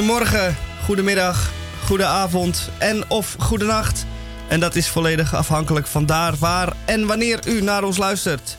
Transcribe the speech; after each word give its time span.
Goedemorgen, 0.00 0.56
goedemiddag, 0.84 1.50
goedenavond 1.84 2.70
en 2.78 3.10
of 3.10 3.36
goedenacht. 3.38 4.04
En 4.48 4.60
dat 4.60 4.76
is 4.76 4.88
volledig 4.88 5.34
afhankelijk 5.34 5.86
van 5.86 6.06
daar, 6.06 6.34
waar 6.38 6.72
en 6.84 7.06
wanneer 7.06 7.40
u 7.46 7.62
naar 7.62 7.84
ons 7.84 7.96
luistert. 7.96 8.56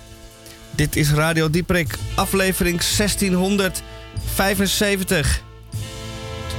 Dit 0.71 0.95
is 0.95 1.11
Radio 1.11 1.49
Dieprik, 1.49 1.97
aflevering 2.15 2.81
1675, 2.97 5.41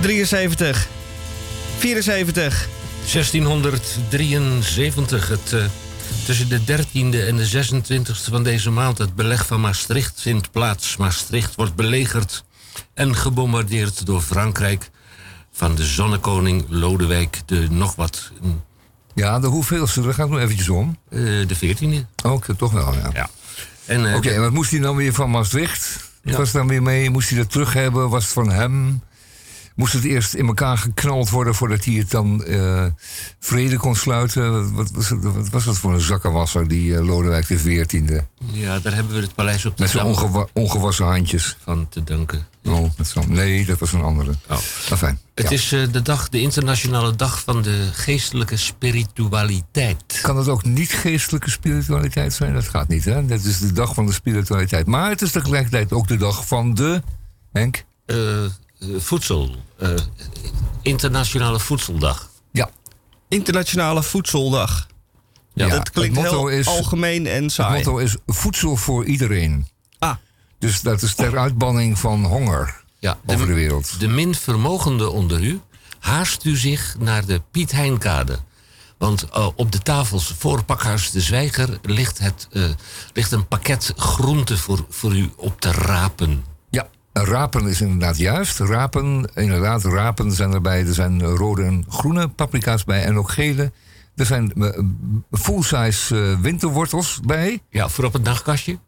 73, 0.00 0.86
74. 1.78 2.68
1673, 3.12 5.28
het, 5.28 5.52
uh, 5.52 5.64
tussen 6.24 6.48
de 6.48 6.64
13e 6.64 7.26
en 7.26 7.36
de 7.36 7.46
26e 7.46 8.30
van 8.30 8.42
deze 8.42 8.70
maand, 8.70 8.98
het 8.98 9.14
beleg 9.14 9.46
van 9.46 9.60
Maastricht 9.60 10.20
vindt 10.20 10.50
plaats. 10.50 10.96
Maastricht 10.96 11.54
wordt 11.54 11.74
belegerd 11.74 12.44
en 12.94 13.16
gebombardeerd 13.16 14.06
door 14.06 14.20
Frankrijk 14.20 14.90
van 15.52 15.74
de 15.74 15.84
zonnekoning 15.84 16.64
Lodewijk 16.68 17.40
de 17.46 17.66
nog 17.70 17.94
wat. 17.94 18.30
Ja, 19.14 19.40
de 19.40 19.46
hoeveelste, 19.46 20.02
daar 20.02 20.14
gaat 20.14 20.28
nog 20.28 20.38
eventjes 20.38 20.68
om. 20.68 20.98
Uh, 21.10 21.46
de 21.48 21.56
14e. 21.56 22.24
Ook, 22.24 22.44
toch 22.56 22.72
wel, 22.72 22.94
ja. 22.94 23.10
ja. 23.12 23.30
Uh, 23.86 24.16
Oké, 24.16 24.30
en 24.30 24.40
wat 24.40 24.52
moest 24.52 24.70
hij 24.70 24.80
dan 24.80 24.96
weer 24.96 25.12
van 25.12 25.30
Maastricht? 25.30 26.10
Ja. 26.22 26.36
Was 26.36 26.52
dan 26.52 26.68
weer 26.68 26.82
mee? 26.82 27.10
Moest 27.10 27.28
hij 27.28 27.38
dat 27.38 27.50
terug 27.50 27.72
hebben? 27.72 28.08
Was 28.08 28.24
het 28.24 28.32
van 28.32 28.50
hem? 28.50 29.02
Moest 29.74 29.92
het 29.92 30.04
eerst 30.04 30.34
in 30.34 30.46
elkaar 30.46 30.78
geknald 30.78 31.30
worden 31.30 31.54
voordat 31.54 31.84
hij 31.84 31.94
het 31.94 32.10
dan 32.10 32.44
uh, 32.46 32.84
vrede 33.38 33.76
kon 33.76 33.96
sluiten. 33.96 34.74
Wat, 34.74 34.90
was, 34.90 35.08
het, 35.08 35.22
wat 35.22 35.48
was 35.48 35.64
dat 35.64 35.78
voor 35.78 35.94
een 35.94 36.00
zakkenwasser, 36.00 36.68
die 36.68 36.90
uh, 36.90 37.06
Lodewijk 37.06 37.46
de 37.46 37.84
XIV? 37.86 38.20
Ja, 38.52 38.78
daar 38.78 38.94
hebben 38.94 39.14
we 39.14 39.20
het 39.20 39.34
paleis 39.34 39.66
op 39.66 39.76
de 39.76 39.82
Met 39.82 39.92
zijn 39.92 40.06
ongewa 40.06 40.46
ongewassen 40.52 41.04
handjes. 41.04 41.56
Van 41.64 41.88
te 41.88 42.04
danken. 42.04 42.46
Oh, 42.64 42.90
dat 42.96 43.26
nee, 43.28 43.64
dat 43.64 43.78
was 43.78 43.92
een 43.92 44.02
andere. 44.02 44.32
Oh. 44.50 44.58
Enfin, 44.90 45.18
het 45.34 45.48
ja. 45.48 45.50
is 45.50 45.72
uh, 45.72 45.92
de 45.92 46.02
dag, 46.02 46.28
de 46.28 46.40
internationale 46.40 47.16
dag 47.16 47.40
van 47.40 47.62
de 47.62 47.88
geestelijke 47.92 48.56
spiritualiteit. 48.56 50.20
Kan 50.22 50.36
het 50.36 50.48
ook 50.48 50.64
niet 50.64 50.92
geestelijke 50.92 51.50
spiritualiteit 51.50 52.32
zijn? 52.32 52.54
Dat 52.54 52.68
gaat 52.68 52.88
niet, 52.88 53.04
hè? 53.04 53.26
Dat 53.26 53.44
is 53.44 53.58
de 53.58 53.72
dag 53.72 53.94
van 53.94 54.06
de 54.06 54.12
spiritualiteit. 54.12 54.86
Maar 54.86 55.10
het 55.10 55.22
is 55.22 55.30
tegelijkertijd 55.30 55.92
ook 55.92 56.08
de 56.08 56.16
dag 56.16 56.46
van 56.46 56.74
de... 56.74 57.02
Henk? 57.52 57.84
Voedsel. 58.96 59.56
Uh, 59.82 59.90
internationale 60.82 61.60
Voedseldag. 61.60 62.30
Ja. 62.50 62.70
Internationale 63.28 64.02
Voedseldag. 64.02 64.86
Ja, 65.54 65.68
dat 65.68 65.90
klinkt 65.90 66.20
heel 66.20 66.48
is, 66.48 66.66
algemeen 66.66 67.26
en 67.26 67.50
saai. 67.50 67.76
Het 67.76 67.86
motto 67.86 68.00
is 68.00 68.16
voedsel 68.26 68.76
voor 68.76 69.04
iedereen. 69.04 69.66
Ah. 69.98 70.16
Dus 70.58 70.80
dat 70.80 71.02
is 71.02 71.14
ter 71.14 71.38
uitbanning 71.38 71.98
van 71.98 72.24
honger 72.24 72.82
ja, 72.98 73.18
over 73.26 73.46
de, 73.46 73.52
wereld. 73.52 74.00
De 74.00 74.08
min 74.08 74.34
vermogenden 74.34 75.12
onder 75.12 75.40
u 75.40 75.60
haast 75.98 76.44
u 76.44 76.56
zich 76.56 76.96
naar 76.98 77.26
de 77.26 77.42
Piet 77.50 77.72
Heinkade. 77.72 78.38
Want 78.98 79.26
uh, 79.36 79.48
op 79.54 79.72
de 79.72 79.78
tafels 79.78 80.34
voor 80.38 80.64
Pakhuis 80.64 81.10
de 81.10 81.20
Zwijger 81.20 81.78
ligt, 81.82 82.18
het, 82.18 82.48
uh, 82.52 82.64
ligt 83.12 83.32
een 83.32 83.46
pakket 83.46 83.92
groenten 83.96 84.58
voor, 84.58 84.86
voor 84.88 85.16
u 85.16 85.30
op 85.36 85.60
te 85.60 85.72
rapen. 85.72 86.44
Rapen 87.12 87.66
is 87.66 87.80
inderdaad 87.80 88.16
juist. 88.18 88.58
Rapen, 88.58 89.30
inderdaad, 89.34 89.84
rapen 89.84 90.32
zijn 90.32 90.52
erbij. 90.52 90.86
Er 90.86 90.94
zijn 90.94 91.22
rode 91.22 91.62
en 91.62 91.84
groene 91.88 92.28
paprika's 92.28 92.84
bij 92.84 93.04
en 93.04 93.16
ook 93.16 93.30
gele. 93.30 93.72
Er 94.16 94.26
zijn 94.26 94.52
full-size 95.30 96.14
uh, 96.14 96.40
winterwortels 96.40 97.20
bij. 97.24 97.62
Ja, 97.70 97.88
voor 97.88 98.04
op 98.04 98.12
het 98.12 98.22
nachtkastje. 98.22 98.78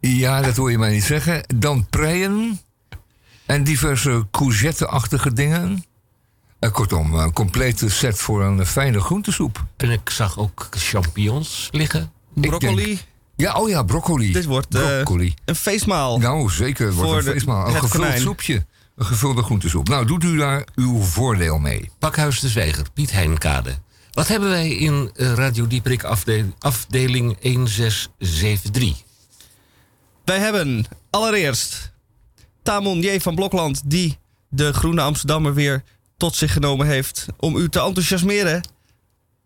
Ja, 0.00 0.40
dat 0.42 0.56
hoor 0.56 0.70
je 0.70 0.78
mij 0.78 0.92
niet 0.92 1.04
zeggen. 1.04 1.44
Dan 1.56 1.86
preien 1.90 2.60
en 3.46 3.64
diverse 3.64 4.26
courgette-achtige 4.30 5.32
dingen. 5.32 5.84
Uh, 6.60 6.70
kortom, 6.70 7.14
een 7.14 7.32
complete 7.32 7.90
set 7.90 8.18
voor 8.18 8.42
een 8.42 8.66
fijne 8.66 9.00
groentesoep. 9.00 9.64
En 9.76 9.90
ik 9.90 10.10
zag 10.10 10.38
ook 10.38 10.68
champignons 10.70 11.68
liggen. 11.72 12.12
Broccoli. 12.34 13.00
Ja, 13.36 13.54
oh 13.54 13.68
ja, 13.68 13.82
broccoli. 13.82 14.32
Dit 14.32 14.44
wordt 14.44 14.74
uh, 14.74 14.80
broccoli. 14.80 15.34
een 15.44 15.56
feestmaal. 15.56 16.18
Nou, 16.18 16.50
zeker. 16.50 16.86
Het 16.86 16.94
wordt 16.94 17.26
een 17.26 17.32
feestmaal. 17.32 17.66
Een 17.66 17.72
gevuld 17.72 18.02
konijn. 18.02 18.20
soepje. 18.20 18.66
Een 18.96 19.06
gevulde 19.06 19.42
groentesoep. 19.42 19.88
Nou, 19.88 20.06
doet 20.06 20.24
u 20.24 20.36
daar 20.36 20.66
uw 20.74 21.00
voordeel 21.00 21.58
mee. 21.58 21.90
Pakhuis 21.98 22.40
de 22.40 22.48
Zwijger, 22.48 22.86
Piet 22.94 23.12
Heinkade. 23.12 23.74
Wat 24.12 24.28
hebben 24.28 24.48
wij 24.48 24.70
in 24.70 25.10
Radio 25.14 25.66
Dieprik 25.66 26.02
afdeling, 26.02 26.54
afdeling 26.58 27.36
1673? 27.40 29.02
Wij 30.24 30.38
hebben 30.38 30.84
allereerst 31.10 31.92
Tamon 32.62 33.00
J. 33.00 33.20
van 33.20 33.34
Blokland... 33.34 33.82
die 33.84 34.18
de 34.48 34.72
Groene 34.72 35.00
Amsterdammer 35.00 35.54
weer 35.54 35.82
tot 36.16 36.34
zich 36.34 36.52
genomen 36.52 36.86
heeft... 36.86 37.26
om 37.36 37.56
u 37.56 37.68
te 37.68 37.80
enthousiasmeren 37.80 38.62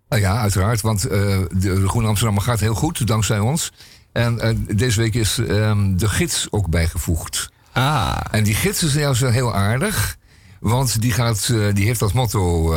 ja, 0.09 0.41
uiteraard, 0.41 0.81
want 0.81 1.05
uh, 1.05 1.11
de, 1.11 1.49
de 1.59 1.89
Groene 1.89 2.09
Amsterdammer 2.09 2.43
gaat 2.43 2.61
heel 2.61 2.75
goed, 2.75 3.06
dankzij 3.06 3.39
ons. 3.39 3.72
En 4.12 4.39
uh, 4.44 4.77
deze 4.77 5.00
week 5.00 5.15
is 5.15 5.39
um, 5.39 5.99
de 5.99 6.09
gids 6.09 6.47
ook 6.50 6.69
bijgevoegd. 6.69 7.50
Ah. 7.72 8.21
En 8.31 8.45
die 8.45 8.55
gids 8.55 8.83
is 8.83 8.95
juist 8.95 9.21
heel 9.21 9.55
aardig, 9.55 10.16
want 10.61 11.00
die, 11.00 11.12
gaat, 11.12 11.49
uh, 11.53 11.75
die 11.75 11.87
heeft 11.87 12.03
als 12.03 12.12
motto 12.12 12.75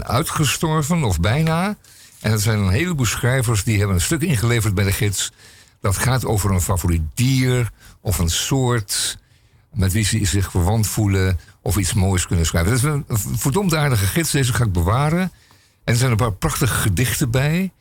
uitgestorven 0.00 1.04
of 1.04 1.20
bijna. 1.20 1.76
En 2.20 2.30
dat 2.30 2.40
zijn 2.40 2.58
een 2.58 2.70
heleboel 2.70 3.06
schrijvers 3.06 3.64
die 3.64 3.78
hebben 3.78 3.96
een 3.96 4.02
stuk 4.02 4.22
ingeleverd 4.22 4.74
bij 4.74 4.84
de 4.84 4.92
gids. 4.92 5.32
Dat 5.80 5.96
gaat 5.96 6.24
over 6.24 6.50
een 6.50 6.60
favoriet 6.60 7.02
dier 7.14 7.70
of 8.00 8.18
een 8.18 8.30
soort 8.30 9.18
met 9.72 9.92
wie 9.92 10.04
ze 10.04 10.26
zich 10.26 10.50
verwant 10.50 10.86
voelen 10.86 11.38
of 11.62 11.76
iets 11.76 11.92
moois 11.92 12.26
kunnen 12.26 12.46
schrijven. 12.46 12.70
Dat 13.06 13.18
is 13.18 13.24
een 13.24 13.38
verdomd 13.38 13.74
aardige 13.74 14.06
gids, 14.06 14.30
deze 14.30 14.52
ga 14.52 14.64
ik 14.64 14.72
bewaren. 14.72 15.32
En 15.84 15.92
er 15.92 15.98
zijn 15.98 16.10
een 16.10 16.16
paar 16.16 16.32
prachtige 16.32 16.74
gedichten 16.74 17.30
bij. 17.30 17.72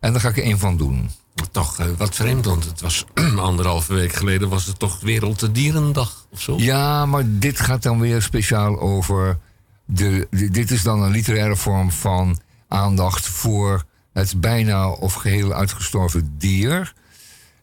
En 0.00 0.12
daar 0.12 0.20
ga 0.20 0.28
ik 0.28 0.36
er 0.36 0.46
een 0.46 0.58
van 0.58 0.76
doen. 0.76 1.10
Toch 1.50 1.80
uh, 1.80 1.86
wat 1.96 2.14
vreemd, 2.14 2.44
want 2.44 2.64
het 2.64 2.80
was 2.80 3.04
anderhalve 3.36 3.94
week 3.94 4.12
geleden 4.12 4.48
was 4.48 4.66
het 4.66 4.78
toch 4.78 5.00
Wereld 5.00 5.40
de 5.40 5.52
Dierendag 5.52 6.26
of 6.30 6.40
zo? 6.40 6.56
Ja, 6.58 7.06
maar 7.06 7.22
dit 7.26 7.60
gaat 7.60 7.82
dan 7.82 8.00
weer 8.00 8.22
speciaal 8.22 8.80
over. 8.80 9.38
De, 9.84 10.26
de, 10.30 10.50
dit 10.50 10.70
is 10.70 10.82
dan 10.82 11.02
een 11.02 11.10
literaire 11.10 11.56
vorm 11.56 11.92
van 11.92 12.40
aandacht 12.68 13.26
voor 13.26 13.84
het 14.12 14.40
bijna 14.40 14.90
of 14.90 15.14
geheel 15.14 15.52
uitgestorven 15.52 16.34
dier. 16.38 16.94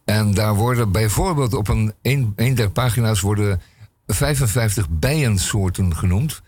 En 0.04 0.34
daar 0.34 0.54
worden 0.54 0.92
bijvoorbeeld 0.92 1.54
op 1.54 1.68
een, 1.68 1.94
een, 2.02 2.32
een 2.36 2.54
der 2.54 2.70
pagina's 2.70 3.20
worden 3.20 3.60
55 4.06 4.88
bijensoorten 4.88 5.96
genoemd. 5.96 6.42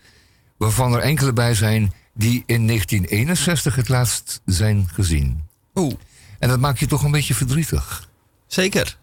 Waarvan 0.57 0.93
er 0.93 0.99
enkele 0.99 1.33
bij 1.33 1.53
zijn 1.53 1.93
die 2.19 2.43
in 2.45 2.67
1961 2.67 3.75
het 3.75 3.89
laatst 3.89 4.41
zijn 4.45 4.87
gezien. 4.93 5.43
Oeh. 5.75 5.93
En 6.39 6.49
dat 6.49 6.59
maakt 6.59 6.79
je 6.79 6.85
toch 6.85 7.03
een 7.03 7.11
beetje 7.11 7.35
verdrietig. 7.35 8.07
Zeker. 8.47 8.97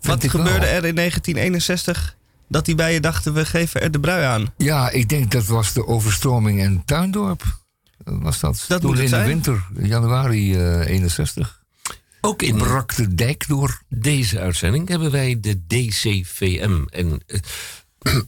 Wat 0.00 0.24
gebeurde 0.24 0.66
wel. 0.66 0.68
er 0.68 0.84
in 0.84 0.94
1961 0.94 2.16
dat 2.48 2.64
die 2.64 2.74
bijen 2.74 3.02
dachten 3.02 3.34
we 3.34 3.44
geven 3.44 3.80
er 3.80 3.90
de 3.90 4.00
brui 4.00 4.24
aan? 4.24 4.52
Ja, 4.56 4.90
ik 4.90 5.08
denk 5.08 5.30
dat 5.30 5.46
was 5.46 5.72
de 5.72 5.86
overstroming 5.86 6.60
in 6.60 6.82
Tuindorp. 6.84 7.42
Was 8.04 8.40
dat? 8.40 8.64
Dat 8.68 8.80
Toen 8.80 8.90
moet 8.90 9.00
in 9.00 9.08
zijn. 9.08 9.22
de 9.22 9.28
winter, 9.28 9.66
januari 9.78 10.56
uh, 10.56 10.88
61. 10.88 11.62
Ook 12.20 12.42
in 12.42 12.56
brak 12.56 12.94
de 12.94 13.14
dijk 13.14 13.48
door. 13.48 13.82
Deze 13.88 14.40
uitzending 14.40 14.88
hebben 14.88 15.10
wij 15.10 15.40
de 15.40 15.66
DCVM. 15.66 16.82
En 16.90 17.20
uh, 17.26 17.40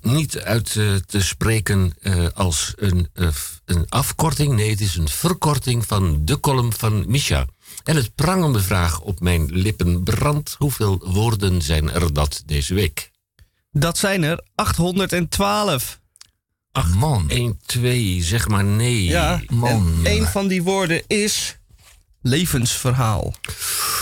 niet 0.17 0.39
uit 0.39 0.75
uh, 0.75 0.95
te 0.95 1.21
spreken 1.21 1.93
uh, 2.01 2.27
als 2.35 2.73
een, 2.77 3.09
uh, 3.15 3.29
een 3.67 3.89
afkorting. 3.89 4.55
Nee, 4.55 4.71
het 4.71 4.81
is 4.81 4.97
een 4.97 5.09
verkorting 5.09 5.87
van 5.87 6.25
de 6.25 6.41
column 6.41 6.73
van 6.73 7.05
Misha. 7.09 7.47
En 7.85 7.97
het 7.97 8.15
prangende 8.15 8.61
vraag 8.61 9.01
op 9.01 9.21
mijn 9.21 9.47
lippen 9.53 10.03
brandt. 10.03 10.55
Hoeveel 10.59 11.03
woorden 11.05 11.63
zijn 11.63 11.91
er 11.91 12.13
dat 12.13 12.43
deze 12.47 12.75
week? 12.75 13.11
Dat 13.71 13.99
zijn 13.99 14.23
er 14.23 14.45
812. 14.55 16.01
Ach 16.73 16.95
man. 16.95 17.31
1, 17.31 17.61
2, 17.67 18.23
zeg 18.23 18.49
maar 18.49 18.65
nee. 18.65 19.05
Ja, 19.05 19.43
man. 19.49 19.95
En 20.03 20.13
een 20.13 20.27
van 20.27 20.49
die 20.49 20.63
woorden 20.63 21.03
is 21.07 21.59
levensverhaal. 22.23 23.35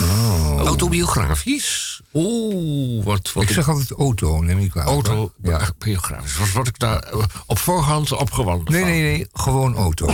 Oh. 0.02 0.61
Autobiografisch? 0.64 2.00
Oeh, 2.14 3.05
wat, 3.05 3.32
wat 3.32 3.43
ik 3.43 3.49
zeg 3.50 3.69
altijd 3.69 3.90
auto, 3.90 4.40
neem 4.43 4.58
ik 4.58 4.75
wel. 4.75 4.84
Autobiografisch. 4.84 6.37
Wat 6.38 6.50
word 6.52 6.69
ik 6.69 6.78
daar 6.78 7.12
op 7.46 7.58
voorhand 7.58 8.12
opgewandeld 8.12 8.69
Nee, 8.69 8.81
van? 8.81 8.90
nee, 8.90 9.02
nee. 9.02 9.26
Gewoon 9.32 9.75
auto. 9.76 10.08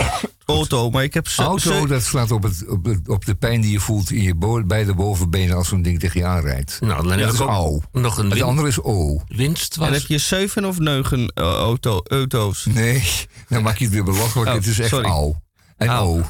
Auto, 0.45 0.89
maar 0.89 1.03
ik 1.03 1.13
heb... 1.13 1.27
Auto, 1.37 1.87
dat 1.87 2.03
slaat 2.03 2.31
op, 2.31 2.43
het, 2.43 2.67
op, 2.67 2.85
het, 2.85 3.09
op 3.09 3.25
de 3.25 3.35
pijn 3.35 3.61
die 3.61 3.71
je 3.71 3.79
voelt 3.79 4.11
in 4.11 4.21
je 4.21 4.35
bo 4.35 4.63
beide 4.65 4.93
bovenbenen 4.93 5.55
als 5.55 5.67
zo'n 5.67 5.81
ding 5.81 5.99
tegen 5.99 6.19
je 6.19 6.25
aanrijdt. 6.25 6.77
Nou, 6.81 6.95
dan 6.95 7.07
dat 7.07 7.19
heb 7.19 7.27
is 7.29 7.33
ik 7.35 7.41
ook 7.41 7.49
au. 7.49 7.81
nog 7.91 8.17
een 8.17 8.29
Het 8.31 8.41
andere 8.41 8.67
is 8.67 8.81
O. 8.81 9.21
winst. 9.27 9.75
Was. 9.75 9.87
En 9.87 9.93
heb 9.93 10.05
je 10.07 10.17
zeven 10.17 10.65
of 10.65 10.79
negen 10.79 11.19
uh, 11.21 11.45
auto, 11.45 12.01
auto's? 12.03 12.65
Nee, 12.65 13.03
dan 13.49 13.63
maak 13.63 13.77
je 13.77 13.83
het 13.85 13.93
weer 13.93 14.03
belachelijk. 14.03 14.49
Oh, 14.49 14.55
het 14.55 14.65
is 14.65 14.79
echt 14.79 14.89
sorry. 14.89 15.09
au. 15.09 15.33
En 15.77 15.87
Au. 15.87 16.21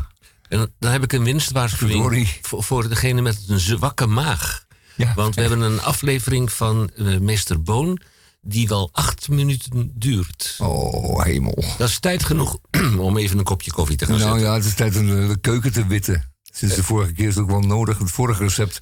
En 0.51 0.74
dan 0.80 0.92
heb 0.92 1.03
ik 1.03 1.13
een 1.13 1.24
winstwaarschuwing 1.24 2.30
voor, 2.42 2.63
voor 2.63 2.89
degene 2.89 3.21
met 3.21 3.44
een 3.48 3.59
zwakke 3.59 4.06
maag. 4.06 4.65
Ja. 4.95 5.13
Want 5.15 5.36
we 5.36 5.42
hebben 5.42 5.62
een 5.62 5.81
aflevering 5.81 6.51
van 6.51 6.92
eh, 6.95 7.18
meester 7.18 7.62
Boon. 7.62 8.00
die 8.42 8.68
wel 8.68 8.89
acht 8.92 9.30
minuten 9.30 9.92
duurt. 9.94 10.56
Oh, 10.59 11.24
hemel. 11.24 11.63
Dat 11.77 11.89
is 11.89 12.00
tijd 12.00 12.24
genoeg 12.24 12.57
om 12.98 13.18
even 13.18 13.38
een 13.38 13.44
kopje 13.44 13.71
koffie 13.71 13.98
te 13.98 14.06
gaan 14.06 14.18
Nou 14.18 14.30
zetten. 14.30 14.48
ja, 14.48 14.53
het 14.56 14.65
is 14.65 14.74
tijd 14.74 14.95
om 14.98 15.06
de, 15.07 15.27
de 15.27 15.38
keuken 15.42 15.71
te 15.71 15.88
witten. 15.88 16.31
Sinds 16.53 16.75
de 16.75 16.83
vorige 16.83 17.13
keer 17.13 17.27
is 17.27 17.36
het 17.36 17.44
ook 17.44 17.50
wel 17.50 17.59
nodig. 17.62 17.98
Het 17.98 18.12
vorige 18.12 18.44
recept 18.44 18.81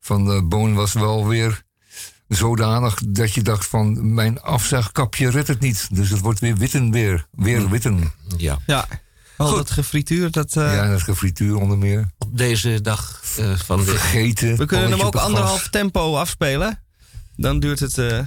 van 0.00 0.24
de 0.24 0.42
Boon 0.44 0.74
was 0.74 0.92
wel 0.92 1.26
weer 1.26 1.62
zodanig 2.28 3.00
dat 3.08 3.34
je 3.34 3.42
dacht 3.42 3.66
van... 3.66 4.14
mijn 4.14 4.40
afzuigkapje 4.40 5.30
redt 5.30 5.48
het 5.48 5.60
niet. 5.60 5.88
Dus 5.92 6.10
het 6.10 6.20
wordt 6.20 6.40
weer 6.40 6.56
witten 6.56 6.90
weer. 6.90 7.26
Weer 7.30 7.68
witten. 7.68 8.12
Ja. 8.36 8.58
Ja. 8.66 8.88
Al 9.36 9.46
Goed. 9.46 9.56
dat 9.56 9.70
gefrituur, 9.70 10.30
dat... 10.30 10.56
eh, 10.56 10.74
Ja, 10.74 10.88
dat 10.90 11.02
gefrituur 11.02 11.56
onder 11.56 11.78
meer. 11.78 12.10
Op 12.18 12.38
deze 12.38 12.80
dag 12.80 13.22
eh, 13.38 13.56
van 13.56 13.78
de... 13.78 13.84
Vergeten. 13.84 14.56
we 14.56 14.64
kunnen 14.66 14.90
hem 14.90 15.00
ook 15.00 15.14
anderhalf 15.16 15.68
tempo 15.68 16.16
afspelen. 16.16 16.82
Dan 17.36 17.60
duurt 17.60 17.80
het 17.80 17.98
eh, 17.98 18.18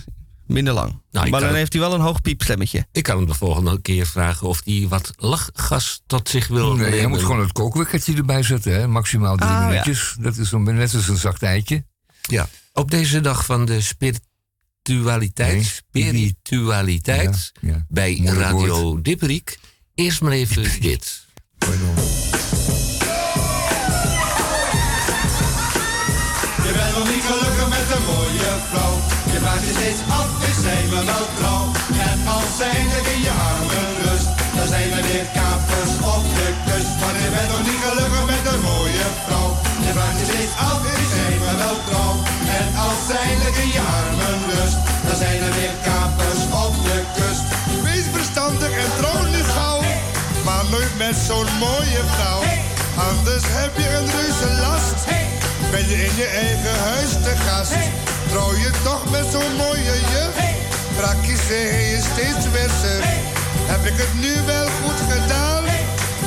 minder 0.46 0.74
lang. 0.74 1.02
ik 1.12 1.30
maar 1.30 1.42
dan 1.42 1.54
heeft 1.54 1.74
hij 1.74 1.82
wel 1.82 1.94
een 1.94 2.02
hoog 2.02 2.22
piepstemmetje. 2.22 2.88
Ik 2.92 3.04
kan 3.04 3.18
hem 3.18 3.26
de 3.26 3.34
volgende 3.34 3.82
keer 3.82 4.06
vragen 4.06 4.48
of 4.48 4.62
hij 4.66 4.86
wat 4.90 5.14
lachgas 5.16 6.02
tot 6.08 6.30
zich 6.30 6.48
wil 6.48 6.76
Nee, 6.76 6.86
je 6.86 6.92
nemen. 6.96 7.10
moet 7.10 7.20
gewoon 7.20 7.40
het 7.40 7.52
kookwekkertje 7.52 8.16
erbij 8.16 8.44
zetten. 8.44 8.74
Hè? 8.74 8.88
Maximaal 8.88 9.36
drie 9.38 9.50
Ah, 9.50 9.56
ja. 9.62 9.68
minuutjes. 9.68 10.16
Dat 10.20 10.38
is 10.38 10.50
dan 10.50 10.64
net 10.64 10.94
als 10.96 11.08
een 11.08 11.18
zacht 11.18 11.44
eitje. 11.44 11.86
Ja. 12.22 12.48
Op 12.74 12.92
deze 12.92 13.22
dag 13.22 13.46
van 13.46 13.66
de 13.66 13.82
spiritualiteit, 13.82 15.54
Nee, 15.54 15.64
spiritualiteit, 15.64 17.52
Ja, 17.62 17.70
ja. 17.70 17.86
bij 17.90 18.12
Moeilijk 18.20 18.38
Radio 18.38 19.02
Dipperik. 19.02 19.60
Eerst 20.06 20.22
maar 20.22 20.32
even 20.32 20.64
dit. 20.90 21.04
Pardon. 21.58 21.96
Je 26.66 26.72
bent 26.78 26.94
nog 26.98 27.08
niet 27.14 27.26
gelukkig 27.32 27.68
met 27.78 27.88
een 27.96 28.06
mooie 28.14 28.52
vrouw. 28.70 28.96
Je 29.34 29.38
vraagt 29.44 29.66
je 29.68 29.74
steeds 29.80 30.02
af, 30.20 30.28
is 30.50 30.60
zij 30.66 30.82
me 30.92 31.02
wel 31.12 31.28
trouw? 31.40 31.66
En 32.10 32.20
als 32.36 32.50
zij 32.62 32.80
er 32.98 33.06
in 33.14 33.22
je 33.28 33.34
armen 33.52 33.90
rust, 34.04 34.30
dan 34.56 34.68
zijn 34.74 34.90
we 34.94 35.00
weer 35.10 35.28
kapers 35.38 35.94
op 36.16 36.24
de 36.38 36.48
kust. 36.68 36.94
Maar 37.00 37.16
je 37.24 37.30
bent 37.36 37.50
nog 37.54 37.64
niet 37.70 37.82
gelukkig 37.88 38.26
met 38.34 38.44
een 38.52 38.62
mooie 38.72 39.08
vrouw. 39.26 39.50
Je 39.86 39.92
vraagt 39.98 40.20
je 40.22 40.26
steeds 40.32 40.56
af, 40.70 40.80
is 41.04 41.10
zij 41.18 41.34
me 41.44 41.52
wel 41.64 41.78
trouw? 41.88 42.16
En 42.60 42.68
als 42.88 43.00
zij 43.12 43.30
er 43.48 43.56
in 43.64 43.72
je 43.78 43.84
armen 44.00 44.40
rust, 44.52 44.80
dan 45.06 45.18
zijn 45.24 45.40
er 45.48 45.54
weer 45.60 45.76
kapers 45.88 46.42
nooit 50.70 50.98
met 50.98 51.16
zo'n 51.28 51.50
mooie 51.60 52.02
vrouw. 52.14 52.42
Anders 53.10 53.46
heb 53.60 53.72
je 53.82 53.90
een 53.98 54.10
reuze 54.18 54.50
last. 54.66 54.98
Ben 55.72 55.86
je 55.90 55.98
in 56.08 56.16
je 56.22 56.30
eigen 56.46 56.78
huis 56.90 57.12
te 57.26 57.34
gast? 57.46 57.74
Trouw 58.30 58.54
je 58.64 58.72
toch 58.84 59.04
met 59.16 59.26
zo'n 59.34 59.54
mooie 59.64 59.96
juf? 60.14 60.36
Brakjes 60.98 61.42
zeg 61.48 61.70
je 61.92 62.00
steeds 62.12 62.46
wisser. 62.56 63.02
Heb 63.72 63.84
ik 63.92 63.98
het 64.04 64.14
nu 64.24 64.34
wel 64.46 64.68
goed 64.80 65.00
gedaan? 65.12 65.64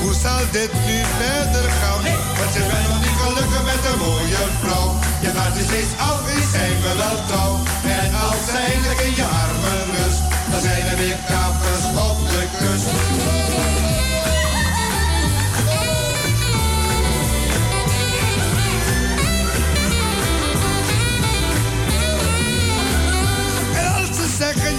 Hoe 0.00 0.14
zal 0.22 0.42
dit 0.58 0.72
nu 0.88 0.98
verder 1.20 1.68
gaan? 1.80 2.02
Want 2.38 2.52
je 2.56 2.62
bent 2.70 2.86
nog 2.88 3.00
niet 3.06 3.18
gelukkig 3.22 3.62
met 3.72 3.82
een 3.90 3.98
mooie 4.06 4.42
vrouw. 4.62 4.88
Je 5.24 5.30
gaat 5.36 5.54
je 5.58 5.64
steeds 5.70 5.94
af, 6.10 6.20
is 6.38 6.48
zij 6.54 6.72
me 6.82 6.92
wel 7.02 7.18
trouw. 7.28 7.54
En 8.00 8.10
als 8.26 8.44
lekker 8.86 9.06
in 9.06 9.16
je 9.20 9.26
armen 9.44 9.82
rust, 9.96 10.22
dan 10.50 10.60
zijn 10.66 10.84
er 10.90 10.96
weer 11.02 11.18
kapers 11.30 11.84
op 12.08 12.18
de 12.32 12.42
kust. 12.58 13.41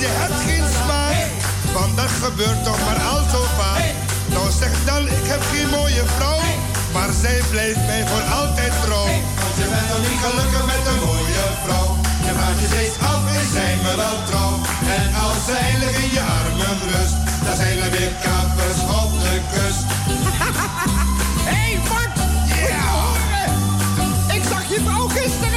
Je 0.04 0.10
hebt 0.24 0.40
geen 0.48 0.68
smaak, 0.80 1.30
want 1.78 1.94
dat 2.02 2.12
gebeurt 2.24 2.62
toch 2.68 2.82
maar 2.88 3.02
al 3.12 3.22
zo 3.34 3.42
vaak. 3.60 3.86
Nou 4.34 4.48
zeg 4.62 4.74
dan, 4.90 5.04
ik 5.20 5.26
heb 5.34 5.42
geen 5.52 5.70
mooie 5.78 6.04
vrouw, 6.16 6.44
maar 6.96 7.12
zij 7.22 7.40
blijft 7.52 7.84
mij 7.90 8.04
voor 8.10 8.26
altijd 8.40 8.74
trouw. 8.86 9.14
Want 9.42 9.56
je 9.60 9.66
bent 9.74 9.88
nog 9.94 10.02
niet 10.08 10.20
gelukkig 10.26 10.64
met 10.74 10.84
een 10.92 11.02
mooie 11.10 11.46
vrouw. 11.64 11.90
Je 12.26 12.32
vraagt 12.38 12.60
je 12.64 12.70
steeds 12.76 12.98
af, 13.12 13.22
is 13.42 13.50
zij 13.58 13.74
me 13.84 13.94
wel 14.04 14.18
trouw? 14.30 14.54
En 14.98 15.08
als 15.26 15.40
zij 15.50 15.70
ligt 15.82 16.00
in 16.06 16.12
je 16.18 16.24
armen 16.40 16.78
rust, 16.92 17.18
dan 17.46 17.56
zijn 17.62 17.78
er 17.86 17.92
weer 17.96 18.14
kapers 18.26 18.80
op 19.02 19.12
de 19.24 19.36
kust. 19.54 19.84
Hé, 21.50 21.64
hey, 21.64 21.74
Mart! 21.90 22.16
Ja! 22.70 22.92
Ik 24.38 24.44
zag 24.52 24.64
je 24.74 24.80
vrouw 24.86 25.08
gisteren! 25.18 25.53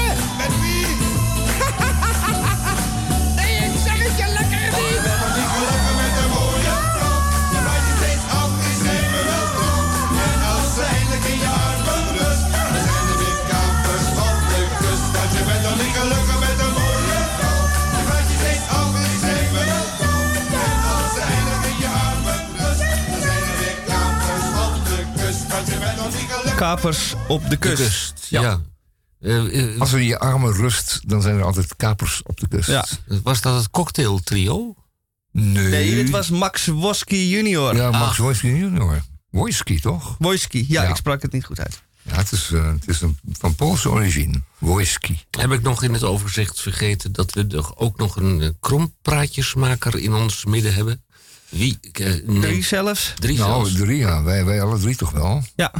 Kapers 26.56 27.14
op 27.28 27.50
de 27.50 27.56
kust. 27.56 27.82
Kust. 27.82 28.26
Ja. 28.28 28.60
Eh, 29.20 29.75
eh, 29.75 29.80
Als 29.80 29.92
er 29.92 30.00
je 30.00 30.18
armen 30.18 30.52
rust, 30.52 31.00
dan 31.08 31.22
zijn 31.22 31.36
er 31.36 31.44
altijd 31.44 31.76
kapers 31.76 32.22
op 32.22 32.40
de 32.40 32.48
kust. 32.48 32.68
Ja. 32.68 32.86
was 33.22 33.40
dat 33.40 33.56
het 33.56 33.70
cocktailtrio? 33.70 34.75
Nee. 35.32 35.68
Nee, 35.68 35.94
dit 35.94 36.10
was 36.10 36.30
Max 36.30 36.66
Woski 36.66 37.28
junior. 37.28 37.76
Ja, 37.76 37.90
Max 37.90 38.16
Wojski 38.16 38.56
junior. 38.56 39.02
Wojski, 39.30 39.80
toch? 39.80 40.16
Wojski. 40.18 40.64
Ja, 40.68 40.82
Ja. 40.82 40.88
ik 40.88 40.96
sprak 40.96 41.22
het 41.22 41.32
niet 41.32 41.44
goed 41.44 41.60
uit. 41.60 41.82
Ja, 42.02 42.14
het 42.16 42.32
is, 42.32 42.50
eh, 42.52 42.66
het 42.72 42.88
is 42.88 43.00
een, 43.00 43.18
van 43.32 43.54
Poolse 43.54 43.90
origine. 43.90 44.42
Wojski. 44.58 45.20
Heb 45.30 45.52
ik 45.52 45.62
nog 45.62 45.82
in 45.82 45.92
het 45.92 46.02
overzicht 46.02 46.60
vergeten 46.60 47.12
dat 47.12 47.32
we 47.32 47.76
ook 47.76 47.98
nog 47.98 48.16
een 48.16 48.56
krompraatjesmaker 48.60 49.98
in 49.98 50.14
ons 50.14 50.44
midden 50.44 50.75
hebben? 50.75 51.04
Wie? 51.49 51.79
eh, 51.93 52.07
nee, 52.26 52.41
Drie 52.41 52.65
zelfs. 52.65 53.12
Drie 53.19 53.38
Nou, 53.38 53.50
zelfs. 53.67 53.73
drie, 53.85 53.99
ja. 53.99 54.23
Wij, 54.23 54.45
wij 54.45 54.62
alle 54.62 54.79
drie 54.79 54.97
toch 54.97 55.11
wel. 55.11 55.43
Ja. 55.57 55.73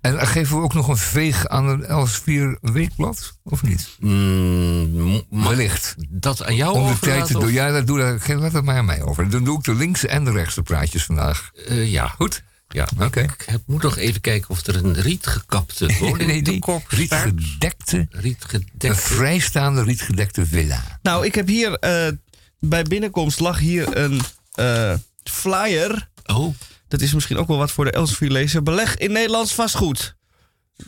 En 0.00 0.26
geven 0.26 0.56
we 0.56 0.62
ook 0.62 0.74
nog 0.74 0.88
een 0.88 0.96
veeg 0.96 1.48
aan 1.48 1.66
het 1.68 1.82
Els4 1.88 2.60
weekblad? 2.72 3.38
Of 3.44 3.62
niet? 3.62 3.88
Mm, 3.98 5.22
Wellicht. 5.30 5.94
dat 6.08 6.44
aan 6.44 6.54
jou 6.56 6.74
Om 6.74 6.86
de 6.92 6.98
tijd 6.98 7.26
te 7.26 7.36
of- 7.36 7.42
doen. 7.44 7.52
Ja, 7.52 7.70
dat 7.70 7.86
doe, 7.86 7.98
dat, 7.98 8.22
geef- 8.22 8.38
laat 8.38 8.52
het 8.52 8.64
maar 8.64 8.76
aan 8.76 8.84
mij 8.84 9.02
over. 9.02 9.30
Dan 9.30 9.44
doe 9.44 9.58
ik 9.58 9.64
de 9.64 9.74
linkse 9.74 10.08
en 10.08 10.24
de 10.24 10.30
rechtse 10.32 10.62
praatjes 10.62 11.04
vandaag. 11.04 11.50
Eh, 11.68 11.90
ja. 11.90 12.06
Goed? 12.08 12.42
Ja. 12.68 12.88
Oké. 13.00 13.20
Ik 13.20 13.42
heb, 13.46 13.60
moet 13.66 13.82
nog 13.82 13.96
even 13.96 14.20
kijken 14.20 14.50
of 14.50 14.66
er 14.66 14.76
een 14.84 14.94
rietgekapte 14.94 15.86
woning 16.00 16.16
Nee, 16.18 16.26
nee, 16.26 16.42
te 16.42 16.50
nee. 16.50 16.58
koop 16.60 16.82
staat. 16.88 16.98
Rietgedekte, 17.24 17.96
een 17.96 18.08
Rietgedekte. 18.10 18.94
vrijstaande 18.94 19.82
rietgedekte 19.82 20.46
villa. 20.46 20.98
Nou, 21.02 21.26
ik 21.26 21.34
heb 21.34 21.46
hier 21.46 21.72
eh, 21.78 22.12
bij 22.58 22.82
binnenkomst 22.82 23.40
lag 23.40 23.58
hier 23.58 23.96
een 23.96 24.20
eh, 24.52 24.94
flyer. 25.24 26.08
Oh, 26.26 26.54
Dat 26.88 27.00
is 27.00 27.14
misschien 27.14 27.36
ook 27.36 27.48
wel 27.48 27.58
wat 27.58 27.70
voor 27.70 27.84
de 27.84 27.90
Elsevier 27.90 28.30
lezer. 28.30 28.62
Beleg 28.62 28.96
in 28.96 29.12
Nederlands 29.12 29.54
vastgoed. 29.54 30.16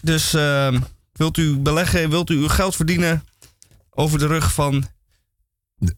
Dus 0.01 0.35
ehm, 0.35 0.81
wilt 1.13 1.37
u 1.37 1.57
beleggen, 1.59 2.11
wilt 2.11 2.31
u 2.31 2.35
uw 2.37 2.49
geld 2.49 2.77
verdienen 2.77 3.25
over 3.91 4.19
de 4.19 4.27
rug 4.27 4.53
van 4.53 4.89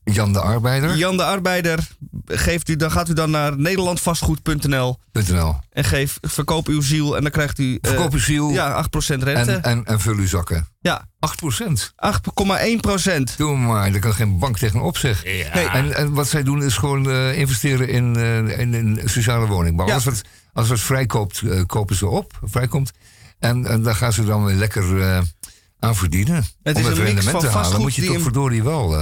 Jan 0.04 0.32
de 0.32 0.40
Arbeider. 0.40 0.96
Jan 0.96 1.16
de 1.16 1.24
Arbeider, 1.24 1.88
geeft 2.26 2.68
u, 2.68 2.76
dan 2.76 2.90
gaat 2.90 3.08
u 3.08 3.12
dan 3.12 3.30
naar 3.30 3.58
nederlandvastgoed.nl 3.58 4.98
.nl. 5.30 5.56
en 5.72 5.84
geef, 5.84 6.18
verkoop 6.20 6.66
uw 6.66 6.80
ziel 6.80 7.16
en 7.16 7.22
dan 7.22 7.30
krijgt 7.30 7.58
u 7.58 7.78
eh, 7.80 7.90
Verkoop 7.90 8.12
uw 8.12 8.18
ziel 8.18 8.50
ja, 8.50 8.84
8% 8.84 8.86
rente. 9.06 9.52
en, 9.52 9.62
en, 9.62 9.84
en 9.84 10.00
vul 10.00 10.14
uw 10.14 10.26
zakken. 10.26 10.68
ja, 10.80 11.08
8%. 11.08 11.08
8,1%. 11.70 13.36
Doe 13.36 13.56
maar, 13.56 13.92
daar 13.92 14.00
kan 14.00 14.14
geen 14.14 14.38
bank 14.38 14.58
tegenop 14.58 14.96
zeggen. 14.96 15.24
Nee, 15.30 15.68
En, 15.68 15.96
en 15.96 16.12
wat 16.12 16.28
zij 16.28 16.42
doen 16.42 16.62
is 16.62 16.76
gewoon 16.76 17.10
eh, 17.10 17.38
investeren 17.38 17.88
in, 17.88 18.16
eh, 18.16 18.58
in, 18.58 18.74
in 18.74 19.00
sociale 19.04 19.46
woningbouw. 19.46 19.86
Ja. 19.86 19.92
Alles, 19.92 20.04
wat, 20.04 20.22
alles 20.52 20.68
wat 20.68 20.80
vrijkoopt, 20.80 21.42
kopen 21.66 21.96
ze 21.96 22.06
op. 22.06 22.38
Vrijkomt. 22.42 22.92
En, 23.38 23.66
en 23.66 23.82
daar 23.82 23.94
gaan 23.94 24.12
ze 24.12 24.24
dan 24.24 24.44
weer 24.44 24.54
lekker 24.56 25.00
eh, 25.00 25.20
aan 25.78 25.96
verdienen. 25.96 26.44
Het 26.62 26.76
Om 26.76 26.80
is 26.82 26.88
het 26.88 26.96
een 26.98 27.02
mix 27.02 27.14
rendement 27.14 27.30
van 27.30 27.40
te 27.40 27.46
halen, 27.46 27.62
vastgoed 27.62 27.82
moet 27.82 27.94
je 27.94 28.06
toch 28.06 28.22
verdorie 28.22 28.62
wel... 28.62 28.96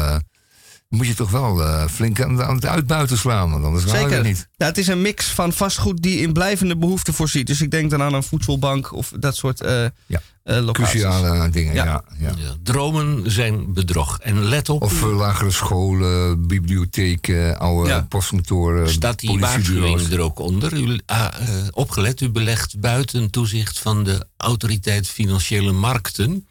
moet 0.93 1.07
je 1.07 1.15
toch 1.15 1.31
wel 1.31 1.63
eh, 1.63 1.87
flink 1.89 2.21
aan, 2.21 2.43
aan 2.43 2.55
het 2.55 2.67
uitbuiten 2.67 3.19
slaan, 3.19 3.51
want 3.51 3.65
anders 3.65 3.85
je 3.85 3.91
Zeker. 3.91 4.11
het 4.17 4.23
niet. 4.23 4.49
Ja, 4.57 4.67
het 4.67 4.79
is 4.79 4.87
een 4.87 5.03
mix 5.03 5.27
van 5.27 5.53
vastgoed 5.53 6.03
die 6.03 6.19
in 6.21 6.33
blijvende 6.33 6.77
behoeften 6.77 7.15
voorziet. 7.15 7.47
Dus 7.47 7.61
ik 7.61 7.71
denk 7.71 7.91
dan 7.91 8.03
aan 8.03 8.15
een 8.15 8.23
voedselbank 8.23 8.93
of 8.93 9.13
dat 9.19 9.37
soort 9.37 9.61
eh 9.61 9.85
Ja. 10.07 10.21
eh, 10.43 10.59
locaties. 10.59 10.91
Cruciale 11.01 11.51
dingen, 11.51 11.75
Ja. 11.75 11.85
ja. 11.85 12.03
ja, 12.19 12.33
ja. 12.37 12.55
Dromen 12.63 13.31
zijn 13.31 13.73
bedrog. 13.75 14.19
En 14.19 14.43
let 14.45 14.69
op, 14.69 14.83
Of 14.83 15.03
lagere 15.03 15.51
scholen, 15.51 16.47
bibliotheken, 16.47 17.59
oude 17.59 17.89
Ja. 17.89 18.07
postkantoren, 18.09 18.91
staat 18.91 19.21
die 19.21 19.29
politiebureaus. 19.31 19.81
waarschuwing 19.83 20.13
er 20.13 20.21
ook 20.21 20.39
onder. 20.39 20.73
U, 20.73 21.01
ah, 21.07 21.27
eh, 21.39 21.49
opgelet, 21.71 22.21
u 22.21 22.29
belegt 22.31 22.81
buiten 22.81 23.31
toezicht 23.31 23.79
van 23.79 24.05
de 24.05 24.27
autoriteit 24.37 25.09
Financiële 25.09 25.73
Markten. 25.73 26.47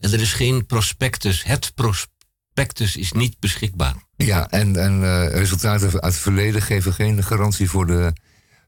En 0.00 0.12
er 0.12 0.20
is 0.20 0.32
geen 0.32 0.66
prospectus. 0.66 1.44
Het 1.44 1.72
prospectus 1.74 2.14
is 2.96 3.12
niet 3.12 3.38
beschikbaar. 3.40 3.94
Ja, 4.16 4.48
en, 4.50 4.76
en 4.76 5.02
eh, 5.02 5.28
resultaten 5.30 5.86
uit 5.92 6.02
het 6.12 6.16
verleden 6.22 6.62
geven 6.62 6.92
geen 6.92 7.24
garantie 7.24 7.70
voor 7.70 7.86
de 7.86 8.12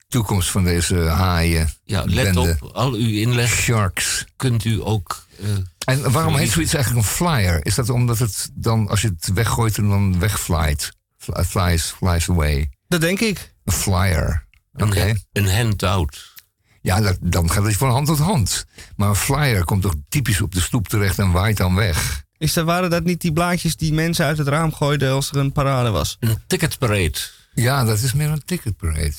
toekomst 0.09 0.51
van 0.51 0.65
deze 0.65 0.97
haaien. 0.97 1.71
Ja, 1.85 2.03
let 2.07 2.25
bende. 2.25 2.57
op, 2.61 2.71
al 2.73 2.93
uw 2.93 3.09
inleg 3.21 3.51
Sharks. 3.53 4.25
kunt 4.37 4.65
u 4.65 4.81
ook... 4.83 5.27
eh, 5.41 5.95
En 5.95 6.13
waarom 6.13 6.37
heet 6.37 6.51
zoiets 6.51 6.75
eigenlijk 6.75 7.07
een 7.07 7.13
flyer? 7.13 7.67
Is 7.67 7.75
dat 7.75 7.89
omdat 7.91 8.19
het 8.19 8.51
dan, 8.55 8.89
als 8.89 9.01
je 9.03 9.09
het 9.19 9.33
weggooit, 9.35 9.79
en 9.79 9.89
dan 9.89 10.19
wegflight? 10.19 10.93
Fly- 11.19 11.45
Flies, 11.45 11.83
flies 11.85 12.29
away. 12.31 12.69
Dat 12.89 13.01
denk 13.01 13.21
ik. 13.21 13.55
Een 13.65 13.73
flyer. 13.73 14.47
Oké. 14.73 15.09
een, 15.09 15.23
een 15.33 15.49
handout. 15.57 16.37
Ja, 16.81 17.01
dat, 17.01 17.19
dan 17.21 17.51
gaat 17.51 17.65
het 17.65 17.77
van 17.77 17.91
hand 17.91 18.07
tot 18.07 18.19
hand. 18.19 18.65
Maar 18.97 19.09
een 19.09 19.15
flyer 19.15 19.65
komt 19.65 19.83
toch 19.83 19.95
typisch 20.09 20.41
op 20.41 20.55
de 20.55 20.61
stoep 20.61 20.89
terecht 20.89 21.19
en 21.19 21.31
waait 21.31 21.57
dan 21.57 21.75
weg. 21.75 22.27
Is 22.39 22.53
dat, 22.53 22.65
waren 22.65 22.91
dat 22.91 23.05
niet 23.05 23.21
die 23.21 23.33
blaadjes 23.33 23.77
die 23.77 23.93
mensen 23.93 24.25
uit 24.27 24.39
het 24.39 24.49
raam 24.49 24.73
gooiden 24.75 25.13
als 25.13 25.31
er 25.31 25.37
een 25.37 25.53
parade 25.53 25.91
was? 25.91 26.17
Een 26.21 26.39
ticketparade. 26.47 27.19
Ja, 27.55 27.85
dat 27.85 27.99
is 27.99 28.13
meer 28.13 28.29
een 28.31 28.45
ticket 28.45 28.77
parade. 28.77 29.13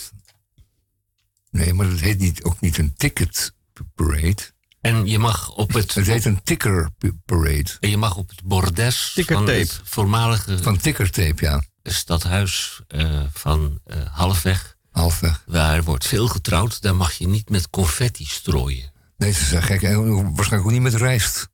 Nee, 1.51 1.73
maar 1.73 1.89
dat 1.89 1.99
heet 1.99 2.19
niet, 2.19 2.43
ook 2.43 2.59
niet 2.59 2.77
een 2.77 2.93
ticket 2.97 3.53
parade. 3.95 4.37
En 4.81 5.05
je 5.05 5.19
mag 5.19 5.49
op 5.55 5.73
het, 5.73 5.93
Het 5.93 6.05
heet 6.05 6.25
een 6.25 6.43
ticker 6.43 6.89
p- 6.97 7.11
parade. 7.25 7.77
en 7.79 7.89
je 7.89 7.97
mag 7.97 8.15
op 8.15 8.29
het 8.29 8.43
bordes 8.43 9.11
van 9.13 9.23
Tickertape. 9.23 9.51
het 9.51 9.81
voormalige 9.83 10.57
Van 10.63 10.77
tickertape, 10.77 11.43
ja. 11.45 11.63
stadhuis 11.83 12.81
eh, 12.87 13.21
van 13.33 13.79
eh, 13.85 13.97
Halfweg, 14.11 14.75
Halfweg. 14.91 15.43
waar 15.45 15.83
wordt 15.83 16.07
veel 16.07 16.27
getrouwd, 16.27 16.81
daar 16.81 16.95
mag 16.95 17.13
je 17.13 17.27
niet 17.27 17.49
met 17.49 17.69
confetti 17.69 18.25
strooien. 18.25 18.91
Nee, 19.17 19.31
ze 19.31 19.45
zijn 19.45 19.63
gek. 19.63 19.81
En 19.81 20.23
waarschijnlijk 20.23 20.63
ook 20.65 20.71
niet 20.71 20.81
met 20.91 20.93
rijst. 20.95 21.47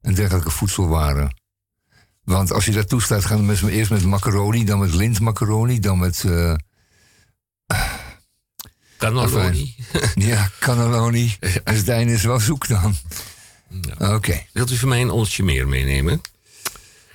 En 0.00 0.14
dergelijke 0.14 0.50
voedselwaren. 0.50 1.36
Want 2.24 2.52
als 2.52 2.64
je 2.64 2.72
dat 2.72 2.88
toestaat, 2.88 3.24
gaan 3.24 3.36
de 3.36 3.42
mensen 3.42 3.68
eerst 3.68 3.90
met 3.90 4.04
macaroni, 4.04 4.64
dan 4.64 4.78
met 4.78 4.94
lintmacaroni, 4.94 5.80
dan 5.80 5.98
met 5.98 6.24
Cannelloni. 8.98 9.74
ja, 10.14 10.50
cannelloni. 10.60 11.36
En 11.64 11.74
het 11.74 11.88
einde 11.88 12.12
is 12.12 12.22
wel 12.22 12.40
zoek 12.40 12.68
dan. 12.68 12.94
Oké. 13.98 14.42
Wilt 14.52 14.70
u 14.70 14.76
voor 14.76 14.88
mij 14.88 15.00
een 15.00 15.10
onsje 15.10 15.42
meer 15.42 15.68
meenemen? 15.68 16.20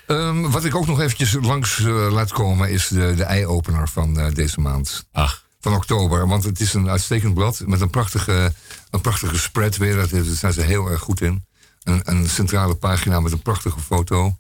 Ehm, 0.08 0.42
wat 0.42 0.66
ik 0.66 0.75
ook 0.75 0.88
nog 0.88 1.00
eventjes 1.00 1.34
langs 1.42 1.80
eh, 1.80 2.12
laat 2.12 2.32
komen 2.32 2.70
is 2.70 2.88
de, 2.88 3.13
de 3.16 3.24
ei-opener 3.24 3.90
van 3.90 4.20
eh, 4.20 4.34
deze 4.34 4.60
maand. 4.60 5.06
Ach, 5.12 5.46
Van 5.60 5.74
oktober. 5.74 6.28
Want 6.28 6.44
het 6.44 6.60
is 6.60 6.74
een 6.74 6.90
uitstekend 6.90 7.34
blad 7.34 7.63
met 7.66 7.82
een 7.82 7.90
prachtige, 7.90 8.54
een 8.90 9.02
prachtige 9.02 9.38
spread 9.38 9.78
weer. 9.78 9.96
Daar 9.96 10.24
zijn 10.24 10.54
ze 10.54 10.62
heel 10.62 10.88
erg 10.88 11.02
goed 11.02 11.22
in. 11.22 11.46
Een, 11.84 12.02
een 12.04 12.30
centrale 12.30 12.75
pagina 12.75 13.20
met 13.20 13.32
een 13.32 13.42
prachtige 13.42 13.80
foto. 13.80 14.38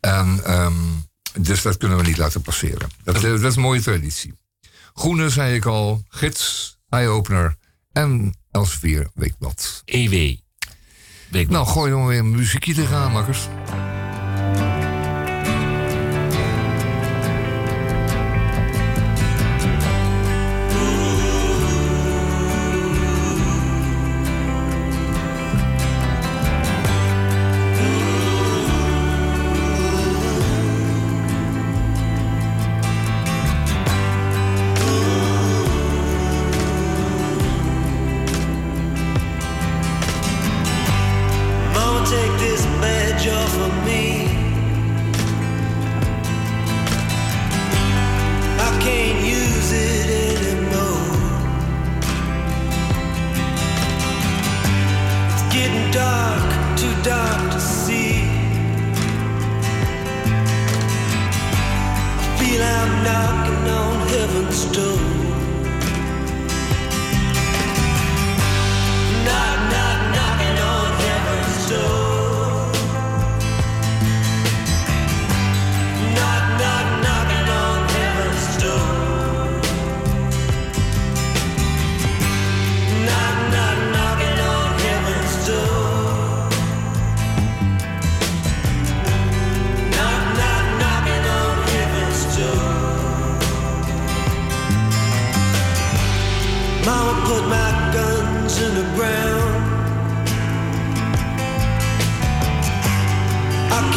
En, 0.00 0.44
ehm, 0.44 0.74
dus 1.38 1.62
dat 1.62 1.76
kunnen 1.76 1.98
we 1.98 2.04
niet 2.04 2.16
laten 2.16 2.42
passeren. 2.42 2.88
Dat, 3.02 3.20
dat 3.20 3.42
is 3.42 3.56
een 3.56 3.62
mooie 3.62 3.82
traditie. 3.82 4.38
Groene, 4.94 5.28
zei 5.28 5.54
ik 5.54 5.64
al, 5.64 6.02
gids, 6.08 6.76
eye-opener 6.88 7.56
en 7.92 8.34
Elsevier 8.50 9.10
Weekblad. 9.14 9.82
EW. 9.84 10.36
Week 11.30 11.48
Nou, 11.48 11.66
gooi 11.66 11.90
dan 11.90 12.06
weer 12.06 12.18
een 12.18 12.30
muziekje 12.30 12.74
te 12.74 12.86
gaan, 12.86 13.12
makkers. 13.12 13.48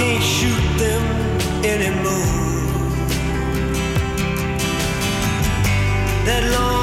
Can't 0.07 0.23
shoot 0.23 0.65
them 0.79 1.03
anymore. 1.65 2.27
That 6.25 6.43
long 6.53 6.76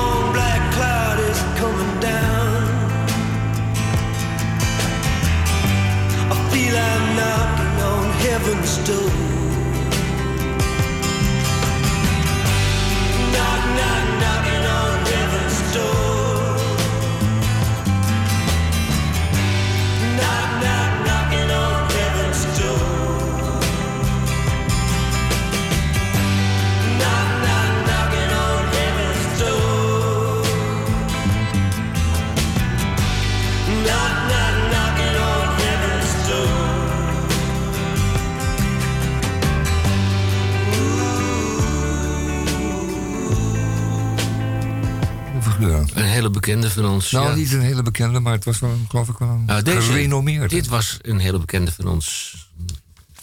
hele 46.25 46.37
bekende 46.37 46.71
van 46.71 46.85
ons. 46.87 47.11
Nou, 47.11 47.29
ja. 47.29 47.35
niet 47.35 47.53
een 47.53 47.61
hele 47.61 47.83
bekende, 47.83 48.21
maar 48.21 48.33
het 48.33 48.45
was 48.45 48.59
wel, 48.59 48.71
een- 48.71 48.87
geloof 48.89 49.09
ik, 49.09 49.19
wel 49.19 49.29
een 49.29 49.45
Nou, 49.45 49.63
deze- 49.63 49.81
gerenommeerde. 49.81 50.49
Dit 50.55 50.67
was 50.67 50.99
een 51.03 51.19
hele 51.19 51.39
bekende 51.39 51.73
van 51.73 51.89
ons. 51.89 52.37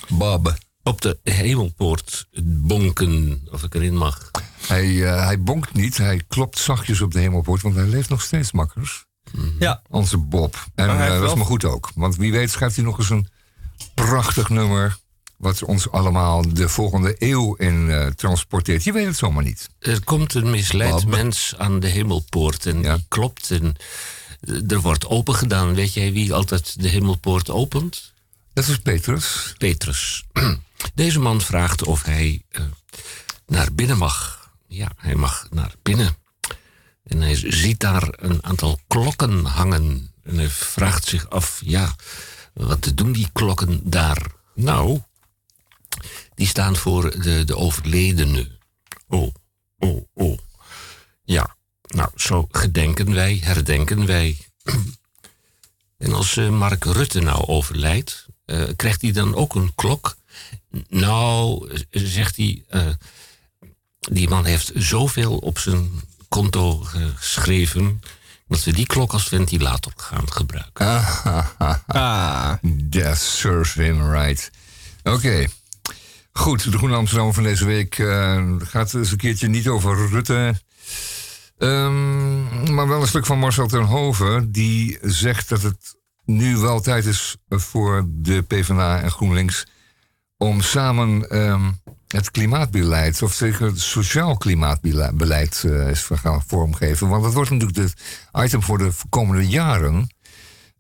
Bob. 0.10 0.58
Op 0.84 1.02
de 1.02 1.20
hemelpoort 1.24 2.28
bonken, 2.44 3.42
of 3.52 3.64
ik 3.64 3.76
erin 3.76 3.98
mag. 3.98 4.32
Hij, 4.68 5.06
eh, 5.06 5.24
hij 5.26 5.42
bonkt 5.42 5.74
niet, 5.74 5.98
hij 5.98 6.22
klopt 6.28 6.58
zachtjes 6.60 7.02
op 7.02 7.12
de 7.12 7.20
hemelpoort, 7.20 7.62
want 7.62 7.76
hij 7.76 7.86
leeft 7.88 8.10
nog 8.10 8.22
steeds 8.22 8.52
makkers. 8.52 9.06
Ja, 9.60 9.82
Onze 9.90 10.18
Bob. 10.18 10.66
En 10.76 10.90
eh, 10.90 11.20
dat 11.20 11.30
is 11.30 11.36
maar 11.36 11.46
goed 11.46 11.66
ook. 11.66 11.92
Want 11.96 12.16
wie 12.16 12.32
weet 12.32 12.52
schrijft 12.52 12.76
hij 12.76 12.86
nog 12.86 12.98
eens 12.98 13.10
een 13.10 13.28
prachtig 13.94 14.50
nummer... 14.50 14.98
wat 15.42 15.64
ons 15.64 15.92
allemaal 15.92 16.54
de 16.54 16.70
volgende 16.70 17.16
eeuw 17.20 17.56
in 17.56 17.90
eh, 17.90 18.08
transporteert. 18.08 18.84
Je 18.84 18.92
weet 18.92 19.06
het 19.06 19.18
zomaar 19.18 19.44
niet. 19.44 19.70
Er 19.80 20.04
komt 20.04 20.34
een 20.34 20.50
misleid 20.50 21.06
mens 21.08 21.54
aan 21.58 21.80
de 21.80 21.88
hemelpoort 21.88 22.66
en 22.66 22.82
Ja. 22.82 22.96
die 22.96 23.06
klopt. 23.08 23.52
En 23.52 23.76
eh, 24.42 24.72
er 24.72 24.82
wordt 24.82 25.06
open 25.08 25.36
gedaan. 25.36 25.74
Weet 25.74 25.94
jij 25.94 26.12
wie 26.12 26.34
altijd 26.34 26.82
de 26.82 26.88
hemelpoort 26.88 27.50
opent? 27.50 28.14
Dat 28.54 28.68
is 28.68 28.78
Petrus. 28.78 29.54
Petrus. 29.58 30.24
Deze 30.94 31.20
man 31.20 31.42
vraagt 31.42 31.84
of 31.84 32.04
hij 32.04 32.42
eh, 32.50 32.64
naar 33.48 33.74
binnen 33.74 33.98
mag. 33.98 34.50
Ja, 34.68 34.92
hij 34.98 35.16
mag 35.16 35.48
naar 35.52 35.74
binnen. 35.82 36.16
En 37.04 37.22
hij 37.22 37.36
ziet 37.36 37.80
daar 37.80 38.14
een 38.20 38.44
aantal 38.46 38.80
klokken 38.88 39.46
hangen. 39.46 40.12
En 40.24 40.36
hij 40.38 40.50
vraagt 40.50 41.06
zich 41.08 41.30
af, 41.30 41.62
ja, 41.66 41.96
wat 42.54 42.92
doen 42.96 43.12
die 43.12 43.30
klokken 43.34 43.80
daar? 43.84 44.26
Nou, 44.56 45.02
die 46.36 46.48
staan 46.48 46.76
voor 46.76 47.22
de, 47.22 47.44
de 47.44 47.56
overledene. 47.56 48.48
Oh, 49.08 49.34
oh, 49.80 50.06
oh. 50.14 50.38
Ja, 51.24 51.56
nou, 51.88 52.10
zo 52.16 52.48
gedenken 52.52 53.14
wij, 53.14 53.40
herdenken 53.44 54.06
wij. 54.06 54.38
En 55.98 56.14
als 56.14 56.38
eh, 56.38 56.50
Mark 56.50 56.84
Rutte 56.84 57.20
nou 57.20 57.48
overlijdt, 57.48 58.26
eh, 58.46 58.64
krijgt 58.76 59.02
hij 59.02 59.12
dan 59.12 59.36
ook 59.36 59.56
een 59.56 59.72
klok? 59.76 60.16
Nou, 60.88 61.70
eh, 61.70 61.80
zegt 61.90 62.36
hij, 62.36 62.64
eh, 62.68 62.88
die 64.00 64.30
man 64.30 64.46
heeft 64.46 64.72
zoveel 64.76 65.38
op 65.38 65.60
zijn 65.60 65.90
konto 66.30 66.86
geschreven 67.16 68.02
dat 68.48 68.64
we 68.64 68.74
die 68.74 68.86
klok 68.86 69.14
als 69.14 69.24
ventilator 69.28 69.94
gaan 69.96 70.32
gebruiken. 70.32 70.86
Ah, 71.88 72.54
That 72.90 73.18
serves 73.18 73.74
him 73.74 74.12
right. 74.12 74.52
Oké. 75.04 75.48
Goed, 76.34 76.72
de 76.72 76.78
Groene 76.78 76.96
Amsterdam 76.96 77.34
van 77.34 77.44
deze 77.44 77.66
week 77.66 78.00
eh, 78.00 78.46
gaat 78.58 78.94
eens 78.94 79.12
een 79.12 79.18
keertje 79.18 79.48
niet 79.48 79.68
over 79.68 80.10
Rutte. 80.10 80.62
Ehm, 81.58 82.74
maar 82.74 82.88
wel 82.88 83.02
een 83.02 83.08
stuk 83.08 83.26
van 83.26 83.40
Marcel 83.40 83.68
ten 83.68 83.84
Hoven. 83.84 84.52
Die 84.52 84.98
zegt 85.02 85.50
dat 85.50 85.62
het 85.62 85.96
nu 86.26 86.58
wel 86.58 86.82
tijd 86.82 87.06
is 87.06 87.38
voor 87.50 88.06
de 88.08 88.42
PvdA 88.42 89.02
en 89.02 89.12
GroenLinks... 89.12 89.68
om 90.38 90.62
samen 90.62 91.30
ehm, 91.30 91.72
het 92.08 92.32
klimaatbeleid, 92.32 93.22
of 93.22 93.34
zeker 93.34 93.66
het 93.66 93.80
sociaal 93.80 94.38
klimaatbeleid... 94.38 95.64
eh, 95.66 95.88
eens 95.88 96.10
gaan 96.14 96.44
vormgeven. 96.48 97.08
Want 97.08 97.24
dat 97.24 97.34
wordt 97.34 97.50
natuurlijk 97.50 97.80
het 97.80 97.94
item 98.44 98.64
voor 98.64 98.78
de 98.78 98.92
komende 99.10 99.48
jaren... 99.48 100.10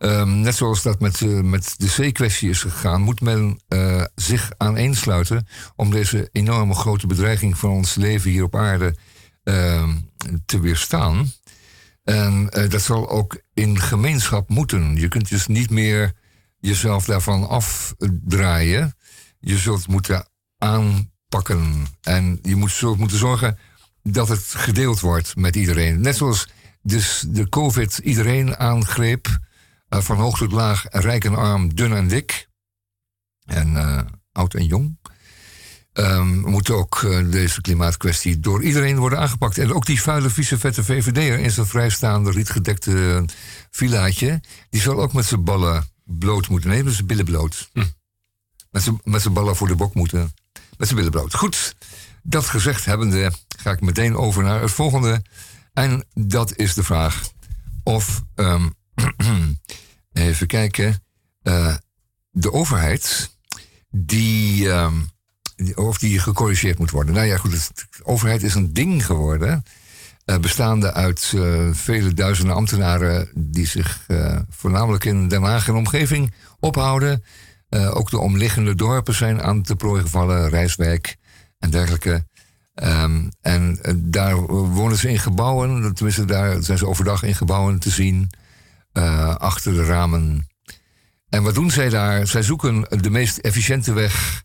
Ehm, 0.01 0.39
net 0.39 0.55
zoals 0.55 0.81
dat 0.81 1.00
met, 1.00 1.22
eh, 1.22 1.39
met 1.39 1.74
de 1.77 2.10
C-kwestie 2.10 2.50
is 2.50 2.62
gegaan, 2.62 3.01
moet 3.01 3.22
men 3.22 3.62
eh, 3.67 4.03
zich 4.15 4.51
aaneensluiten 4.57 5.48
om 5.75 5.92
deze 5.92 6.29
enorme 6.31 6.74
grote 6.74 7.07
bedreiging 7.07 7.57
van 7.57 7.70
ons 7.70 7.96
leven 7.96 8.31
hier 8.31 8.44
op 8.44 8.55
aarde 8.55 8.96
ehm, 9.44 9.96
te 10.46 10.59
weerstaan. 10.59 11.31
En 12.03 12.50
eh, 12.50 12.70
dat 12.70 12.81
zal 12.81 13.09
ook 13.09 13.42
in 13.53 13.79
gemeenschap 13.79 14.50
moeten. 14.50 14.96
Je 14.96 15.07
kunt 15.07 15.29
dus 15.29 15.48
niet 15.48 15.70
meer 15.70 16.14
jezelf 16.59 17.05
daarvan 17.05 17.48
afdraaien. 17.48 18.96
Je 19.40 19.57
zult 19.57 19.87
moeten 19.87 20.27
aanpakken. 20.57 21.85
En 22.01 22.40
je 22.42 22.55
moet, 22.55 22.72
zult 22.72 22.98
moeten 22.98 23.18
zorgen 23.18 23.57
dat 24.03 24.27
het 24.27 24.44
gedeeld 24.44 25.00
wordt 25.00 25.35
met 25.35 25.55
iedereen. 25.55 26.01
Net 26.01 26.16
zoals 26.16 26.48
dus 26.81 27.25
de 27.27 27.50
COVID 27.50 27.98
iedereen 27.98 28.57
aangreep. 28.57 29.50
Eh, 29.92 30.01
van 30.01 30.18
hoog 30.18 30.38
tot 30.38 30.51
laag, 30.51 30.86
rijk 30.90 31.25
en 31.25 31.36
arm, 31.36 31.75
dun 31.75 31.94
en 31.94 32.08
dik. 32.08 32.48
En 33.46 33.75
eh, 33.77 34.00
oud 34.32 34.54
en 34.54 34.66
jong. 34.66 35.00
Ehm, 35.94 36.40
moet 36.40 36.70
ook 36.70 37.04
eh, 37.04 37.32
deze 37.32 37.62
klimaatkwestie 37.62 38.40
door 38.40 38.64
iedereen 38.64 38.98
worden 38.98 39.20
aangepakt. 39.20 39.58
En 39.58 39.74
ook 39.74 39.86
die 39.86 40.01
vuile, 40.01 40.30
vieze, 40.30 40.58
vette 40.58 40.84
VVD'er 40.84 41.40
in 41.40 41.51
zijn 41.51 41.66
vrijstaande, 41.66 42.32
rietgedekte 42.32 43.25
villaatje... 43.72 44.42
die 44.70 44.82
zal 44.82 45.01
ook 45.01 45.14
met 45.14 45.25
zijn 45.25 45.44
ballen 45.44 45.90
bloot 46.04 46.48
moeten. 46.50 46.70
Nee, 46.70 46.84
met 46.84 46.94
zijn 46.94 47.08
billen 47.08 47.25
bloot. 47.25 47.70
Met 48.72 48.84
zijn- 48.84 49.01
Met 49.04 49.22
zijn 49.22 49.34
ballen 49.34 49.56
voor 49.56 49.68
de 49.68 49.75
bok 49.75 49.94
moeten. 49.94 50.34
Met 50.77 50.88
zijn 50.88 50.96
billen 50.96 51.12
bloot. 51.12 51.34
Goed, 51.34 51.75
dat 52.24 52.46
gezegd 52.46 52.86
hebbende 52.86 53.32
ga 53.58 53.72
ik 53.72 53.82
meteen 53.82 54.16
over 54.16 54.44
naar 54.44 54.62
het 54.62 54.72
volgende. 54.72 55.22
En 55.74 56.06
dat 56.14 56.56
is 56.58 56.74
de 56.74 56.84
vraag 56.84 57.22
of... 57.84 58.24
ehm, 58.36 58.70
even 60.14 60.48
kijken. 60.48 61.03
eh, 61.42 61.75
de 62.31 62.51
overheid 62.53 63.35
die, 63.90 64.70
ehm, 64.72 64.94
die- 65.55 65.77
of 65.77 65.98
die 65.98 66.20
gecorrigeerd 66.20 66.79
moet 66.79 66.92
worden. 66.92 67.14
Nou 67.14 67.27
ja, 67.27 67.37
goed, 67.37 67.51
de 67.75 67.83
overheid 68.03 68.44
is 68.44 68.53
een 68.55 68.74
ding 68.74 69.05
geworden. 69.05 69.64
eh, 70.25 70.37
bestaande 70.37 70.94
uit 70.94 71.31
eh, 71.35 71.70
vele 71.72 72.14
duizenden 72.14 72.55
ambtenaren 72.55 73.29
die 73.35 73.66
zich 73.68 74.05
voornamelijk 74.50 75.05
in 75.05 75.27
Den 75.27 75.44
Haag 75.44 75.68
en 75.68 75.75
omgeving 75.75 76.33
ophouden. 76.59 77.24
Ook 77.70 78.09
de 78.09 78.18
omliggende 78.20 78.75
dorpen 78.75 79.14
zijn 79.14 79.42
aan 79.42 79.61
te 79.61 79.75
prooi 79.75 80.01
gevallen, 80.01 80.50
Rijswijk 80.50 81.18
en 81.59 81.70
dergelijke. 81.70 82.25
Ehm, 82.74 83.29
en 83.42 83.79
daar 83.98 84.35
wonen 84.48 84.98
ze 84.98 85.09
in 85.09 85.20
gebouwen, 85.20 85.94
tenminste 85.94 86.25
daar 86.25 86.64
zijn 86.64 86.77
ze 86.77 86.87
overdag 86.87 87.24
in 87.24 87.35
gebouwen 87.35 87.79
te 87.79 87.90
zien, 87.90 88.29
eh, 88.94 89.36
achter 89.36 89.74
de 89.74 89.86
ramen. 89.86 90.48
En 91.30 91.44
wat 91.44 91.56
doen 91.56 91.72
zij 91.72 91.90
daar? 91.90 92.27
Zij 92.27 92.44
zoeken 92.44 92.86
de 93.01 93.10
meest 93.10 93.38
efficiënte 93.38 93.94
weg 93.94 94.44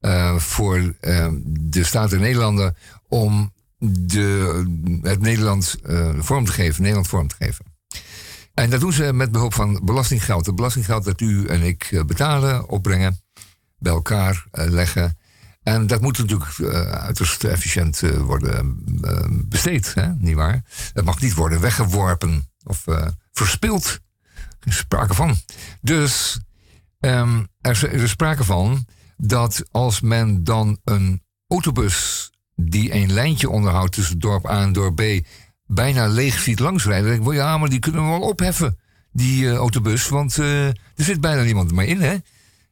eh, 0.00 0.36
voor 0.36 0.94
eh, 1.00 1.28
de 1.44 1.84
Staten 1.84 2.20
Nederlanden 2.20 2.76
om 3.08 3.52
de, 3.78 5.00
het 5.02 5.20
Nederland 5.20 5.76
vorm 6.18 6.44
te 6.44 6.52
geven, 6.52 6.80
Nederland 6.80 7.08
vorm 7.08 7.28
te 7.28 7.34
geven. 7.38 7.64
En 8.54 8.70
dat 8.70 8.80
doen 8.80 8.92
ze 8.92 9.12
met 9.12 9.32
behulp 9.32 9.54
van 9.54 9.80
belastinggeld. 9.84 10.46
Het 10.46 10.54
belastinggeld 10.54 11.04
dat 11.04 11.20
u 11.20 11.46
en 11.46 11.62
ik 11.62 12.02
betalen, 12.06 12.68
opbrengen, 12.68 13.20
bij 13.78 13.92
elkaar 13.92 14.46
leggen. 14.50 15.16
En 15.62 15.86
dat 15.86 16.00
moet 16.00 16.18
natuurlijk 16.18 16.58
eh, 16.58 16.90
uiterst 16.90 17.44
efficiënt 17.44 18.00
worden 18.00 18.82
besteed, 19.48 19.94
hè? 19.94 20.14
niet 20.14 20.34
waar? 20.34 20.64
Het 20.92 21.04
mag 21.04 21.20
niet 21.20 21.34
worden 21.34 21.60
weggeworpen 21.60 22.51
of 22.64 22.86
eh, 22.86 23.06
verspild. 23.32 24.00
Geen 24.60 24.72
sprake 24.72 25.14
van. 25.14 25.36
Dus 25.80 26.40
ehm, 27.00 27.44
er, 27.60 27.70
is, 27.70 27.82
er 27.82 28.08
sprake 28.08 28.44
van 28.44 28.86
dat 29.16 29.62
als 29.70 30.00
men 30.00 30.44
dan 30.44 30.80
een 30.84 31.22
autobus 31.48 32.30
die 32.54 32.94
een 32.94 33.12
lijntje 33.12 33.50
onderhoudt 33.50 33.92
tussen 33.92 34.18
dorp 34.18 34.46
A 34.46 34.62
en 34.62 34.72
dorp 34.72 34.96
B 34.96 35.26
bijna 35.66 36.06
leeg 36.06 36.38
ziet 36.38 36.58
langsrijden, 36.58 37.04
dan 37.06 37.14
denk 37.14 37.28
ik, 37.28 37.34
ja, 37.34 37.58
maar 37.58 37.68
die 37.68 37.78
kunnen 37.78 38.02
we 38.02 38.08
wel 38.08 38.28
opheffen, 38.28 38.78
die 39.12 39.48
eh, 39.48 39.54
autobus, 39.54 40.08
want 40.08 40.38
eh, 40.38 40.66
er 40.66 40.74
zit 40.96 41.20
bijna 41.20 41.42
niemand 41.42 41.72
meer 41.72 41.86
in, 41.86 42.00
hè? 42.00 42.16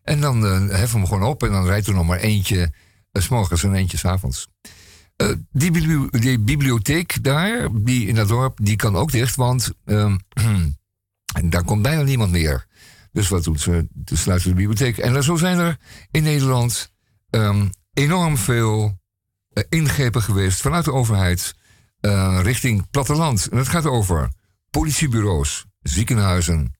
En 0.02 0.20
dan 0.20 0.42
heffen 0.42 0.92
we 0.92 0.98
hem 0.98 1.06
gewoon 1.06 1.28
op 1.28 1.42
en 1.42 1.52
dan 1.52 1.66
rijdt 1.66 1.86
er 1.86 1.94
nog 1.94 2.06
maar 2.06 2.18
eentje 2.18 2.72
s 3.12 3.28
morgens 3.28 3.64
en 3.64 3.74
eentje 3.74 3.96
s 3.96 4.04
avonds. 4.04 4.48
Eh, 5.20 5.32
die, 5.52 5.70
bibli- 5.70 6.20
die 6.20 6.38
bibliotheek 6.38 7.22
daar, 7.24 7.68
die 7.72 8.06
in 8.06 8.14
dat 8.14 8.28
dorp, 8.28 8.58
die 8.62 8.76
kan 8.76 8.96
ook 8.96 9.10
dicht, 9.10 9.36
want 9.36 9.72
ehm, 9.84 10.16
daar 11.50 11.64
komt 11.64 11.82
bijna 11.82 12.02
niemand 12.02 12.30
meer. 12.30 12.66
Dus 13.12 13.28
wat 13.28 13.44
doen 13.44 13.58
ze? 13.58 13.88
Ze 14.04 14.16
sluiten 14.16 14.48
de 14.48 14.54
bibliotheek. 14.54 14.98
En 14.98 15.22
zo 15.22 15.36
zijn 15.36 15.58
er 15.58 15.78
in 16.10 16.22
Nederland 16.22 16.92
ehm, 17.30 17.68
enorm 17.92 18.36
veel 18.36 19.00
eh, 19.48 19.64
ingrepen 19.68 20.22
geweest 20.22 20.60
vanuit 20.60 20.84
de 20.84 20.92
overheid 20.92 21.54
eh, 22.00 22.40
richting 22.42 22.90
platteland. 22.90 23.48
En 23.48 23.58
het 23.58 23.68
gaat 23.68 23.86
over 23.86 24.32
politiebureaus, 24.70 25.66
ziekenhuizen, 25.82 26.74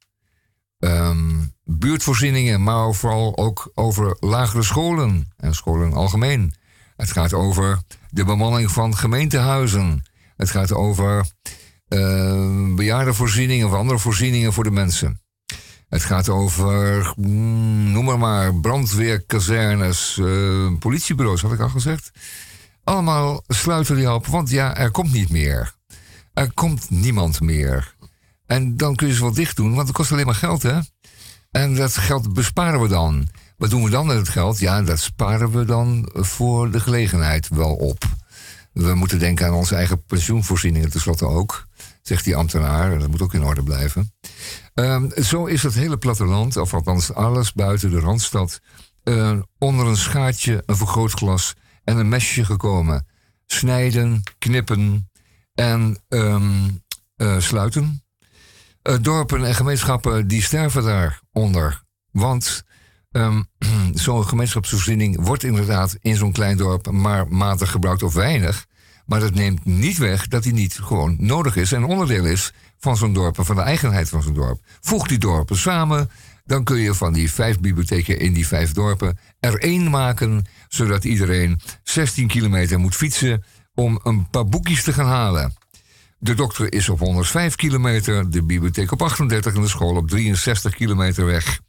ehm, 0.78 1.44
buurtvoorzieningen, 1.64 2.62
maar 2.62 2.94
vooral 2.94 3.36
ook 3.36 3.70
over 3.74 4.16
lagere 4.20 4.62
scholen 4.62 5.32
en 5.36 5.54
scholen 5.54 5.92
algemeen. 5.92 6.54
Het 7.00 7.12
gaat 7.12 7.32
over 7.32 7.78
de 8.10 8.24
bemanning 8.24 8.70
van 8.70 8.96
gemeentehuizen. 8.96 10.02
Het 10.36 10.50
gaat 10.50 10.72
over 10.72 11.26
eh, 11.88 12.74
bejaardenvoorzieningen 12.74 13.66
of 13.66 13.72
andere 13.72 13.98
voorzieningen 13.98 14.52
voor 14.52 14.64
de 14.64 14.70
mensen. 14.70 15.20
Het 15.88 16.04
gaat 16.04 16.28
over, 16.28 17.12
mm, 17.16 17.92
noem 17.92 18.04
maar 18.04 18.18
maar, 18.18 18.54
brandweerkazernes, 18.54 20.18
eh, 20.18 20.72
politiebureaus, 20.78 21.42
had 21.42 21.52
ik 21.52 21.60
al 21.60 21.68
gezegd. 21.68 22.10
Allemaal 22.84 23.42
sluiten 23.46 23.96
die 23.96 24.12
op, 24.12 24.26
want 24.26 24.50
ja, 24.50 24.76
er 24.76 24.90
komt 24.90 25.12
niet 25.12 25.30
meer. 25.30 25.74
Er 26.32 26.52
komt 26.52 26.90
niemand 26.90 27.40
meer. 27.40 27.94
En 28.46 28.76
dan 28.76 28.94
kun 28.94 29.06
je 29.06 29.14
ze 29.14 29.20
wel 29.20 29.32
dicht 29.32 29.56
doen, 29.56 29.74
want 29.74 29.86
het 29.86 29.96
kost 29.96 30.12
alleen 30.12 30.26
maar 30.26 30.34
geld, 30.34 30.62
hè? 30.62 30.78
En 31.50 31.74
dat 31.74 31.96
geld 31.96 32.32
besparen 32.32 32.80
we 32.80 32.88
dan. 32.88 33.28
Wat 33.60 33.70
doen 33.70 33.84
we 33.84 33.90
dan 33.90 34.06
met 34.06 34.16
het 34.16 34.28
geld? 34.28 34.58
Ja, 34.58 34.82
dat 34.82 34.98
sparen 34.98 35.50
we 35.50 35.64
dan 35.64 36.08
voor 36.12 36.70
de 36.70 36.80
gelegenheid 36.80 37.48
wel 37.48 37.74
op. 37.74 38.04
We 38.72 38.94
moeten 38.94 39.18
denken 39.18 39.46
aan 39.46 39.54
onze 39.54 39.74
eigen 39.74 40.04
pensioenvoorzieningen 40.04 40.90
tenslotte 40.90 41.26
ook, 41.26 41.66
zegt 42.02 42.24
die 42.24 42.36
ambtenaar. 42.36 42.92
En 42.92 42.98
dat 42.98 43.08
moet 43.08 43.22
ook 43.22 43.34
in 43.34 43.44
orde 43.44 43.62
blijven. 43.62 44.12
Ehm, 44.74 45.20
zo 45.22 45.44
is 45.44 45.62
het 45.62 45.74
hele 45.74 45.96
platteland, 45.96 46.56
of 46.56 46.74
althans 46.74 47.14
alles 47.14 47.52
buiten 47.52 47.90
de 47.90 48.00
Randstad, 48.00 48.60
eh, 49.02 49.38
onder 49.58 49.86
een 49.86 49.96
schaartje, 49.96 50.62
een 50.66 50.76
vergrootglas 50.76 51.54
en 51.84 51.96
een 51.96 52.08
mesje 52.08 52.44
gekomen. 52.44 53.06
Snijden, 53.46 54.22
knippen 54.38 55.10
en 55.54 56.02
ehm, 56.08 56.68
eh, 57.16 57.38
sluiten. 57.38 58.04
Eh, 58.82 58.96
dorpen 59.00 59.44
en 59.44 59.54
gemeenschappen 59.54 60.28
die 60.28 60.42
sterven 60.42 60.82
daaronder. 60.82 61.82
Want 62.10 62.64
ehm, 63.10 63.42
zo'n 63.94 64.26
gemeenschapsvoorziening 64.26 65.24
wordt 65.24 65.44
inderdaad 65.44 65.96
in 66.00 66.16
zo'n 66.16 66.32
klein 66.32 66.56
dorp 66.56 66.90
maar 66.90 67.28
matig 67.28 67.70
gebruikt 67.70 68.02
of 68.02 68.14
weinig. 68.14 68.66
Maar 69.06 69.20
dat 69.20 69.34
neemt 69.34 69.64
niet 69.64 69.98
weg 69.98 70.28
dat 70.28 70.42
die 70.42 70.52
niet 70.52 70.78
gewoon 70.82 71.16
nodig 71.18 71.56
is 71.56 71.72
en 71.72 71.84
onderdeel 71.84 72.24
is 72.24 72.52
van 72.78 72.96
zo'n 72.96 73.12
dorp 73.12 73.38
en 73.38 73.44
van 73.44 73.56
de 73.56 73.62
eigenheid 73.62 74.08
van 74.08 74.22
zo'n 74.22 74.34
dorp. 74.34 74.60
Voeg 74.80 75.06
die 75.06 75.18
dorpen 75.18 75.56
samen, 75.56 76.10
Dan 76.44 76.64
kun 76.64 76.78
je 76.78 76.94
van 76.94 77.12
die 77.12 77.30
vijf 77.30 77.60
bibliotheken 77.60 78.18
in 78.18 78.32
die 78.32 78.46
vijf 78.46 78.72
dorpen 78.72 79.18
er 79.40 79.58
één 79.58 79.90
maken, 79.90 80.46
zodat 80.68 81.04
iedereen 81.04 81.60
16 81.82 82.26
kilometer 82.26 82.78
moet 82.78 82.96
fietsen 82.96 83.44
om 83.74 84.00
een 84.02 84.30
paar 84.30 84.48
boekjes 84.48 84.82
te 84.82 84.92
gaan 84.92 85.06
halen. 85.06 85.54
De 86.18 86.34
dokter 86.34 86.72
is 86.72 86.88
op 86.88 86.98
105 86.98 87.54
kilometer, 87.54 88.30
de 88.30 88.42
bibliotheek 88.42 88.92
op 88.92 89.02
38 89.02 89.54
en 89.54 89.60
de 89.60 89.68
school 89.68 89.96
op 89.96 90.08
63 90.08 90.74
kilometer 90.74 91.24
weg. 91.24 91.60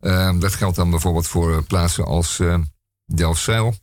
Ehm, 0.00 0.38
dat 0.38 0.54
geldt 0.54 0.76
dan 0.76 0.90
bijvoorbeeld 0.90 1.28
voor 1.28 1.56
eh, 1.56 1.62
plaatsen 1.66 2.04
als 2.04 2.38
uh, 2.38 2.58
Delfzijl 3.06 3.74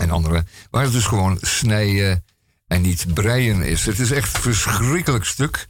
en 0.00 0.10
andere, 0.10 0.44
waar 0.70 0.82
het 0.82 0.92
dus 0.92 1.06
gewoon 1.06 1.38
snijden 1.40 2.24
en 2.66 2.82
niet 2.82 3.14
breien 3.14 3.62
is. 3.62 3.86
Het 3.86 3.98
is 3.98 4.10
echt 4.10 4.34
een 4.34 4.42
verschrikkelijk 4.42 5.24
stuk. 5.24 5.68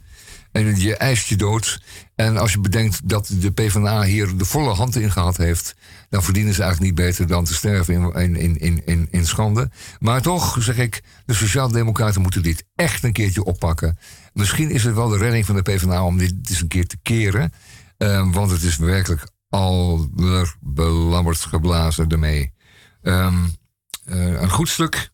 En 0.53 0.79
je 0.79 0.95
eist 0.97 1.27
je 1.27 1.35
dood. 1.35 1.81
En 2.15 2.37
als 2.37 2.51
je 2.51 2.59
bedenkt 2.59 3.09
dat 3.09 3.31
de 3.39 3.51
PvdA 3.51 4.03
hier 4.03 4.37
de 4.37 4.45
volle 4.45 4.73
hand 4.73 4.95
in 4.95 5.11
gehad 5.11 5.37
heeft, 5.37 5.75
dan 6.09 6.23
verdienen 6.23 6.53
ze 6.53 6.63
eigenlijk 6.63 6.91
niet 6.91 7.05
beter 7.07 7.27
dan 7.27 7.45
te 7.45 7.53
sterven 7.53 8.13
in, 8.13 8.35
in, 8.35 8.57
in, 8.57 8.85
in, 8.85 9.07
in 9.11 9.25
schande. 9.25 9.71
Maar 9.99 10.21
toch, 10.21 10.57
zeg 10.59 10.77
ik, 10.77 11.03
de 11.25 11.33
Sociaaldemocraten 11.33 12.21
moeten 12.21 12.43
dit 12.43 12.65
echt 12.75 13.03
een 13.03 13.13
keertje 13.13 13.43
oppakken. 13.43 13.97
Misschien 14.33 14.69
is 14.69 14.83
het 14.83 14.95
wel 14.95 15.09
de 15.09 15.17
redding 15.17 15.45
van 15.45 15.55
de 15.55 15.61
PvdA 15.61 16.05
om 16.05 16.17
dit 16.17 16.33
eens 16.43 16.61
een 16.61 16.67
keer 16.67 16.87
te 16.87 16.97
keren. 17.01 17.53
Um, 17.97 18.31
want 18.31 18.51
het 18.51 18.63
is 18.63 18.77
werkelijk 18.77 19.27
belabberd 20.59 21.39
geblazen 21.39 22.09
ermee. 22.09 22.53
Um, 23.01 23.55
uh, 24.05 24.41
een 24.41 24.49
goed 24.49 24.69
stuk. 24.69 25.11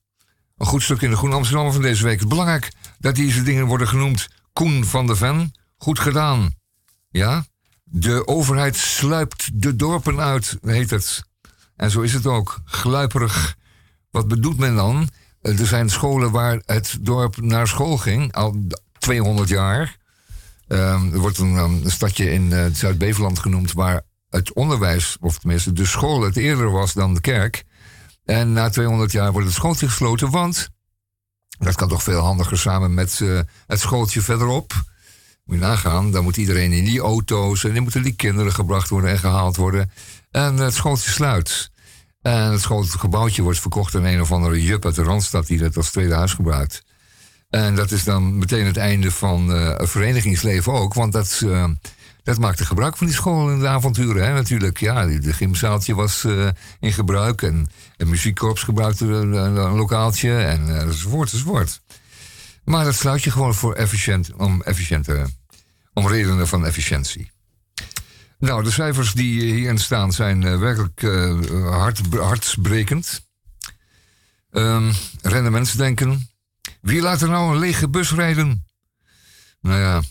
Een 0.58 0.66
goed 0.66 0.84
stuk 0.84 1.02
in 1.02 1.10
de 1.10 1.16
Groene 1.16 1.36
Amsterdam 1.36 1.72
van 1.72 1.82
deze 1.82 2.04
week. 2.04 2.20
Het 2.20 2.30
belangrijk 2.30 2.72
dat 3.00 3.16
deze 3.16 3.44
dingen 3.44 3.66
worden 3.66 3.88
genoemd. 3.88 4.28
Koen 4.54 4.86
van 4.86 5.08
de 5.08 5.16
Ven, 5.16 5.52
goed 5.78 6.00
gedaan. 6.00 6.54
Ja? 7.10 7.46
De 7.84 8.28
overheid 8.28 8.76
sluipt 8.76 9.62
de 9.62 9.76
dorpen 9.76 10.20
uit, 10.20 10.58
heet 10.62 10.90
het. 10.90 11.24
En 11.76 11.92
zo 11.92 12.02
is 12.02 12.14
het 12.14 12.26
ook. 12.26 12.62
Gluiperig. 12.66 13.56
Wat 14.12 14.28
bedoelt 14.28 14.58
men 14.58 14.76
dan? 14.76 15.10
Er 15.42 15.68
zijn 15.68 15.90
scholen 15.90 16.32
waar 16.32 16.62
het 16.66 16.98
dorp 17.02 17.42
naar 17.42 17.68
school 17.68 17.98
ging, 17.98 18.34
al 18.34 18.56
200 18.98 19.50
jaar. 19.50 19.98
Um, 20.68 21.14
er 21.14 21.20
wordt 21.20 21.38
een, 21.38 21.56
een 21.56 21.92
stadje 21.92 22.32
in 22.32 22.52
uh, 22.52 22.66
Zuid-Beveland 22.74 23.40
genoemd 23.40 23.74
waar 23.74 24.02
het 24.30 24.54
onderwijs, 24.54 25.18
of 25.20 25.40
tenminste 25.40 25.74
de 25.74 25.86
school, 25.86 26.22
het 26.22 26.38
eerder 26.38 26.72
was 26.72 26.94
dan 26.94 27.14
de 27.14 27.22
kerk. 27.22 27.64
En 28.26 28.54
na 28.54 28.70
200 28.70 29.12
jaar 29.12 29.32
wordt 29.32 29.48
het 29.48 29.56
schooltje 29.56 29.88
gesloten, 29.88 30.30
want 30.30 30.70
dat 31.60 31.76
kan 31.76 31.88
toch 31.88 32.04
veel 32.04 32.20
handiger 32.20 32.58
samen 32.58 32.94
met 32.94 33.20
uh, 33.20 33.40
het 33.68 33.80
schooltje 33.80 34.22
verderop. 34.22 34.74
Moet 35.44 35.56
je 35.56 35.62
nagaan, 35.64 36.12
dan 36.12 36.24
moet 36.24 36.38
iedereen 36.38 36.72
in 36.72 36.86
die 36.86 37.00
auto's 37.00 37.64
en 37.64 37.74
dan 37.74 37.84
moeten 37.84 38.04
die 38.04 38.16
kinderen 38.16 38.52
gebracht 38.52 38.90
worden 38.90 39.10
en 39.10 39.20
gehaald 39.20 39.56
worden. 39.56 39.92
En 40.32 40.58
het 40.58 40.74
schooltje 40.74 41.12
sluit. 41.12 41.72
En 42.22 42.52
het 42.52 42.62
schoolgebouwtje 42.62 43.42
wordt 43.42 43.60
verkocht 43.60 43.96
aan 43.96 44.04
een 44.04 44.22
of 44.22 44.32
andere 44.32 44.64
jup 44.64 44.86
uit 44.86 44.96
de 44.96 45.04
Randstad 45.04 45.48
die 45.48 45.58
dat 45.58 45.78
als 45.78 45.92
tweede 45.92 46.14
huis 46.14 46.34
gebruikt. 46.34 46.84
En 47.50 47.76
dat 47.76 47.92
is 47.92 48.04
dan 48.04 48.38
meteen 48.38 48.66
het 48.66 48.78
einde 48.78 49.12
van 49.12 49.56
uh, 49.56 49.78
het 49.78 49.90
verenigingsleven 49.90 50.74
ook, 50.74 50.94
want 50.94 51.14
dat, 51.14 51.42
uh, 51.44 51.64
dat 52.30 52.40
maakte 52.40 52.66
gebruik 52.66 52.98
van 52.98 53.08
die 53.08 53.16
school 53.16 53.52
in 53.52 53.60
de 53.60 53.68
avonturen. 53.68 54.26
Hè, 54.26 54.34
natuurlijk, 54.34 54.80
ja, 54.80 55.06
de 55.06 55.34
gymzaaltje 55.34 55.96
was 55.96 56.24
uh, 56.24 56.50
in 56.80 56.94
gebruik 56.94 57.42
en 57.42 57.68
het 57.98 58.08
muziekkorps 58.08 58.64
gebruikte 58.64 59.06
een, 59.06 59.34
een, 59.34 59.76
lokaaltje 59.76 60.38
en 60.38 60.68
uh, 60.68 60.82
enzovoort, 60.82 61.32
enzovoort. 61.32 61.82
Maar 62.64 62.86
dat 62.86 62.96
sluit 62.96 63.24
je 63.24 63.32
gewoon 63.32 63.54
voor 63.54 63.74
efficiënt, 63.74 64.34
om, 64.34 64.62
efficiënte, 64.62 65.26
om 65.94 66.08
redenen 66.08 66.48
van 66.48 66.66
efficiëntie. 66.66 67.32
Nou, 68.40 68.64
de 68.64 68.72
cijfers 68.72 69.14
die 69.14 69.42
hierin 69.42 69.78
staan 69.78 70.12
zijn 70.14 70.42
uh, 70.42 70.60
werkelijk 70.60 71.02
hart, 71.70 72.02
hartbrekend. 72.16 73.28
Um, 74.52 74.92
rendementsdenken. 75.22 76.30
Wie 76.82 77.02
laat 77.02 77.22
er 77.22 77.30
nou 77.30 77.54
een 77.54 77.60
lege 77.60 77.90
bus 77.90 78.14
rijden? 78.14 78.66
Nou 79.62 79.80
ja, 79.80 80.02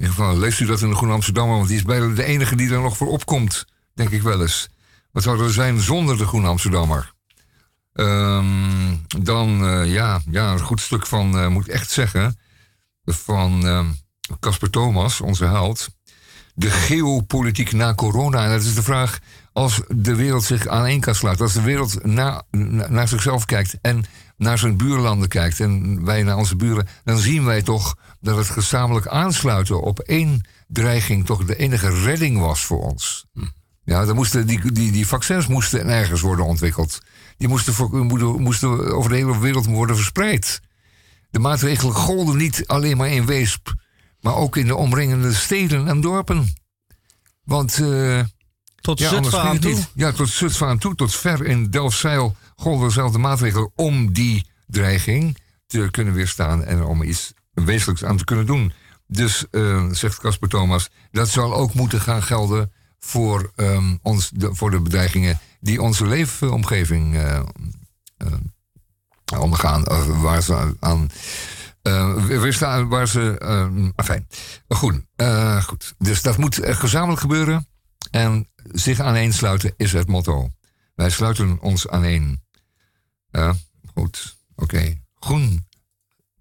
ieder 0.00 0.14
geval 0.14 0.38
leest 0.38 0.60
u 0.60 0.66
dat 0.66 0.80
in 0.80 0.88
de 0.88 0.94
Groene 0.94 1.14
Amsterdammer, 1.14 1.56
want 1.56 1.68
die 1.68 1.76
is 1.76 1.82
bijna 1.82 2.14
de 2.14 2.24
enige 2.24 2.56
die 2.56 2.72
er 2.72 2.80
nog 2.80 2.96
voor 2.96 3.08
opkomt, 3.08 3.64
denk 3.94 4.10
ik 4.10 4.22
wel 4.22 4.40
eens. 4.40 4.68
Wat 5.12 5.22
zou 5.22 5.44
er 5.44 5.52
zijn 5.52 5.80
zonder 5.80 6.16
de 6.16 6.26
Groene 6.26 6.48
Amsterdammer? 6.48 7.12
Um, 7.92 9.06
dan, 9.18 9.64
uh, 9.64 9.92
ja, 9.92 10.20
ja, 10.30 10.52
een 10.52 10.60
goed 10.60 10.80
stuk 10.80 11.06
van, 11.06 11.34
uh, 11.34 11.48
moet 11.48 11.66
ik 11.66 11.72
echt 11.72 11.90
zeggen, 11.90 12.38
van 13.04 13.60
Casper 14.40 14.66
uh, 14.66 14.72
Thomas, 14.72 15.20
onze 15.20 15.44
held. 15.44 15.88
De 16.54 16.70
geopolitiek 16.70 17.72
na 17.72 17.94
corona. 17.94 18.44
En 18.44 18.50
dat 18.50 18.62
is 18.62 18.74
de 18.74 18.82
vraag, 18.82 19.18
als 19.52 19.80
de 19.88 20.14
wereld 20.14 20.44
zich 20.44 20.66
aan 20.66 21.00
kan 21.00 21.14
sluiten, 21.14 21.44
als 21.44 21.54
de 21.54 21.62
wereld 21.62 22.04
na, 22.04 22.42
na, 22.50 22.88
naar 22.88 23.08
zichzelf 23.08 23.44
kijkt 23.44 23.78
en 23.80 24.04
naar 24.36 24.58
zijn 24.58 24.76
buurlanden 24.76 25.28
kijkt 25.28 25.60
en 25.60 26.04
wij 26.04 26.22
naar 26.22 26.36
onze 26.36 26.56
buren, 26.56 26.88
dan 27.04 27.18
zien 27.18 27.44
wij 27.44 27.62
toch 27.62 27.96
dat 28.20 28.36
het 28.36 28.48
gezamenlijk 28.48 29.06
aansluiten 29.06 29.82
op 29.82 29.98
één 29.98 30.48
dreiging 30.66 31.26
toch 31.26 31.44
de 31.44 31.56
enige 31.56 32.02
redding 32.02 32.38
was 32.38 32.64
voor 32.64 32.82
ons. 32.82 33.26
Hm. 33.32 33.44
Ja, 33.84 34.04
dan 34.04 34.14
moesten 34.14 34.46
die, 34.46 34.72
die, 34.72 34.92
die 34.92 35.06
vaccins 35.06 35.46
moesten 35.46 35.86
nergens 35.86 36.20
worden 36.20 36.44
ontwikkeld. 36.44 36.98
Die 37.36 37.48
moesten, 37.48 37.74
voor, 37.74 38.04
moesten 38.40 38.94
over 38.94 39.10
de 39.10 39.16
hele 39.16 39.38
wereld 39.38 39.66
worden 39.66 39.96
verspreid. 39.96 40.60
De 41.30 41.38
maatregelen 41.38 41.94
golden 41.94 42.36
niet 42.36 42.66
alleen 42.66 42.96
maar 42.96 43.08
in 43.08 43.26
Weesp, 43.26 43.74
maar 44.20 44.34
ook 44.34 44.56
in 44.56 44.66
de 44.66 44.76
omringende 44.76 45.34
steden 45.34 45.88
en 45.88 46.00
dorpen. 46.00 46.54
Want. 47.44 47.78
Uh, 47.78 48.22
tot 48.80 48.98
ja, 48.98 49.08
Zutphen 49.08 49.40
aan 49.40 49.58
toe? 49.58 49.78
Ja, 49.94 50.12
tot 50.12 50.28
Zutphen 50.28 50.66
aan 50.66 50.78
toe. 50.78 50.94
Tot 50.94 51.14
ver 51.14 51.46
in 51.46 51.70
Delfzijl 51.70 52.36
golden 52.56 52.86
dezelfde 52.86 53.18
maatregelen 53.18 53.70
om 53.74 54.12
die 54.12 54.46
dreiging 54.66 55.36
te 55.66 55.88
kunnen 55.90 56.14
weerstaan 56.14 56.64
en 56.64 56.82
om 56.82 57.02
iets 57.02 57.32
wezenlijks 57.52 58.04
aan 58.04 58.16
te 58.16 58.24
kunnen 58.24 58.46
doen. 58.46 58.72
Dus, 59.06 59.44
uh, 59.50 59.90
zegt 59.90 60.18
Casper 60.18 60.48
Thomas, 60.48 60.90
dat 61.10 61.28
zal 61.28 61.54
ook 61.54 61.74
moeten 61.74 62.00
gaan 62.00 62.22
gelden 62.22 62.72
voor, 62.98 63.52
um, 63.56 63.98
ons, 64.02 64.30
de, 64.34 64.54
voor 64.54 64.70
de 64.70 64.80
bedreigingen 64.80 65.40
die 65.60 65.82
onze 65.82 66.06
leefomgeving 66.06 67.14
uh, 67.14 67.40
ondergaan, 69.38 69.84
waar 70.20 70.42
ze 70.42 70.76
aan. 70.80 71.10
weerstaan, 72.26 72.88
waar 72.88 73.08
ze. 73.08 73.92
fijn. 74.04 74.26
Goed, 74.68 75.00
goed. 75.62 75.94
Dus 75.98 76.22
dat 76.22 76.36
moet 76.36 76.58
gezamenlijk 76.62 77.20
gebeuren. 77.20 77.66
En 78.10 78.48
zich 78.72 79.00
aaneensluiten 79.00 79.74
is 79.76 79.92
het 79.92 80.08
motto. 80.08 80.50
Wij 80.94 81.10
sluiten 81.10 81.60
ons 81.60 81.88
aaneen. 81.88 82.42
Ja, 83.30 83.54
goed. 83.94 84.36
Oké. 84.54 85.00
Groen 85.14 85.68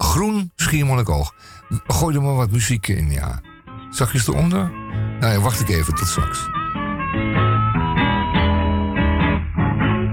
Groen 0.03 0.51
Schiermonnikoog. 0.55 1.33
Gooi 1.88 2.15
er 2.15 2.21
maar 2.21 2.35
wat 2.35 2.51
muziek 2.51 2.88
in, 2.88 3.12
ja. 3.12 3.41
Zachtjes 3.89 4.27
eronder? 4.27 4.71
Nou 5.19 5.33
ja, 5.33 5.39
wacht 5.39 5.59
ik 5.59 5.69
even, 5.69 5.95
tot 5.95 6.07
straks. 6.07 6.39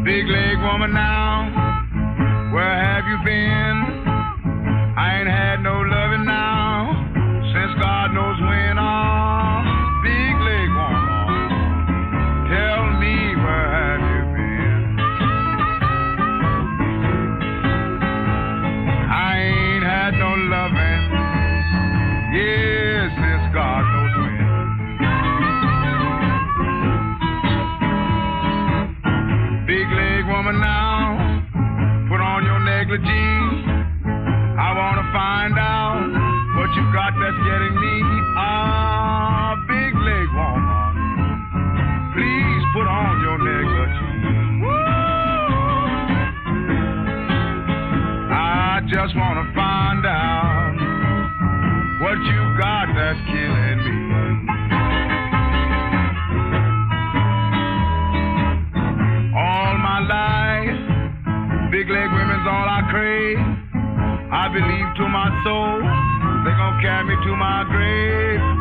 Big 0.03 0.27
leg 0.27 0.61
woman 0.61 0.93
to 65.07 65.13
my 65.13 65.31
soul, 65.45 65.79
they 66.45 66.51
gonna 66.57 66.83
carry 66.83 67.05
me 67.05 67.15
to 67.25 67.37
my 67.37 67.65
grave. 67.71 68.56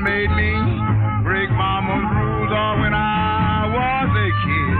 Made 0.00 0.30
me 0.30 0.52
break 1.22 1.50
mama's 1.50 2.06
rules 2.16 2.52
all 2.54 2.78
when 2.80 2.94
I 2.94 3.66
was 3.68 4.08
a 4.14 4.28
kid. 4.46 4.78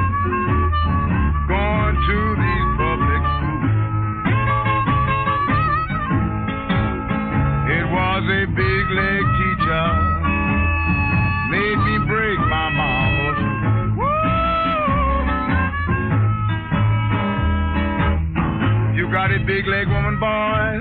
Going 1.48 1.96
to 2.06 2.18
these 2.40 2.68
public 2.80 3.22
schools. 3.34 3.66
It 7.76 7.84
was 7.92 8.22
a 8.24 8.46
big 8.56 8.84
leg 8.94 9.22
teacher. 9.36 9.86
Made 11.50 11.80
me 11.82 11.98
break 12.08 12.38
my 12.48 12.68
mama's 12.72 13.38
rules. 13.98 14.32
You 18.96 19.10
got 19.10 19.30
a 19.30 19.38
big 19.44 19.66
leg 19.66 19.88
woman, 19.88 20.16
boy. 20.18 20.80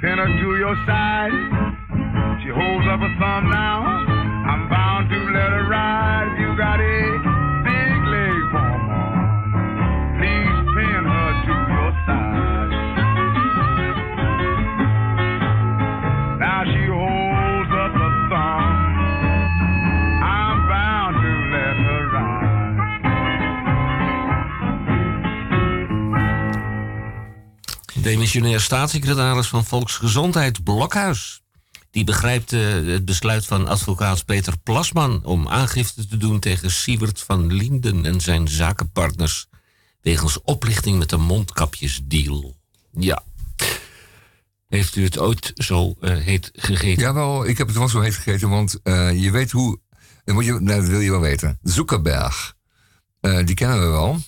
Pin 0.00 0.16
her 0.16 0.28
to 0.28 0.56
your 0.56 0.76
side. 0.86 1.49
She 2.50 2.56
holds 2.56 2.86
up 2.88 2.98
a 2.98 3.08
thumb 3.20 3.48
now. 3.48 3.86
I'm 4.50 4.68
bound 4.68 5.08
to 5.08 5.16
let 5.16 5.50
her 5.52 5.68
ride. 5.68 6.34
You 6.40 6.56
got 6.56 6.80
a 6.80 7.18
big 7.62 8.04
leg 8.14 8.42
woman. 8.50 10.18
Please 10.18 10.58
pin 10.74 11.04
her 11.14 11.30
to 11.46 11.54
your 11.70 11.92
side. 12.06 12.72
Now 16.42 16.60
she 16.72 16.82
holds 16.90 17.70
up 17.84 17.94
a 17.94 18.10
thumb. 18.30 18.74
I'm 20.26 20.58
bound 20.66 21.14
to 21.22 21.32
let 21.54 21.76
her 21.86 22.02
ride. 22.10 22.42
Demissionair 28.02 28.60
staatssecretaris 28.60 29.48
van 29.48 29.64
Volksgezondheid 29.64 30.64
Blokhuis. 30.64 31.40
Die 31.90 32.04
begrijpt 32.04 32.52
eh, 32.52 32.60
het 32.72 33.04
besluit 33.04 33.46
van 33.46 33.66
advocaat 33.66 34.24
Peter 34.24 34.58
Plasman 34.58 35.24
om 35.24 35.48
aangifte 35.48 36.06
te 36.06 36.16
doen 36.16 36.40
tegen 36.40 36.70
Siewert 36.70 37.20
van 37.20 37.52
Linden 37.52 38.06
en 38.06 38.20
zijn 38.20 38.48
zakenpartners. 38.48 39.48
wegens 40.00 40.40
oplichting 40.42 40.98
met 40.98 41.12
een 41.12 41.20
mondkapjesdeal. 41.20 42.56
Ja. 42.90 43.22
Heeft 44.68 44.96
u 44.96 45.04
het 45.04 45.18
ooit 45.18 45.52
zo 45.54 45.94
eh, 46.00 46.16
heet 46.16 46.50
gegeten? 46.52 47.02
Jawel, 47.02 47.46
ik 47.46 47.58
heb 47.58 47.66
het 47.66 47.76
wel 47.76 47.88
zo 47.88 48.00
heet 48.00 48.14
gegeten, 48.14 48.48
want 48.48 48.80
eh, 48.82 49.22
je 49.22 49.30
weet 49.30 49.50
hoe. 49.50 49.78
Moet 50.24 50.44
je, 50.44 50.62
dat 50.62 50.84
wil 50.84 51.00
je 51.00 51.10
wel 51.10 51.20
weten. 51.20 51.58
Zuckerberg, 51.62 52.54
die 53.20 53.54
kennen 53.54 53.80
we 53.80 53.86
wel. 53.86 54.18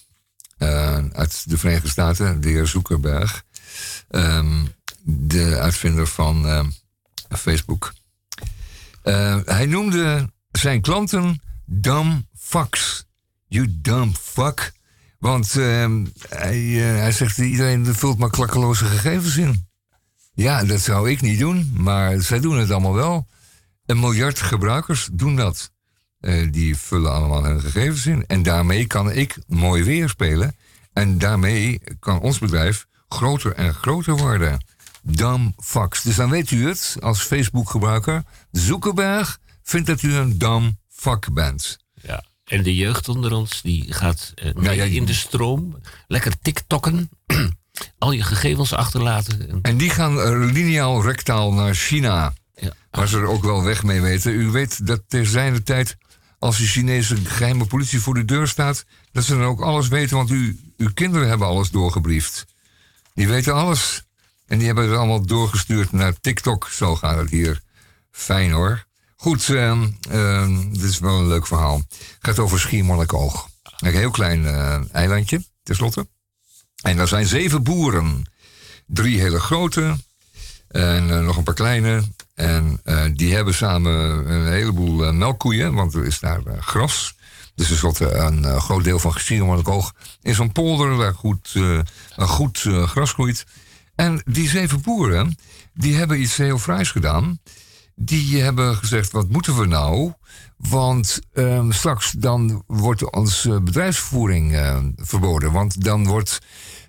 uit 1.12 1.50
de 1.50 1.58
Verenigde 1.58 1.88
Staten, 1.88 2.40
de 2.40 2.48
heer 2.48 2.66
Zuckerberg. 2.66 3.44
Ehm, 4.08 4.64
de 5.04 5.58
uitvinder 5.58 6.06
van 6.06 6.72
Facebook. 7.38 7.92
Eh, 9.02 9.38
hij 9.44 9.66
noemde 9.66 10.30
zijn 10.50 10.80
klanten 10.80 11.40
dumb 11.64 12.26
fucks. 12.38 13.06
You 13.48 13.66
dumb 13.80 14.16
fuck. 14.16 14.72
Want 15.18 15.56
ehm, 15.56 16.06
hij, 16.28 16.58
eh, 16.58 17.00
hij 17.00 17.12
zegt, 17.12 17.38
iedereen 17.38 17.94
vult 17.94 18.18
maar 18.18 18.30
klakkeloze 18.30 18.84
gegevens 18.84 19.36
in. 19.36 19.68
Ja, 20.34 20.64
dat 20.64 20.80
zou 20.80 21.10
ik 21.10 21.20
niet 21.20 21.38
doen, 21.38 21.72
maar 21.76 22.20
zij 22.20 22.40
doen 22.40 22.58
het 22.58 22.70
allemaal 22.70 22.94
wel. 22.94 23.26
Een 23.86 24.00
miljard 24.00 24.40
gebruikers 24.40 25.08
doen 25.12 25.36
dat. 25.36 25.72
Eh, 26.20 26.52
die 26.52 26.76
vullen 26.76 27.12
allemaal 27.12 27.44
hun 27.44 27.60
gegevens 27.60 28.06
in. 28.06 28.26
En 28.26 28.42
daarmee 28.42 28.86
kan 28.86 29.10
ik 29.10 29.36
mooi 29.46 29.84
weer 29.84 30.08
spelen. 30.08 30.56
En 30.92 31.18
daarmee 31.18 31.80
kan 31.98 32.20
ons 32.20 32.38
bedrijf 32.38 32.86
groter 33.08 33.54
en 33.54 33.74
groter 33.74 34.16
worden. 34.16 34.64
Fucks. 35.58 36.02
Dus 36.02 36.16
dan 36.16 36.30
weet 36.30 36.50
u 36.50 36.68
het 36.68 36.96
als 37.00 37.22
Facebook-gebruiker. 37.22 38.22
Zuckerberg 38.50 39.38
vindt 39.62 39.86
dat 39.86 40.02
u 40.02 40.14
een 40.14 40.78
fuck 40.88 41.32
bent. 41.32 41.78
Ja. 42.02 42.24
En 42.44 42.62
de 42.62 42.74
jeugd 42.74 43.08
onder 43.08 43.32
ons 43.32 43.62
die 43.62 43.92
gaat 43.92 44.32
eh, 44.34 44.54
mee 44.54 44.76
ja, 44.76 44.84
in 44.84 45.04
de 45.04 45.14
stroom. 45.14 45.76
Lekker 46.06 46.32
tiktokken. 46.42 47.10
Al 47.98 48.12
je 48.12 48.22
gegevens 48.22 48.72
achterlaten. 48.72 49.58
En- 49.62 49.76
die 49.76 49.90
gaan 49.90 50.20
eh, 50.20 50.52
lineaal 50.52 51.02
rectaal 51.02 51.52
naar 51.52 51.74
China. 51.74 52.32
Ja. 52.54 52.72
Waar 52.90 53.08
ze 53.08 53.16
er 53.18 53.26
ook 53.26 53.42
wel 53.42 53.62
weg 53.62 53.82
mee 53.82 54.00
weten. 54.00 54.32
U 54.32 54.50
weet 54.50 54.86
dat 54.86 55.02
ter 55.08 55.26
zijner 55.26 55.62
tijd, 55.62 55.96
als 56.38 56.58
de 56.58 56.66
Chinese 56.66 57.16
geheime 57.16 57.66
politie 57.66 58.00
voor 58.00 58.14
de 58.14 58.24
deur 58.24 58.48
staat, 58.48 58.84
dat 59.12 59.24
ze 59.24 59.36
dan 59.36 59.44
ook 59.44 59.60
alles 59.60 59.88
weten, 59.88 60.16
want 60.16 60.30
u, 60.30 60.60
uw 60.76 60.92
kinderen 60.94 61.28
hebben 61.28 61.46
alles 61.46 61.70
doorgebriefd. 61.70 62.44
Die 63.14 63.28
weten 63.28 63.54
alles. 63.54 64.02
En 64.52 64.58
die 64.58 64.66
hebben 64.66 64.88
het 64.88 64.96
allemaal 64.96 65.26
doorgestuurd 65.26 65.92
naar 65.92 66.20
TikTok. 66.20 66.68
Zo 66.68 66.96
gaat 66.96 67.18
het 67.18 67.30
hier. 67.30 67.62
Fijn 68.10 68.50
hoor. 68.50 68.84
Goed, 69.16 69.48
ehm, 69.48 69.88
ehm, 70.10 70.70
dit 70.70 70.82
is 70.82 70.98
wel 70.98 71.18
een 71.18 71.28
leuk 71.28 71.46
verhaal. 71.46 71.76
Het 71.76 72.16
gaat 72.20 72.38
over 72.38 72.60
Schiermonnikoog. 72.60 73.48
Een 73.78 73.92
heel 73.92 74.10
klein 74.10 74.46
eh, 74.46 74.80
eilandje, 74.92 75.44
tenslotte. 75.62 76.08
En 76.82 76.96
daar 76.96 77.08
zijn 77.08 77.26
zeven 77.26 77.62
boeren. 77.62 78.22
Drie 78.86 79.20
hele 79.20 79.40
grote 79.40 79.96
en 80.68 81.10
eh, 81.10 81.20
nog 81.20 81.36
een 81.36 81.42
paar 81.42 81.54
kleine. 81.54 82.02
En 82.34 82.80
eh, 82.84 83.04
die 83.14 83.34
hebben 83.34 83.54
samen 83.54 83.92
een 84.30 84.52
heleboel 84.52 85.12
melkkoeien, 85.12 85.74
want 85.74 85.94
er 85.94 86.04
is 86.04 86.18
daar 86.18 86.42
gras. 86.60 87.14
Dus 87.54 87.78
zat 87.78 88.00
een 88.00 88.44
eh, 88.44 88.60
groot 88.60 88.84
deel 88.84 88.98
van 88.98 89.12
Schiermonnikoog 89.12 89.94
in 90.22 90.34
zo'n 90.34 90.52
polder 90.52 90.96
waar 90.96 91.14
goed, 91.14 91.50
een 91.54 92.28
goed 92.28 92.58
gras 92.86 93.12
groeit. 93.12 93.44
En 93.94 94.22
die 94.24 94.48
zeven 94.48 94.80
boeren, 94.80 95.36
die 95.74 95.94
hebben 95.96 96.20
iets 96.20 96.36
heel 96.36 96.58
fraais 96.58 96.90
gedaan. 96.90 97.38
Die 97.94 98.42
hebben 98.42 98.76
gezegd, 98.76 99.12
wat 99.12 99.28
moeten 99.28 99.58
we 99.58 99.66
nou? 99.66 100.12
Want 100.56 101.20
ehm, 101.32 101.70
straks 101.70 102.10
dan 102.10 102.62
wordt 102.66 103.10
onze 103.10 103.60
bedrijfsvoering 103.60 104.54
eh, 104.54 104.78
verboden. 104.96 105.52
Want 105.52 105.84
dan 105.84 106.06
wordt 106.06 106.38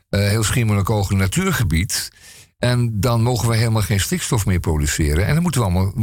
eh, 0.09 0.19
heel 0.19 0.43
Schiermonnikoog 0.43 1.09
een 1.09 1.17
natuurgebied. 1.17 2.11
En 2.57 2.99
dan 2.99 3.23
mogen 3.23 3.49
we 3.49 3.55
helemaal 3.55 3.81
geen 3.81 3.99
stikstof 3.99 4.45
meer 4.45 4.59
produceren. 4.59 5.25
En 5.25 5.33
dan 5.33 5.43
moeten 5.43 5.61
we 5.61 5.67
allemaal, 5.67 5.93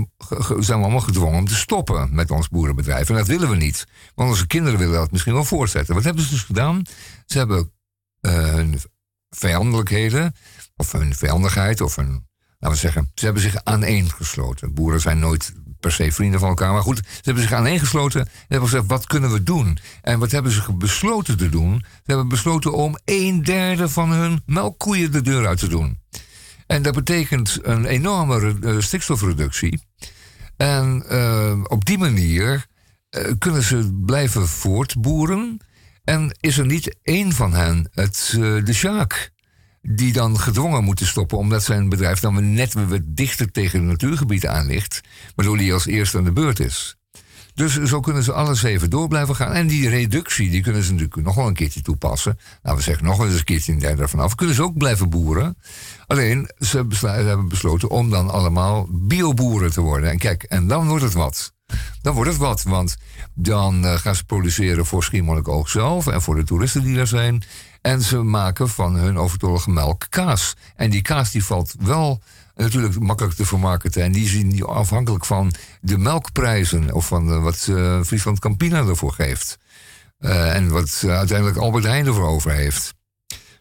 zijn 0.58 0.78
we 0.78 0.84
allemaal 0.84 1.00
gedwongen 1.00 1.38
om 1.38 1.46
te 1.46 1.54
stoppen 1.54 2.08
met 2.14 2.30
ons 2.30 2.48
boerenbedrijf. 2.48 3.08
En 3.08 3.14
dat 3.14 3.26
willen 3.26 3.50
we 3.50 3.56
niet. 3.56 3.86
Want 4.14 4.30
onze 4.30 4.46
kinderen 4.46 4.78
willen 4.78 4.94
dat 4.94 5.12
misschien 5.12 5.32
wel 5.32 5.44
voortzetten. 5.44 5.94
Wat 5.94 6.04
hebben 6.04 6.22
ze 6.22 6.30
dus 6.30 6.42
gedaan? 6.42 6.82
Ze 7.26 7.38
hebben 7.38 7.72
eh, 8.20 8.32
hun 8.32 8.80
vijandelijkheden, 9.30 10.34
of 10.80 10.92
hun 10.92 11.14
vijandigheid, 11.14 11.80
of 11.80 11.96
hun, 11.96 12.26
laten 12.58 12.76
we 12.76 12.82
zeggen, 12.82 13.10
ze 13.14 13.24
hebben 13.24 13.42
zich 13.42 13.64
aaneengesloten. 13.64 14.74
Boeren 14.74 15.00
zijn 15.00 15.18
nooit 15.18 15.52
per 15.80 15.92
se 15.92 16.12
vrienden 16.12 16.40
van 16.40 16.48
elkaar, 16.48 16.72
maar 16.72 16.82
goed, 16.82 16.96
ze 16.96 17.20
hebben 17.22 17.42
zich 17.42 17.52
aaneengesloten 17.52 18.20
en 18.20 18.30
hebben 18.48 18.68
gezegd, 18.68 18.86
wat 18.86 19.06
kunnen 19.06 19.32
we 19.32 19.42
doen? 19.42 19.78
En 20.02 20.18
wat 20.18 20.30
hebben 20.30 20.52
ze 20.52 20.72
besloten 20.72 21.36
te 21.36 21.48
doen? 21.48 21.84
Ze 21.86 22.02
hebben 22.04 22.28
besloten 22.28 22.72
om 22.72 22.98
een 23.04 23.42
derde 23.42 23.88
van 23.88 24.10
hun 24.10 24.42
melkkoeien 24.46 25.12
de 25.12 25.22
deur 25.22 25.46
uit 25.46 25.58
te 25.58 25.68
doen. 25.68 25.98
En 26.66 26.82
dat 26.82 26.94
betekent 26.94 27.58
een 27.62 27.84
enorme 27.84 28.56
eh, 28.60 28.78
stikstofreductie. 28.78 29.82
En 30.56 31.04
eh, 31.08 31.60
op 31.62 31.84
die 31.84 31.98
manier 31.98 32.66
eh, 33.10 33.32
kunnen 33.38 33.62
ze 33.62 34.00
blijven 34.04 34.48
voortboeren. 34.48 35.60
En 36.04 36.36
is 36.40 36.58
er 36.58 36.66
niet 36.66 36.96
één 37.02 37.32
van 37.32 37.52
hen, 37.52 37.88
het, 37.94 38.28
de 38.36 38.72
Sjaak, 38.72 39.32
die 39.82 40.12
dan 40.12 40.40
gedwongen 40.40 40.84
moet 40.84 41.00
stoppen... 41.04 41.38
omdat 41.38 41.62
zijn 41.62 41.88
bedrijf 41.88 42.20
dan 42.20 42.52
net 42.52 42.74
weer 42.74 43.02
dichter 43.04 43.50
tegen 43.50 43.78
het 43.78 43.88
natuurgebied 43.88 44.46
aan 44.46 44.66
ligt... 44.66 45.00
waardoor 45.34 45.56
hij 45.56 45.72
als 45.72 45.86
eerste 45.86 46.18
aan 46.18 46.24
de 46.24 46.32
beurt 46.32 46.60
is. 46.60 46.98
Dus 47.54 47.82
zo 47.82 48.00
kunnen 48.00 48.22
ze 48.22 48.32
alles 48.32 48.62
even 48.62 48.90
door 48.90 49.08
blijven 49.08 49.36
gaan. 49.36 49.52
En 49.52 49.66
die 49.66 49.88
reductie, 49.88 50.50
die 50.50 50.62
kunnen 50.62 50.82
ze 50.82 50.92
natuurlijk 50.92 51.22
nog 51.22 51.34
wel 51.34 51.46
een 51.46 51.54
keertje 51.54 51.82
toepassen. 51.82 52.38
Nou, 52.62 52.76
we 52.76 52.82
zeggen 52.82 53.04
nog 53.04 53.24
eens 53.24 53.38
een 53.38 53.44
keertje 53.44 53.76
derde 53.76 54.02
ervan 54.02 54.20
af. 54.20 54.34
Kunnen 54.34 54.54
ze 54.54 54.62
ook 54.62 54.76
blijven 54.76 55.10
boeren. 55.10 55.56
Alleen, 56.06 56.50
ze 56.58 56.86
hebben 57.02 57.48
besloten 57.48 57.90
om 57.90 58.10
dan 58.10 58.30
allemaal 58.30 58.88
bioboeren 58.90 59.72
te 59.72 59.80
worden. 59.80 60.10
En 60.10 60.18
kijk, 60.18 60.42
en 60.42 60.66
dan 60.66 60.88
wordt 60.88 61.04
het 61.04 61.12
wat. 61.12 61.52
Dan 62.02 62.14
wordt 62.14 62.30
het 62.30 62.38
wat, 62.38 62.62
want 62.62 62.96
dan 63.34 63.84
eh, 63.84 63.94
gaan 63.94 64.14
ze 64.14 64.24
produceren 64.24 64.86
voor 64.86 65.04
Schiermonnikoog 65.04 65.68
zelf... 65.68 66.06
en 66.06 66.22
voor 66.22 66.34
de 66.34 66.44
toeristen 66.44 66.82
die 66.82 66.96
daar 66.96 67.06
zijn. 67.06 67.42
En 67.80 68.02
ze 68.02 68.22
maken 68.22 68.68
van 68.68 68.94
hun 68.94 69.18
overtollige 69.18 69.70
melk 69.70 70.06
kaas. 70.08 70.56
En 70.76 70.90
die 70.90 71.02
kaas 71.02 71.30
die 71.30 71.44
valt 71.44 71.74
wel 71.78 72.22
natuurlijk 72.54 73.00
makkelijk 73.00 73.34
te 73.34 73.46
vermarkten. 73.46 74.02
En 74.02 74.12
die 74.12 74.44
niet 74.44 74.64
afhankelijk 74.64 75.24
van 75.24 75.52
de 75.80 75.98
melkprijzen... 75.98 76.94
of 76.94 77.06
van 77.06 77.32
eh, 77.32 77.42
wat 77.42 77.66
eh, 77.70 78.02
Friesland 78.02 78.38
Campina 78.38 78.78
ervoor 78.78 79.12
geeft. 79.12 79.58
Eh, 80.20 80.54
en 80.54 80.68
wat 80.68 81.02
eh, 81.04 81.16
uiteindelijk 81.16 81.58
Albert 81.58 81.84
Heijn 81.84 82.06
ervoor 82.06 82.26
over 82.26 82.52
heeft. 82.52 82.94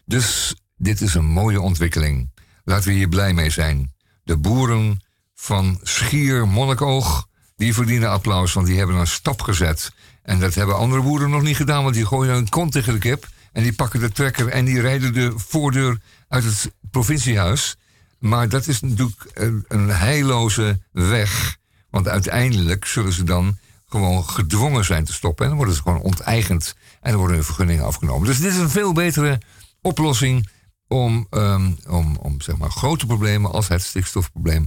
Dus 0.04 0.54
dit 0.76 1.00
is 1.00 1.14
een 1.14 1.24
mooie 1.24 1.60
ontwikkeling. 1.60 2.30
Laten 2.64 2.88
we 2.88 2.94
hier 2.94 3.08
blij 3.08 3.32
mee 3.32 3.50
zijn. 3.50 3.94
De 4.22 4.36
boeren 4.36 5.04
van 5.34 5.80
Schier 5.82 6.48
Monnikoog, 6.48 7.26
die 7.56 7.74
verdienen 7.74 8.10
applaus, 8.10 8.52
want 8.52 8.66
die 8.66 8.78
hebben 8.78 8.96
een 8.96 9.06
stap 9.06 9.42
gezet. 9.42 9.92
En 10.22 10.40
dat 10.40 10.54
hebben 10.54 10.76
andere 10.76 11.02
boeren 11.02 11.30
nog 11.30 11.42
niet 11.42 11.56
gedaan, 11.56 11.82
want 11.82 11.94
die 11.94 12.06
gooien 12.06 12.34
hun 12.34 12.48
kont 12.48 12.72
tegen 12.72 12.92
de 12.92 12.98
kip. 12.98 13.28
En 13.52 13.62
die 13.62 13.72
pakken 13.72 14.00
de 14.00 14.12
trekker 14.12 14.48
en 14.48 14.64
die 14.64 14.80
rijden 14.80 15.12
de 15.12 15.32
voordeur 15.36 15.98
uit 16.28 16.44
het 16.44 16.72
provinciehuis. 16.90 17.76
Maar 18.18 18.48
dat 18.48 18.66
is 18.66 18.80
natuurlijk 18.80 19.30
een, 19.34 19.64
een 19.68 19.88
heilloze 19.88 20.80
weg 20.92 21.58
Want 21.90 22.08
uiteindelijk 22.08 22.84
zullen 22.84 23.12
ze 23.12 23.24
dan 23.24 23.58
gewoon 23.86 24.24
gedwongen 24.24 24.84
zijn 24.84 25.04
te 25.04 25.12
stoppen. 25.12 25.44
En 25.44 25.48
dan 25.48 25.58
worden 25.58 25.76
ze 25.76 25.82
gewoon 25.82 26.00
onteigend 26.00 26.74
en 27.00 27.10
dan 27.10 27.18
worden 27.18 27.36
hun 27.36 27.44
vergunningen 27.44 27.84
afgenomen. 27.84 28.26
Dus 28.26 28.40
dit 28.40 28.52
is 28.52 28.58
een 28.58 28.70
veel 28.70 28.92
betere 28.92 29.40
oplossing 29.80 30.48
om, 30.88 31.26
ehm, 31.30 31.72
om, 31.88 32.16
om 32.16 32.40
zeg 32.40 32.56
maar, 32.56 32.70
grote 32.70 33.06
problemen 33.06 33.52
als 33.52 33.68
het 33.68 33.82
stikstofprobleem 33.82 34.64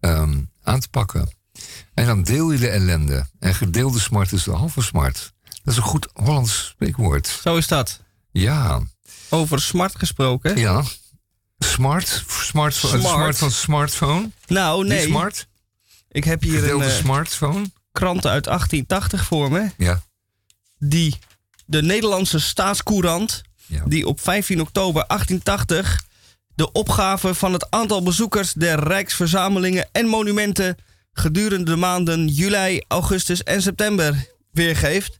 ehm, 0.00 0.42
aan 0.62 0.80
te 0.80 0.88
pakken. 0.88 1.34
En 1.94 2.06
dan 2.06 2.22
deel 2.22 2.52
je 2.52 2.58
de 2.58 2.68
ellende. 2.68 3.26
En 3.38 3.54
gedeelde 3.54 3.98
smart 3.98 4.32
is 4.32 4.44
de 4.44 4.50
halve 4.50 4.82
smart. 4.82 5.34
Dat 5.42 5.74
is 5.74 5.76
een 5.76 5.82
goed 5.82 6.08
Hollands 6.12 6.66
spreekwoord. 6.66 7.26
Zo 7.26 7.56
is 7.56 7.66
dat. 7.66 8.04
Ja, 8.40 8.82
Over 9.30 9.60
smart 9.60 9.98
gesproken. 9.98 10.56
ja. 10.56 10.82
Smart, 11.58 12.24
smart, 12.28 12.74
smart. 12.74 13.02
Smart. 13.02 13.36
van 13.38 13.50
smartphone. 13.50 14.30
Nou, 14.46 14.86
Nee. 14.86 15.06
smart. 15.06 15.46
Ik 16.10 16.24
heb 16.24 16.42
hier 16.42 16.54
een 16.54 16.60
Gedeelde 16.60 16.84
eh, 16.84 16.90
smartphone. 16.96 17.70
krant 17.92 18.26
uit 18.26 18.44
1880 18.46 19.24
voor 19.24 19.50
me. 19.52 19.70
Ja. 19.76 20.02
Die 20.78 21.18
de 21.66 21.82
Nederlandse 21.82 22.38
Staatscourant, 22.40 23.42
Ja. 23.66 23.82
die 23.86 24.06
op 24.06 24.20
15 24.20 24.60
oktober 24.60 25.04
1880 25.06 26.04
de 26.54 26.72
opgave 26.72 27.34
van 27.34 27.52
het 27.52 27.70
aantal 27.70 28.02
bezoekers 28.02 28.52
der 28.52 28.84
Rijksverzamelingen 28.88 29.88
en 29.92 30.06
monumenten 30.06 30.76
gedurende 31.12 31.70
de 31.70 31.76
maanden 31.76 32.28
juli, 32.28 32.82
augustus 32.88 33.42
en 33.42 33.62
september 33.62 34.26
weergeeft. 34.50 35.18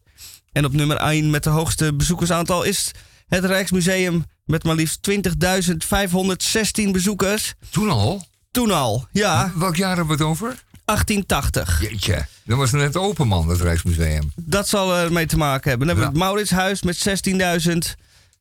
En 0.53 0.65
op 0.65 0.73
nummer 0.73 0.97
1 0.97 1.31
met 1.31 1.43
de 1.45 1.51
hoogste 1.51 1.95
bezoekersaantal 1.95 2.63
is 2.63 2.91
het 3.29 3.45
Rijksmuseum 3.45 4.25
met 4.45 4.65
maar 4.65 4.75
liefst 4.75 5.11
20.516 5.11 6.91
bezoekers. 6.91 7.55
Toen 7.71 7.91
al? 7.91 8.27
Toen 8.51 8.71
al, 8.71 9.07
ja, 9.13 9.53
Welk 9.55 9.77
jaar 9.77 9.97
hebben 9.97 10.17
we 10.17 10.23
het 10.23 10.31
over? 10.31 10.65
1880. 10.85 11.81
Jeetje. 11.81 12.27
Dat 12.45 12.59
was 12.59 12.71
net 12.73 12.97
open, 12.97 13.29
man, 13.29 13.49
het 13.49 13.61
Rijksmuseum. 13.61 14.33
Dat 14.37 14.69
zal 14.69 14.97
ermee 14.97 15.27
te 15.27 15.37
maken 15.37 15.69
hebben. 15.71 15.87
Dan 15.87 15.97
hebben 15.97 16.15
we 16.15 16.21
het 16.21 16.29
Mauritshuis 16.29 16.83
met 16.83 16.99
16.000. 16.99 17.77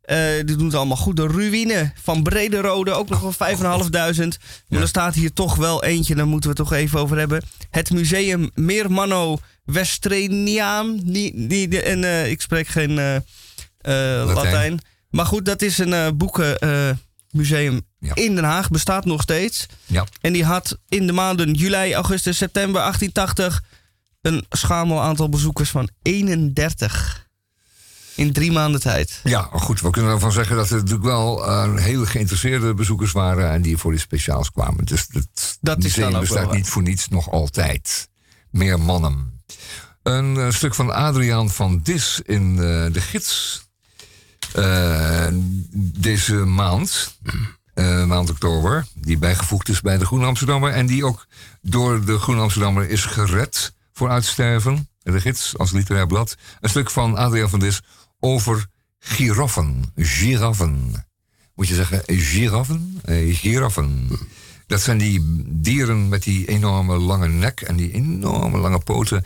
Eh, 0.01 0.17
die 0.45 0.55
doen 0.55 0.65
het 0.65 0.75
allemaal 0.75 0.97
goed. 0.97 1.15
De 1.15 1.27
ruïne 1.27 1.91
van 2.01 2.23
Brederode 2.23 2.91
ook 2.91 3.09
nog 3.09 3.19
wel 3.19 3.33
5.500. 3.33 4.37
Maar 4.67 4.81
er 4.81 4.87
staat 4.87 5.15
hier 5.15 5.33
toch 5.33 5.55
wel 5.55 5.83
eentje, 5.83 6.15
daar 6.15 6.27
moeten 6.27 6.49
we 6.49 6.55
het 6.57 6.67
toch 6.69 6.77
even 6.77 6.99
over 6.99 7.17
hebben. 7.17 7.43
Het 7.69 7.91
museum 7.91 8.51
Meermanno 8.53 9.37
Westreniaan. 9.63 10.99
Die, 11.03 11.81
en 11.81 12.03
eh, 12.03 12.29
ik 12.29 12.41
spreek 12.41 12.67
geen 12.67 12.99
eh, 12.99 13.15
eh, 13.85 14.33
Latijn. 14.33 14.79
Maar 15.09 15.25
goed, 15.25 15.45
dat 15.45 15.61
is 15.61 15.77
een 15.77 15.93
eh, 15.93 16.07
boekenmuseum 16.15 17.81
Ja. 17.99 18.15
in 18.15 18.35
Den 18.35 18.43
Haag. 18.43 18.69
Bestaat 18.69 19.05
nog 19.05 19.21
steeds. 19.21 19.65
Ja. 19.85 20.05
En 20.21 20.33
die 20.33 20.45
had 20.45 20.77
in 20.87 21.07
de 21.07 21.13
maanden 21.13 21.53
juli, 21.53 21.93
augustus, 21.93 22.37
september 22.37 22.81
1880 22.81 23.63
een 24.21 24.45
schamel 24.49 25.01
aantal 25.01 25.29
bezoekers 25.29 25.69
van 25.69 25.89
31. 26.01 27.23
In 28.15 28.33
drie 28.33 28.51
maanden 28.51 28.81
tijd. 28.81 29.19
Ja, 29.23 29.41
goed, 29.51 29.81
we 29.81 29.89
kunnen 29.89 30.11
ervan 30.11 30.31
zeggen 30.31 30.55
dat 30.55 30.69
er 30.69 30.75
natuurlijk 30.75 31.03
wel 31.03 31.45
eh, 31.47 31.75
hele 31.75 32.05
geïnteresseerde 32.05 32.73
bezoekers 32.73 33.11
waren 33.11 33.51
en 33.51 33.61
die 33.61 33.77
voor 33.77 33.91
die 33.91 33.99
speciaals 33.99 34.51
kwamen. 34.51 34.85
Dus 34.85 35.05
het 35.09 35.57
Dat 35.61 35.77
is 35.77 35.83
museum 35.83 36.05
dan 36.05 36.15
ook 36.15 36.27
bestaat 36.27 36.53
niet 36.53 36.67
voor 36.67 36.81
niets 36.81 37.07
nog 37.07 37.31
altijd. 37.31 38.09
Meer 38.49 38.79
mannen. 38.79 39.43
Een 40.03 40.53
stuk 40.53 40.75
van 40.75 40.93
Adriaan 40.93 41.49
van 41.49 41.79
Dis 41.83 42.21
in 42.23 42.55
de 42.55 43.01
gids 43.01 43.64
eh, 44.53 45.27
deze 45.99 46.35
maand, 46.35 47.17
eh, 47.73 48.05
maand 48.05 48.29
oktober, 48.29 48.85
die 48.93 49.17
bijgevoegd 49.17 49.69
is 49.69 49.81
bij 49.81 49.97
de 49.97 50.05
Groene 50.05 50.25
Amsterdammer 50.25 50.71
en 50.71 50.85
die 50.85 51.05
ook 51.05 51.25
door 51.61 52.05
de 52.05 52.19
Groene 52.19 52.41
Amsterdammer 52.41 52.89
is 52.89 53.05
gered 53.05 53.73
voor 53.93 54.09
uitsterven. 54.09 54.89
De 55.03 55.21
gids 55.21 55.57
als 55.57 55.71
literair 55.71 56.07
blad. 56.07 56.37
Een 56.61 56.69
stuk 56.69 56.91
van 56.91 57.17
Adriaan 57.17 57.49
van 57.49 57.59
Dis 57.59 57.81
over 58.19 58.65
giraffen. 58.99 59.91
Giraffen. 59.95 61.05
Moet 61.55 61.67
je 61.67 61.75
zeggen 61.75 62.01
giraffen? 62.05 62.99
Eh, 63.03 63.35
giraffen. 63.35 64.07
Dat 64.67 64.81
zijn 64.81 64.97
die 64.97 65.21
dieren 65.45 66.09
met 66.09 66.23
die 66.23 66.47
enorme 66.47 66.97
lange 66.97 67.27
nek 67.27 67.61
en 67.61 67.75
die 67.75 67.91
enorme 67.91 68.57
lange 68.57 68.79
poten. 68.79 69.25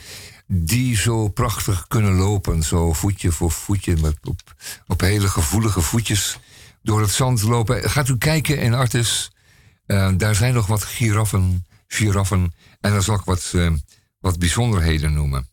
Die 0.51 0.97
zo 0.97 1.27
prachtig 1.27 1.87
kunnen 1.87 2.13
lopen, 2.13 2.63
zo 2.63 2.93
voetje 2.93 3.31
voor 3.31 3.51
voetje, 3.51 3.97
met 4.01 4.17
op, 4.23 4.55
op 4.87 5.01
hele 5.01 5.27
gevoelige 5.27 5.81
voetjes 5.81 6.39
door 6.81 7.01
het 7.01 7.11
zand 7.11 7.41
lopen. 7.41 7.89
Gaat 7.89 8.07
u 8.07 8.17
kijken 8.17 8.59
in 8.59 8.73
Artis. 8.73 9.31
Eh, 9.85 10.11
daar 10.17 10.35
zijn 10.35 10.53
nog 10.53 10.67
wat 10.67 10.83
giraffen, 10.83 11.65
giraffen. 11.87 12.53
En 12.81 12.91
dan 12.91 13.03
zal 13.03 13.15
ik 13.15 13.23
wat, 13.23 13.51
eh, 13.55 13.71
wat 14.19 14.39
bijzonderheden 14.39 15.13
noemen. 15.13 15.49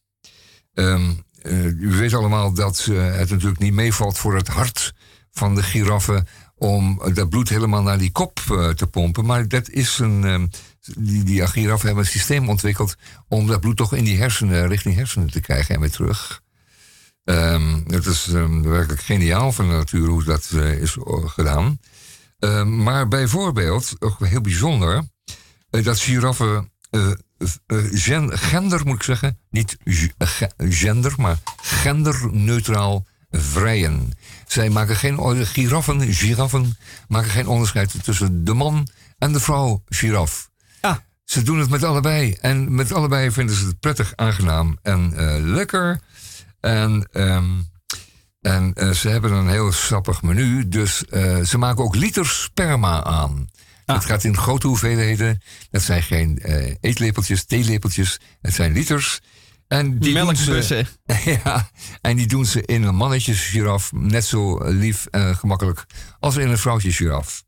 Ehm, 0.74 1.10
eh, 1.42 1.64
u 1.64 1.90
weet 1.90 2.14
allemaal 2.14 2.52
dat 2.52 2.84
het 2.84 3.30
natuurlijk 3.30 3.58
niet 3.58 3.72
meevalt 3.72 4.18
voor 4.18 4.36
het 4.36 4.48
hart 4.48 4.94
van 5.30 5.54
de 5.54 5.62
giraffen 5.62 6.28
om 6.54 7.02
dat 7.14 7.28
bloed 7.28 7.48
helemaal 7.48 7.82
naar 7.82 7.98
die 7.98 8.12
kop 8.12 8.38
te 8.76 8.86
pompen. 8.86 9.24
Maar 9.24 9.48
dat 9.48 9.68
is 9.68 9.98
een. 9.98 10.52
Die, 10.98 11.24
die 11.24 11.46
giraffen 11.46 11.86
hebben 11.86 12.04
een 12.04 12.10
systeem 12.10 12.48
ontwikkeld 12.48 12.96
om 13.28 13.46
dat 13.46 13.60
bloed 13.60 13.76
toch 13.76 13.94
in 13.94 14.04
die 14.04 14.18
hersenen, 14.18 14.68
richting 14.68 14.94
hersenen 14.94 15.30
te 15.30 15.40
krijgen 15.40 15.74
en 15.74 15.80
weer 15.80 15.90
terug. 15.90 16.42
Ehm, 17.24 17.80
het 17.86 18.06
is 18.06 18.26
ehm, 18.28 18.62
werkelijk 18.62 19.02
geniaal 19.02 19.52
van 19.52 19.68
de 19.68 19.74
natuur 19.74 20.08
hoe 20.08 20.24
dat 20.24 20.50
eh, 20.54 20.80
is 20.80 20.96
eh, 20.96 21.28
gedaan. 21.28 21.80
Ehm, 22.38 22.82
maar 22.82 23.08
bijvoorbeeld, 23.08 23.96
ook 23.98 24.26
heel 24.26 24.40
bijzonder, 24.40 25.02
eh, 25.70 25.84
dat 25.84 26.00
giraffen 26.00 26.70
gen- 27.90 28.38
gender, 28.38 28.86
moet 28.86 28.94
ik 28.94 29.02
zeggen, 29.02 29.38
niet 29.50 29.76
gender, 30.58 31.14
maar 31.16 31.38
genderneutraal 31.62 33.06
vrijen. 33.30 34.12
Zij 34.46 34.70
maken 34.70 34.96
geen, 34.96 35.46
giraffen, 35.46 36.14
giraffen 36.14 36.76
maken 37.08 37.30
geen 37.30 37.46
onderscheid 37.46 38.04
tussen 38.04 38.44
de 38.44 38.54
man 38.54 38.88
en 39.18 39.32
de 39.32 39.40
vrouw 39.40 39.82
giraf. 39.88 40.50
Ah. 41.26 41.32
Ze 41.34 41.42
doen 41.42 41.58
het 41.58 41.70
met 41.70 41.82
allebei. 41.82 42.36
En 42.40 42.74
met 42.74 42.92
allebei 42.92 43.30
vinden 43.30 43.56
ze 43.56 43.66
het 43.66 43.80
prettig, 43.80 44.12
aangenaam 44.16 44.78
en 44.82 45.12
eh, 45.16 45.36
lekker. 45.38 46.00
En, 46.60 47.08
ehm, 47.12 47.50
en 48.40 48.72
eh, 48.74 48.90
ze 48.90 49.08
hebben 49.08 49.32
een 49.32 49.48
heel 49.48 49.72
sappig 49.72 50.22
menu. 50.22 50.68
Dus 50.68 51.04
eh, 51.04 51.40
ze 51.40 51.58
maken 51.58 51.84
ook 51.84 51.94
liters 51.94 52.42
sperma 52.42 53.04
aan. 53.04 53.48
Het 53.86 54.04
gaat 54.04 54.24
in 54.24 54.36
grote 54.36 54.66
hoeveelheden. 54.66 55.42
Dat 55.70 55.82
zijn 55.82 56.02
geen 56.02 56.38
eetlepeltjes, 56.80 57.44
theelepeltjes. 57.44 58.20
Het 58.40 58.54
zijn 58.54 58.72
liters. 58.72 59.20
En 59.68 59.98
die 59.98 60.12
ze, 60.12 60.24
Melkbussen. 60.24 60.86
ja, 61.44 61.70
en 62.00 62.16
die 62.16 62.26
doen 62.26 62.46
ze 62.46 62.62
in 62.62 62.82
een 62.82 62.94
mannetjesgiraf 62.94 63.92
net 63.92 64.24
zo 64.24 64.68
lief 64.68 65.06
en 65.06 65.36
gemakkelijk 65.36 65.86
als 66.18 66.36
in 66.36 66.48
een 66.48 66.58
vrouwtjesgiraf. 66.58 67.45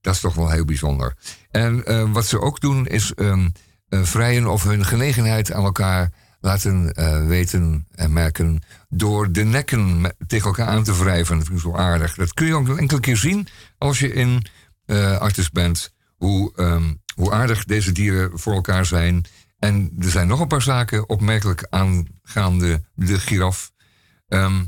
Dat 0.00 0.14
is 0.14 0.20
toch 0.20 0.34
wel 0.34 0.50
heel 0.50 0.64
bijzonder. 0.64 1.16
En 1.50 1.84
eh, 1.84 2.12
wat 2.12 2.26
ze 2.26 2.40
ook 2.40 2.60
doen 2.60 2.86
is 2.86 3.14
eh, 3.14 3.42
vrijen 3.88 4.46
of 4.46 4.62
hun 4.62 4.84
genegenheid 4.84 5.52
aan 5.52 5.64
elkaar 5.64 6.12
laten 6.40 6.92
eh, 6.92 7.26
weten 7.26 7.86
en 7.94 8.12
merken 8.12 8.62
door 8.88 9.32
de 9.32 9.44
nekken 9.44 10.14
tegen 10.26 10.46
elkaar 10.46 10.66
aan 10.66 10.84
te 10.84 10.98
wrijven. 10.98 11.36
Dat 11.36 11.46
vind 11.46 11.58
ik 11.58 11.64
zo 11.64 11.76
aardig. 11.76 12.14
Dat 12.14 12.34
kun 12.34 12.46
je 12.46 12.54
ook 12.54 12.68
een 12.68 12.78
enkele 12.78 13.00
keer 13.00 13.16
zien 13.16 13.48
als 13.78 13.98
je 13.98 14.12
in 14.12 14.46
Artis 15.18 15.50
bent. 15.50 15.94
Hoe, 16.16 16.52
ehm, 16.56 16.94
hoe 17.14 17.32
aardig 17.32 17.64
deze 17.64 17.92
dieren 17.92 18.38
voor 18.38 18.54
elkaar 18.54 18.86
zijn. 18.86 19.24
En 19.58 19.92
er 19.98 20.10
zijn 20.10 20.26
nog 20.26 20.40
een 20.40 20.48
paar 20.48 20.62
zaken 20.62 21.08
opmerkelijk 21.08 21.66
aangaande 21.70 22.82
de 22.94 23.18
giraf. 23.18 23.72
Ehm, 24.28 24.64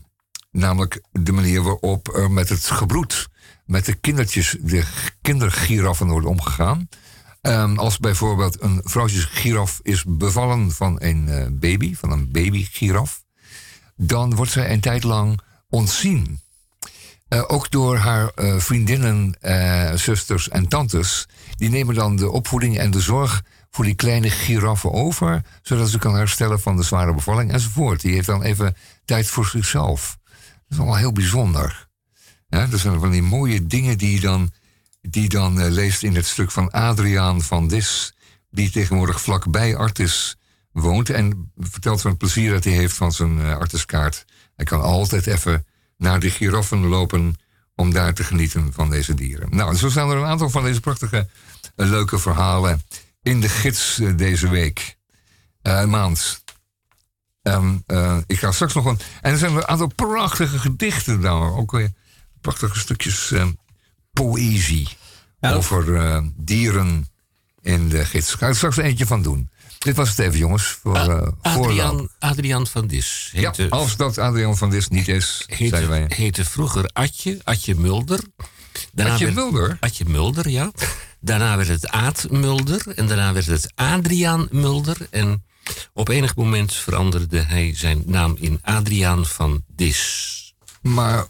namelijk 0.50 1.02
de 1.12 1.32
manier 1.32 1.62
waarop 1.62 2.14
er 2.14 2.30
met 2.30 2.48
het 2.48 2.64
gebroed, 2.64 3.28
met 3.70 3.84
de 3.84 3.94
kindertjes, 3.94 4.56
de 4.60 4.84
kindergiraffen 5.22 6.08
wordt 6.08 6.26
omgegaan. 6.26 6.88
Ehm, 7.40 7.78
als 7.78 7.98
bijvoorbeeld 7.98 8.62
een 8.62 8.80
vrouwtjesgiraf 8.84 9.80
is 9.82 10.04
bevallen 10.04 10.72
van 10.72 10.96
een 10.98 11.28
eh, 11.28 11.46
baby, 11.50 11.94
van 11.94 12.10
een 12.10 12.30
babygiraf, 12.30 13.22
dan 13.96 14.34
wordt 14.34 14.52
zij 14.52 14.72
een 14.72 14.80
tijd 14.80 15.02
lang 15.02 15.40
ontzien. 15.68 16.40
Eh, 17.28 17.44
ook 17.46 17.70
door 17.70 17.96
haar 17.96 18.28
eh, 18.28 18.56
vriendinnen, 18.58 19.34
zusters 19.98 20.48
en 20.48 20.68
tantes. 20.68 21.28
Die 21.56 21.70
nemen 21.70 21.94
dan 21.94 22.16
de 22.16 22.30
opvoeding 22.30 22.78
en 22.78 22.90
de 22.90 23.00
zorg 23.00 23.42
voor 23.70 23.84
die 23.84 23.94
kleine 23.94 24.30
giraffen 24.30 24.92
over. 24.92 25.42
Zodat 25.62 25.88
ze 25.88 25.98
kan 25.98 26.14
herstellen 26.14 26.60
van 26.60 26.76
de 26.76 26.82
zware 26.82 27.14
bevalling 27.14 27.52
enzovoort. 27.52 28.00
Die 28.00 28.14
heeft 28.14 28.26
dan 28.26 28.42
even 28.42 28.76
tijd 29.04 29.26
voor 29.26 29.46
zichzelf. 29.46 30.18
Dat 30.24 30.68
is 30.68 30.78
allemaal 30.78 30.96
heel 30.96 31.12
bijzonder. 31.12 31.88
Ja, 32.50 32.66
dat 32.66 32.80
zijn 32.80 33.00
van 33.00 33.10
die 33.10 33.22
mooie 33.22 33.66
dingen 33.66 33.98
die 33.98 34.12
je 34.12 34.20
dan, 34.20 34.52
die 35.00 35.28
dan 35.28 35.60
eh, 35.60 35.70
leest 35.70 36.02
in 36.02 36.14
het 36.14 36.26
stuk 36.26 36.50
van 36.50 36.70
Adriaan 36.70 37.42
van 37.42 37.68
Dis. 37.68 38.14
Die 38.50 38.70
tegenwoordig 38.70 39.20
vlakbij 39.20 39.76
Artis 39.76 40.36
woont. 40.72 41.10
En 41.10 41.52
vertelt 41.56 42.00
van 42.00 42.10
het 42.10 42.18
plezier 42.18 42.52
dat 42.52 42.64
hij 42.64 42.72
heeft 42.72 42.96
van 42.96 43.12
zijn 43.12 43.40
eh, 43.40 43.56
artiskaart. 43.56 44.24
Hij 44.56 44.64
kan 44.64 44.82
altijd 44.82 45.26
even 45.26 45.66
naar 45.96 46.20
de 46.20 46.30
giraffen 46.30 46.86
lopen 46.86 47.34
om 47.74 47.92
daar 47.92 48.14
te 48.14 48.24
genieten 48.24 48.72
van 48.72 48.90
deze 48.90 49.14
dieren. 49.14 49.56
Nou, 49.56 49.76
zo 49.76 49.90
staan 49.90 50.10
er 50.10 50.16
een 50.16 50.24
aantal 50.24 50.50
van 50.50 50.62
deze 50.62 50.80
prachtige, 50.80 51.28
eh, 51.76 51.88
leuke 51.88 52.18
verhalen 52.18 52.82
in 53.22 53.40
de 53.40 53.48
gids 53.48 54.00
deze 54.16 54.48
week. 54.48 54.98
Maand. 55.62 56.42
Ehm, 57.42 57.76
eh, 57.86 58.16
ik 58.26 58.38
ga 58.38 58.52
straks 58.52 58.74
nog 58.74 58.84
een. 58.84 58.98
En 59.20 59.32
er 59.32 59.38
zijn 59.38 59.54
een 59.54 59.66
aantal 59.66 59.92
prachtige 59.94 60.58
gedichten 60.58 61.20
daar. 61.20 61.52
Ook 61.56 61.70
weer 61.70 61.92
prachtige 62.40 62.78
stukjes 62.78 63.30
eh, 63.32 63.46
poëzie. 64.12 64.88
Ja, 65.40 65.52
over 65.52 65.96
eh, 65.96 66.22
dieren 66.36 67.08
in 67.62 67.88
de 67.88 68.04
gids. 68.04 68.34
Ga 68.34 68.48
ik 68.48 68.54
straks 68.54 68.76
eentje 68.76 69.06
van 69.06 69.22
doen. 69.22 69.50
Dit 69.78 69.96
was 69.96 70.08
het 70.08 70.18
even, 70.18 70.38
jongens. 70.38 70.64
Voor, 70.64 70.96
voorloop. 70.98 71.36
Adriaan, 71.42 72.08
Adriaan 72.18 72.66
van 72.66 72.86
Dis. 72.86 73.30
Ja, 73.34 73.54
als 73.68 73.96
dat 73.96 74.18
Adriaan 74.18 74.56
van 74.56 74.70
Dis 74.70 74.88
niet 74.88 75.08
is, 75.08 75.44
heette, 75.46 75.76
zijn 75.76 75.88
wij. 75.88 76.04
heette 76.08 76.44
vroeger 76.44 76.90
Atje, 76.92 77.38
Atje 77.44 77.74
Mulder. 77.74 78.20
Daarna 78.92 79.12
Atje 79.12 79.24
werd- 79.24 79.36
Mulder? 79.36 79.76
Atje 79.80 80.04
Mulder, 80.04 80.48
ja. 80.48 80.72
Daarna 81.20 81.56
werd 81.56 81.68
het 81.68 81.88
Aad 81.88 82.26
Mulder. 82.30 82.88
En 82.94 83.06
daarna 83.06 83.32
werd 83.32 83.46
het 83.46 83.72
Adriaan 83.74 84.48
Mulder. 84.50 84.96
En 85.10 85.44
op 85.92 86.08
enig 86.08 86.36
moment 86.36 86.74
veranderde 86.74 87.40
hij 87.40 87.72
zijn 87.76 88.02
naam 88.06 88.36
in 88.38 88.58
Adriaan 88.62 89.26
van 89.26 89.64
Dis. 89.76 90.54
Maar 90.82 91.26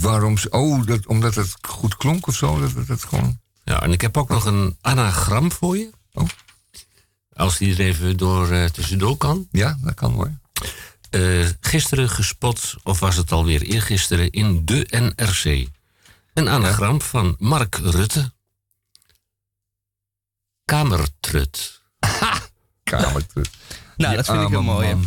waarom? 0.00 0.36
Oh, 0.50 0.86
dat, 0.86 1.06
omdat 1.06 1.34
het 1.34 1.54
goed 1.60 1.96
klonk 1.96 2.26
of 2.26 2.36
zo? 2.36 2.60
Dat, 2.60 2.74
dat, 2.74 2.86
dat 2.86 3.04
gewoon. 3.04 3.40
Ja, 3.64 3.82
en 3.82 3.92
ik 3.92 4.00
heb 4.00 4.16
ook 4.16 4.28
nog 4.28 4.44
een 4.44 4.76
anagram 4.80 5.52
voor 5.52 5.76
je. 5.76 5.90
Oh. 6.12 6.28
Als 7.32 7.58
die 7.58 7.72
er 7.72 7.80
even 7.80 8.16
door 8.16 8.50
eh, 8.50 8.64
tussendoor 8.64 9.16
kan. 9.16 9.48
Ja, 9.50 9.78
dat 9.80 9.94
kan 9.94 10.12
hoor. 10.12 10.32
Eh, 11.10 11.46
gisteren 11.60 12.10
gespot, 12.10 12.74
of 12.82 13.00
was 13.00 13.16
het 13.16 13.32
alweer 13.32 13.62
eergisteren, 13.62 14.30
in 14.30 14.64
de 14.64 14.86
NRC. 14.90 15.68
Een 16.34 16.48
anagram 16.48 17.00
van 17.00 17.36
Mark 17.38 17.74
Rutte. 17.74 18.32
Kamertrut. 20.64 21.82
Kamertrut. 22.82 23.50
Nou, 23.96 24.16
dat 24.16 24.26
vind 24.26 24.42
ik 24.42 24.52
een 24.52 24.64
mooie. 24.64 24.94
man. 24.94 25.06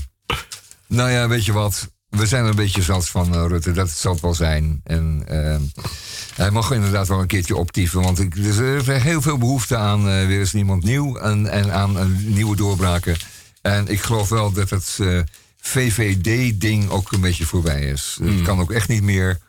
Nou 0.88 1.10
ja, 1.10 1.28
weet 1.28 1.46
je 1.46 1.52
wat? 1.52 1.92
We 2.12 2.26
zijn 2.26 2.46
een 2.46 2.56
beetje 2.56 2.82
zat 2.82 3.10
van 3.10 3.36
eh, 3.36 3.46
Rutte. 3.48 3.72
Dat 3.72 3.90
zal 3.90 4.12
het 4.12 4.22
wel 4.22 4.34
zijn. 4.34 4.82
En 4.84 5.24
ehm, 5.28 5.62
hij 6.36 6.52
mag 6.52 6.72
inderdaad 6.72 7.08
wel 7.08 7.20
een 7.20 7.28
keertje 7.28 7.56
optieven. 7.56 8.02
Want 8.02 8.20
ik, 8.20 8.36
er 8.36 8.90
is 8.90 9.02
heel 9.04 9.22
veel 9.22 9.38
behoefte 9.38 9.78
aan 9.78 10.10
eh, 10.10 10.26
weer 10.26 10.40
eens 10.40 10.54
iemand 10.54 10.84
nieuw. 10.84 11.18
En, 11.18 11.48
en 11.48 11.74
aan 11.74 11.96
een 11.96 12.34
nieuwe 12.34 12.56
doorbraken. 12.56 13.18
En 13.62 13.88
ik 13.88 14.02
geloof 14.02 14.30
wel 14.30 14.52
dat 14.52 14.70
het 14.70 14.98
eh, 15.02 15.20
VVD-ding 15.62 16.90
ook 16.90 17.12
een 17.12 17.22
beetje 17.22 17.46
voorbij 17.46 17.82
is. 17.82 18.18
Het 18.24 18.42
kan 18.42 18.60
ook 18.60 18.72
echt 18.72 18.88
niet 18.88 19.04
meer. 19.04 19.40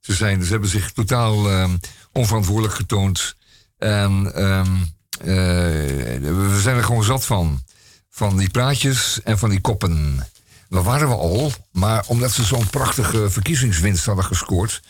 Ze, 0.00 0.14
zijn, 0.14 0.44
ze 0.44 0.50
hebben 0.50 0.68
zich 0.68 0.90
totaal 0.90 1.50
ehm, 1.50 1.76
onverantwoordelijk 2.12 2.74
getoond. 2.74 3.36
En 3.78 4.32
ehm, 4.34 4.74
eh, 5.20 5.26
we 5.26 6.58
zijn 6.60 6.76
er 6.76 6.84
gewoon 6.84 7.04
zat 7.04 7.26
van. 7.26 7.62
Van 8.10 8.36
die 8.36 8.50
praatjes 8.50 9.20
en 9.24 9.38
van 9.38 9.50
die 9.50 9.60
koppen. 9.60 10.26
Dat 10.70 10.84
waren 10.84 11.08
we 11.08 11.14
al, 11.14 11.52
maar 11.72 12.04
omdat 12.06 12.32
ze 12.32 12.44
zo'n 12.44 12.70
prachtige 12.70 13.30
verkiezingswinst 13.30 14.04
hadden 14.04 14.24
gescoord, 14.24 14.82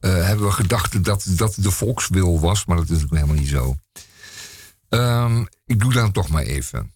eh, 0.00 0.26
hebben 0.26 0.46
we 0.46 0.52
gedacht 0.52 1.04
dat 1.04 1.26
dat 1.28 1.54
de 1.58 1.70
volkswil 1.70 2.40
was, 2.40 2.64
maar 2.64 2.76
dat 2.76 2.84
is 2.84 2.90
natuurlijk 2.90 3.20
helemaal 3.20 3.42
niet 3.42 3.48
zo. 3.48 3.76
Ehm, 4.88 5.44
ik 5.66 5.80
doe 5.80 5.92
dan 5.92 6.12
toch 6.12 6.28
maar 6.28 6.42
even. 6.42 6.94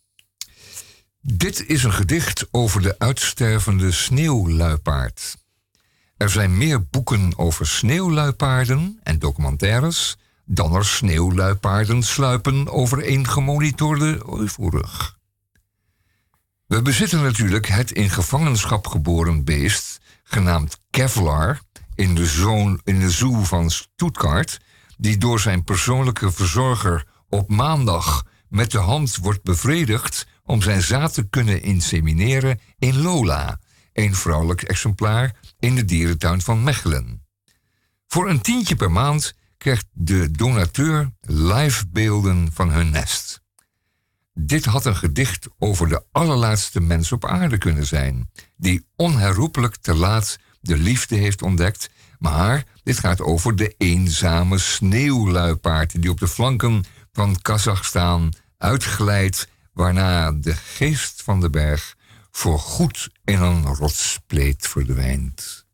Dit 1.21 1.67
is 1.67 1.85
een 1.85 1.93
gedicht 1.93 2.47
over 2.51 2.83
de 2.83 2.99
uitstervende 2.99 3.93
sneeuwluipaard. 3.93 5.37
Er 6.17 6.31
zijn 6.31 6.59
meer 6.59 6.87
boeken 6.87 7.39
over 7.39 7.67
sneeuwluipaarden 7.67 9.01
en 9.03 9.19
documentaires 9.19 10.17
dan 10.45 10.75
er 10.75 10.85
sneeuwluipaarden 10.85 12.03
sluipen 12.03 12.69
over 12.69 13.09
een 13.09 13.29
gemonitorde. 13.29 14.23
We 16.67 16.83
bezitten 16.83 17.23
natuurlijk 17.23 17.67
het 17.67 17.91
in 17.91 18.11
gevangenschap 18.11 18.87
geboren 18.87 19.45
beest, 19.45 20.01
genaamd 20.23 20.79
Kevlar, 20.91 21.61
in 21.95 22.15
de, 22.15 22.27
zoon, 22.27 22.81
in 22.85 22.99
de 22.99 23.11
zoo 23.11 23.43
van 23.43 23.71
Stuttgart, 23.71 24.61
die 24.97 25.19
door 25.19 25.41
zijn 25.41 25.65
persoonlijke 25.65 26.31
verzorger 26.31 27.07
op 27.29 27.51
maandag 27.51 28.25
met 28.49 28.71
de 28.71 28.79
hand 28.79 29.17
wordt 29.17 29.43
bevredigd 29.43 30.27
om 30.43 30.63
zijn 30.63 30.83
zaad 30.83 31.15
te 31.15 31.29
kunnen 31.29 31.63
insemineren 31.63 32.61
in 32.79 33.03
Lola, 33.03 33.61
een 33.93 34.15
vrouwelijk 34.15 34.63
exemplaar 34.63 35.37
in 35.59 35.75
de 35.75 35.85
dierentuin 35.85 36.41
van 36.41 36.63
Mechelen. 36.63 37.27
Voor 38.07 38.29
een 38.29 38.41
tientje 38.41 38.77
per 38.77 38.91
maand 38.91 39.35
krijgt 39.59 39.87
de 39.93 40.31
donateur 40.31 41.11
live 41.21 41.87
beelden 41.89 42.51
van 42.53 42.71
hun 42.71 42.91
nest. 42.91 43.45
Dit 44.39 44.65
had 44.65 44.85
een 44.85 44.97
gedicht 44.97 45.49
over 45.59 45.89
de 45.89 46.03
allerlaatste 46.13 46.81
mens 46.81 47.13
op 47.13 47.25
aarde 47.25 47.59
kunnen 47.59 47.87
zijn, 47.87 48.31
die 48.57 48.87
onherroepelijk 48.97 49.77
te 49.77 49.95
laat 49.95 50.39
de 50.61 50.77
liefde 50.77 51.17
heeft 51.17 51.43
ontdekt, 51.43 51.91
maar 52.19 52.65
dit 52.83 52.99
gaat 52.99 53.21
over 53.21 53.57
de 53.57 53.75
eenzame 53.79 54.59
sneeuwluipaard 54.59 56.03
die 56.03 56.11
op 56.11 56.19
de 56.19 56.29
flanken 56.29 56.85
van 57.13 57.41
Kazachstan 57.43 58.33
uitglijdt, 58.59 59.49
waarna 59.73 60.33
de 60.33 60.55
geest 60.55 61.23
van 61.23 61.41
de 61.41 61.51
berg 61.51 61.97
voorgoed 62.31 63.11
in 63.25 63.41
een 63.41 63.65
rotsspleet 63.65 64.67
verdwijnt. 64.67 65.67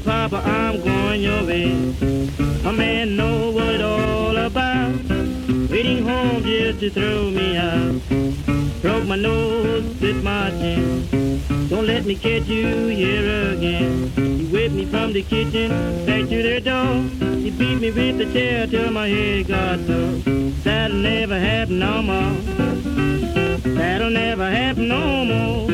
Papa, 0.00 0.36
I'm 0.44 0.82
going 0.82 1.22
your 1.22 1.44
way. 1.44 1.70
A 2.64 2.72
man 2.72 3.16
know 3.16 3.50
what 3.50 3.74
it 3.74 3.80
all 3.80 4.36
about. 4.36 4.92
Waiting 5.70 6.02
home 6.04 6.42
just 6.42 6.80
to 6.80 6.90
throw 6.90 7.30
me 7.30 7.56
out. 7.56 8.00
Broke 8.82 9.06
my 9.06 9.16
nose 9.16 10.00
with 10.00 10.22
my 10.22 10.50
chin. 10.50 11.68
Don't 11.68 11.86
let 11.86 12.04
me 12.04 12.14
catch 12.14 12.46
you 12.46 12.88
here 12.88 13.52
again. 13.52 14.12
You 14.16 14.46
whipped 14.48 14.74
me 14.74 14.84
from 14.84 15.12
the 15.12 15.22
kitchen 15.22 15.70
back 16.06 16.28
to 16.28 16.42
the 16.42 16.60
door. 16.60 17.36
You 17.36 17.50
beat 17.52 17.80
me 17.80 17.90
with 17.90 18.18
the 18.18 18.32
chair 18.32 18.66
till 18.66 18.90
my 18.90 19.08
head 19.08 19.48
got 19.48 19.78
sore. 19.80 20.20
That'll 20.64 20.96
never 20.96 21.38
happen 21.38 21.78
no 21.78 22.02
more. 22.02 22.32
That'll 23.74 24.10
never 24.10 24.50
happen 24.50 24.88
no 24.88 25.24
more. 25.24 25.68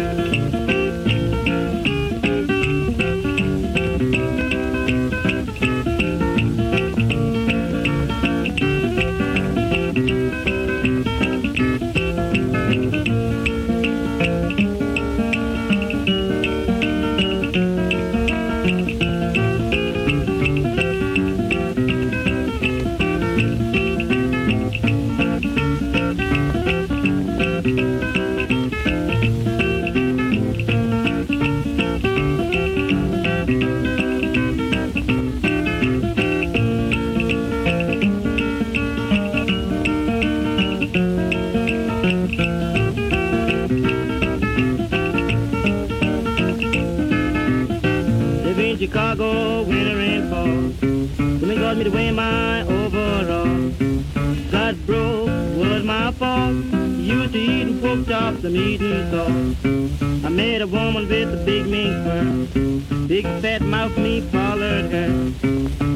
Up 57.95 58.41
some 58.41 58.57
eating 58.57 59.09
sauce. 59.11 60.25
I 60.25 60.29
met 60.29 60.61
a 60.61 60.67
woman 60.67 61.07
with 61.09 61.33
a 61.33 61.45
big 61.45 61.67
mink 61.67 61.95
fur. 62.05 63.07
Big 63.07 63.25
fat 63.41 63.63
mouth, 63.63 63.97
me 63.97 64.21
followed 64.21 64.91
her. 64.91 65.33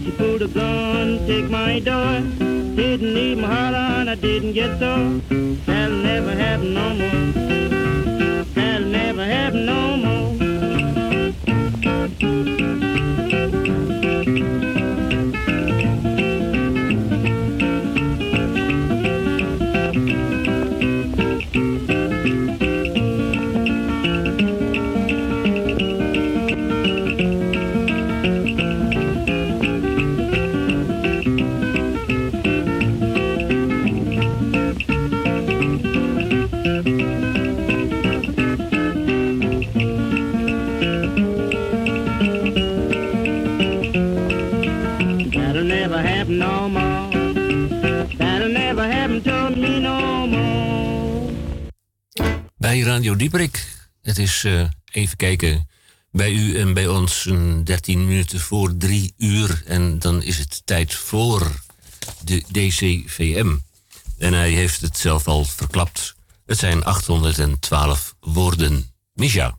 She 0.02 0.12
pulled 0.12 0.42
a 0.42 0.48
gun, 0.48 1.18
take 1.26 1.50
my 1.50 1.80
door. 1.80 2.20
Didn't 2.76 3.16
even 3.16 3.42
holler 3.42 3.78
and 3.78 4.10
I 4.10 4.14
didn't 4.14 4.52
get 4.52 4.78
so. 4.78 5.20
That'll 5.66 5.98
never 5.98 6.32
happen 6.32 6.74
no 6.74 6.94
more. 6.94 8.44
That'll 8.54 8.86
never 8.86 9.24
happen 9.24 9.66
no 9.66 9.96
more. 9.96 10.18
Bij 52.68 52.80
Radio 52.80 53.16
Dieprik. 53.16 53.66
Het 54.02 54.18
is 54.18 54.44
eh, 54.44 54.68
even 54.92 55.16
kijken. 55.16 55.68
Bij 56.10 56.32
u 56.32 56.58
en 56.58 56.74
bij 56.74 56.88
ons 56.88 57.24
een 57.24 57.64
13 57.64 58.06
minuten 58.06 58.40
voor 58.40 58.76
drie 58.76 59.14
uur. 59.16 59.62
En 59.66 59.98
dan 59.98 60.22
is 60.22 60.38
het 60.38 60.62
tijd 60.64 60.94
voor 60.94 61.62
de 62.24 62.44
DCVM. 62.52 63.56
En 64.18 64.32
hij 64.32 64.50
heeft 64.50 64.80
het 64.80 64.98
zelf 64.98 65.26
al 65.26 65.44
verklapt. 65.44 66.14
Het 66.46 66.58
zijn 66.58 66.84
812 66.84 68.14
woorden. 68.20 68.92
Misha. 69.12 69.58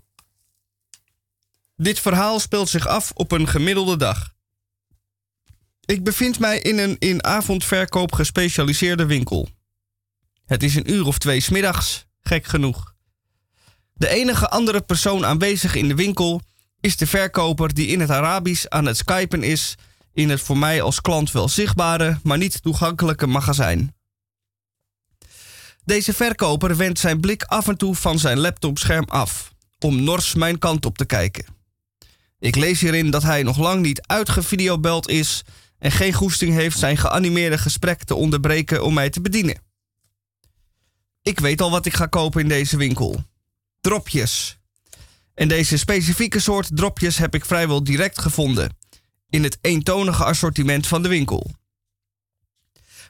Dit 1.76 2.00
verhaal 2.00 2.40
speelt 2.40 2.70
zich 2.70 2.88
af 2.88 3.12
op 3.14 3.32
een 3.32 3.48
gemiddelde 3.48 3.98
dag. 3.98 4.34
Ik 5.86 6.04
bevind 6.04 6.40
mij 6.40 6.60
in 6.60 6.78
een 6.78 6.96
in 7.00 7.24
avondverkoop 7.24 8.12
gespecialiseerde 8.12 9.06
winkel. 9.06 9.50
Het 10.46 10.64
is 10.64 10.76
een 10.76 10.92
uur 10.92 11.06
of 11.06 11.18
twee 11.18 11.40
smiddags, 11.40 12.06
gek 12.22 12.46
genoeg. 12.46 12.98
De 14.00 14.10
enige 14.10 14.50
andere 14.50 14.82
persoon 14.82 15.26
aanwezig 15.26 15.76
in 15.76 15.88
de 15.88 15.96
winkel 15.96 16.42
is 16.80 16.98
de 16.98 17.08
verkoper 17.08 17.74
die 17.74 17.88
in 17.88 18.00
het 18.00 18.10
Arabisch 18.10 18.66
aan 18.66 18.86
het 18.86 18.98
skypen 18.98 19.44
is 19.44 19.76
in 20.14 20.30
het 20.30 20.42
voor 20.42 20.58
mij 20.58 20.82
als 20.82 21.02
klant 21.02 21.32
wel 21.32 21.50
zichtbare, 21.50 22.20
maar 22.24 22.38
niet 22.38 22.62
toegankelijke 22.62 23.28
magazijn. 23.28 23.96
Deze 25.84 26.14
verkoper 26.14 26.78
wendt 26.78 27.00
zijn 27.00 27.20
blik 27.20 27.44
af 27.44 27.68
en 27.68 27.78
toe 27.78 27.96
van 27.96 28.20
zijn 28.20 28.40
laptopscherm 28.40 29.06
af 29.08 29.54
om 29.80 30.04
nors 30.04 30.34
mijn 30.34 30.60
kant 30.60 30.86
op 30.86 30.98
te 30.98 31.06
kijken. 31.06 31.46
Ik 32.40 32.56
lees 32.56 32.82
hierin 32.82 33.12
dat 33.12 33.24
hij 33.24 33.44
nog 33.44 33.58
lang 33.58 33.82
niet 33.82 34.02
uitgevideobeld 34.02 35.10
is 35.10 35.42
en 35.80 35.92
geen 35.92 36.14
goesting 36.14 36.54
heeft 36.54 36.80
zijn 36.80 36.98
geanimeerde 36.98 37.58
gesprek 37.58 38.04
te 38.04 38.16
onderbreken 38.16 38.84
om 38.84 38.94
mij 38.94 39.10
te 39.10 39.22
bedienen. 39.22 39.62
Ik 41.22 41.40
weet 41.40 41.62
al 41.62 41.72
wat 41.72 41.86
ik 41.86 41.94
ga 41.94 42.06
kopen 42.06 42.42
in 42.42 42.48
deze 42.48 42.78
winkel. 42.78 43.24
Dropjes. 43.82 44.60
En 45.34 45.48
deze 45.48 45.78
specifieke 45.78 46.40
soort 46.40 46.70
dropjes 46.74 47.18
heb 47.18 47.36
ik 47.36 47.46
vrijwel 47.46 47.84
direct 47.84 48.22
gevonden 48.22 48.78
in 49.30 49.44
het 49.44 49.58
eentonige 49.62 50.24
assortiment 50.24 50.88
van 50.88 51.02
de 51.04 51.10
winkel. 51.10 51.52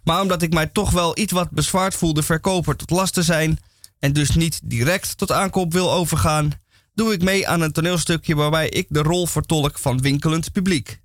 Maar 0.03 0.21
omdat 0.21 0.41
ik 0.41 0.53
mij 0.53 0.67
toch 0.67 0.91
wel 0.91 1.17
iets 1.17 1.31
wat 1.31 1.49
bezwaard 1.49 1.95
voelde 1.95 2.23
verkoper 2.23 2.75
tot 2.75 2.89
last 2.89 3.13
te 3.13 3.23
zijn 3.23 3.59
en 3.99 4.13
dus 4.13 4.35
niet 4.35 4.59
direct 4.63 5.17
tot 5.17 5.31
aankoop 5.31 5.73
wil 5.73 5.91
overgaan, 5.91 6.51
doe 6.93 7.13
ik 7.13 7.21
mee 7.21 7.47
aan 7.47 7.61
een 7.61 7.71
toneelstukje 7.71 8.35
waarbij 8.35 8.69
ik 8.69 8.85
de 8.89 9.01
rol 9.01 9.27
vertolk 9.27 9.79
van 9.79 10.01
winkelend 10.01 10.51
publiek. 10.51 11.01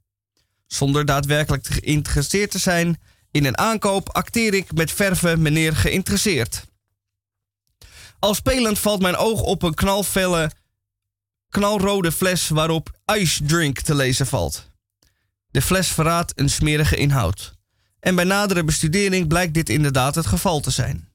Zonder 0.66 1.04
daadwerkelijk 1.04 1.66
geïnteresseerd 1.66 2.50
te 2.50 2.58
zijn 2.58 3.00
in 3.30 3.44
een 3.44 3.58
aankoop 3.58 4.08
acteer 4.08 4.54
ik 4.54 4.72
met 4.72 4.92
verven 4.92 5.42
meneer 5.42 5.76
geïnteresseerd. 5.76 6.64
Al 8.24 8.34
spelend 8.34 8.78
valt 8.78 9.02
mijn 9.02 9.16
oog 9.16 9.40
op 9.40 9.62
een 9.62 9.74
knalfelle, 9.74 10.50
knalrode 11.48 12.12
fles 12.12 12.48
waarop 12.48 12.98
Ice 13.14 13.44
Drink 13.44 13.80
te 13.80 13.94
lezen 13.94 14.26
valt. 14.26 14.70
De 15.50 15.62
fles 15.62 15.88
verraadt 15.88 16.32
een 16.36 16.50
smerige 16.50 16.96
inhoud. 16.96 17.54
En 18.00 18.14
bij 18.14 18.24
nadere 18.24 18.64
bestudering 18.64 19.28
blijkt 19.28 19.54
dit 19.54 19.68
inderdaad 19.68 20.14
het 20.14 20.26
geval 20.26 20.60
te 20.60 20.70
zijn. 20.70 21.08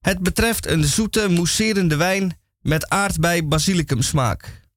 Het 0.00 0.18
betreft 0.18 0.66
een 0.66 0.84
zoete, 0.84 1.28
mousserende 1.28 1.96
wijn 1.96 2.38
met 2.60 2.88
aardbei 2.88 3.42
basilicum 3.42 4.02
smaak. 4.02 4.68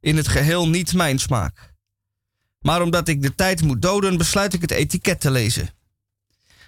In 0.00 0.16
het 0.16 0.28
geheel 0.28 0.68
niet 0.68 0.94
mijn 0.94 1.18
smaak. 1.18 1.74
Maar 2.58 2.82
omdat 2.82 3.08
ik 3.08 3.22
de 3.22 3.34
tijd 3.34 3.62
moet 3.62 3.82
doden, 3.82 4.16
besluit 4.16 4.54
ik 4.54 4.60
het 4.60 4.70
etiket 4.70 5.20
te 5.20 5.30
lezen. 5.30 5.70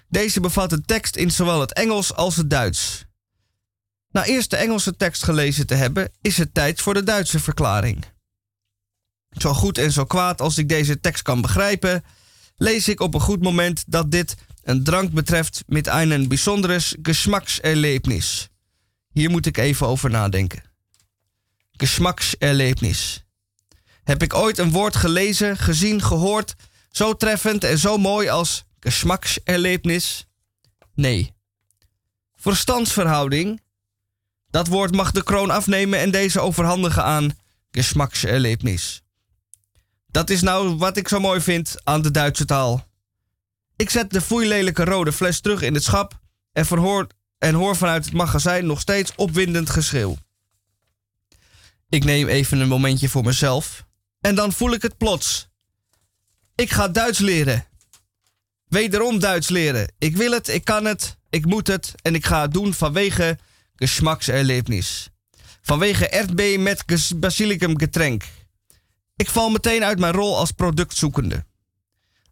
Deze 0.07 0.39
bevat 0.39 0.71
een 0.71 0.85
tekst 0.85 1.15
in 1.15 1.31
zowel 1.31 1.59
het 1.59 1.73
Engels 1.73 2.13
als 2.13 2.35
het 2.35 2.49
Duits. 2.49 3.05
Na 4.13 4.25
eerst 4.25 4.49
de 4.49 4.55
Engelse 4.55 4.95
tekst 4.95 5.23
gelezen 5.23 5.67
te 5.67 5.75
hebben, 5.75 6.11
is 6.21 6.37
het 6.37 6.53
tijd 6.53 6.81
voor 6.81 6.93
de 6.93 7.03
Duitse 7.03 7.39
verklaring. 7.39 8.05
Zo 9.29 9.53
goed 9.53 9.77
en 9.77 9.91
zo 9.91 10.05
kwaad 10.05 10.41
als 10.41 10.57
ik 10.57 10.69
deze 10.69 10.99
tekst 10.99 11.23
kan 11.23 11.41
begrijpen, 11.41 12.03
lees 12.55 12.87
ik 12.87 12.99
op 12.99 13.13
een 13.13 13.21
goed 13.21 13.41
moment 13.41 13.83
dat 13.87 14.11
dit 14.11 14.35
een 14.63 14.83
drank 14.83 15.11
betreft 15.11 15.63
met 15.67 15.87
een 15.87 16.27
bijzonderes 16.27 16.95
Geschmackserlebnis. 17.01 18.49
Hier 19.11 19.29
moet 19.29 19.45
ik 19.45 19.57
even 19.57 19.87
over 19.87 20.09
nadenken. 20.09 20.63
Geschmackserlebnis. 21.71 23.23
Heb 24.03 24.23
ik 24.23 24.33
ooit 24.33 24.57
een 24.57 24.71
woord 24.71 24.95
gelezen, 24.95 25.57
gezien, 25.57 26.01
gehoord, 26.01 26.55
zo 26.89 27.15
treffend 27.15 27.63
en 27.63 27.77
zo 27.77 27.97
mooi 27.97 28.29
als 28.29 28.63
Geschmackserlebnis? 28.79 30.27
Nee. 30.93 31.33
Verstandsverhouding. 32.35 33.61
Dat 34.53 34.67
woord 34.67 34.95
mag 34.95 35.11
de 35.11 35.23
kroon 35.23 35.49
afnemen 35.49 35.99
en 35.99 36.11
deze 36.11 36.39
overhandigen 36.39 37.03
aan 37.03 37.37
Geschmackserlebnis. 37.71 39.01
Dat 40.07 40.29
is 40.29 40.41
nou 40.41 40.77
wat 40.77 40.97
ik 40.97 41.07
zo 41.07 41.19
mooi 41.19 41.41
vind 41.41 41.75
aan 41.83 42.01
de 42.01 42.11
Duitse 42.11 42.45
taal. 42.45 42.87
Ik 43.75 43.89
zet 43.89 44.11
de 44.11 44.21
foeilelijke 44.21 44.83
rode 44.83 45.11
fles 45.11 45.39
terug 45.39 45.61
in 45.61 45.73
het 45.73 45.83
schap 45.83 46.19
en, 46.51 46.67
en 47.37 47.53
hoor 47.53 47.75
vanuit 47.75 48.05
het 48.05 48.13
magazijn 48.13 48.65
nog 48.65 48.79
steeds 48.79 49.11
opwindend 49.15 49.69
geschreeuw. 49.69 50.17
Ik 51.89 52.03
neem 52.03 52.27
even 52.27 52.59
een 52.59 52.67
momentje 52.67 53.09
voor 53.09 53.23
mezelf 53.23 53.85
en 54.21 54.35
dan 54.35 54.51
voel 54.51 54.73
ik 54.73 54.81
het 54.81 54.97
plots. 54.97 55.47
Ik 56.55 56.71
ga 56.71 56.87
Duits 56.87 57.19
leren. 57.19 57.65
Wederom 58.67 59.19
Duits 59.19 59.49
leren. 59.49 59.93
Ik 59.97 60.17
wil 60.17 60.31
het, 60.31 60.47
ik 60.47 60.65
kan 60.65 60.85
het, 60.85 61.17
ik 61.29 61.45
moet 61.45 61.67
het 61.67 61.93
en 62.01 62.15
ik 62.15 62.25
ga 62.25 62.41
het 62.41 62.53
doen 62.53 62.73
vanwege 62.73 63.37
Geschmackserlebnis. 63.75 65.09
Vanwege 65.61 66.07
erdbee 66.07 66.59
met 66.59 66.83
ges- 66.85 67.19
basilicum 67.19 67.79
getränk. 67.79 68.23
Ik 69.15 69.29
val 69.29 69.49
meteen 69.49 69.83
uit 69.83 69.99
mijn 69.99 70.13
rol 70.13 70.37
als 70.37 70.51
productzoekende. 70.51 71.45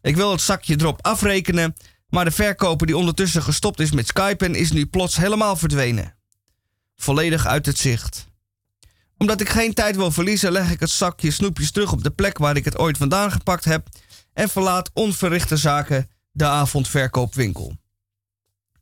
Ik 0.01 0.15
wil 0.15 0.31
het 0.31 0.41
zakje 0.41 0.75
erop 0.79 1.05
afrekenen, 1.05 1.75
maar 2.09 2.25
de 2.25 2.31
verkoper 2.31 2.87
die 2.87 2.97
ondertussen 2.97 3.43
gestopt 3.43 3.79
is 3.79 3.91
met 3.91 4.07
Skypen 4.07 4.55
is 4.55 4.71
nu 4.71 4.85
plots 4.85 5.15
helemaal 5.15 5.55
verdwenen. 5.55 6.15
Volledig 6.95 7.45
uit 7.45 7.65
het 7.65 7.77
zicht. 7.77 8.27
Omdat 9.17 9.41
ik 9.41 9.49
geen 9.49 9.73
tijd 9.73 9.95
wil 9.95 10.11
verliezen, 10.11 10.51
leg 10.51 10.71
ik 10.71 10.79
het 10.79 10.89
zakje 10.89 11.31
snoepjes 11.31 11.71
terug 11.71 11.91
op 11.91 12.03
de 12.03 12.11
plek 12.11 12.37
waar 12.37 12.55
ik 12.55 12.65
het 12.65 12.77
ooit 12.77 12.97
vandaan 12.97 13.31
gepakt 13.31 13.65
heb 13.65 13.87
en 14.33 14.49
verlaat 14.49 14.89
onverrichte 14.93 15.57
zaken 15.57 16.09
de 16.31 16.45
avondverkoopwinkel. 16.45 17.77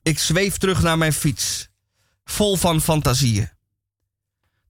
Ik 0.01 0.19
zweef 0.19 0.57
terug 0.57 0.81
naar 0.81 0.97
mijn 0.97 1.13
fiets, 1.13 1.68
vol 2.31 2.55
van 2.55 2.81
fantasieën. 2.81 3.49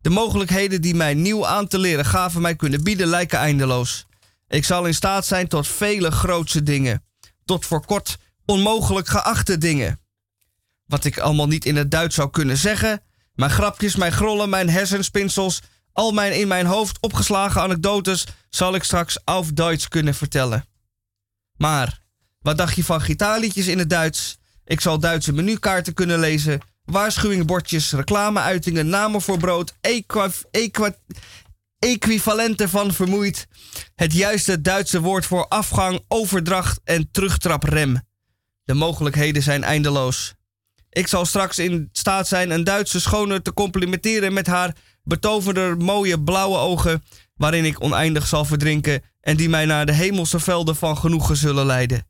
De 0.02 0.10
mogelijkheden 0.10 0.82
die 0.82 0.96
mij 0.96 1.14
nieuw 1.14 1.48
aan 1.48 1.68
te 1.68 1.80
leren 1.80 2.06
gaven 2.06 2.42
mij 2.42 2.56
kunnen 2.56 2.84
bieden 2.84 3.08
lijken 3.08 3.40
eindeloos. 3.40 4.06
Ik 4.48 4.66
zal 4.66 4.86
in 4.86 4.94
staat 4.94 5.26
zijn 5.26 5.48
tot 5.48 5.68
vele 5.68 6.12
grootse 6.12 6.64
dingen. 6.64 7.04
Tot 7.46 7.66
voor 7.66 7.86
kort 7.86 8.18
onmogelijk 8.46 9.08
geachte 9.08 9.58
dingen. 9.58 10.00
Wat 10.86 11.06
ik 11.06 11.18
allemaal 11.18 11.48
niet 11.48 11.66
in 11.66 11.76
het 11.76 11.92
Duits 11.92 12.16
zou 12.16 12.30
kunnen 12.30 12.58
zeggen. 12.58 13.02
Mijn 13.34 13.52
grapjes, 13.52 13.96
mijn 13.96 14.12
grollen, 14.12 14.50
mijn 14.50 14.70
hersenspinsels. 14.70 15.62
Al 15.94 16.12
mijn 16.12 16.40
in 16.40 16.48
mijn 16.48 16.66
hoofd 16.66 16.98
opgeslagen 17.02 17.62
anekdotes 17.62 18.26
zal 18.50 18.76
ik 18.76 18.84
straks 18.84 19.20
auf 19.24 19.52
Duits 19.52 19.88
kunnen 19.88 20.16
vertellen. 20.16 20.66
Maar, 21.58 22.02
wat 22.42 22.58
dacht 22.58 22.76
je 22.76 22.84
van 22.84 23.02
gitaarliedjes 23.02 23.68
in 23.68 23.80
het 23.80 23.90
Duits? 23.90 24.38
Ik 24.66 24.82
zal 24.82 25.00
Duitse 25.00 25.34
menukaarten 25.34 25.94
kunnen 25.94 26.20
lezen, 26.20 26.62
waarschuwingbordjes, 26.90 27.92
reclameuitingen, 27.92 28.90
namen 28.90 29.22
voor 29.22 29.38
brood, 29.38 29.74
equa, 29.82 30.30
equa, 30.52 30.96
equivalenten 31.80 32.70
van 32.70 32.94
vermoeid, 32.94 33.48
het 33.96 34.14
juiste 34.14 34.62
Duitse 34.62 35.02
woord 35.02 35.26
voor 35.26 35.48
afgang, 35.48 36.00
overdracht 36.08 36.80
en 36.84 37.12
terugtraprem. 37.12 38.02
De 38.64 38.74
mogelijkheden 38.74 39.44
zijn 39.44 39.64
eindeloos. 39.64 40.34
Ik 40.90 41.08
zal 41.08 41.26
straks 41.26 41.60
in 41.60 41.90
staat 41.92 42.28
zijn 42.28 42.52
een 42.52 42.64
Duitse 42.64 43.00
schone 43.00 43.42
te 43.42 43.54
complimenteren 43.54 44.34
met 44.34 44.48
haar 44.48 44.76
betoverder 45.04 45.78
mooie 45.78 46.24
blauwe 46.24 46.58
ogen, 46.58 47.04
waarin 47.36 47.66
ik 47.66 47.84
oneindig 47.84 48.28
zal 48.28 48.46
verdrinken 48.46 49.04
en 49.22 49.38
die 49.38 49.50
mij 49.50 49.66
naar 49.66 49.86
de 49.86 49.94
hemelse 49.94 50.40
velden 50.40 50.76
van 50.76 50.98
genoegen 50.98 51.36
zullen 51.36 51.66
leiden. 51.66 52.08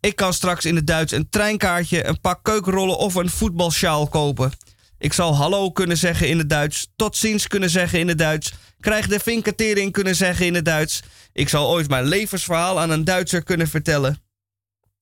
Ik 0.00 0.16
kan 0.16 0.32
straks 0.32 0.64
in 0.64 0.76
het 0.76 0.86
Duits 0.86 1.12
een 1.12 1.28
treinkaartje, 1.28 2.06
een 2.06 2.20
pak 2.20 2.42
keukenrollen 2.42 2.98
of 2.98 3.14
een 3.14 3.30
voetbalsjaal 3.30 4.08
kopen. 4.08 4.52
Ik 4.98 5.12
zal 5.12 5.36
hallo 5.36 5.70
kunnen 5.70 5.96
zeggen 5.96 6.28
in 6.28 6.38
het 6.38 6.48
Duits, 6.48 6.88
tot 6.96 7.16
ziens 7.16 7.46
kunnen 7.46 7.70
zeggen 7.70 7.98
in 7.98 8.08
het 8.08 8.18
Duits, 8.18 8.52
krijg 8.80 9.06
de 9.06 9.20
vinketering 9.20 9.92
kunnen 9.92 10.16
zeggen 10.16 10.46
in 10.46 10.54
het 10.54 10.64
Duits. 10.64 11.02
Ik 11.32 11.48
zal 11.48 11.70
ooit 11.70 11.88
mijn 11.88 12.04
levensverhaal 12.04 12.80
aan 12.80 12.90
een 12.90 13.04
Duitser 13.04 13.42
kunnen 13.42 13.68
vertellen. 13.68 14.22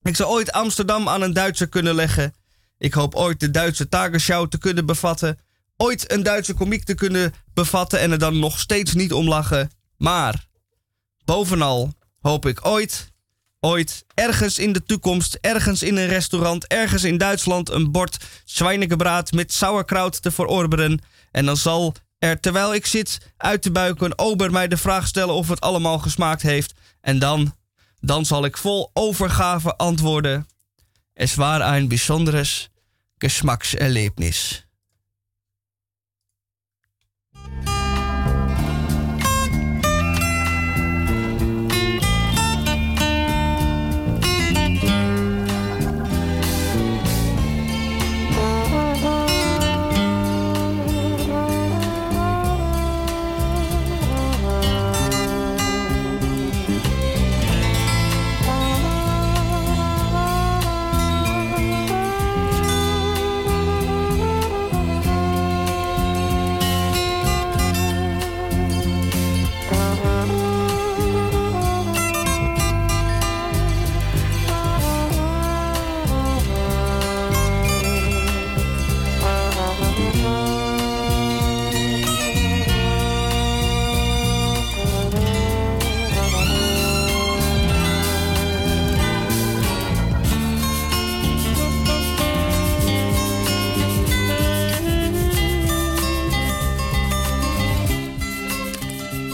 Ik 0.03 0.17
zal 0.17 0.31
ooit 0.31 0.53
Amsterdam 0.53 1.09
aan 1.09 1.23
een 1.23 1.33
Duitser 1.33 1.69
kunnen 1.69 1.95
leggen. 1.95 2.35
Ik 2.79 2.95
hoop 2.95 3.15
ooit 3.15 3.41
de 3.41 3.51
Duitse 3.51 3.89
Tagesschau 3.89 4.49
te 4.49 4.59
kunnen 4.59 4.87
bevatten. 4.87 5.39
Ooit 5.77 6.13
een 6.13 6.23
Duitse 6.23 6.55
komiek 6.55 6.85
te 6.85 6.95
kunnen 6.95 7.35
bevatten 7.55 8.01
en 8.01 8.11
er 8.11 8.19
dan 8.19 8.39
nog 8.39 8.59
steeds 8.59 8.95
niet 8.95 9.13
om 9.13 9.29
lachen. 9.29 9.71
Maar, 9.97 10.47
bovenal, 11.25 11.93
hoop 12.21 12.47
ik 12.47 12.67
ooit, 12.67 13.13
ooit, 13.61 14.05
ergens 14.15 14.59
in 14.59 14.73
de 14.73 14.83
toekomst, 14.83 15.39
ergens 15.41 15.83
in 15.83 15.97
een 15.97 16.07
restaurant, 16.07 16.67
ergens 16.67 17.05
in 17.05 17.19
Duitsland 17.19 17.71
een 17.71 17.91
bord 17.91 18.17
zwijnengebraad 18.45 19.33
met 19.33 19.53
sauerkraut 19.53 20.23
te 20.23 20.31
verorberen. 20.31 21.01
En 21.31 21.47
dan 21.47 21.57
zal 21.57 21.95
er, 22.19 22.41
terwijl 22.41 22.75
ik 22.75 22.87
zit 22.87 23.19
uit 23.37 23.63
te 23.63 23.71
buiken, 23.71 24.07
een 24.07 24.19
ober 24.19 24.51
mij 24.51 24.69
de 24.69 24.77
vraag 24.77 25.07
stellen 25.07 25.35
of 25.35 25.49
het 25.49 25.61
allemaal 25.61 25.99
gesmaakt 25.99 26.43
heeft. 26.43 26.75
En 27.01 27.19
dan, 27.19 27.55
dan 28.01 28.27
zal 28.27 28.45
ik 28.45 28.57
vol 28.57 28.91
overgave 28.93 29.77
antwoorden. 29.77 30.47
Es 31.15 31.35
war 31.35 31.61
ein 31.61 31.89
besonderes 31.89 32.69
Geschmackserlebnis. 33.19 34.68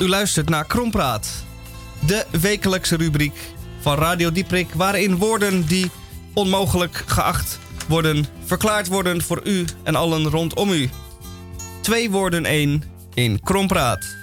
U 0.05 0.09
luistert 0.09 0.49
naar 0.49 0.65
Krompraat, 0.65 1.29
de 2.07 2.27
wekelijkse 2.41 2.97
rubriek 2.97 3.35
van 3.81 3.97
Radio 3.97 4.33
Dieprik, 4.33 4.69
waarin 4.75 5.17
woorden 5.17 5.67
die 5.67 5.91
onmogelijk 6.35 7.03
geacht 7.07 7.59
worden, 7.89 8.27
verklaard 8.45 8.89
worden 8.89 9.23
voor 9.23 9.41
u 9.45 9.65
en 9.83 9.95
allen 9.95 10.29
rondom 10.29 10.71
u. 10.71 10.91
Twee 11.81 12.11
woorden 12.11 12.45
één 12.45 12.83
in 13.15 13.41
Krompraat. 13.41 14.17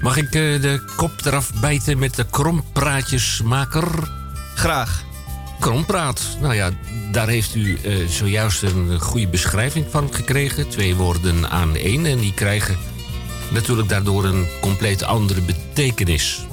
Mag 0.00 0.16
ik 0.16 0.24
eh, 0.24 0.32
de 0.32 0.92
kop 0.96 1.12
eraf 1.24 1.52
bijten 1.60 1.98
met 1.98 2.14
de 2.14 2.26
krompraatjesmaker? 2.30 4.10
Graag. 4.54 5.04
Krompraat. 5.60 6.20
Nou 6.40 6.54
ja, 6.54 6.70
daar 7.12 7.28
heeft 7.28 7.54
u 7.54 7.78
eh, 7.84 8.06
zojuist 8.08 8.62
een 8.62 9.00
goede 9.00 9.28
beschrijving 9.28 9.86
van 9.90 10.14
gekregen. 10.14 10.68
Twee 10.68 10.94
woorden 10.94 11.50
aan 11.50 11.76
één. 11.76 12.06
En 12.06 12.18
die 12.18 12.34
krijgen 12.34 12.76
natuurlijk 13.50 13.88
daardoor 13.88 14.24
een 14.24 14.46
compleet 14.60 15.02
andere 15.02 15.40
betekenis. 15.40 16.46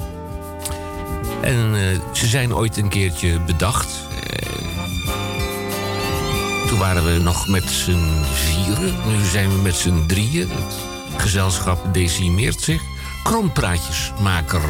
En 1.40 1.74
eh, 1.74 1.98
ze 2.12 2.26
zijn 2.26 2.54
ooit 2.54 2.76
een 2.76 2.88
keertje 2.88 3.40
bedacht. 3.40 3.88
Eh, 4.22 4.48
toen 6.68 6.78
waren 6.78 7.04
we 7.04 7.18
nog 7.22 7.48
met 7.48 7.64
z'n 7.64 8.24
vieren. 8.32 8.94
Nu 9.06 9.24
zijn 9.24 9.48
we 9.48 9.62
met 9.62 9.74
z'n 9.74 10.06
drieën. 10.06 10.48
Het 10.50 11.22
gezelschap 11.22 11.94
decimeert 11.94 12.60
zich. 12.60 12.82
Krompraatjesmaker. 13.22 14.62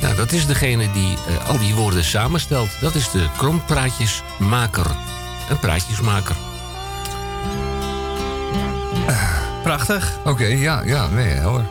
Nou, 0.00 0.16
dat 0.16 0.32
is 0.32 0.46
degene 0.46 0.90
die 0.92 1.16
eh, 1.28 1.48
al 1.48 1.58
die 1.58 1.74
woorden 1.74 2.04
samenstelt. 2.04 2.80
Dat 2.80 2.94
is 2.94 3.10
de 3.10 3.28
krompraatjesmaker. 3.36 4.86
Een 5.48 5.58
praatjesmaker. 5.58 6.36
Oké, 10.24 10.46
ja, 10.46 10.82
ja, 10.82 11.08
nee, 11.08 11.28
helder. 11.28 11.66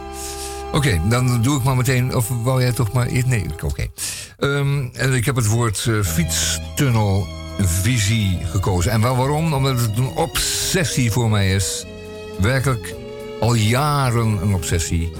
Oké, 0.71 1.01
dan 1.09 1.41
doe 1.41 1.57
ik 1.57 1.63
maar 1.63 1.75
meteen. 1.75 2.15
Of 2.15 2.29
wou 2.43 2.61
jij 2.61 2.71
toch 2.71 2.91
maar. 2.91 3.07
Nee, 3.25 3.45
oké. 3.63 3.87
Ehm, 4.37 4.87
en 4.93 5.13
ik 5.13 5.25
heb 5.25 5.35
het 5.35 5.47
woord 5.47 5.85
eh, 5.87 6.01
fietstunnelvisie 6.01 8.39
gekozen. 8.43 8.91
En 8.91 9.01
waarom? 9.01 9.53
Omdat 9.53 9.79
het 9.79 9.97
een 9.97 10.11
obsessie 10.15 11.11
voor 11.11 11.29
mij 11.29 11.53
is. 11.53 11.85
Werkelijk 12.39 12.93
al 13.39 13.53
jaren 13.53 14.41
een 14.41 14.53
obsessie. 14.53 15.11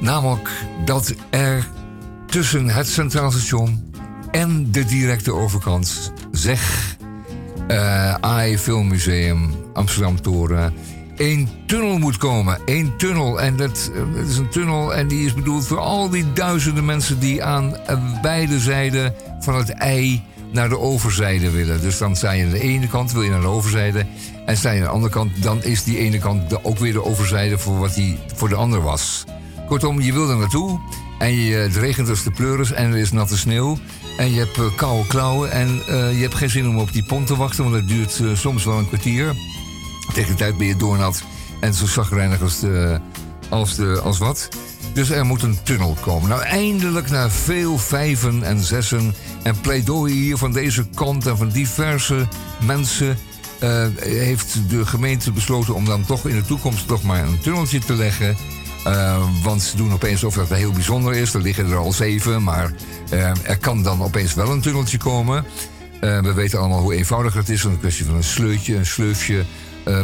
Namelijk 0.00 0.50
dat 0.84 1.14
er 1.30 1.68
tussen 2.26 2.68
het 2.68 2.88
Centraal 2.88 3.30
Station 3.30 3.92
en 4.30 4.70
de 4.70 4.84
directe 4.84 5.34
overkant, 5.34 6.12
zeg 6.32 6.92
eh 7.66 8.14
AI 8.14 8.58
Filmmuseum, 8.58 9.54
Amsterdam 9.72 10.20
Toren, 10.20 10.74
één 11.16 11.48
tunnel 11.66 11.98
moet 11.98 12.16
komen. 12.16 12.58
Eén 12.64 12.96
tunnel. 12.96 13.40
En 13.40 13.56
dat, 13.56 13.90
eh, 13.94 14.16
dat 14.16 14.28
is 14.28 14.36
een 14.36 14.50
tunnel 14.50 14.94
en 14.94 15.08
die 15.08 15.26
is 15.26 15.34
bedoeld 15.34 15.66
voor 15.66 15.78
al 15.78 16.08
die 16.08 16.32
duizenden 16.32 16.84
mensen 16.84 17.18
die 17.18 17.44
aan 17.44 17.76
eh, 17.76 17.96
beide 18.22 18.58
zijden 18.60 19.14
van 19.40 19.54
het 19.54 19.70
ei 19.70 20.22
naar 20.52 20.68
de 20.68 20.78
overzijde 20.78 21.50
willen. 21.50 21.80
Dus 21.80 21.98
dan 21.98 22.16
sta 22.16 22.30
je 22.30 22.44
aan 22.44 22.50
de 22.50 22.60
ene 22.60 22.88
kant, 22.88 23.12
wil 23.12 23.22
je 23.22 23.30
naar 23.30 23.40
de 23.40 23.46
overzijde. 23.46 24.06
En 24.46 24.56
sta 24.56 24.70
je 24.70 24.78
aan 24.78 24.84
de 24.84 24.90
andere 24.92 25.12
kant, 25.12 25.42
dan 25.42 25.62
is 25.62 25.84
die 25.84 25.98
ene 25.98 26.18
kant 26.18 26.64
ook 26.64 26.78
weer 26.78 26.92
de 26.92 27.04
overzijde 27.04 27.58
voor 27.58 27.78
wat 27.78 27.94
die 27.94 28.18
voor 28.34 28.48
de 28.48 28.54
ander 28.54 28.82
was. 28.82 29.24
Kortom, 29.66 30.00
je 30.00 30.12
wil 30.12 30.30
er 30.30 30.36
naartoe 30.36 30.80
en 31.18 31.32
je, 31.32 31.54
het 31.54 31.76
regent 31.76 32.08
als 32.08 32.22
de 32.22 32.30
pleuris 32.30 32.72
en 32.72 32.92
er 32.92 32.98
is 32.98 33.12
natte 33.12 33.38
sneeuw. 33.38 33.78
En 34.16 34.30
je 34.30 34.38
hebt 34.38 34.58
eh, 34.58 34.64
koude 34.76 35.06
klauwen 35.06 35.50
en 35.50 35.80
eh, 35.88 36.16
je 36.16 36.22
hebt 36.22 36.34
geen 36.34 36.50
zin 36.50 36.68
om 36.68 36.78
op 36.78 36.92
die 36.92 37.04
pont 37.04 37.26
te 37.26 37.36
wachten, 37.36 37.64
want 37.64 37.76
dat 37.76 37.88
duurt 37.88 38.20
eh, 38.20 38.26
soms 38.34 38.64
wel 38.64 38.78
een 38.78 38.88
kwartier. 38.88 39.34
Tegen 40.12 40.30
de 40.30 40.36
tijd 40.36 40.56
ben 40.58 40.66
je 40.66 40.76
doornat 40.76 41.22
en 41.60 41.74
zo 41.74 41.86
zagrijnig 41.86 42.42
als, 42.42 42.60
de, 42.60 43.00
als, 43.48 43.74
de, 43.76 44.00
als 44.00 44.18
wat. 44.18 44.48
Dus 44.92 45.10
er 45.10 45.24
moet 45.24 45.42
een 45.42 45.58
tunnel 45.62 45.96
komen. 46.00 46.28
Nou, 46.28 46.42
eindelijk 46.42 47.10
na 47.10 47.30
veel 47.30 47.78
vijven 47.78 48.42
en 48.42 48.60
zessen 48.60 49.14
en 49.42 49.60
pleidooien 49.60 50.16
hier 50.16 50.36
van 50.36 50.52
deze 50.52 50.86
kant 50.94 51.26
en 51.26 51.36
van 51.36 51.48
diverse 51.48 52.28
mensen... 52.66 53.18
eh, 53.58 53.86
heeft 53.98 54.58
de 54.68 54.86
gemeente 54.86 55.32
besloten 55.32 55.74
om 55.74 55.84
dan 55.84 56.04
toch 56.04 56.26
in 56.26 56.34
de 56.34 56.46
toekomst 56.46 56.86
toch 56.86 57.02
maar 57.02 57.24
een 57.24 57.40
tunneltje 57.40 57.78
te 57.78 57.94
leggen. 57.94 58.36
Eh, 58.84 59.22
want 59.42 59.62
ze 59.62 59.76
doen 59.76 59.92
opeens 59.92 60.24
of 60.24 60.34
dat 60.34 60.48
heel 60.48 60.72
bijzonder 60.72 61.14
is. 61.14 61.34
Er 61.34 61.40
liggen 61.40 61.70
er 61.70 61.76
al 61.76 61.92
zeven, 61.92 62.42
maar 62.42 62.72
eh, 63.10 63.30
er 63.42 63.58
kan 63.58 63.82
dan 63.82 64.02
opeens 64.02 64.34
wel 64.34 64.50
een 64.50 64.60
tunneltje 64.60 64.98
komen. 64.98 65.44
We 66.00 66.32
weten 66.34 66.58
allemaal 66.58 66.80
hoe 66.80 66.94
eenvoudig 66.94 67.34
het 67.34 67.48
is. 67.48 67.64
Een 67.64 67.78
kwestie 67.78 68.04
van 68.04 68.14
een 68.14 68.24
sleutje, 68.24 68.76
een 68.76 68.86
sleufje, 68.86 69.44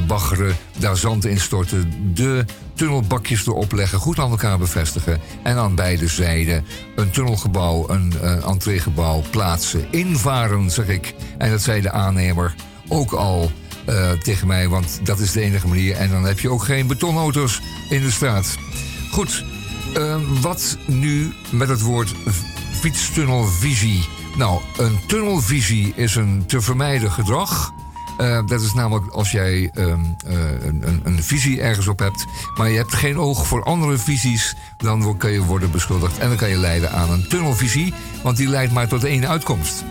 baggeren, 0.07 0.57
daar 0.79 0.97
zand 0.97 1.25
in 1.25 1.41
storten, 1.41 2.13
de 2.15 2.45
tunnelbakjes 2.75 3.47
erop 3.47 3.73
leggen, 3.73 3.99
goed 3.99 4.19
aan 4.19 4.31
elkaar 4.31 4.59
bevestigen. 4.59 5.21
En 5.43 5.57
aan 5.57 5.75
beide 5.75 6.09
zijden 6.09 6.65
een 6.97 7.11
tunnelgebouw, 7.11 7.89
een 7.89 8.13
uh, 8.23 8.47
entreegebouw 8.47 9.23
plaatsen. 9.31 9.87
Invaren, 9.91 10.71
zeg 10.71 10.89
ik. 10.89 11.15
En 11.39 11.51
dat 11.51 11.63
zei 11.63 11.81
de 11.81 11.91
aannemer 11.91 12.55
ook 12.89 13.13
al 13.13 13.51
eh, 13.85 14.11
tegen 14.11 14.47
mij, 14.47 14.69
want 14.69 15.01
dat 15.03 15.19
is 15.19 15.33
de 15.33 15.41
enige 15.41 15.69
manier. 15.69 15.97
En 15.97 16.11
dan 16.11 16.25
heb 16.25 16.41
je 16.41 16.51
ook 16.51 16.65
geen 16.65 16.87
betonauto's 16.87 17.61
in 17.89 18.01
de 18.01 18.11
straat. 18.11 18.57
Goed, 19.11 19.45
eh, 19.95 20.17
wat 20.41 20.77
nu 20.87 21.33
met 21.51 21.69
het 21.69 21.81
woord 21.81 22.15
fietstunnelvisie? 22.73 24.09
Nou, 24.37 24.61
een 24.77 24.99
tunnelvisie 25.07 25.93
is 25.97 26.15
een 26.15 26.45
te 26.47 26.61
vermijden 26.61 27.13
gedrag. 27.13 27.73
Eh, 28.21 28.39
dat 28.47 28.61
is 28.61 28.75
namelijk 28.75 29.13
als 29.13 29.31
jij 29.31 29.71
ehm, 29.75 30.01
eh, 30.27 30.65
een, 30.67 31.01
een, 31.05 31.23
visie 31.23 31.61
ergens 31.61 31.87
op 31.87 31.99
hebt, 31.99 32.27
maar 32.57 32.71
je 32.71 32.77
hebt 32.77 32.95
geen 32.95 33.19
oog 33.19 33.47
voor 33.47 33.65
andere 33.65 33.99
visies, 33.99 34.57
dan 34.77 35.17
kan 35.17 35.31
je 35.31 35.45
worden 35.45 35.71
beschuldigd 35.71 36.19
en 36.19 36.29
dan 36.29 36.37
kan 36.37 36.49
je 36.49 36.57
leiden 36.57 36.93
aan 36.93 37.11
een 37.11 37.29
tunnelvisie, 37.29 37.95
want 38.23 38.37
die 38.37 38.49
leidt 38.49 38.73
maar 38.73 38.89
tot 38.89 39.05
één 39.05 39.29
uitkomst. 39.29 39.85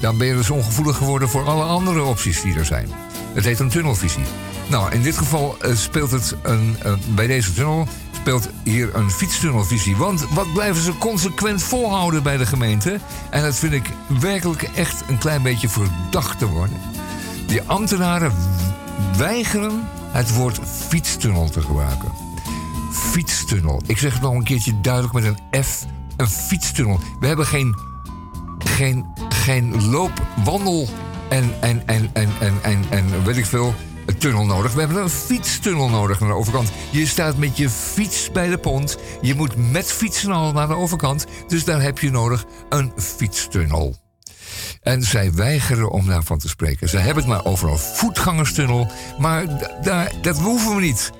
Dan 0.00 0.18
ben 0.18 0.26
je 0.26 0.34
dus 0.34 0.50
ongevoelig 0.50 0.96
geworden 0.96 1.28
voor 1.28 1.44
alle 1.44 1.64
andere 1.64 2.02
opties 2.02 2.42
die 2.42 2.54
er 2.54 2.64
zijn. 2.64 2.88
Het 3.32 3.44
heet 3.44 3.58
een 3.58 3.68
tunnelvisie. 3.68 4.24
Nou, 4.66 4.92
in 4.92 5.02
dit 5.02 5.18
geval 5.18 5.56
eh, 5.60 5.74
speelt 5.74 6.10
het 6.10 6.36
een, 6.42 6.76
bij 7.14 7.26
deze 7.26 7.54
tunnel 7.54 7.88
speelt 8.12 8.48
hier 8.62 8.94
een 8.94 9.10
fietstunnelvisie. 9.10 9.96
Want 9.96 10.26
wat 10.30 10.52
blijven 10.52 10.82
ze 10.82 10.98
consequent 10.98 11.62
volhouden 11.62 12.22
bij 12.22 12.36
de 12.36 12.46
gemeente? 12.46 12.98
En 13.30 13.42
dat 13.42 13.56
vind 13.56 13.72
ik 13.72 13.90
werkelijk 14.20 14.62
echt 14.62 15.02
een 15.08 15.18
klein 15.18 15.42
beetje 15.42 15.68
verdacht 15.68 16.38
te 16.38 16.46
worden. 16.46 16.76
Die 17.48 17.62
ambtenaren 17.62 18.32
weigeren 19.16 19.88
het 20.10 20.34
woord 20.34 20.58
fietstunnel 20.88 21.50
te 21.50 21.60
gebruiken. 21.60 22.12
Fietstunnel. 22.92 23.82
Ik 23.86 23.98
zeg 23.98 24.12
het 24.12 24.22
nog 24.22 24.34
een 24.34 24.44
keertje 24.44 24.80
duidelijk 24.80 25.14
met 25.14 25.24
een 25.24 25.64
F. 25.64 25.84
Een 26.16 26.28
fietstunnel. 26.28 27.00
We 27.20 27.26
hebben 27.26 27.46
geen, 27.46 27.76
geen, 28.58 29.06
geen 29.28 29.90
loop, 29.90 30.12
wandel 30.44 30.88
en, 31.28 31.54
en, 31.60 31.82
en, 31.86 32.10
en, 32.12 32.30
en, 32.40 32.54
en, 32.62 32.84
en 32.90 33.24
weet 33.24 33.36
ik 33.36 33.46
veel, 33.46 33.74
tunnel 34.18 34.44
nodig. 34.44 34.72
We 34.72 34.80
hebben 34.80 35.02
een 35.02 35.10
fietstunnel 35.10 35.88
nodig 35.88 36.20
naar 36.20 36.28
de 36.28 36.34
overkant. 36.34 36.70
Je 36.90 37.06
staat 37.06 37.36
met 37.36 37.56
je 37.56 37.70
fiets 37.70 38.30
bij 38.32 38.48
de 38.48 38.58
pont. 38.58 38.98
Je 39.20 39.34
moet 39.34 39.70
met 39.72 39.92
fietsen 39.92 40.32
al 40.32 40.52
naar 40.52 40.68
de 40.68 40.74
overkant. 40.74 41.26
Dus 41.46 41.64
daar 41.64 41.82
heb 41.82 41.98
je 41.98 42.10
nodig 42.10 42.44
een 42.68 42.92
fietstunnel. 42.96 43.96
En 44.82 45.02
zij 45.02 45.32
weigeren 45.32 45.90
om 45.90 46.06
daarvan 46.06 46.38
te 46.38 46.48
spreken. 46.48 46.88
Ze 46.88 46.96
hebben 46.98 47.22
het 47.22 47.32
maar 47.32 47.44
over 47.44 47.68
een 47.70 47.78
voetgangerstunnel. 47.78 48.90
Maar 49.18 49.46
dat 50.22 50.38
hoeven 50.38 50.74
we 50.74 50.80
niet. 50.80 51.10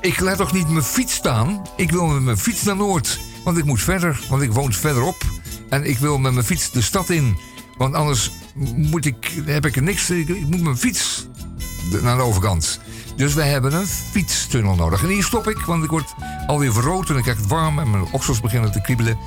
Ik 0.00 0.20
laat 0.20 0.36
toch 0.36 0.52
niet 0.52 0.68
mijn 0.68 0.84
fiets 0.84 1.14
staan? 1.14 1.62
Ik 1.76 1.90
wil 1.90 2.06
met 2.06 2.22
mijn 2.22 2.38
fiets 2.38 2.62
naar 2.62 2.76
Noord. 2.76 3.20
Want 3.44 3.58
ik 3.58 3.64
moet 3.64 3.82
verder, 3.82 4.20
want 4.28 4.42
ik 4.42 4.52
woon 4.52 4.72
verderop. 4.72 5.24
En 5.68 5.84
ik 5.84 5.98
wil 5.98 6.18
met 6.18 6.32
mijn 6.32 6.46
fiets 6.46 6.70
de 6.70 6.82
stad 6.82 7.10
in. 7.10 7.38
Want 7.76 7.94
anders 7.94 8.30
moet 8.76 9.04
ik, 9.04 9.42
heb 9.44 9.66
ik 9.66 9.76
er 9.76 9.82
niks. 9.82 10.10
Ik, 10.10 10.28
ik 10.28 10.46
moet 10.46 10.62
mijn 10.62 10.76
fiets 10.76 11.26
naar 12.02 12.16
de 12.16 12.22
overkant. 12.22 12.80
Dus 13.16 13.34
wij 13.34 13.48
hebben 13.48 13.72
een 13.74 13.86
fietstunnel 13.86 14.74
nodig. 14.74 15.02
En 15.02 15.08
hier 15.08 15.24
stop 15.24 15.48
ik, 15.48 15.58
want 15.58 15.84
ik 15.84 15.90
word 15.90 16.14
alweer 16.46 16.72
verrood 16.72 17.10
en 17.10 17.16
ik 17.16 17.22
krijg 17.22 17.38
het 17.38 17.46
warm 17.46 17.78
en 17.78 17.90
mijn 17.90 18.12
oksels 18.12 18.40
beginnen 18.40 18.72
te 18.72 18.80
kriebelen. 18.80 19.18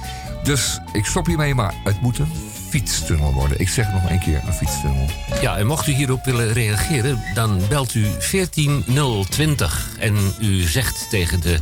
Dus 0.46 0.80
ik 0.92 1.06
stop 1.06 1.26
hiermee, 1.26 1.56
maar 1.56 1.74
het 1.84 2.02
moet 2.02 2.20
een 2.20 2.32
fietstunnel 2.70 3.34
worden. 3.34 3.60
Ik 3.60 3.70
zeg 3.70 3.86
het 3.86 4.02
nog 4.02 4.12
een 4.12 4.20
keer, 4.20 4.42
een 4.46 4.54
fietstunnel. 4.54 5.06
Ja, 5.42 5.58
en 5.58 5.68
mocht 5.68 5.88
u 5.88 5.92
hierop 5.92 6.26
willen 6.26 6.54
reageren, 6.54 7.22
dan 7.34 7.62
belt 7.70 7.94
u 7.94 8.08
14020 8.20 9.96
en 10.00 10.16
u 10.42 10.62
zegt 10.62 11.10
tegen 11.10 11.42
de 11.42 11.60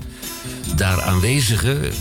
daar 0.75 1.01
aanwezigen. 1.01 1.93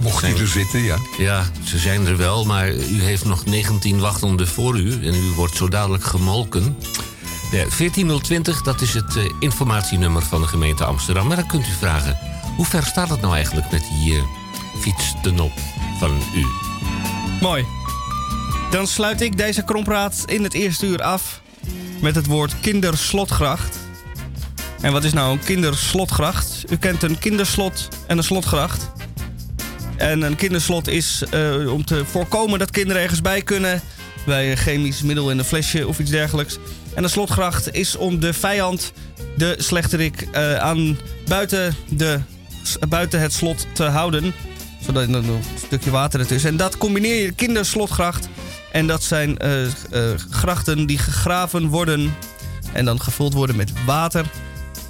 Mocht 0.00 0.24
u 0.24 0.36
er 0.36 0.48
zitten, 0.48 0.82
ja. 0.82 0.96
Ja, 1.18 1.44
ze 1.64 1.78
zijn 1.78 2.06
er 2.06 2.16
wel, 2.16 2.44
maar 2.44 2.72
u 2.72 3.02
heeft 3.02 3.24
nog 3.24 3.44
19 3.44 4.00
wachtenden 4.00 4.48
voor 4.48 4.78
u 4.78 5.06
en 5.06 5.14
u 5.14 5.30
wordt 5.34 5.56
zo 5.56 5.68
dadelijk 5.68 6.04
gemolken. 6.04 6.76
Ja, 7.50 7.68
14020, 7.68 8.62
dat 8.62 8.80
is 8.80 8.94
het 8.94 9.16
eh, 9.16 9.24
informatienummer 9.38 10.22
van 10.22 10.40
de 10.40 10.46
gemeente 10.46 10.84
Amsterdam. 10.84 11.26
Maar 11.26 11.36
dan 11.36 11.46
kunt 11.46 11.66
u 11.66 11.72
vragen, 11.72 12.18
hoe 12.56 12.66
ver 12.66 12.84
staat 12.84 13.08
het 13.08 13.20
nou 13.20 13.34
eigenlijk 13.34 13.70
met 13.70 13.82
die 13.90 14.14
eh, 14.14 14.22
fietstunnel 14.80 15.52
Mooi. 17.40 17.64
Dan 18.70 18.86
sluit 18.86 19.20
ik 19.20 19.36
deze 19.36 19.64
krompraat 19.64 20.22
in 20.26 20.42
het 20.42 20.54
eerste 20.54 20.86
uur 20.86 21.02
af 21.02 21.40
met 22.00 22.14
het 22.14 22.26
woord 22.26 22.60
kinderslotgracht. 22.60 23.78
En 24.80 24.92
wat 24.92 25.04
is 25.04 25.12
nou 25.12 25.32
een 25.32 25.44
kinderslotgracht? 25.44 26.64
U 26.70 26.76
kent 26.76 27.02
een 27.02 27.18
kinderslot 27.18 27.88
en 28.06 28.18
een 28.18 28.24
slotgracht. 28.24 28.92
En 29.96 30.22
een 30.22 30.36
kinderslot 30.36 30.88
is 30.88 31.22
eh, 31.30 31.72
om 31.72 31.84
te 31.84 32.04
voorkomen 32.04 32.58
dat 32.58 32.70
kinderen 32.70 33.02
ergens 33.02 33.20
bij 33.20 33.42
kunnen. 33.42 33.80
Bij 34.26 34.50
een 34.50 34.56
chemisch 34.56 35.02
middel 35.02 35.30
in 35.30 35.38
een 35.38 35.44
flesje 35.44 35.88
of 35.88 35.98
iets 35.98 36.10
dergelijks. 36.10 36.58
En 36.94 37.04
een 37.04 37.10
slotgracht 37.10 37.74
is 37.74 37.96
om 37.96 38.20
de 38.20 38.32
vijand, 38.32 38.92
de 39.36 39.54
slechterik, 39.58 40.28
eh, 40.32 40.56
aan 40.56 40.98
buiten, 41.28 41.76
de, 41.88 42.20
buiten 42.88 43.20
het 43.20 43.32
slot 43.32 43.66
te 43.72 43.84
houden. 43.84 44.34
Zodat 44.84 45.02
er 45.02 45.14
een 45.14 45.42
stukje 45.66 45.90
water 45.90 46.20
ertussen. 46.20 46.50
En 46.50 46.56
dat 46.56 46.78
combineer 46.78 47.22
je 47.22 47.32
kinderslotgracht. 47.32 48.28
En 48.72 48.86
dat 48.86 49.02
zijn 49.02 49.38
eh, 49.38 49.64
eh, 49.64 49.70
grachten 50.30 50.86
die 50.86 50.98
gegraven 50.98 51.68
worden. 51.68 52.14
En 52.72 52.84
dan 52.84 53.00
gevuld 53.00 53.32
worden 53.32 53.56
met 53.56 53.72
water. 53.86 54.26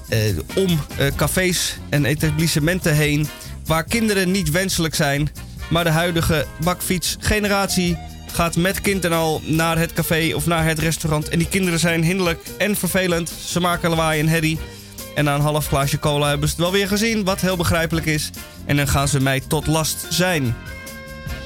eh, 0.08 0.20
om 0.54 0.80
cafés 1.16 1.78
en 1.88 2.04
etablissementen 2.04 2.94
heen. 2.94 3.28
Waar 3.66 3.84
kinderen 3.84 4.30
niet 4.30 4.50
wenselijk 4.50 4.94
zijn. 4.94 5.30
Maar 5.68 5.84
de 5.84 5.90
huidige 5.90 6.46
bakfietsgeneratie 6.60 7.98
gaat 8.32 8.56
met 8.56 8.80
kind 8.80 9.04
en 9.04 9.12
al 9.12 9.40
naar 9.44 9.78
het 9.78 9.92
café 9.92 10.32
of 10.34 10.46
naar 10.46 10.64
het 10.64 10.78
restaurant. 10.78 11.28
En 11.28 11.38
die 11.38 11.48
kinderen 11.48 11.78
zijn 11.78 12.02
hinderlijk 12.02 12.46
en 12.58 12.76
vervelend. 12.76 13.32
Ze 13.44 13.60
maken 13.60 13.90
lawaai 13.90 14.20
en 14.20 14.28
herrie. 14.28 14.58
En 15.14 15.24
na 15.24 15.34
een 15.34 15.40
half 15.40 15.66
glaasje 15.66 15.98
cola 15.98 16.28
hebben 16.28 16.48
ze 16.48 16.54
het 16.54 16.64
wel 16.64 16.72
weer 16.72 16.88
gezien, 16.88 17.24
wat 17.24 17.40
heel 17.40 17.56
begrijpelijk 17.56 18.06
is. 18.06 18.30
En 18.66 18.76
dan 18.76 18.88
gaan 18.88 19.08
ze 19.08 19.20
mij 19.20 19.40
tot 19.40 19.66
last 19.66 20.06
zijn. 20.08 20.56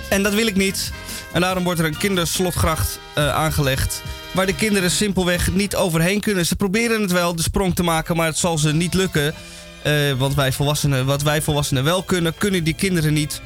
En 0.09 0.23
dat 0.23 0.35
wil 0.35 0.47
ik 0.47 0.57
niet. 0.57 0.93
En 1.33 1.41
daarom 1.41 1.64
wordt 1.64 1.81
er 1.81 1.87
een 1.87 1.97
kinderslotgracht 1.97 2.99
eh, 3.14 3.35
aangelegd. 3.35 4.03
Waar 4.33 4.47
de 4.47 4.55
kinderen 4.55 4.91
simpelweg 4.91 5.53
niet 5.53 5.77
overheen 5.77 6.21
kunnen. 6.21 6.47
Ze 6.47 6.57
proberen 6.57 7.01
het 7.01 7.12
wel, 7.12 7.37
de 7.37 7.43
sprong 7.43 7.75
te 7.75 7.83
maken, 7.83 8.16
maar 8.16 8.27
het 8.27 8.39
zal 8.39 8.59
ze 8.59 8.73
niet 8.73 8.95
lukken. 8.95 9.35
Eh, 9.83 10.12
want 10.12 10.35
wij 10.35 10.53
volwassenen, 10.53 11.07
wat 11.07 11.23
wij 11.23 11.43
volwassenen 11.43 11.85
wel 11.85 12.03
kunnen, 12.03 12.35
kunnen 12.39 12.64
die 12.64 12.75
kinderen 12.75 13.12
niet. 13.12 13.41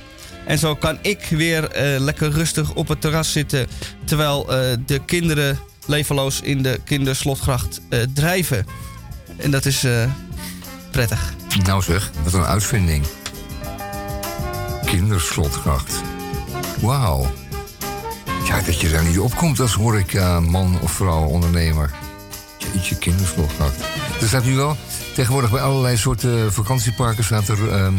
En 0.47 0.59
zo 0.59 0.75
kan 0.75 0.99
ik 1.01 1.27
weer 1.31 1.71
eh, 1.71 2.01
lekker 2.01 2.31
rustig 2.31 2.75
op 2.75 2.89
het 2.89 3.01
terras 3.01 3.33
zitten. 3.33 3.67
Terwijl 4.05 4.47
de 4.87 5.01
kinderen 5.07 5.59
levenloos 5.87 6.41
in 6.41 6.63
de 6.63 6.81
kinderslotgracht 6.85 7.81
drijven. 8.15 8.67
En 9.37 9.51
dat 9.51 9.65
is 9.65 9.85
prettig. 10.91 11.35
Nou 11.65 11.83
zeg, 11.83 12.11
wat 12.25 12.33
een 12.33 12.45
uitvinding. 12.45 13.05
Kinderslotgracht. 14.93 16.03
Wauw. 16.81 17.31
Ja, 18.45 18.61
dat 18.61 18.81
je 18.81 18.91
daar 18.91 19.05
niet 19.05 19.19
opkomt 19.19 19.61
als 19.61 19.75
horeca 19.75 20.41
man 20.41 20.79
of 20.81 20.93
vrouw 20.93 21.25
ondernemer. 21.25 21.91
Jeetje, 22.59 22.99
kinderslotgracht. 22.99 23.81
Er 24.21 24.27
staat 24.27 24.45
nu 24.45 24.55
wel, 24.55 24.77
tegenwoordig 25.15 25.51
bij 25.51 25.61
allerlei 25.61 25.97
soorten 25.97 26.53
vakantieparken 26.53 27.25
staat 27.25 27.49
er 27.49 27.71
ehm, 27.71 27.95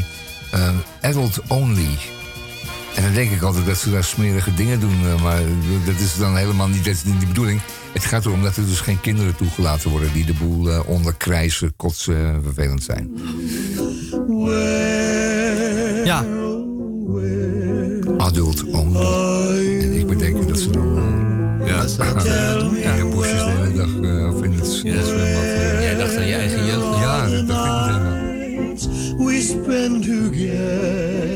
ehm, 0.52 0.76
adult 1.02 1.42
only. 1.48 1.98
En 2.96 3.04
dan 3.04 3.14
denk 3.14 3.32
ik 3.32 3.42
altijd 3.42 3.66
dat 3.66 3.78
ze 3.78 3.92
daar 3.92 4.04
smerige 4.04 4.54
dingen 4.54 4.80
doen, 4.80 5.00
eh, 5.06 5.24
maar 5.24 5.42
dat 5.86 6.00
is 6.00 6.18
dan 6.18 6.38
helemaal 6.38 6.68
niet, 6.68 6.86
dat 6.86 6.94
is 6.94 7.04
niet 7.04 7.20
de 7.20 7.28
bedoeling. 7.28 7.62
Het 7.94 8.06
gaat 8.06 8.26
erom 8.26 8.44
dat 8.44 8.58
er 8.58 8.66
dus 8.66 8.80
geen 8.80 9.02
kinderen 9.02 9.36
toegelaten 9.36 9.90
worden 9.90 10.14
die 10.14 10.26
de 10.26 10.34
boel 10.34 10.70
eh, 10.70 10.90
onderkrijzen, 10.90 11.74
kotsen, 11.76 12.26
en 12.26 12.44
vervelend 12.44 12.84
zijn. 12.84 13.12
Ja. 16.06 16.43
Adult 18.18 18.64
only. 18.72 19.82
En 19.82 19.94
ik 19.94 20.08
bedenk 20.08 20.48
dat 20.48 20.60
ze 20.60 20.70
dan 20.70 20.98
eh, 20.98 21.68
ja, 21.68 22.94
in 22.94 23.10
bosjes 23.16 23.44
de 23.44 23.50
hele 23.50 23.74
dag 23.74 24.00
eh, 24.02 24.36
of 24.36 24.44
in 24.44 24.52
het 24.52 24.68
zwembad. 24.68 25.08
eh, 25.10 25.82
Jij 25.82 25.96
dacht 25.96 26.16
aan 26.18 26.26
je 26.28 26.34
eigen 26.34 26.66
jeugd. 26.66 26.98
ja, 27.00 27.30
dat 27.30 27.48
dacht 27.48 27.90
ik 27.90 28.02
meteen 28.02 29.26
we 29.26 29.42
spend 29.42 30.04
together. 30.04 31.33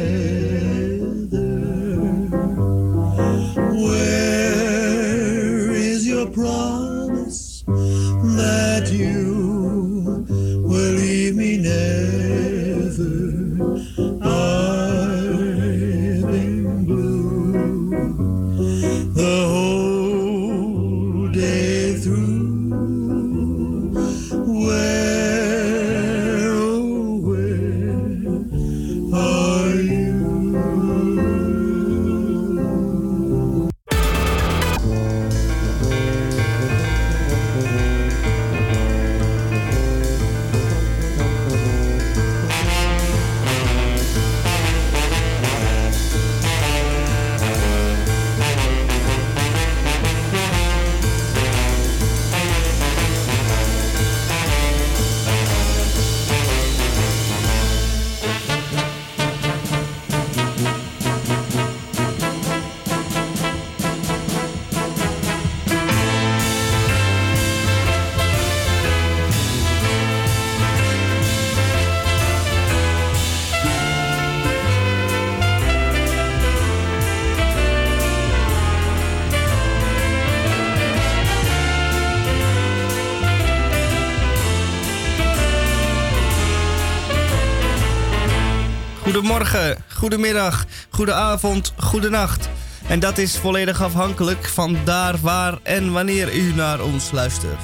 Goedemiddag, 90.07 90.65
goedenavond, 90.89 91.73
goedenacht. 91.77 92.49
En 92.87 92.99
dat 92.99 93.17
is 93.17 93.37
volledig 93.37 93.81
afhankelijk 93.81 94.45
van 94.45 94.77
daar, 94.83 95.17
waar 95.21 95.57
en 95.63 95.91
wanneer 95.91 96.35
u 96.35 96.53
naar 96.53 96.81
ons 96.81 97.11
luistert. 97.11 97.61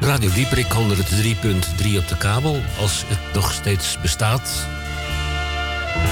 Radio 0.00 0.30
Dieperik 0.30 0.66
103.3 0.66 1.96
op 1.96 2.08
de 2.08 2.16
kabel, 2.18 2.60
als 2.80 3.04
het 3.06 3.34
nog 3.34 3.52
steeds 3.52 4.00
bestaat. 4.00 4.66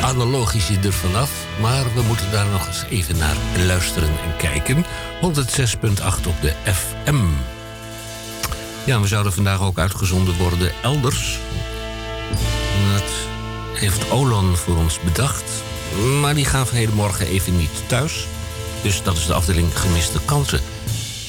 Analogisch 0.02 0.68
je 0.68 0.78
er 0.78 0.92
vanaf, 0.92 1.30
maar 1.60 1.84
we 1.94 2.02
moeten 2.02 2.30
daar 2.30 2.46
nog 2.46 2.66
eens 2.66 2.84
even 2.88 3.18
naar 3.18 3.36
luisteren 3.66 4.08
en 4.08 4.36
kijken. 4.36 4.84
106.8 5.22 6.26
op 6.26 6.40
de 6.40 6.52
FM. 6.64 7.24
Ja, 8.84 9.00
we 9.00 9.06
zouden 9.06 9.32
vandaag 9.32 9.62
ook 9.62 9.78
uitgezonden 9.78 10.36
worden 10.36 10.72
elders. 10.82 11.38
Heeft 13.80 14.10
Olan 14.10 14.56
voor 14.56 14.76
ons 14.76 15.00
bedacht. 15.00 15.62
Maar 16.20 16.34
die 16.34 16.44
gaan 16.44 16.66
van 16.66 16.94
morgen 16.94 17.26
even 17.26 17.56
niet 17.56 17.88
thuis. 17.88 18.26
Dus 18.82 19.02
dat 19.02 19.16
is 19.16 19.26
de 19.26 19.32
afdeling 19.32 19.78
gemiste 19.78 20.18
kansen. 20.24 20.60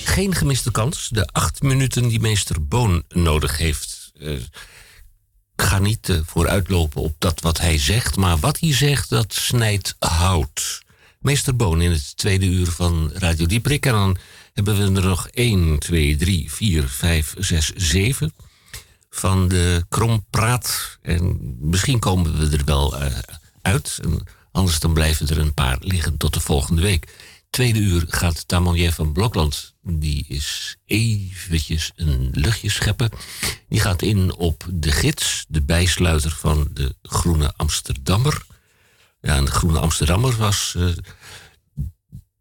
Geen 0.04 0.36
gemiste 0.36 0.72
kans. 0.72 1.10
De 1.10 1.28
acht 1.28 1.62
minuten 1.62 2.08
die 2.08 2.20
meester 2.20 2.68
Boon 2.68 3.04
nodig 3.10 3.58
heeft. 3.58 4.12
Uh, 4.20 4.40
ga 5.56 5.80
niet 5.80 6.10
uh, 6.10 6.20
vooruitlopen 6.26 7.02
op 7.02 7.16
dat 7.18 7.42
wat 7.42 7.60
hij 7.60 7.78
zegt. 7.78 8.16
Maar 8.16 8.38
wat 8.38 8.60
hij 8.60 8.74
zegt, 8.74 9.10
dat 9.10 9.34
snijdt 9.34 9.96
hout. 10.00 10.82
Meester 11.20 11.56
Boon 11.56 11.82
in 11.82 11.92
het 11.92 12.18
tweede 12.18 12.46
uur 12.46 12.68
van 12.68 13.12
Radio 13.14 13.46
Dieprik. 13.46 13.86
En 13.86 13.94
dan 13.94 14.18
hebben 14.54 14.94
we 14.94 15.00
er 15.02 15.08
nog 15.08 15.28
1, 15.28 15.80
2, 15.80 16.16
3, 16.16 16.52
4, 16.52 16.88
5, 16.88 17.34
6, 17.38 17.72
7 17.76 18.34
van 19.14 19.48
de 19.48 19.86
krompraat. 19.90 20.98
En 21.02 21.40
misschien 21.60 22.00
komen 22.00 22.38
we 22.38 22.58
er 22.58 22.66
wel 22.66 23.02
uh, 23.02 23.06
uit. 23.62 24.00
Anders 24.52 24.80
dan 24.80 24.94
blijven 24.94 25.28
er 25.28 25.38
een 25.38 25.54
paar 25.54 25.78
liggen 25.80 26.18
tot 26.18 26.34
de 26.34 26.40
volgende 26.40 26.82
week. 26.82 27.14
Tweede 27.50 27.80
uur 27.80 28.06
gaat 28.08 28.48
Tamonier 28.48 28.92
van 28.92 29.12
Blokland. 29.12 29.74
Die 29.82 30.26
is 30.28 30.78
eventjes 30.86 31.92
een 31.96 32.30
luchtje 32.32 32.70
scheppen. 32.70 33.10
Die 33.70 33.80
gaat 33.80 34.02
in 34.02 34.36
op 34.36 34.66
de 34.70 34.92
gids, 34.92 35.46
de 35.48 35.62
bijsluiter 35.62 36.32
van 36.32 36.68
de 36.74 36.96
Groene 37.02 37.54
Amsterdammer. 37.56 38.46
Ja, 39.22 39.42
de 39.42 39.52
Groene 39.52 39.80
Amsterdammer 39.80 40.36
was 40.38 40.74
uh, 40.78 40.90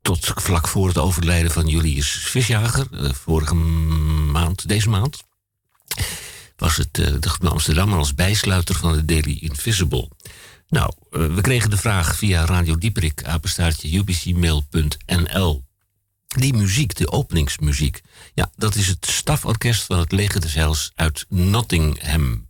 tot 0.02 0.32
vlak 0.34 0.68
voor 0.68 0.88
het 0.88 0.98
overlijden 0.98 1.50
van 1.50 1.66
Julius 1.66 2.10
Visjager, 2.10 2.86
uh, 2.92 3.12
vorige 3.12 3.54
maand, 3.54 4.68
deze 4.68 4.88
maand, 4.88 5.22
was 6.61 6.76
het 6.76 6.98
uh, 6.98 7.06
de 7.20 7.28
Groene 7.28 7.50
Amsterdammer 7.50 7.98
als 7.98 8.14
bijsluiter 8.14 8.74
van 8.74 8.92
de 8.92 9.04
Daily 9.04 9.38
Invisible. 9.40 10.08
Nou, 10.68 10.92
uh, 11.11 11.34
we 11.34 11.40
kregen 11.40 11.70
de 11.70 11.76
vraag 11.76 12.16
via 12.16 12.44
Radio 12.44 12.78
Dieprik, 12.78 13.24
apenstaartje 13.24 13.96
ubcmail.nl. 13.96 15.64
Die 16.26 16.54
muziek, 16.54 16.94
de 16.94 17.11
openingsmuziek, 17.11 18.00
ja, 18.34 18.50
dat 18.56 18.74
is 18.74 18.86
het 18.86 19.06
staforkest 19.06 19.82
van 19.82 19.98
het 19.98 20.12
Leger 20.12 20.40
des 20.40 20.54
Heils 20.54 20.92
uit 20.94 21.26
Nottingham. 21.28 22.48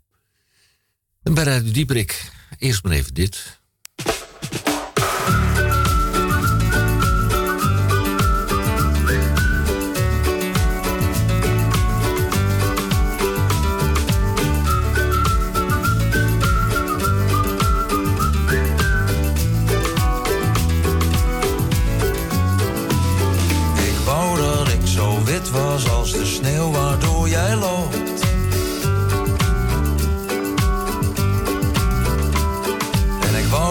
En 1.22 1.34
bij 1.34 1.44
Radio 1.44 1.72
Dieprik, 1.72 2.32
eerst 2.58 2.82
maar 2.82 2.92
even 2.92 3.14
dit. 3.14 3.59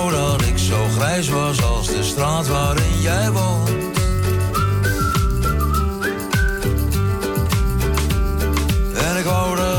Dat 0.08 0.42
ik 0.42 0.58
zo 0.58 0.88
grijs 0.98 1.30
was 1.30 1.64
als 1.64 1.88
de 1.88 2.04
straat 2.04 2.48
waarin 2.48 3.02
jij 3.02 3.32
woont. 3.32 3.70
En 9.08 9.18
ik 9.18 9.26
wou 9.26 9.56
dat 9.56 9.79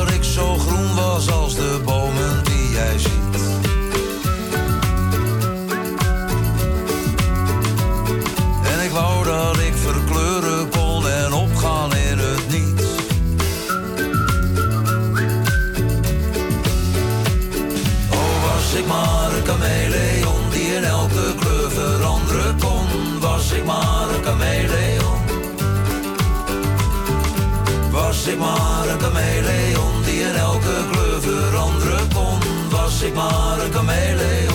Was 28.20 28.28
ik 28.28 28.38
maar 28.38 28.88
een 28.88 29.00
chameleon 29.00 30.02
die 30.04 30.20
in 30.20 30.34
elke 30.34 30.84
kleur 30.90 31.20
veranderen 31.20 32.08
kon. 32.14 32.38
Was 32.70 33.02
ik 33.02 33.14
maar 33.14 33.60
een 33.64 33.72
chameleon. 33.72 34.49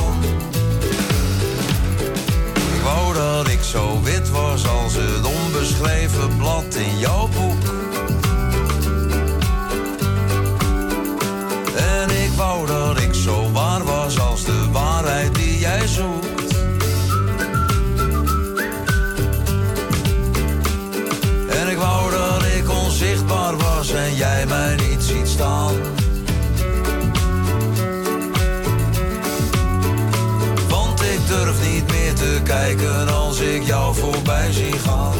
Gaan. 34.63 35.13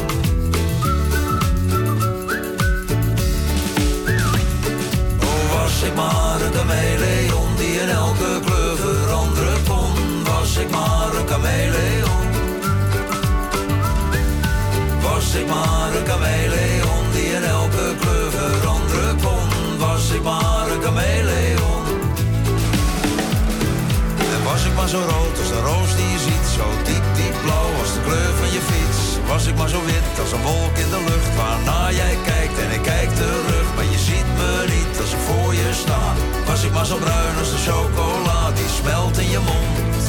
Oh, 5.20 5.52
was 5.52 5.82
ik 5.82 5.94
maar 5.94 6.40
een 6.40 6.52
chameleon 6.52 7.56
die 7.56 7.80
in 7.80 7.88
elke 7.88 8.40
kleur 8.44 8.76
veranderen 8.76 9.62
kon. 9.68 10.24
Was 10.24 10.56
ik 10.56 10.70
maar 10.70 11.14
een 11.18 11.26
chameleon. 11.28 12.24
Was 15.02 15.34
ik 15.34 15.46
maar 15.46 15.90
een 15.96 16.06
chameleon 16.06 17.04
die 17.12 17.32
in 17.32 17.44
elke 17.44 17.94
kleur 18.00 18.30
veranderen 18.30 19.16
kon. 19.22 19.78
Was 19.78 20.10
ik 20.10 20.22
maar 20.22 20.70
een 20.70 20.82
chameleon. 20.82 21.84
En 24.34 24.44
was 24.44 24.64
ik 24.64 24.74
maar 24.74 24.88
zo 24.88 24.98
rood 24.98 25.38
als 25.38 25.48
de 25.48 25.60
roos 25.60 25.96
die 25.96 26.10
je 26.10 26.18
ziet, 26.18 26.35
Was 29.26 29.46
ik 29.46 29.56
maar 29.56 29.68
zo 29.68 29.84
wit 29.84 30.20
als 30.20 30.32
een 30.32 30.42
wolk 30.42 30.76
in 30.76 30.90
de 30.90 31.02
lucht, 31.08 31.34
waarna 31.36 31.90
jij 31.92 32.16
kijkt 32.24 32.58
en 32.58 32.70
ik 32.70 32.82
kijk 32.82 33.10
terug. 33.14 33.74
Maar 33.74 33.84
je 33.84 33.98
ziet 33.98 34.28
me 34.38 34.64
niet 34.74 35.00
als 35.00 35.12
ik 35.12 35.22
voor 35.28 35.54
je 35.54 35.70
sta. 35.72 36.02
Was 36.46 36.64
ik 36.64 36.72
maar 36.72 36.86
zo 36.86 36.96
bruin 36.96 37.38
als 37.38 37.50
de 37.50 37.70
chocola, 37.70 38.50
die 38.50 38.68
smelt 38.80 39.18
in 39.18 39.30
je 39.30 39.38
mond. 39.38 40.02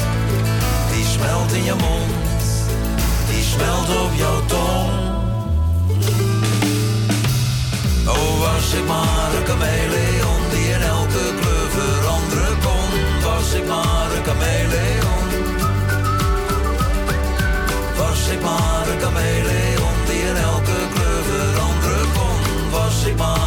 Die 0.92 1.06
smelt 1.06 1.52
in 1.52 1.64
je 1.64 1.74
mond, 1.74 2.40
die 3.30 3.42
smelt 3.42 3.88
op 4.04 4.12
jouw 4.14 4.40
tong. 4.46 4.90
Oh, 8.06 8.40
was 8.40 8.72
ik 8.72 8.86
maar 8.86 9.30
een 9.36 9.46
chameleon 9.46 10.42
die 10.50 10.68
in 10.76 10.82
elke 10.82 11.24
kleur 11.40 11.68
veranderen 11.78 12.58
kon. 12.66 12.88
Was 13.22 13.52
ik 13.52 13.66
maar 13.66 14.08
een 14.16 14.24
chameleon. 14.24 15.26
Was 17.96 18.28
ik 18.28 18.42
maar 18.42 18.77
een 19.02 19.04
chameleon 19.04 19.94
die 20.06 20.22
in 20.22 20.36
elke 20.36 20.78
kleur 20.94 21.22
veranderen 21.24 22.12
kon. 22.12 22.70
Was 22.70 23.04
ik 23.04 23.16
maar 23.16 23.37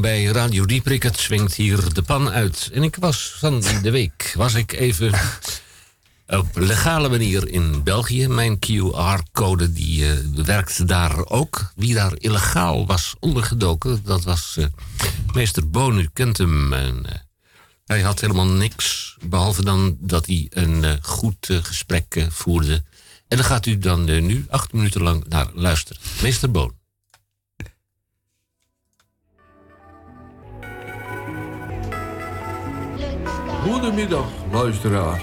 Bij 0.00 0.24
Radio 0.24 0.66
Dieprik, 0.66 1.02
het 1.02 1.18
swingt 1.18 1.54
hier 1.54 1.92
de 1.94 2.02
pan 2.02 2.30
uit. 2.30 2.70
En 2.72 2.82
ik 2.82 2.96
was 2.96 3.34
van 3.38 3.62
de 3.82 3.90
week, 3.90 4.32
was 4.36 4.54
ik 4.54 4.72
even 4.72 5.12
op 6.26 6.46
legale 6.54 7.08
manier 7.08 7.48
in 7.48 7.82
België. 7.82 8.28
Mijn 8.28 8.58
QR-code 8.58 9.72
die 9.72 10.10
eh, 10.10 10.18
werkte 10.44 10.84
daar 10.84 11.26
ook. 11.26 11.72
Wie 11.76 11.94
daar 11.94 12.12
illegaal 12.18 12.86
was 12.86 13.14
ondergedoken, 13.20 14.00
dat 14.04 14.24
was 14.24 14.56
eh, 14.56 14.66
meester 15.32 15.70
Boon. 15.70 15.98
U 15.98 16.08
kent 16.12 16.38
hem. 16.38 16.72
En, 16.72 17.06
eh, 17.06 17.18
hij 17.86 18.00
had 18.00 18.20
helemaal 18.20 18.48
niks, 18.48 19.16
behalve 19.20 19.64
dan 19.64 19.96
dat 20.00 20.26
hij 20.26 20.46
een 20.50 20.98
goed 21.02 21.48
gesprek 21.62 22.26
voerde. 22.28 22.84
En 23.28 23.36
daar 23.36 23.46
gaat 23.46 23.66
u 23.66 23.78
dan 23.78 24.04
nu 24.04 24.46
acht 24.48 24.72
minuten 24.72 25.02
lang 25.02 25.24
naar 25.28 25.46
luisteren. 25.54 26.02
Meester 26.22 26.50
Boon. 26.50 26.84
Goedemiddag, 33.66 34.26
luisteraars. 34.52 35.22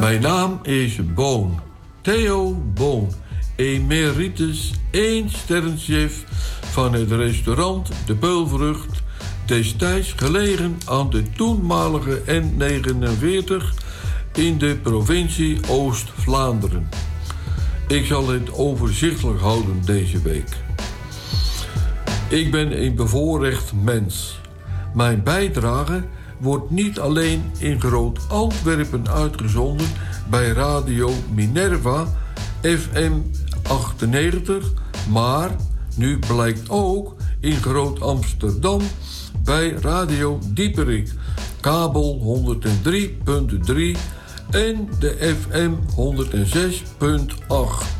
Mijn 0.00 0.20
naam 0.20 0.58
is 0.62 1.14
Boon. 1.14 1.60
Theo 2.00 2.54
Boon. 2.74 3.08
Emeritus 3.56 4.72
1 4.90 5.30
sterrenchef 5.30 6.24
van 6.60 6.92
het 6.92 7.12
restaurant 7.12 7.90
De 8.06 8.14
Peulvrucht. 8.14 9.02
Destijds 9.46 10.12
gelegen 10.16 10.78
aan 10.86 11.10
de 11.10 11.22
toenmalige 11.32 12.22
N49 12.26 13.64
in 14.34 14.58
de 14.58 14.76
provincie 14.82 15.60
Oost-Vlaanderen. 15.68 16.88
Ik 17.88 18.06
zal 18.06 18.28
het 18.28 18.52
overzichtelijk 18.52 19.40
houden 19.40 19.80
deze 19.84 20.22
week. 20.22 20.56
Ik 22.28 22.50
ben 22.50 22.82
een 22.82 22.94
bevoorrecht 22.94 23.72
mens. 23.72 24.40
Mijn 24.94 25.22
bijdrage 25.22 26.02
wordt 26.38 26.70
niet 26.70 26.98
alleen 26.98 27.42
in 27.58 27.80
Groot 27.80 28.18
Antwerpen 28.28 29.10
uitgezonden 29.10 29.86
bij 30.30 30.48
Radio 30.48 31.10
Minerva 31.34 32.06
FM 32.62 33.12
98, 33.62 34.72
maar 35.10 35.50
nu 35.94 36.18
blijkt 36.18 36.70
ook 36.70 37.16
in 37.40 37.56
Groot 37.56 38.00
Amsterdam 38.00 38.80
bij 39.44 39.70
Radio 39.70 40.38
Dieperik, 40.46 41.12
kabel 41.60 42.42
103.3 42.64 43.98
en 44.50 44.88
de 44.98 45.36
FM 45.40 45.70
106.8. 45.96 47.98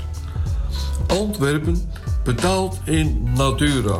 Antwerpen 1.06 1.90
betaalt 2.24 2.80
in 2.84 3.28
Natura. 3.36 3.98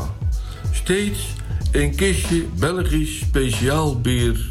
Steeds 0.70 1.35
een 1.73 1.95
kistje 1.95 2.45
Belgisch 2.59 3.19
speciaal 3.19 4.01
bier. 4.01 4.47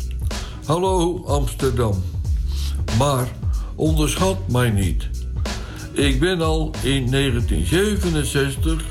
Hallo 0.66 1.24
Amsterdam. 1.26 2.04
Maar 2.98 3.28
onderschat 3.76 4.48
mij 4.48 4.70
niet. 4.70 5.10
Ik 5.92 6.20
ben 6.20 6.42
al 6.42 6.72
in 6.84 7.12
1967 7.12 8.84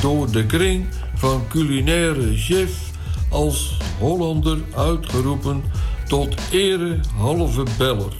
door 0.00 0.30
de 0.30 0.46
kring 0.46 0.86
van 1.14 1.42
culinaire 1.48 2.36
chef 2.36 2.90
als 3.30 3.76
Hollander 3.98 4.58
uitgeroepen 4.76 5.62
tot 6.08 6.34
ere 6.50 7.00
halve 7.16 7.64
beller. 7.78 8.12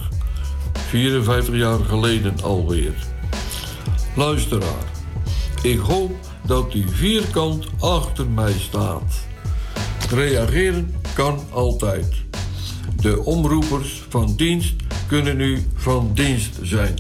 54 0.73 1.55
jaar 1.55 1.85
geleden 1.85 2.43
alweer. 2.43 2.95
Luisteraar, 4.17 4.91
ik 5.63 5.79
hoop 5.79 6.13
dat 6.47 6.75
u 6.75 6.85
vierkant 6.89 7.67
achter 7.79 8.27
mij 8.27 8.53
staat. 8.53 9.29
Reageren 10.11 10.95
kan 11.15 11.39
altijd. 11.51 12.15
De 13.01 13.25
omroepers 13.25 14.05
van 14.09 14.35
dienst 14.37 14.75
kunnen 15.07 15.41
u 15.41 15.67
van 15.75 16.11
dienst 16.15 16.59
zijn. 16.63 16.99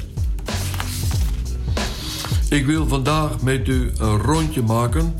Ik 2.48 2.66
wil 2.66 2.86
vandaag 2.88 3.42
met 3.42 3.68
u 3.68 3.90
een 3.98 4.18
rondje 4.18 4.62
maken, 4.62 5.14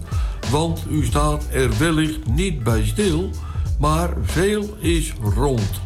want 0.50 0.84
u 0.90 1.04
staat 1.04 1.44
er 1.52 1.78
wellicht 1.78 2.26
niet 2.26 2.62
bij 2.62 2.86
stil, 2.86 3.30
maar 3.78 4.16
veel 4.22 4.76
is 4.78 5.12
rond. 5.34 5.80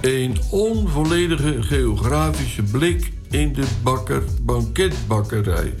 Een 0.00 0.36
onvolledige 0.50 1.62
geografische 1.62 2.62
blik 2.62 3.12
in 3.30 3.52
de 3.52 3.66
bakker, 3.82 4.22
banketbakkerij. 4.42 5.74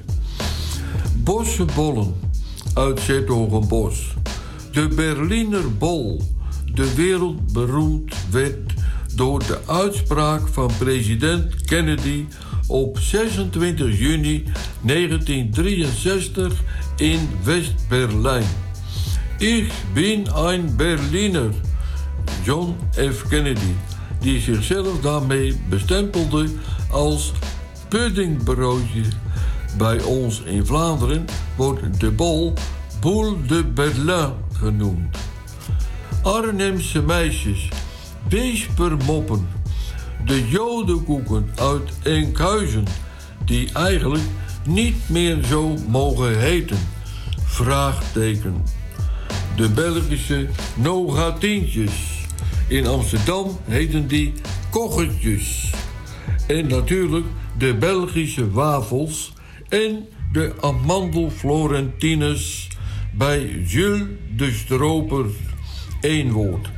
Bossenbollen 1.16 2.14
uit 2.74 3.00
Zetogenbos. 3.00 4.09
De 4.72 4.88
Berliner 4.88 5.76
Bol, 5.76 6.22
de 6.74 6.94
wereldberoemd 6.94 8.14
werd 8.30 8.72
door 9.14 9.38
de 9.38 9.58
uitspraak 9.66 10.48
van 10.48 10.70
president 10.78 11.64
Kennedy 11.64 12.26
op 12.66 12.98
26 12.98 13.98
juni 13.98 14.44
1963 14.80 16.62
in 16.96 17.28
West-Berlijn. 17.44 18.46
Ik 19.38 19.72
ben 19.94 20.36
een 20.36 20.76
Berliner, 20.76 21.50
John 22.44 22.76
F. 23.12 23.28
Kennedy, 23.28 23.72
die 24.20 24.40
zichzelf 24.40 25.00
daarmee 25.00 25.60
bestempelde 25.68 26.48
als 26.90 27.32
puddingbroodje. 27.88 29.02
Bij 29.78 30.02
ons 30.02 30.42
in 30.42 30.66
Vlaanderen 30.66 31.24
wordt 31.56 32.00
de 32.00 32.10
bol 32.10 32.54
Boule 33.00 33.36
de 33.46 33.64
Berlin 33.64 34.32
genoemd. 34.60 35.16
Arnhemse 36.22 37.02
meisjes, 37.02 37.68
weespermoppen, 38.28 39.48
de 40.24 40.48
jodenkoeken 40.48 41.50
uit 41.56 41.90
Enkhuizen, 42.02 42.84
die 43.44 43.72
eigenlijk 43.72 44.24
niet 44.66 45.08
meer 45.08 45.44
zo 45.44 45.76
mogen 45.88 46.38
heten. 46.38 46.78
Vraagteken. 47.44 48.64
De 49.56 49.68
Belgische 49.68 50.48
nogatientjes. 50.74 51.92
In 52.68 52.86
Amsterdam 52.86 53.58
heten 53.64 54.08
die 54.08 54.32
koggetjes. 54.70 55.70
En 56.46 56.66
natuurlijk 56.66 57.26
de 57.58 57.74
Belgische 57.74 58.50
wafels 58.50 59.32
en 59.68 60.08
de 60.32 60.54
amandelflorentines 60.60 62.68
bij 63.12 63.62
Jules 63.66 64.02
de 64.36 64.52
Stroper. 64.52 65.26
Eén 66.00 66.32
woord. 66.32 66.70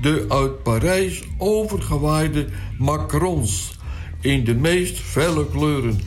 De 0.00 0.24
uit 0.28 0.62
Parijs 0.62 1.22
overgewaaide 1.38 2.46
macrons 2.78 3.76
in 4.20 4.44
de 4.44 4.54
meest 4.54 4.98
felle 4.98 5.48
kleuren. 5.48 6.00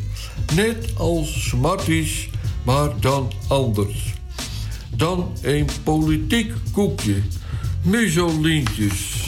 Net 0.55 0.93
als 0.97 1.47
Smarties, 1.49 2.29
maar 2.63 2.89
dan 2.99 3.31
anders. 3.47 4.13
Dan 4.95 5.31
een 5.41 5.67
politiek 5.83 6.53
koekje. 6.71 7.21
Mussolintjes. 7.81 9.25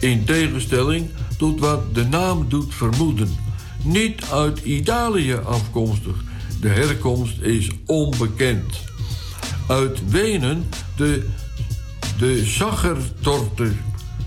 In 0.00 0.24
tegenstelling 0.24 1.10
tot 1.38 1.60
wat 1.60 1.94
de 1.94 2.04
naam 2.04 2.48
doet 2.48 2.74
vermoeden. 2.74 3.36
Niet 3.84 4.24
uit 4.30 4.60
Italië 4.64 5.34
afkomstig. 5.34 6.24
De 6.60 6.68
herkomst 6.68 7.40
is 7.40 7.70
onbekend. 7.86 8.91
Uit 9.72 10.10
Wenen 10.10 10.64
de, 10.96 11.28
de 12.18 12.44
Zachertorte, 12.44 13.72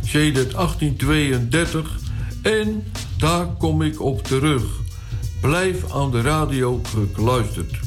sedert 0.03 0.51
1832. 0.53 1.99
En 2.41 2.83
daar 3.17 3.45
kom 3.45 3.81
ik 3.81 4.01
op 4.01 4.23
terug. 4.23 4.63
Blijf 5.41 5.91
aan 5.93 6.11
de 6.11 6.21
radio 6.21 6.81
gekluisterd. 6.83 7.79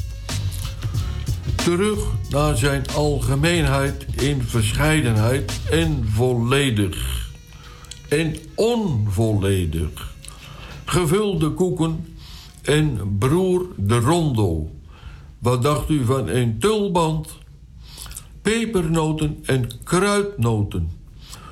Terug 1.55 1.99
naar 2.29 2.57
zijn 2.57 2.83
algemeenheid 2.95 4.05
in 4.15 4.41
verscheidenheid 4.41 5.59
en 5.69 6.07
volledig. 6.07 7.29
En 8.09 8.35
onvolledig. 8.55 10.13
Gevulde 10.85 11.49
koeken 11.49 12.17
en 12.61 13.15
broer 13.17 13.65
de 13.77 13.99
rondo. 13.99 14.71
Wat 15.39 15.63
dacht 15.63 15.89
u 15.89 16.05
van 16.05 16.27
een 16.27 16.59
tulband? 16.59 17.38
Pepernoten 18.49 19.39
en 19.45 19.69
kruidnoten. 19.83 20.91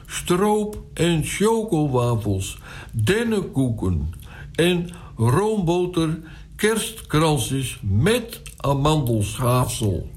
Stroop 0.06 0.84
en 0.94 1.24
chocowafels. 1.24 2.57
Dennenkoeken 2.91 4.14
en 4.56 4.90
roomboter 5.18 6.19
kerstkransjes 6.56 7.80
met 7.82 8.41
amandelschaafsel. 8.57 10.10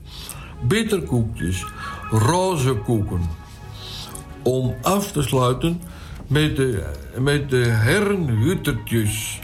Bitterkoekjes, 0.62 1.64
roze 2.10 2.74
koeken. 2.74 3.22
Om 4.42 4.74
af 4.82 5.12
te 5.12 5.22
sluiten 5.22 5.80
met 6.26 6.56
de, 6.56 6.92
met 7.18 7.50
de 7.50 7.64
herrenhuttertjes. 7.64 9.38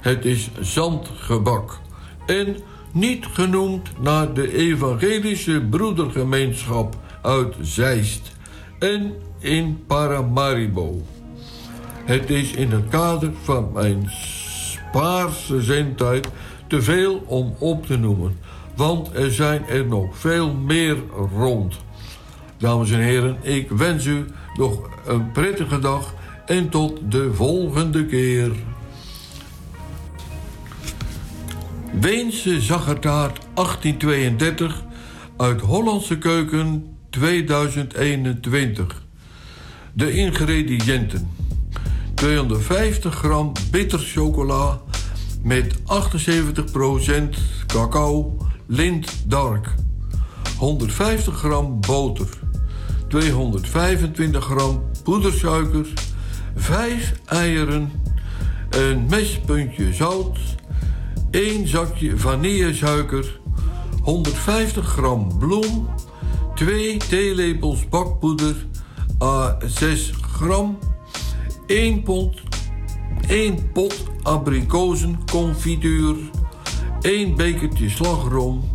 Het 0.00 0.24
is 0.24 0.50
zandgebak. 0.60 1.80
En 2.26 2.56
niet 2.92 3.26
genoemd 3.26 3.88
naar 4.00 4.32
de 4.32 4.56
evangelische 4.56 5.62
broedergemeenschap 5.70 6.96
uit 7.22 7.54
Zeist 7.60 8.32
en 8.78 9.12
in 9.38 9.84
Paramaribo. 9.86 11.02
Het 12.04 12.30
is 12.30 12.52
in 12.52 12.70
het 12.70 12.88
kader 12.88 13.30
van 13.42 13.70
mijn 13.72 14.10
spaarse 14.10 15.62
zendtijd 15.62 16.28
te 16.66 16.82
veel 16.82 17.22
om 17.26 17.54
op 17.58 17.86
te 17.86 17.96
noemen, 17.96 18.38
want 18.76 19.14
er 19.14 19.32
zijn 19.32 19.66
er 19.66 19.86
nog 19.86 20.18
veel 20.18 20.54
meer 20.54 20.96
rond. 21.36 21.76
Dames 22.58 22.90
en 22.90 23.00
heren, 23.00 23.36
ik 23.42 23.70
wens 23.70 24.04
u 24.04 24.24
nog 24.56 24.88
een 25.06 25.32
prettige 25.32 25.78
dag 25.78 26.14
en 26.46 26.68
tot 26.68 26.98
de 27.08 27.34
volgende 27.34 28.06
keer. 28.06 28.50
Weense 31.92 32.60
zaggertaart 32.60 33.40
1832 33.54 34.82
uit 35.36 35.60
Hollandse 35.60 36.18
keuken 36.18 36.96
2021. 37.10 39.02
De 39.92 40.12
ingrediënten. 40.12 41.30
250 42.14 43.14
gram 43.14 43.52
bitter 43.70 43.98
chocola 43.98 44.80
met 45.42 45.74
78% 45.78 45.78
cacao 47.66 48.36
lint 48.66 49.22
dark. 49.26 49.74
150 50.58 51.34
gram 51.38 51.80
boter. 51.80 52.28
225 53.08 54.44
gram 54.44 54.82
poedersuiker. 55.04 55.86
5 56.56 57.12
eieren. 57.26 57.92
Een 58.70 59.06
mespuntje 59.08 59.92
zout. 59.92 60.38
1 61.30 61.68
zakje 61.68 62.18
vanillesuiker. 62.18 63.40
150 64.02 64.86
gram 64.86 65.38
bloem. 65.38 65.88
2 66.54 66.96
theelepels 66.96 67.88
bakpoeder. 67.88 68.66
A 69.22 69.56
6 69.66 70.10
gram. 70.38 70.78
1 71.66 72.02
pot, 72.02 72.40
1 73.28 73.72
pot 73.72 74.04
abrikozenconfituur. 74.22 76.16
1 77.00 77.36
bekertje 77.36 77.90
slagroom. 77.90 78.70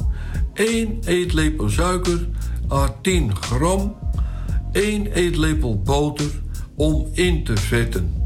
1 0.53 0.99
eetlepel 1.05 1.69
suiker. 1.69 2.27
A 2.71 2.95
10 3.01 3.35
gram. 3.35 3.95
1 4.71 5.11
eetlepel 5.11 5.81
boter 5.81 6.41
om 6.75 7.07
in 7.13 7.43
te 7.43 7.57
vetten. 7.57 8.23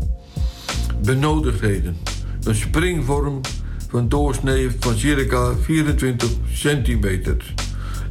Benodigdheden. 1.03 1.97
Een 2.43 2.55
springvorm 2.55 3.41
van 3.89 4.09
doorsnee 4.09 4.69
van 4.79 4.97
circa 4.97 5.53
24 5.61 6.29
centimeter. 6.51 7.53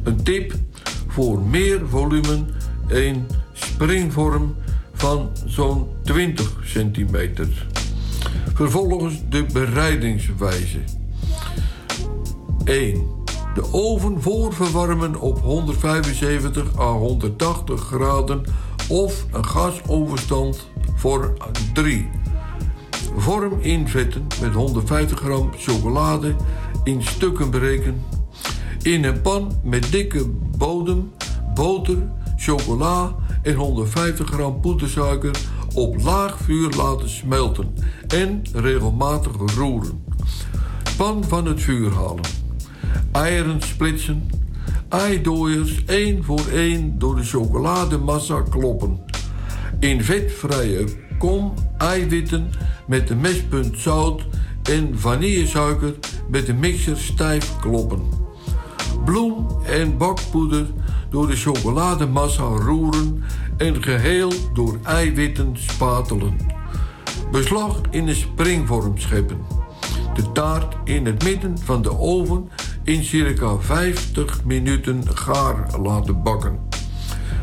Een 0.03 0.23
tip 0.23 0.53
voor 1.07 1.41
meer 1.41 1.81
volume. 1.89 2.45
Een 2.87 3.27
springvorm 3.53 4.55
van 4.93 5.29
zo'n 5.45 5.87
20 6.03 6.51
centimeter. 6.63 7.47
Vervolgens 8.53 9.21
de 9.29 9.45
bereidingswijze. 9.53 10.79
1. 12.63 13.07
De 13.53 13.73
oven 13.73 14.21
voorverwarmen 14.21 15.19
op 15.19 15.39
175 15.39 16.77
à 16.77 16.91
180 16.91 17.81
graden 17.81 18.43
of 18.87 19.25
een 19.31 19.45
gasoverstand 19.45 20.67
voor 20.95 21.37
3. 21.73 22.09
Vorm 23.17 23.59
invetten 23.61 24.27
met 24.41 24.53
150 24.53 25.19
gram 25.19 25.51
chocolade 25.57 26.35
in 26.83 27.03
stukken 27.03 27.49
breken. 27.49 28.03
In 28.81 29.03
een 29.03 29.21
pan 29.21 29.59
met 29.63 29.91
dikke 29.91 30.25
bodem, 30.57 31.11
boter, 31.53 32.11
chocola 32.37 33.15
en 33.41 33.55
150 33.55 34.27
gram 34.27 34.61
poedersuiker 34.61 35.35
op 35.73 36.03
laag 36.03 36.37
vuur 36.37 36.69
laten 36.75 37.09
smelten 37.09 37.73
en 38.07 38.41
regelmatig 38.53 39.31
roeren. 39.55 40.03
Pan 40.97 41.23
van 41.23 41.45
het 41.45 41.61
vuur 41.61 41.91
halen. 41.93 42.23
Eieren 43.11 43.61
splitsen. 43.61 44.29
Eidooiers 44.89 45.85
één 45.85 46.23
voor 46.23 46.47
één 46.53 46.99
door 46.99 47.15
de 47.15 47.23
chocolademassa 47.23 48.41
kloppen. 48.41 48.99
In 49.79 50.03
vetvrije 50.03 50.87
kom 51.19 51.53
eiwitten 51.77 52.49
met 52.87 53.07
de 53.07 53.15
mespunt 53.15 53.79
zout 53.79 54.25
en 54.63 54.99
vanillesuiker 54.99 55.93
met 56.29 56.45
de 56.45 56.53
mixer 56.53 56.97
stijf 56.97 57.59
kloppen. 57.59 58.01
Bloem 59.05 59.47
en 59.65 59.97
bakpoeder 59.97 60.65
door 61.09 61.27
de 61.27 61.35
chocolademassa 61.35 62.43
roeren 62.43 63.23
en 63.57 63.83
geheel 63.83 64.31
door 64.53 64.79
eiwitten 64.83 65.55
spatelen. 65.57 66.37
Beslag 67.31 67.81
in 67.89 68.07
een 68.07 68.15
springvorm 68.15 68.97
scheppen. 68.97 69.37
De 70.13 70.31
taart 70.31 70.75
in 70.83 71.05
het 71.05 71.23
midden 71.23 71.57
van 71.57 71.81
de 71.81 71.97
oven 71.97 72.49
in 72.83 73.03
circa 73.03 73.57
50 73.57 74.45
minuten 74.45 75.03
gaar 75.17 75.79
laten 75.79 76.23
bakken. 76.23 76.59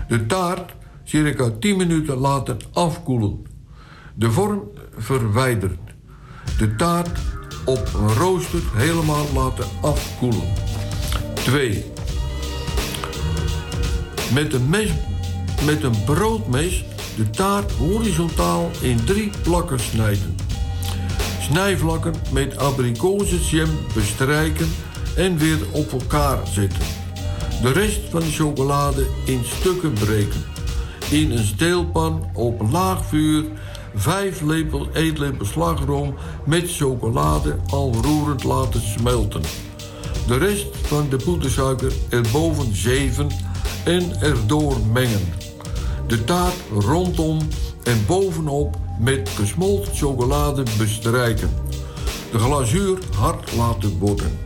De 0.09 0.27
taart 0.27 0.75
circa 1.05 1.51
10 1.61 1.77
minuten 1.77 2.17
laten 2.17 2.59
afkoelen. 2.73 3.55
De 4.19 4.31
vorm 4.31 4.63
verwijderen. 4.97 5.79
De 6.59 6.77
taart 6.77 7.19
op 7.65 7.91
een 7.95 8.15
rooster 8.15 8.61
helemaal 8.75 9.27
laten 9.35 9.65
afkoelen. 9.81 10.53
2. 11.35 11.85
Met 14.35 14.53
een, 14.53 14.69
mes, 14.69 14.91
met 15.65 15.83
een 15.83 16.05
broodmes 16.05 16.85
de 17.17 17.31
taart 17.31 17.73
horizontaal 17.73 18.71
in 18.81 19.05
drie 19.05 19.31
plakken 19.43 19.81
snijden. 19.81 20.37
Snijvlakken 21.41 22.15
met 22.33 22.57
abrikozenjam 22.57 23.71
bestrijken 23.95 24.69
en 25.17 25.39
weer 25.39 25.59
op 25.73 25.93
elkaar 25.93 26.47
zetten. 26.47 26.87
De 27.63 27.73
rest 27.73 28.01
van 28.11 28.21
de 28.21 28.33
chocolade 28.33 29.07
in 29.25 29.41
stukken 29.45 29.93
breken. 29.93 30.45
In 31.11 31.31
een 31.31 31.45
steelpan 31.45 32.31
op 32.35 32.71
laag 32.71 33.05
vuur 33.05 33.45
5 33.97 34.41
lepel, 34.41 34.89
eetlepels 34.93 35.49
slagroom 35.49 36.15
met 36.45 36.65
chocolade 36.67 37.57
al 37.67 37.95
roerend 38.03 38.45
laten 38.45 38.81
smelten. 38.81 39.43
De 40.27 40.37
rest 40.37 40.67
van 40.83 41.09
de 41.09 41.17
poedersuiker 41.17 41.93
erboven 42.09 42.77
zeven 42.77 43.29
en 43.85 44.21
erdoor 44.21 44.77
mengen. 44.93 45.33
De 46.07 46.25
taart 46.25 46.57
rondom 46.79 47.39
en 47.83 48.05
bovenop 48.07 48.77
met 48.99 49.29
gesmolten 49.29 49.95
chocolade 49.95 50.63
bestrijken. 50.79 51.51
De 52.31 52.39
glazuur 52.39 52.99
hard 53.17 53.57
laten 53.57 53.99
worden. 53.99 54.39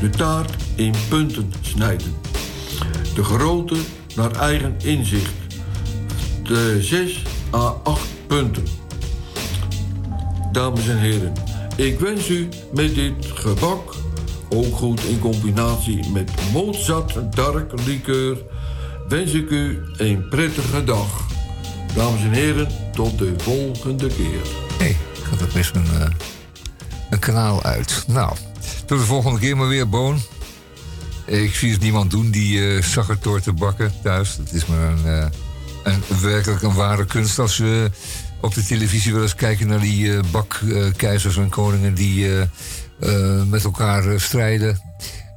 De 0.00 0.10
taart 0.10 0.52
in 0.74 0.94
punten 1.08 1.52
snijden. 1.60 2.14
De 3.14 3.24
grootte 3.24 3.76
naar 4.16 4.30
eigen 4.30 4.74
inzicht. 4.82 5.34
De 6.42 6.82
6 6.82 7.22
à 7.50 7.74
8 7.82 8.00
Dames 10.52 10.88
en 10.88 10.98
heren, 10.98 11.32
ik 11.76 12.00
wens 12.00 12.28
u 12.28 12.48
met 12.74 12.94
dit 12.94 13.26
gebak, 13.34 13.94
ook 14.48 14.76
goed 14.76 15.04
in 15.04 15.18
combinatie 15.18 16.10
met 16.10 16.30
Mozart 16.52 17.36
dark 17.36 17.72
likeur, 17.84 18.36
wens 19.08 19.32
ik 19.32 19.50
u 19.50 19.82
een 19.96 20.28
prettige 20.28 20.84
dag. 20.84 21.26
Dames 21.94 22.22
en 22.22 22.30
heren, 22.30 22.68
tot 22.92 23.18
de 23.18 23.34
volgende 23.36 24.06
keer. 24.06 24.40
Hé, 24.78 24.84
hey, 24.84 24.96
gaat 25.22 25.40
er 25.40 25.50
best 25.54 25.74
een, 25.74 25.86
uh, 25.98 26.06
een 27.10 27.18
kanaal 27.18 27.62
uit. 27.62 28.04
Nou, 28.06 28.36
tot 28.86 28.98
de 28.98 29.04
volgende 29.04 29.38
keer 29.38 29.56
maar 29.56 29.68
weer, 29.68 29.88
Boon. 29.88 30.20
Ik 31.26 31.54
zie 31.54 31.72
het 31.72 31.80
niemand 31.80 32.10
doen 32.10 32.30
die 32.30 32.58
uh, 32.58 32.82
te 33.42 33.52
bakken 33.52 33.92
thuis. 34.02 34.36
Het 34.36 34.52
is 34.52 34.66
maar 34.66 34.92
een, 34.92 35.06
uh, 35.06 35.26
een, 35.82 36.02
werkelijk 36.20 36.62
een 36.62 36.74
ware 36.74 37.04
kunst 37.04 37.38
als 37.38 37.58
we 37.58 37.90
op 38.42 38.54
de 38.54 38.64
televisie 38.64 39.12
wel 39.12 39.22
eens 39.22 39.34
kijken 39.34 39.66
naar 39.66 39.80
die 39.80 40.06
uh, 40.06 40.20
bakkeizers 40.30 41.36
en 41.36 41.48
koningen 41.48 41.94
die 41.94 42.28
met 43.48 43.64
elkaar 43.64 44.20
strijden. 44.20 44.80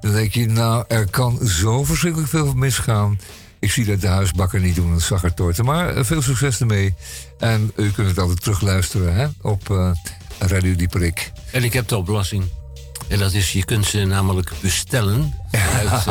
Dan 0.02 0.14
denk 0.14 0.34
je, 0.34 0.46
nou, 0.48 0.86
er 0.88 1.10
kan 1.10 1.48
zo 1.48 1.84
verschrikkelijk 1.84 2.30
veel 2.30 2.54
misgaan. 2.54 3.20
Ik 3.60 3.72
zie 3.72 3.86
dat 3.86 4.02
de 4.02 4.08
huisbakker 4.08 4.60
niet 4.60 4.76
doen, 4.76 4.92
een 4.92 5.02
zaggertorten. 5.02 5.66
Maar 5.66 6.06
veel 6.06 6.22
succes 6.22 6.60
ermee. 6.60 6.96
En 7.40 7.72
u 7.76 7.92
kunt 7.92 8.08
het 8.08 8.20
altijd 8.20 8.42
terugluisteren 8.42 9.16
hè, 9.16 9.28
op 9.42 9.94
Radio 10.40 10.76
Dieperik. 10.76 11.32
En 11.52 11.64
ik 11.64 11.74
heb 11.74 11.88
de 11.88 11.98
oplossing. 11.98 12.44
En 13.08 13.20
dat 13.20 13.34
is, 13.34 13.52
je 13.52 13.66
kunt 13.66 13.86
ze 13.86 14.06
namelijk 14.06 14.52
bestellen 14.62 15.34
uit 15.80 16.06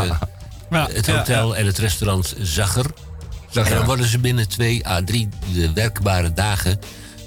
ja, 0.70 0.88
het 0.92 1.06
hotel 1.06 1.48
ja, 1.48 1.54
ja. 1.54 1.60
en 1.60 1.66
het 1.66 1.78
restaurant 1.78 2.34
Zagger. 2.40 2.86
En 3.54 3.70
dan 3.70 3.84
worden 3.84 4.06
ze 4.06 4.18
binnen 4.18 4.48
twee 4.48 4.86
à 4.86 5.02
drie 5.04 5.28
de 5.52 5.72
werkbare 5.72 6.32
dagen... 6.32 6.78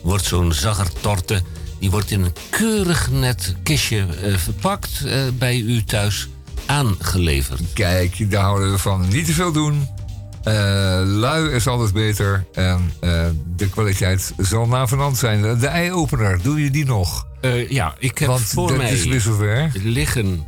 wordt 0.04 0.24
zo'n 0.24 0.54
Zaggertorte 0.54 1.42
Die 1.80 1.92
wordt 1.92 2.12
in 2.12 2.24
een 2.24 2.34
keurig 2.50 3.12
net 3.12 3.56
kistje 3.64 4.06
eh, 4.24 4.36
verpakt 4.36 5.06
eh, 5.06 5.22
bij 5.34 5.58
u 5.58 5.84
thuis 5.84 6.28
aangeleverd. 6.66 7.62
Kijk, 7.74 8.32
daar 8.32 8.44
houden 8.44 8.72
we 8.72 8.78
van. 8.78 9.08
Niet 9.08 9.26
te 9.26 9.34
veel 9.34 9.52
doen. 9.52 9.88
Eh, 10.44 10.54
lui 11.06 11.50
is 11.50 11.68
altijd 11.68 11.94
beter. 11.94 12.46
En 12.54 12.92
de 13.56 13.70
kwaliteit 13.70 14.34
zal 14.38 14.68
navenant 14.68 15.18
zijn. 15.18 15.60
De 15.60 15.68
ei-opener, 15.68 16.42
doe 16.42 16.64
je 16.64 16.72
die 16.72 16.86
nog? 16.86 17.28
Ja, 17.70 17.96
ik 18.00 18.18
heb 18.18 18.28
Want 18.28 18.42
voor 18.42 18.78
mij 18.78 18.92
is 18.92 19.06
weer 19.06 19.22
zover. 19.22 19.72
liggen 19.74 20.46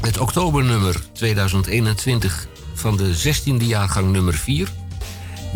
het 0.00 0.18
oktobernummer 0.18 0.96
2021 1.12 2.46
van 2.74 2.96
de 2.96 3.14
16e 3.14 3.64
jaargang 3.64 4.12
nummer 4.12 4.34
4. 4.34 4.68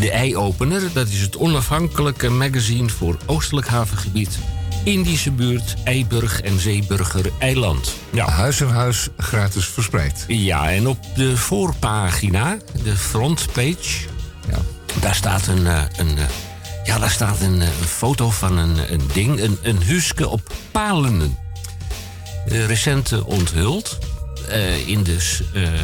De 0.01 0.11
Ei-opener, 0.11 0.93
dat 0.93 1.09
is 1.09 1.21
het 1.21 1.37
onafhankelijke 1.37 2.29
magazine 2.29 2.89
voor 2.89 3.17
Oostelijk 3.27 3.67
Havengebied, 3.67 4.39
Indische 4.85 5.31
buurt, 5.31 5.75
Eiburg 5.85 6.41
en 6.41 6.61
Zeeburger 6.61 7.31
Eiland. 7.39 7.95
Ja. 8.11 8.29
Huis 8.29 8.61
en 8.61 8.69
huis 8.69 9.09
gratis 9.17 9.67
verspreid. 9.67 10.25
Ja, 10.29 10.71
en 10.71 10.87
op 10.89 10.99
de 11.15 11.37
voorpagina, 11.37 12.57
de 12.85 12.97
frontpage, 12.97 14.07
Ja. 14.49 14.59
daar 15.01 15.15
staat 15.15 15.47
een, 15.47 15.67
eh, 15.67 15.83
een, 15.97 16.19
eh, 16.19 16.25
ja, 16.85 16.99
daar 16.99 17.11
staat 17.11 17.41
een, 17.41 17.61
eh, 17.63 17.69
een 17.81 17.89
foto 17.89 18.31
van 18.31 18.59
een, 18.59 18.93
een 18.93 19.03
ding, 19.13 19.41
een, 19.41 19.59
een 19.63 19.83
huske 19.83 20.29
op 20.29 20.53
palen. 20.71 21.39
Recent 22.47 23.23
onthuld 23.25 23.99
in 24.87 25.03
de, 25.03 25.39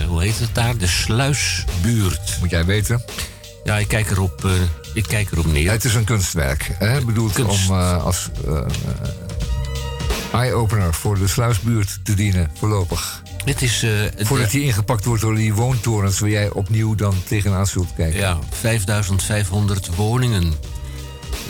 hoe 0.09 0.23
heet 0.23 0.39
het 0.39 0.55
daar, 0.55 0.77
de 0.77 0.87
sluisbuurt. 0.87 2.37
Moet 2.41 2.51
jij 2.51 2.65
weten. 2.65 3.05
Ja, 3.67 3.79
ik 3.79 3.89
kijk 3.89 4.11
erop, 4.11 4.45
eh, 4.45 4.51
ik 4.95 5.05
kijk 5.07 5.33
erop 5.33 5.47
neer. 5.47 5.71
Het 5.71 5.85
is 5.85 5.95
een 5.95 6.05
kunstwerk. 6.05 6.71
Hè? 6.79 7.01
Bedoeld 7.01 7.33
Kunst. 7.33 7.69
om 7.71 7.77
eh, 7.77 8.05
als 8.05 8.29
eh, 8.47 8.61
eye-opener 10.33 10.95
voor 10.95 11.19
de 11.19 11.29
sluisbuurt 11.29 11.99
te 12.03 12.15
dienen, 12.15 12.51
voorlopig. 12.59 13.23
Dit 13.45 13.63
is 13.63 13.87
Voordat 14.19 14.51
die 14.51 14.63
ingepakt 14.63 15.05
wordt 15.05 15.23
door 15.23 15.35
die 15.35 15.55
woontorens 15.55 16.19
waar 16.19 16.31
jij 16.31 16.51
opnieuw 16.51 16.95
dan 16.95 17.15
tegenaan 17.29 17.67
zult 17.67 17.89
kijken. 17.97 18.19
ja, 18.21 18.39
5500 18.51 19.95
woningen. 19.95 20.53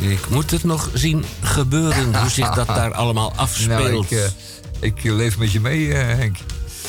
Ik 0.01 0.29
moet 0.29 0.51
het 0.51 0.65
nog 0.65 0.91
zien 0.93 1.25
gebeuren, 1.43 2.21
hoe 2.21 2.31
zich 2.31 2.51
dat 2.51 2.67
daar 2.81 2.95
allemaal 2.95 3.33
afspeelt. 3.37 4.11
Nou, 4.11 4.25
ik, 4.25 4.31
ik 4.81 5.03
leef 5.03 5.39
met 5.39 5.53
je 5.53 5.61
mee, 5.61 5.93
Henk. 5.93 6.37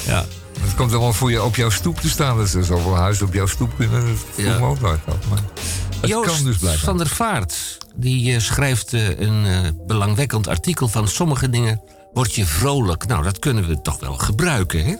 ja. 0.05 0.25
Het 0.61 0.75
komt 0.75 0.91
allemaal 0.91 1.13
voor 1.13 1.31
je 1.31 1.43
op 1.43 1.55
jouw 1.55 1.69
stoep 1.69 1.99
te 1.99 2.09
staan. 2.09 2.38
Dus 2.38 2.53
er 2.53 2.63
zal 2.65 2.84
wel 2.84 2.93
een 2.93 2.99
huis 2.99 3.21
op 3.21 3.34
jouw 3.34 3.45
stoep 3.47 3.71
kunnen. 3.77 4.05
Dat 4.07 4.15
voel 4.31 4.45
Ja. 4.45 4.59
me 4.59 4.65
ook 4.65 4.79
nooit 4.79 4.99
af. 5.07 5.29
Maar 5.29 5.39
het 6.01 6.09
Joost 6.09 6.35
kan 6.35 6.43
dus 6.45 6.57
blijven. 6.57 6.85
van 6.85 6.97
der 6.97 7.07
Vaart 7.07 7.77
die 7.95 8.34
eh, 8.34 8.39
schrijft 8.39 8.93
eh, 8.93 9.19
een 9.19 9.45
eh, 9.45 9.59
belangwekkend 9.88 10.47
artikel 10.47 10.88
van 10.88 11.07
sommige 11.07 11.49
dingen 11.49 11.81
word 12.13 12.35
je 12.35 12.45
vrolijk. 12.45 13.07
Nou, 13.07 13.23
dat 13.23 13.39
kunnen 13.39 13.67
we 13.67 13.81
toch 13.81 13.99
wel 13.99 14.13
gebruiken, 14.13 14.85
hè? 14.85 14.95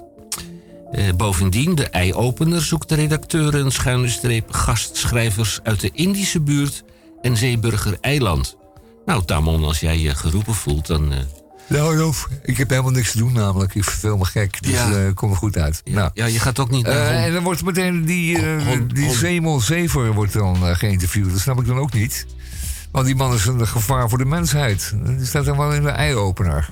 Eh, 0.91 1.13
bovendien, 1.15 1.75
de 1.75 1.88
ei-opener 1.89 2.61
zoekt 2.61 2.89
de 2.89 2.95
redacteur 2.95 3.55
een 3.55 3.71
schuine 3.71 4.09
streep 4.09 4.51
gastschrijvers 4.51 5.59
uit 5.63 5.79
de 5.79 5.89
Indische 5.93 6.41
buurt 6.41 6.84
en 7.21 7.38
Zeeburger 7.38 7.97
Eiland. 8.01 8.55
Nou, 9.05 9.25
Tamon, 9.25 9.63
als 9.63 9.79
jij 9.79 9.99
je 9.99 10.15
geroepen 10.15 10.53
voelt, 10.53 10.88
dan. 10.88 11.11
eh, 11.11 11.17
Nou, 11.69 12.14
ik 12.44 12.57
heb 12.57 12.69
helemaal 12.69 12.91
niks 12.91 13.11
te 13.11 13.18
doen 13.18 13.34
namelijk. 13.34 13.76
Ik 13.76 13.84
verveel 13.84 14.18
me 14.18 14.26
gek. 14.26 14.61
Dus 14.64 14.72
Ja. 14.72 14.91
eh 14.91 15.14
kom 15.14 15.30
er 15.31 15.35
goed 15.38 15.57
uit. 15.57 15.81
ja, 15.85 15.94
Nou. 15.95 16.11
ja, 16.14 16.26
je 16.26 16.39
gaat 16.39 16.60
ook 16.60 16.69
niet 16.69 16.85
Eh, 16.88 17.26
en 17.26 17.34
dan 17.34 17.44
wordt 17.44 17.64
meteen 17.64 18.06
die, 18.06 18.45
Hon- 18.45 18.88
die 18.94 19.14
Zemel 19.14 19.60
Zever 19.60 20.14
wordt 20.14 20.34
dan 20.34 20.76
geïnterviewd. 20.76 21.31
Dat 21.31 21.39
snap 21.39 21.60
ik 21.60 21.65
dan 21.68 21.77
ook 21.77 21.94
niet. 21.94 22.26
Want 22.91 23.06
die 23.06 23.15
man 23.15 23.34
is 23.34 23.45
een 23.45 23.68
gevaar 23.68 24.10
voor 24.10 24.18
de 24.18 24.26
mensheid. 24.26 24.94
Die 25.18 25.26
staat 25.26 25.45
dan 25.45 25.57
wel 25.57 25.73
in 25.73 25.84
de 25.84 25.89
ei-opener. 25.89 26.69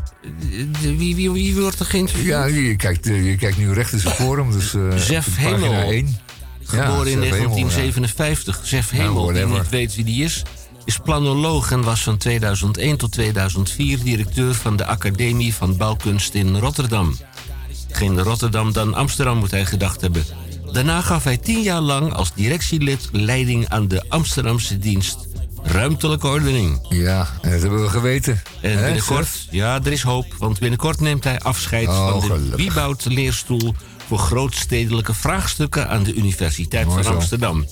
Wie, 0.82 1.16
wie, 1.16 1.32
wie 1.32 1.56
wordt 1.56 1.80
er 1.80 1.86
geïnterviewd? 1.86 2.26
Ja, 2.28 2.46
je 2.46 2.76
kijkt, 2.76 3.06
je 3.06 3.36
kijkt 3.40 3.58
nu 3.58 3.74
recht 3.74 3.92
in 3.94 4.00
zijn 4.00 4.14
forum. 4.16 4.52
Dus, 4.52 4.76
Zef 4.96 5.36
Hemel. 5.36 5.74
1. 5.74 6.18
Geboren 6.64 7.12
in 7.12 7.22
Zef 7.22 7.32
Hemel, 7.32 7.38
ja. 7.38 7.38
1957. 7.38 8.60
Zef 8.64 8.90
Hemel, 8.90 9.26
die 9.34 9.46
niet 9.46 9.70
weet 9.70 9.96
wie 9.96 10.06
die 10.06 10.24
is, 10.24 10.44
is 10.86 10.98
planoloog 10.98 11.72
en 11.72 11.84
was 11.84 12.04
van 12.04 12.18
2001 12.18 12.98
tot 12.98 13.12
2004 13.12 14.04
directeur 14.04 14.54
van 14.54 14.76
de 14.76 14.86
Academie 14.86 15.54
van 15.54 15.78
Bouwkunst 15.78 16.34
in 16.34 16.58
Rotterdam. 16.58 17.18
Geen 17.92 18.22
Rotterdam 18.22 18.72
dan 18.74 18.94
Amsterdam 18.94 19.38
moet 19.38 19.52
hij 19.52 19.66
gedacht 19.66 20.02
hebben. 20.02 20.26
Daarna 20.72 21.02
gaf 21.02 21.24
hij 21.24 21.38
tien 21.38 21.62
jaar 21.62 21.82
lang 21.82 22.14
als 22.14 22.34
directielid 22.34 23.10
leiding 23.12 23.70
aan 23.70 23.88
de 23.88 24.04
Amsterdamse 24.10 24.80
dienst 24.80 25.18
Ruimtelijke 25.64 26.28
Ordening. 26.28 26.86
Ja, 26.90 27.28
dat 27.42 27.62
hebben 27.62 27.82
we 27.82 27.90
geweten. 27.90 28.42
En 28.62 28.84
binnenkort, 28.84 29.48
ja, 29.50 29.80
er 29.84 29.92
is 29.92 30.02
hoop, 30.02 30.34
want 30.38 30.60
binnenkort 30.60 31.00
neemt 31.00 31.24
hij 31.24 31.40
afscheid 31.40 31.88
Oh, 31.88 32.10
van 32.10 32.20
de 32.20 32.26
gelukkig. 32.26 32.56
Wieboud 32.56 33.06
leerstoel 33.06 33.76
voor 34.08 34.18
grootstedelijke 34.18 35.14
vraagstukken 35.14 35.90
aan 35.90 36.04
de 36.04 36.14
Universiteit 36.14 36.88
Mooi 36.88 37.04
van 37.04 37.22
zo. 37.22 37.64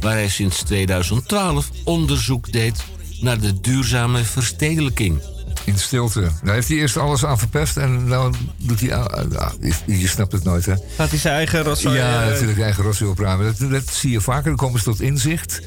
Waar 0.00 0.12
hij 0.12 0.28
sinds 0.28 0.62
2012 0.62 1.70
onderzoek 1.84 2.52
deed 2.52 2.84
naar 3.20 3.40
de 3.40 3.60
duurzame 3.60 4.24
verstedelijking. 4.24 5.22
In 5.64 5.78
stilte. 5.78 6.30
Daar 6.42 6.54
heeft 6.54 6.68
hij 6.68 6.76
eerst 6.76 6.96
alles 6.96 7.24
aan 7.24 7.38
verpest. 7.38 7.76
En 7.76 8.04
nou 8.04 8.34
doet 8.56 8.80
hij... 8.80 8.94
ah, 8.94 9.52
je, 9.86 10.08
snapt 10.08 10.32
het 10.32 10.44
nooit, 10.44 10.66
hè? 10.66 10.74
Gaat 10.96 11.10
hij 11.10 11.18
zijn 11.18 11.34
eigen 11.34 11.62
rotzooi... 11.62 11.96
Ja, 11.96 12.22
eh, 12.22 12.28
natuurlijk 12.28 12.60
eigen 12.60 12.84
rotzooi 12.84 13.10
opruimen. 13.10 13.54
Dat, 13.58 13.70
dat 13.70 13.88
zie 13.88 14.10
je 14.10 14.20
vaker. 14.20 14.44
Dan 14.44 14.56
komen 14.56 14.78
ze 14.78 14.84
tot 14.84 15.00
inzicht. 15.00 15.60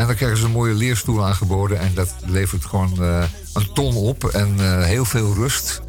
En 0.00 0.06
dan 0.06 0.14
krijgen 0.14 0.38
ze 0.38 0.44
een 0.44 0.50
mooie 0.50 0.74
leerstoel 0.74 1.26
aangeboden. 1.26 1.78
En 1.78 1.90
dat 1.94 2.14
levert 2.26 2.64
gewoon 2.64 3.02
eh, 3.02 3.22
een 3.52 3.72
ton 3.72 3.94
op. 3.94 4.24
En 4.24 4.54
eh, 4.58 4.84
heel 4.84 5.04
veel 5.04 5.34
rust. 5.34 5.80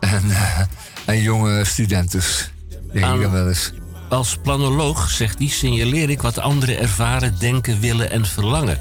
En, 0.00 0.30
eh, 0.30 0.60
en 1.04 1.22
jonge 1.22 1.64
studenten. 1.64 2.22
Denk 2.92 3.14
ik 3.14 3.20
dan 3.20 3.30
wel 3.30 3.48
eens. 3.48 3.72
Als 4.10 4.36
planoloog, 4.42 5.10
zegt 5.10 5.38
hij, 5.38 5.48
signaleer 5.48 6.10
ik 6.10 6.22
wat 6.22 6.38
anderen 6.38 6.78
ervaren, 6.78 7.34
denken, 7.38 7.80
willen 7.80 8.10
en 8.10 8.26
verlangen. 8.26 8.78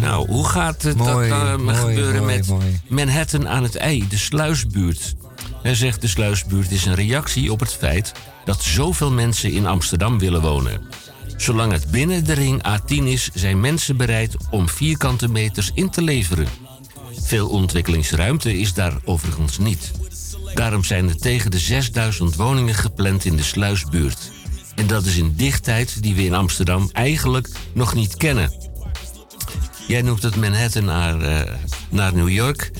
Nou, 0.00 0.28
hoe 0.28 0.48
gaat 0.48 0.82
het 0.82 0.96
Mooi, 0.96 1.28
dat 1.28 1.38
uh, 1.38 1.56
mooi, 1.56 1.76
gebeuren 1.76 2.22
mooi, 2.22 2.36
met. 2.36 2.52
Manhattan 2.88 3.48
aan 3.48 3.62
het 3.62 3.76
ei, 3.76 4.08
de 4.08 4.18
sluisbuurt? 4.18 5.14
Hij 5.62 5.74
zegt 5.74 6.00
de 6.00 6.08
sluisbuurt 6.08 6.70
is 6.70 6.84
een 6.84 6.94
reactie 6.94 7.52
op 7.52 7.60
het 7.60 7.72
feit 7.72 8.12
dat 8.44 8.62
zoveel 8.62 9.12
mensen 9.12 9.52
in 9.52 9.66
Amsterdam 9.66 10.18
willen 10.18 10.40
wonen. 10.40 10.88
Zolang 11.36 11.72
het 11.72 11.90
binnen 11.90 12.24
de 12.24 12.32
ring 12.32 12.62
A10 12.68 13.04
is, 13.04 13.30
zijn 13.34 13.60
mensen 13.60 13.96
bereid 13.96 14.36
om 14.50 14.68
vierkante 14.68 15.28
meters 15.28 15.70
in 15.74 15.90
te 15.90 16.02
leveren. 16.02 16.48
Veel 17.20 17.48
ontwikkelingsruimte 17.48 18.58
is 18.58 18.74
daar 18.74 18.96
overigens 19.04 19.58
niet. 19.58 19.90
Daarom 20.54 20.84
zijn 20.84 21.08
er 21.08 21.16
tegen 21.16 21.50
de 21.50 21.58
6000 21.58 22.36
woningen 22.36 22.74
gepland 22.74 23.24
in 23.24 23.36
de 23.36 23.42
sluisbuurt. 23.42 24.34
En 24.76 24.86
dat 24.86 25.04
is 25.04 25.16
een 25.16 25.36
dichtheid 25.36 26.02
die 26.02 26.14
we 26.14 26.24
in 26.24 26.34
Amsterdam 26.34 26.90
eigenlijk 26.92 27.48
nog 27.72 27.94
niet 27.94 28.16
kennen. 28.16 28.52
Jij 29.86 30.02
noemt 30.02 30.22
het 30.22 30.36
Manhattan 30.36 30.84
naar, 30.84 31.20
eh, 31.20 31.54
naar 31.88 32.14
New 32.14 32.28
York. 32.28 32.70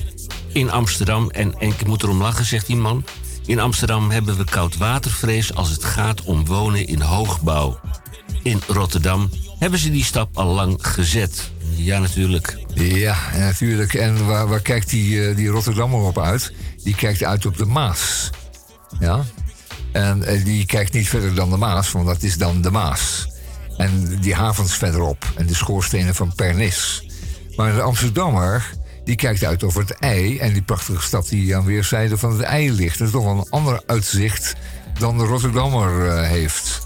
In 0.53 0.71
Amsterdam, 0.71 1.29
en, 1.29 1.53
en 1.59 1.67
ik 1.67 1.85
moet 1.85 2.03
erom 2.03 2.21
lachen, 2.21 2.45
zegt 2.45 2.67
die 2.67 2.75
man. 2.75 3.05
In 3.45 3.59
Amsterdam 3.59 4.11
hebben 4.11 4.37
we 4.37 4.43
koudwatervrees 4.43 5.53
als 5.53 5.69
het 5.69 5.83
gaat 5.83 6.21
om 6.21 6.45
wonen 6.45 6.87
in 6.87 7.01
hoogbouw. 7.01 7.79
In 8.43 8.61
Rotterdam 8.67 9.29
hebben 9.59 9.79
ze 9.79 9.91
die 9.91 10.03
stap 10.03 10.37
al 10.37 10.53
lang 10.53 10.77
gezet. 10.81 11.51
Ja, 11.75 11.99
natuurlijk. 11.99 12.57
Ja, 12.73 13.17
natuurlijk. 13.37 13.93
En 13.93 14.25
waar, 14.25 14.47
waar 14.47 14.61
kijkt 14.61 14.89
die, 14.89 15.27
eh, 15.27 15.35
die 15.35 15.47
Rotterdammer 15.47 15.99
op 15.99 16.19
uit? 16.19 16.53
Die 16.83 16.95
kijkt 16.95 17.23
uit 17.23 17.45
op 17.45 17.57
de 17.57 17.65
Maas. 17.65 18.29
Ja. 18.99 19.25
En 19.97 20.23
eh, 20.23 20.43
die 20.45 20.65
kijkt 20.65 20.93
niet 20.93 21.09
verder 21.09 21.35
dan 21.35 21.49
de 21.49 21.57
Maas, 21.57 21.91
want 21.91 22.05
dat 22.05 22.23
is 22.23 22.37
dan 22.37 22.61
de 22.61 22.71
Maas. 22.71 23.27
En 23.77 24.17
die 24.21 24.35
havens 24.35 24.73
verderop. 24.73 25.25
En 25.35 25.45
de 25.45 25.55
schoorstenen 25.55 26.15
van 26.15 26.33
Pernis. 26.35 27.07
Maar 27.55 27.73
de 27.73 27.81
Amsterdammer, 27.81 28.69
die 29.05 29.15
kijkt 29.15 29.43
uit 29.43 29.63
over 29.63 29.81
het 29.81 29.91
ei. 29.91 30.37
En 30.39 30.53
die 30.53 30.61
prachtige 30.61 31.01
stad 31.01 31.29
die 31.29 31.55
aan 31.55 31.65
weerszijden 31.65 32.19
van 32.19 32.31
het 32.31 32.41
ei 32.41 32.71
ligt. 32.71 32.97
Dat 32.97 33.07
is 33.07 33.13
toch 33.13 33.23
wel 33.23 33.37
een 33.37 33.49
ander 33.49 33.81
uitzicht 33.85 34.55
dan 34.99 35.17
de 35.17 35.23
Rotterdammer 35.23 36.07
eh, 36.07 36.27
heeft. 36.29 36.85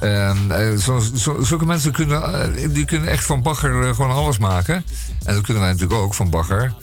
Ehm, 0.00 0.50
eh, 0.50 0.76
zo, 0.76 1.02
zo- 1.14 1.42
zulke 1.42 1.66
mensen 1.66 1.92
kunnen, 1.92 2.72
die 2.72 2.84
kunnen 2.84 3.08
echt 3.08 3.24
van 3.24 3.42
bagger 3.42 3.94
gewoon 3.94 4.10
alles 4.10 4.38
maken. 4.38 4.84
En 5.24 5.34
dat 5.34 5.42
kunnen 5.44 5.62
wij 5.62 5.72
natuurlijk 5.72 6.00
ook 6.00 6.14
van 6.14 6.30
bagger. 6.30 6.74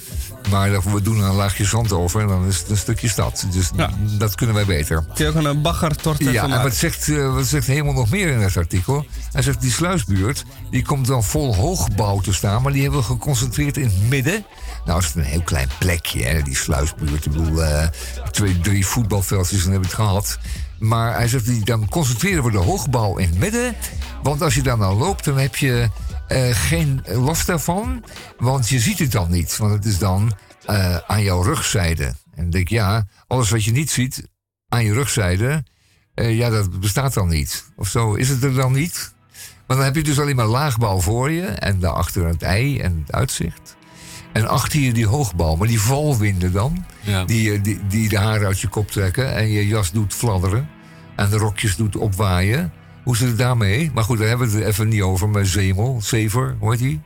Maar 0.49 0.81
we 0.93 1.01
doen 1.01 1.17
er 1.17 1.29
een 1.29 1.35
laagje 1.35 1.65
zand 1.65 1.91
over 1.91 2.21
en 2.21 2.27
dan 2.27 2.45
is 2.45 2.59
het 2.59 2.69
een 2.69 2.77
stukje 2.77 3.07
stad. 3.07 3.45
Dus 3.51 3.71
dat 4.17 4.35
kunnen 4.35 4.55
wij 4.55 4.65
beter. 4.65 5.05
Kun 5.13 5.25
je 5.25 5.31
ook 5.31 5.43
een 5.43 5.61
baggertorte 5.61 6.31
Ja, 6.31 6.43
en 6.43 6.63
wat 6.63 6.75
zegt, 6.75 7.09
eh, 7.09 7.33
wat 7.33 7.45
zegt 7.45 7.67
helemaal 7.67 7.93
nog 7.93 8.09
meer 8.09 8.27
in 8.27 8.39
het 8.39 8.57
artikel? 8.57 9.05
Hij 9.31 9.41
zegt 9.41 9.61
die 9.61 9.71
sluisbuurt, 9.71 10.45
die 10.69 10.83
komt 10.85 11.07
dan 11.07 11.23
vol 11.23 11.55
hoogbouw 11.55 12.19
te 12.19 12.33
staan, 12.33 12.61
maar 12.61 12.71
die 12.71 12.81
hebben 12.81 12.99
we 12.99 13.05
geconcentreerd 13.05 13.77
in 13.77 13.83
het 13.83 14.09
midden. 14.09 14.45
Nou 14.85 14.99
is 14.99 15.05
het 15.05 15.15
een 15.15 15.23
heel 15.23 15.41
klein 15.41 15.69
plekje, 15.79 16.23
hè, 16.23 16.41
die 16.41 16.55
sluisbuurt. 16.55 17.25
Ik 17.25 17.31
bedoel, 17.31 17.63
eh, 17.63 17.87
twee, 18.31 18.59
drie 18.59 18.85
voetbalveldjes 18.85 19.65
en 19.65 19.71
heb 19.71 19.79
ik 19.79 19.85
het 19.85 19.95
gehad. 19.95 20.37
Maar 20.79 21.13
hij 21.13 21.27
zegt, 21.27 21.65
dan 21.65 21.89
concentreren 21.89 22.43
we 22.43 22.51
de 22.51 22.57
hoogbouw 22.57 23.17
in 23.17 23.29
het 23.29 23.39
midden. 23.39 23.75
Want 24.23 24.41
als 24.41 24.55
je 24.55 24.61
daar 24.61 24.77
nou 24.77 24.97
loopt, 24.97 25.25
dan 25.25 25.37
heb 25.37 25.55
je 25.55 25.89
eh, 26.27 26.49
geen 26.51 27.03
last 27.05 27.47
daarvan. 27.47 28.03
Want 28.37 28.69
je 28.69 28.79
ziet 28.79 28.99
het 28.99 29.11
dan 29.11 29.31
niet. 29.31 29.57
Want 29.57 29.71
het 29.73 29.85
is 29.85 29.97
dan 29.97 30.33
eh, 30.65 30.97
aan 31.07 31.23
jouw 31.23 31.41
rugzijde. 31.41 32.03
En 32.05 32.15
dan 32.43 32.49
denk 32.49 32.63
ik, 32.63 32.69
ja, 32.69 33.05
alles 33.27 33.49
wat 33.49 33.63
je 33.63 33.71
niet 33.71 33.89
ziet 33.89 34.27
aan 34.69 34.83
je 34.83 34.93
rugzijde, 34.93 35.63
eh, 36.13 36.37
ja, 36.37 36.49
dat 36.49 36.79
bestaat 36.79 37.13
dan 37.13 37.27
niet. 37.27 37.65
Of 37.75 37.87
zo, 37.87 38.13
is 38.13 38.29
het 38.29 38.43
er 38.43 38.53
dan 38.53 38.71
niet? 38.73 39.15
Maar 39.67 39.77
dan 39.77 39.85
heb 39.85 39.95
je 39.95 40.03
dus 40.03 40.19
alleen 40.19 40.35
maar 40.35 40.45
laagbouw 40.45 40.99
voor 40.99 41.31
je 41.31 41.45
en 41.45 41.79
daarachter 41.79 42.27
het 42.27 42.41
ei 42.41 42.79
en 42.79 43.03
het 43.05 43.15
uitzicht. 43.15 43.75
En 44.33 44.47
achter 44.47 44.79
je 44.79 44.93
die 44.93 45.07
hoogbouw, 45.07 45.55
maar 45.55 45.67
die 45.67 45.81
valwinden 45.81 46.51
dan, 46.51 46.85
Ja. 47.01 47.25
die, 47.25 47.61
die, 47.61 47.79
die 47.87 48.09
de 48.09 48.17
haren 48.17 48.47
uit 48.47 48.59
je 48.59 48.67
kop 48.67 48.91
trekken 48.91 49.35
en 49.35 49.47
je 49.47 49.67
jas 49.67 49.91
doet 49.91 50.13
fladderen 50.13 50.69
en 51.15 51.29
de 51.29 51.37
rokjes 51.37 51.75
doet 51.75 51.95
opwaaien. 51.95 52.73
Hoe 53.07 53.17
zit 53.17 53.27
het 53.27 53.37
daarmee? 53.37 53.91
Maar 53.93 54.03
goed, 54.03 54.17
daar 54.17 54.27
hebben 54.27 54.49
we 54.49 54.57
het 54.57 54.65
even 54.65 54.87
niet 54.87 55.01
over. 55.01 55.29
Maar 55.29 55.45
Zemel, 55.45 55.99
Zever, 56.03 56.55
hoe 56.59 56.71
heet 56.71 56.79
die? 56.79 57.01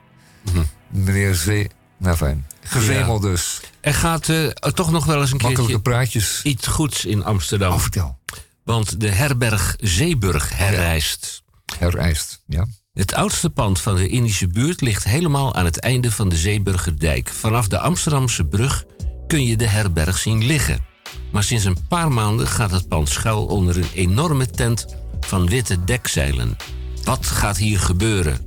Meneer 0.87 1.35
Zee... 1.35 1.69
Nou 1.97 2.17
fijn. 2.17 2.45
Gezemel 2.63 3.15
Mhm. 3.17 3.25
Ja. 3.25 3.31
dus. 3.31 3.61
Er 3.81 3.93
gaat 3.93 4.29
eh, 4.29 4.47
toch 4.47 4.91
nog 4.91 5.05
wel 5.05 5.21
eens 5.21 5.31
een 5.31 5.37
keertje 5.37 5.79
praatjes. 5.79 6.39
iets 6.43 6.67
goeds 6.67 7.05
in 7.05 7.23
Amsterdam. 7.23 7.73
Oh, 7.73 7.79
vertel. 7.79 8.17
Want 8.63 8.99
de 8.99 9.09
herberg 9.09 9.75
Zeeburg 9.79 10.57
herrijst. 10.57 11.43
Herijst, 11.79 12.43
ja. 12.45 12.65
Het 12.93 13.13
oudste 13.13 13.49
pand 13.49 13.79
van 13.81 13.95
de 13.95 14.07
Indische 14.07 14.47
buurt 14.47 14.81
ligt 14.81 15.03
helemaal 15.03 15.55
aan 15.55 15.65
het 15.65 15.79
einde 15.79 16.11
van 16.11 16.29
de 16.29 16.37
Zeeburgerdijk. 16.37 17.29
Vanaf 17.29 17.67
de 17.67 17.79
Amsterdamse 17.79 18.45
brug 18.45 18.85
kun 19.27 19.45
je 19.45 19.57
de 19.57 19.67
herberg 19.67 20.17
zien 20.17 20.45
liggen. 20.45 20.85
Maar 21.31 21.43
sinds 21.43 21.63
een 21.63 21.87
paar 21.87 22.11
maanden 22.11 22.47
gaat 22.47 22.71
het 22.71 22.87
pand 22.87 23.09
schuil 23.09 23.45
onder 23.45 23.77
een 23.77 23.89
enorme 23.93 24.47
tent 24.47 24.85
van 25.25 25.49
witte 25.49 25.83
dekzeilen. 25.83 26.57
Wat 27.03 27.25
gaat 27.25 27.57
hier 27.57 27.79
gebeuren? 27.79 28.45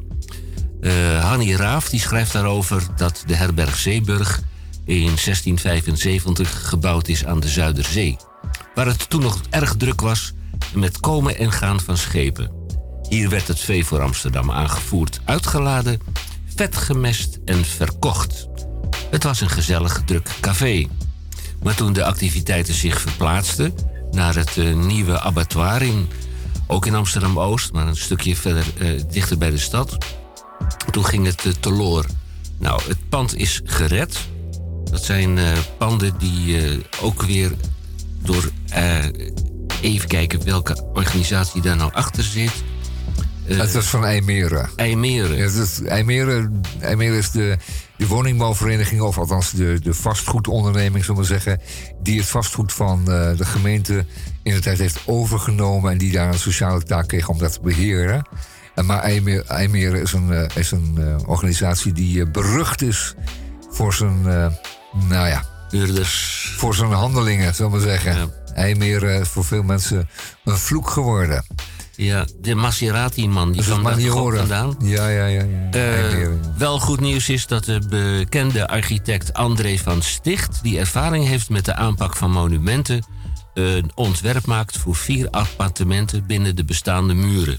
Eh 0.81 1.25
Hanni 1.25 1.57
Raaf 1.57 1.89
die 1.89 2.01
schrijft 2.01 2.33
daarover 2.33 2.83
dat 2.97 3.23
de 3.27 3.35
herberg 3.35 3.77
Zeeburg 3.77 4.43
in 4.85 5.05
1675 5.05 6.69
gebouwd 6.69 7.09
is 7.09 7.25
aan 7.25 7.41
de 7.41 7.49
Zuiderzee. 7.49 8.17
Waar 8.75 8.87
het 8.87 9.11
toen 9.11 9.23
nog 9.23 9.41
erg 9.51 9.77
druk 9.77 10.01
was 10.01 10.33
met 10.75 11.01
komen 11.01 11.39
en 11.39 11.53
gaan 11.53 11.81
van 11.81 11.97
schepen. 11.97 12.51
Hier 13.09 13.29
werd 13.29 13.49
het 13.49 13.61
vee 13.61 13.85
voor 13.85 14.03
Amsterdam 14.03 14.51
aangevoerd, 14.51 15.21
uitgeladen, 15.25 16.01
vet 16.57 16.77
gemest 16.77 17.39
en 17.45 17.65
verkocht. 17.65 18.49
Het 19.11 19.23
was 19.23 19.41
een 19.41 19.51
gezellig 19.51 20.03
druk 20.05 20.29
café. 20.41 20.87
Maar 21.63 21.75
toen 21.75 21.93
de 21.93 22.05
activiteiten 22.05 22.75
zich 22.75 23.01
verplaatsten 23.01 23.75
naar 24.11 24.35
het 24.35 24.57
eh, 24.57 24.75
nieuwe 24.75 25.21
abattoir 25.21 25.83
in, 25.83 26.09
ook 26.75 26.87
in 26.87 26.95
Amsterdam-Oost, 26.95 27.73
maar 27.73 27.87
een 27.87 27.97
stukje 27.97 28.37
verder 28.37 28.65
eh, 28.79 29.03
dichter 29.11 29.39
bij 29.39 29.51
de 29.51 29.59
stad, 29.59 29.97
toen 30.91 31.05
ging 31.05 31.27
het 31.27 31.45
uh, 31.45 31.53
teloor. 31.61 32.07
Nou, 32.59 32.83
het 32.89 33.09
pand 33.09 33.37
is 33.37 33.61
gered. 33.65 34.19
Dat 34.85 35.05
zijn 35.05 35.37
uh, 35.37 35.53
panden 35.79 36.19
die 36.19 36.59
ook 37.01 37.23
weer 37.23 37.53
door. 38.23 38.51
Even 39.81 40.09
kijken 40.09 40.45
welke 40.45 40.85
organisatie 40.93 41.63
daar 41.63 41.77
nou 41.77 41.93
achter 41.93 42.23
zit. 42.23 42.53
Het 43.45 43.75
is 43.75 43.87
van 43.87 44.05
IJmeren. 44.05 44.71
IJmeren. 44.77 45.37
Ja, 45.37 45.45
is, 45.45 45.83
IJmeren 45.83 46.63
is 47.19 47.31
de, 47.31 47.57
de 47.97 48.07
woningbouwvereniging, 48.07 49.01
of 49.01 49.19
althans 49.19 49.51
de, 49.51 49.81
de 49.83 49.95
vastgoedonderneming, 49.95 51.05
zullen 51.05 51.21
we 51.21 51.27
zeggen, 51.27 51.61
die 52.03 52.19
het 52.19 52.29
vastgoed 52.29 52.73
van 52.73 52.99
uh, 52.99 53.37
de 53.37 53.45
gemeente 53.45 54.07
in 54.43 54.55
de 54.55 54.61
tijd 54.61 54.79
heeft 54.79 55.01
overgenomen 55.07 55.93
en 55.93 55.99
die 55.99 56.13
daar 56.13 56.29
een 56.29 56.39
sociale 56.39 56.83
taak 56.83 57.09
kreeg 57.09 57.29
om 57.29 57.39
dat 57.39 57.53
te 57.53 57.61
beheren. 57.61 58.27
En 58.75 58.87
maar 58.87 59.01
IJmeren 59.47 60.03
is 60.03 60.13
een, 60.13 60.29
uh, 60.29 60.45
is 60.55 60.71
een 60.71 60.99
organisatie 61.27 61.93
die 61.93 62.27
berucht 62.27 62.83
is 62.83 63.15
voor 63.71 63.95
zijn, 63.95 64.23
nou 65.09 65.29
ja, 65.29 65.45
voor 66.57 66.75
zijn 66.75 66.91
handelingen, 66.91 67.55
zullen 67.55 67.73
we 67.73 67.81
zeggen. 67.81 68.17
Ja. 68.17 68.43
Is 69.21 69.29
voor 69.29 69.45
veel 69.45 69.63
mensen 69.63 70.09
een 70.45 70.59
vloek 70.59 70.91
geworden. 70.91 71.45
Ja, 71.97 72.27
de 72.41 72.55
Maserati-man, 72.55 73.53
die 73.53 73.63
kwam 73.63 73.83
daar 73.83 74.01
vandaan. 74.01 74.77
Ja, 74.81 75.09
ja, 75.09 75.27
ja. 75.27 75.43
ja. 75.73 76.19
Uh, 76.21 76.29
wel 76.59 76.79
goed 76.79 77.01
nieuws 77.01 77.29
is 77.29 77.47
dat 77.47 77.65
de 77.65 77.81
bekende 77.89 78.69
architect 78.69 79.33
André 79.33 79.79
van 79.79 80.03
Sticht... 80.03 80.63
die 80.63 80.79
ervaring 80.79 81.27
heeft 81.27 81.51
met 81.51 81.65
de 81.65 81.75
aanpak 81.75 82.17
van 82.17 82.31
monumenten... 82.31 83.05
een 83.55 83.91
ontwerp 83.95 84.47
maakt 84.47 84.79
voor 84.79 84.97
vier 84.97 85.31
appartementen 85.31 86.27
binnen 86.27 86.57
de 86.57 86.65
bestaande 86.65 87.15
muren. 87.15 87.59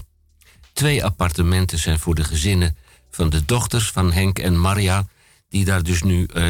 Twee 0.72 1.04
appartementen 1.04 1.78
zijn 1.78 1.98
voor 1.98 2.14
de 2.14 2.24
gezinnen 2.24 2.76
van 3.10 3.30
de 3.30 3.44
dochters 3.44 3.90
van 3.90 4.12
Henk 4.12 4.38
en 4.38 4.60
Maria... 4.60 5.06
die 5.48 5.64
daar 5.64 5.82
dus 5.82 6.02
nu 6.02 6.28
uh, 6.34 6.46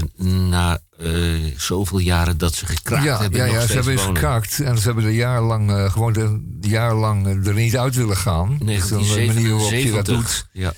na 0.49 0.79
uh, 1.01 1.53
zoveel 1.57 1.99
jaren 1.99 2.39
dat 2.39 2.55
ze 2.55 2.67
gekraakt 2.67 3.05
ja, 3.05 3.21
hebben. 3.21 3.41
Ja, 3.41 3.47
nog 3.47 3.55
ja 3.55 3.67
ze 3.67 3.73
hebben 3.73 3.93
eens 3.93 4.03
gekraakt 4.03 4.61
en 4.61 4.79
ze 4.79 4.87
hebben 4.87 5.05
er 5.05 5.11
jarenlang 5.11 5.71
uh, 5.71 5.93
gewoon 5.93 6.13
de, 6.13 6.59
jarenlang 6.61 7.47
er 7.47 7.55
niet 7.55 7.77
uit 7.77 7.95
willen 7.95 8.17
gaan. 8.17 8.59
Nee, 8.63 8.77
is 8.77 8.91
een 8.91 9.27
manier 9.27 9.51
waarop 9.51 9.73
je 9.73 9.93
dat 9.93 10.05
doet. 10.05 10.47
Ja. 10.53 10.73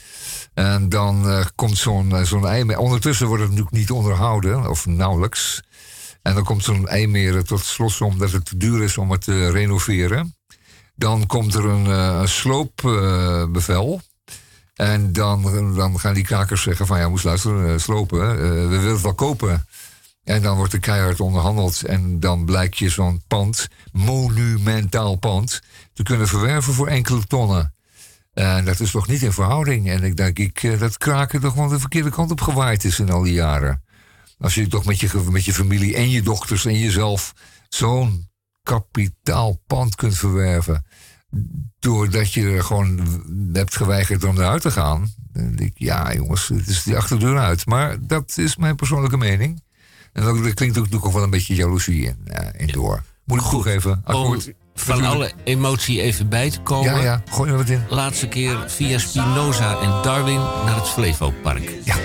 En 0.55 0.89
dan 0.89 1.45
komt 1.55 1.79
zo'n 1.79 2.27
zo'n 2.27 2.47
eimer. 2.47 2.79
Ondertussen 2.79 3.27
wordt 3.27 3.43
het 3.43 3.51
natuurlijk 3.51 3.77
niet 3.77 3.91
onderhouden, 3.91 4.71
of 4.71 4.87
nauwelijks. 4.87 5.63
En 6.23 6.35
dan 6.35 6.45
komt 6.45 6.65
zo'n 6.65 6.89
eimeren 6.89 7.47
tot 7.47 7.65
slot 7.65 8.01
omdat 8.01 8.33
het 8.33 8.45
te 8.45 8.57
duur 8.57 8.83
is 8.83 8.99
om 8.99 9.11
het 9.11 9.21
te 9.21 9.51
renoveren. 9.51 10.37
Dan 10.95 11.27
komt 11.27 11.55
er 11.55 11.65
een, 11.65 11.87
een 11.87 12.29
sloopbevel. 12.29 14.01
En 14.79 15.13
dan, 15.13 15.75
dan 15.75 16.01
gaan 16.01 16.15
die 16.15 16.25
krakers 16.25 16.63
zeggen 16.63 16.87
van 16.87 16.99
ja, 16.99 17.09
moest 17.09 17.25
luisteren, 17.25 17.81
slopen. 17.81 18.37
we 18.37 18.67
willen 18.67 18.93
het 18.93 19.01
wel 19.01 19.15
kopen. 19.15 19.67
En 20.25 20.43
dan 20.43 20.57
wordt 20.57 20.73
er 20.73 20.81
keihard 20.81 21.21
onderhandeld. 21.21 21.83
En 21.83 22.21
dan 22.21 22.45
blijkt 22.45 22.79
je 22.79 22.89
zo'n 22.89 23.23
pand, 23.27 23.69
monumentaal 23.93 25.17
pand, 25.17 25.61
te 25.93 26.03
kunnen 26.03 26.29
verwerven 26.29 26.73
voor 26.73 26.89
enkele 26.89 27.27
tonnen. 27.27 27.75
En 28.35 28.65
dat 28.65 28.81
is 28.81 28.91
toch 28.91 29.09
niet 29.09 29.23
in 29.23 29.33
verhouding. 29.33 29.89
En 29.89 30.03
ik 30.03 30.17
denk 30.17 30.39
ik 30.39 30.79
dat 30.79 30.99
kraken 30.99 31.41
toch 31.41 31.55
wel 31.55 31.69
de 31.69 31.81
verkeerde 31.81 32.11
kant 32.11 32.31
op 32.31 32.41
gewaaid 32.41 32.85
is 32.85 32.99
in 32.99 33.11
al 33.11 33.23
die 33.23 33.33
jaren. 33.33 33.83
Als 34.39 34.55
je 34.55 34.67
toch 34.67 34.85
met 34.85 35.01
je, 35.01 35.23
met 35.31 35.45
je 35.45 35.53
familie 35.53 35.97
en 35.97 36.11
je 36.11 36.23
dochters 36.23 36.65
en 36.65 36.79
jezelf 36.79 37.35
zo'n 37.69 38.29
kapitaal 38.63 39.63
pand 39.67 39.95
kunt 39.95 40.19
verwerven. 40.19 40.85
Doordat 41.79 42.33
je 42.33 42.51
er 42.51 42.65
gewoon 42.65 43.01
hebt 43.53 43.77
geweigerd 43.77 44.25
om 44.25 44.37
eruit 44.37 44.63
te 44.63 44.71
gaan. 44.71 45.13
Dan 45.33 45.55
denk 45.55 45.71
ik, 45.71 45.79
ja 45.79 46.15
jongens, 46.15 46.49
het 46.49 46.69
is 46.69 46.83
die 46.83 46.97
achterdeur 46.97 47.39
uit. 47.39 47.67
Maar 47.67 47.97
dat 48.01 48.39
is 48.39 48.57
mijn 48.57 48.77
persoonlijke 48.77 49.17
mening. 49.17 49.63
En 50.13 50.23
daar 50.23 50.55
klinkt 50.55 50.79
ook 50.79 50.89
nog 50.89 51.13
wel 51.13 51.23
een 51.23 51.31
beetje 51.31 51.55
jaloezie 51.55 52.05
in, 52.05 52.17
uh, 52.27 52.49
in 52.57 52.67
door. 52.67 53.03
Moet 53.25 53.39
ik 53.39 53.45
Goed. 53.45 53.53
toegeven. 53.53 54.01
Akkoord. 54.05 54.53
Van 54.75 55.05
alle 55.05 55.33
emotie 55.45 56.01
even 56.01 56.29
bij 56.29 56.51
te 56.51 56.61
komen. 56.61 56.95
Ja, 56.95 57.03
ja, 57.03 57.23
gooi 57.31 57.51
er 57.51 57.57
wat 57.57 57.69
in. 57.69 57.83
Laatste 57.89 58.29
keer 58.29 58.65
via 58.67 58.99
Spinoza 58.99 59.81
en 59.81 60.03
Darwin 60.03 60.41
naar 60.41 60.77
het 60.77 60.89
Flevopark. 60.89 61.73
Ja. 61.85 61.97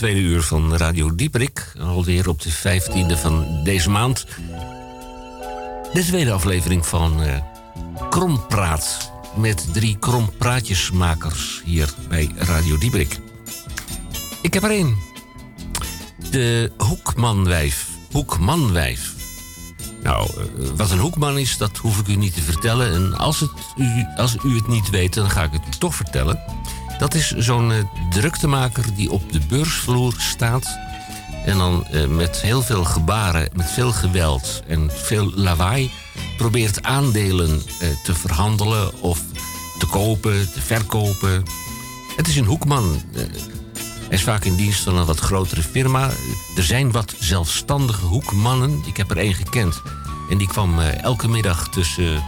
Tweede 0.00 0.20
uur 0.20 0.42
van 0.42 0.76
Radio 0.76 1.14
Dieperik, 1.14 1.72
alweer 1.78 2.28
op 2.28 2.42
de 2.42 2.52
15e 2.52 3.20
van 3.20 3.64
deze 3.64 3.90
maand. 3.90 4.26
De 5.92 6.04
tweede 6.04 6.32
aflevering 6.32 6.86
van 6.86 7.22
eh 7.22 7.38
Krompraat. 8.10 9.12
Met 9.36 9.68
drie 9.72 9.96
krompraatjesmakers 9.98 11.62
hier 11.64 11.94
bij 12.08 12.30
Radio 12.36 12.78
Dieperik. 12.78 13.18
Ik 14.42 14.54
heb 14.54 14.62
er 14.62 14.70
één. 14.70 14.96
De 16.30 16.72
Hoekmanwijf. 16.76 17.88
Hoekmanwijf. 18.10 19.14
Nou, 20.02 20.30
eh, 20.30 20.68
wat 20.76 20.90
een 20.90 20.98
hoekman 20.98 21.38
is, 21.38 21.56
dat 21.56 21.76
hoef 21.76 21.98
ik 21.98 22.08
u 22.08 22.16
niet 22.16 22.34
te 22.34 22.42
vertellen. 22.42 22.94
En 22.94 23.18
als, 23.18 23.40
het 23.40 23.50
u, 23.76 24.06
als 24.16 24.36
u 24.44 24.54
het 24.54 24.68
niet 24.68 24.90
weet, 24.90 25.14
dan 25.14 25.30
ga 25.30 25.42
ik 25.42 25.52
het 25.52 25.80
toch 25.80 25.94
vertellen. 25.94 26.59
Dat 27.00 27.14
is 27.14 27.30
zo'n 27.30 27.72
eh, 27.72 27.78
druktemaker 28.10 28.84
die 28.94 29.10
op 29.10 29.32
de 29.32 29.40
beursvloer 29.48 30.14
staat. 30.18 30.78
En 31.44 31.58
dan 31.58 31.86
eh, 31.86 32.06
met 32.06 32.40
heel 32.40 32.62
veel 32.62 32.84
gebaren, 32.84 33.48
met 33.52 33.70
veel 33.70 33.92
geweld 33.92 34.62
en 34.66 34.90
veel 34.92 35.32
lawaai... 35.34 35.90
probeert 36.36 36.82
aandelen 36.82 37.62
eh, 37.80 37.88
te 38.04 38.14
verhandelen 38.14 39.00
of 39.02 39.20
te 39.78 39.86
kopen, 39.86 40.52
te 40.52 40.60
verkopen. 40.60 41.42
Het 42.16 42.28
is 42.28 42.36
een 42.36 42.44
hoekman. 42.44 43.02
Hij 43.12 44.18
is 44.18 44.22
vaak 44.22 44.44
in 44.44 44.56
dienst 44.56 44.82
van 44.82 44.96
een 44.96 45.06
wat 45.06 45.18
grotere 45.18 45.62
firma. 45.62 46.10
Er 46.56 46.64
zijn 46.64 46.90
wat 46.90 47.14
zelfstandige 47.18 48.06
hoekmannen. 48.06 48.82
Ik 48.86 48.96
heb 48.96 49.10
er 49.10 49.18
één 49.18 49.34
gekend. 49.34 49.82
En 50.30 50.38
die 50.38 50.48
kwam 50.48 50.80
elke 50.80 51.28
middag 51.28 51.68
tussen, 51.68 52.22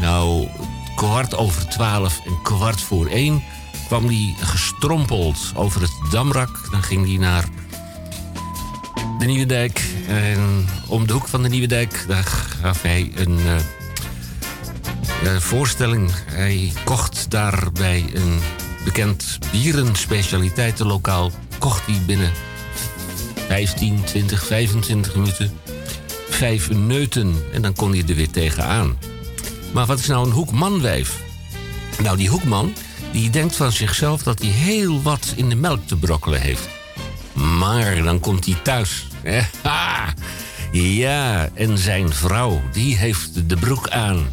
nou, 0.00 0.48
kwart 0.96 1.36
over 1.36 1.68
twaalf 1.68 2.20
en 2.26 2.42
kwart 2.42 2.80
voor 2.80 3.06
één... 3.06 3.42
kwam 3.90 4.06
die 4.06 4.34
gestrompeld 4.40 5.52
over 5.54 5.80
het 5.80 5.92
Damrak. 6.10 6.68
Dan 6.70 6.82
ging 6.82 7.06
hij 7.06 7.16
naar 7.16 7.44
de 9.18 9.26
Nieuwe 9.26 9.46
Dijk. 9.46 9.84
En 10.06 10.66
om 10.86 11.06
de 11.06 11.12
hoek 11.12 11.28
van 11.28 11.42
de 11.42 11.48
Nieuwe 11.48 11.66
Dijk, 11.66 12.04
daar 12.08 12.24
gaf 12.24 12.82
hij 12.82 13.12
een 13.14 13.38
eh, 15.24 15.36
voorstelling. 15.36 16.10
Hij 16.26 16.72
kocht 16.84 17.30
daar 17.30 17.72
bij 17.72 18.04
een 18.12 18.38
bekend 18.84 19.38
bierenspecialiteitenlokaal... 19.50 21.30
kocht 21.58 21.86
hij 21.86 22.02
binnen 22.06 22.32
15, 23.48 24.04
20, 24.04 24.46
25 24.46 25.14
minuten 25.14 25.52
vijf 26.28 26.70
neuten. 26.70 27.34
En 27.52 27.62
dan 27.62 27.74
kon 27.74 27.90
hij 27.90 28.04
er 28.08 28.14
weer 28.14 28.30
tegenaan. 28.30 28.98
Maar 29.72 29.86
wat 29.86 29.98
is 29.98 30.06
nou 30.06 30.26
een 30.26 30.32
hoekmanwijf? 30.32 31.22
Nou, 32.02 32.16
die 32.16 32.28
hoekman 32.28 32.74
die 33.12 33.30
denkt 33.30 33.56
van 33.56 33.72
zichzelf 33.72 34.22
dat 34.22 34.38
hij 34.38 34.50
heel 34.50 35.02
wat 35.02 35.32
in 35.36 35.48
de 35.48 35.54
melk 35.54 35.86
te 35.86 35.96
brokkelen 35.96 36.40
heeft. 36.40 36.68
Maar 37.32 38.02
dan 38.02 38.20
komt 38.20 38.44
hij 38.44 38.56
thuis. 38.62 39.06
Ja, 40.72 41.48
en 41.54 41.78
zijn 41.78 42.12
vrouw, 42.12 42.62
die 42.72 42.96
heeft 42.96 43.48
de 43.48 43.56
broek 43.56 43.88
aan. 43.88 44.26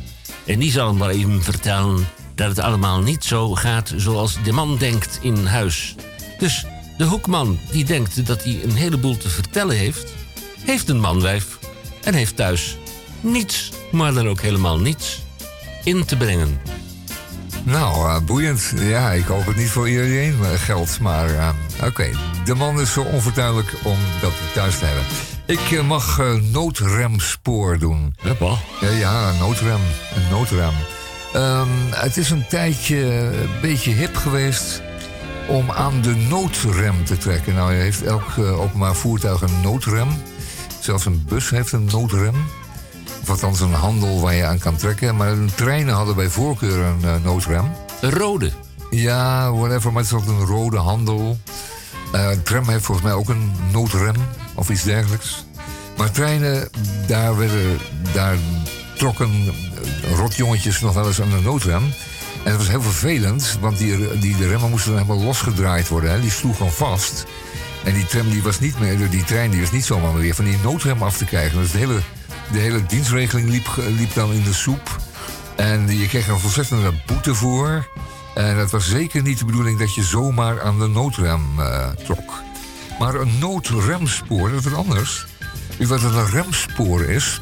En 0.45 0.59
die 0.59 0.71
zal 0.71 0.87
hem 0.87 0.99
wel 0.99 1.09
even 1.09 1.43
vertellen 1.43 2.07
dat 2.35 2.49
het 2.49 2.59
allemaal 2.59 3.01
niet 3.01 3.23
zo 3.23 3.55
gaat 3.55 3.93
zoals 3.95 4.37
de 4.43 4.51
man 4.51 4.77
denkt 4.77 5.19
in 5.21 5.45
huis. 5.45 5.95
Dus 6.39 6.65
de 6.97 7.03
hoekman, 7.03 7.59
die 7.71 7.85
denkt 7.85 8.25
dat 8.25 8.43
hij 8.43 8.59
een 8.63 8.75
heleboel 8.75 9.17
te 9.17 9.29
vertellen 9.29 9.75
heeft, 9.75 10.13
heeft 10.59 10.89
een 10.89 10.99
manwijf 10.99 11.59
en 12.03 12.13
heeft 12.13 12.35
thuis 12.35 12.77
niets, 13.21 13.71
maar 13.91 14.13
dan 14.13 14.27
ook 14.27 14.41
helemaal 14.41 14.79
niets 14.79 15.21
in 15.83 16.05
te 16.05 16.17
brengen. 16.17 16.59
Nou, 17.67 18.09
eh, 18.09 18.19
boeiend. 18.25 18.73
Ja, 18.75 19.11
ik 19.11 19.25
hoop 19.25 19.45
het 19.45 19.55
niet 19.55 19.69
voor 19.69 19.89
iedereen 19.89 20.35
eh, 20.43 20.49
geldt. 20.55 20.99
Maar 20.99 21.29
eh, 21.29 21.49
oké, 21.83 22.09
de 22.45 22.55
man 22.55 22.79
is 22.79 22.93
zo 22.93 23.01
onvertuidelijk 23.01 23.73
om 23.83 23.97
dat 24.21 24.31
thuis 24.53 24.79
te 24.79 24.85
hebben. 24.85 25.03
Ik 25.45 25.83
mag 25.83 26.21
noodremspoor 26.51 27.77
doen. 27.77 28.15
Hoppa. 28.21 28.55
Ja, 28.99 29.31
noodrem. 29.31 29.79
Een 30.15 30.29
noodrem. 30.31 30.73
Ehm, 31.33 31.67
het 31.89 32.17
is 32.17 32.29
een 32.29 32.47
tijdje 32.47 32.97
een 33.41 33.61
beetje 33.61 33.91
hip 33.91 34.15
geweest 34.15 34.81
om 35.47 35.71
aan 35.71 36.01
de 36.01 36.15
noodrem 36.15 37.05
te 37.05 37.17
trekken. 37.17 37.53
Nou, 37.53 37.73
heeft 37.73 38.03
elk 38.03 38.37
openbaar 38.37 38.95
voertuig 38.95 39.41
een 39.41 39.61
noodrem. 39.63 40.07
Zelfs 40.79 41.05
een 41.05 41.25
bus 41.27 41.49
heeft 41.49 41.71
een 41.71 41.89
noodrem. 41.91 42.35
Of 43.27 43.33
althans 43.33 43.59
een 43.59 43.73
handel 43.73 44.21
waar 44.21 44.33
je 44.33 44.45
aan 44.45 44.59
kan 44.59 44.75
trekken. 44.75 45.15
Maar 45.15 45.35
treinen 45.55 45.93
hadden 45.93 46.15
bij 46.15 46.29
voorkeur 46.29 46.85
een 46.85 47.03
eh, 47.03 47.15
noodrem. 47.23 47.71
Een 48.01 48.11
rode. 48.11 48.51
Ja, 48.89 49.51
whatever, 49.53 49.91
maar 49.91 50.01
het 50.03 50.11
is 50.11 50.17
ook 50.17 50.27
een 50.27 50.45
rode 50.45 50.77
handel. 50.77 51.37
Eh, 52.11 52.31
een 52.31 52.43
tram 52.43 52.69
heeft 52.69 52.85
volgens 52.85 53.07
mij 53.07 53.15
ook 53.15 53.29
een 53.29 53.51
noodrem 53.71 54.15
of 54.55 54.69
iets 54.69 54.83
dergelijks. 54.83 55.45
Maar 55.97 56.11
treinen, 56.11 56.69
daar, 57.07 57.37
werden, 57.37 57.77
daar 58.13 58.37
trokken 58.97 59.31
eh, 59.31 60.15
rotjongetjes 60.15 60.79
nog 60.81 60.93
wel 60.93 61.07
eens 61.07 61.21
aan 61.21 61.29
de 61.29 61.41
noodrem. 61.41 61.83
En 62.43 62.51
dat 62.51 62.57
was 62.57 62.67
heel 62.67 62.81
vervelend, 62.81 63.57
want 63.61 63.77
die, 63.77 64.19
die, 64.19 64.37
de 64.37 64.47
remmen 64.47 64.69
moesten 64.69 64.91
dan 64.91 65.01
helemaal 65.01 65.25
losgedraaid 65.25 65.87
worden. 65.87 66.11
Hè. 66.11 66.21
Die 66.21 66.31
sloegen 66.31 66.71
vast. 66.71 67.25
En 67.83 67.93
die 67.93 68.05
tram 68.05 68.29
die 68.29 68.43
was 68.43 68.59
niet 68.59 68.79
meer, 68.79 69.09
die 69.09 69.23
trein 69.23 69.51
die 69.51 69.61
was 69.61 69.71
niet 69.71 69.85
zomaar 69.85 70.13
weer 70.13 70.35
van 70.35 70.45
die 70.45 70.57
noodrem 70.63 71.03
af 71.03 71.17
te 71.17 71.25
krijgen. 71.25 71.59
Dus 71.59 71.71
de 71.71 71.77
hele, 71.77 71.99
de 72.51 72.59
hele 72.59 72.85
dienstregeling 72.85 73.49
liep, 73.49 73.67
liep 73.75 74.13
dan 74.13 74.33
in 74.33 74.43
de 74.43 74.53
soep. 74.53 74.99
En 75.55 75.97
je 75.97 76.07
kreeg 76.07 76.27
een 76.27 76.33
ontzettende 76.33 76.91
boete 77.05 77.35
voor. 77.35 77.87
En 78.35 78.57
het 78.57 78.71
was 78.71 78.89
zeker 78.89 79.21
niet 79.21 79.39
de 79.39 79.45
bedoeling 79.45 79.79
dat 79.79 79.95
je 79.95 80.03
zomaar 80.03 80.61
aan 80.61 80.79
de 80.79 80.87
noodrem 80.87 81.41
eh, 81.59 81.89
trok. 81.89 82.33
Maar 82.99 83.15
een 83.15 83.39
noodremspoor, 83.39 84.51
dat 84.51 84.65
is 84.65 84.73
anders. 84.73 85.25
Wat 85.79 86.03
een 86.03 86.29
remspoor 86.29 87.01
is? 87.01 87.41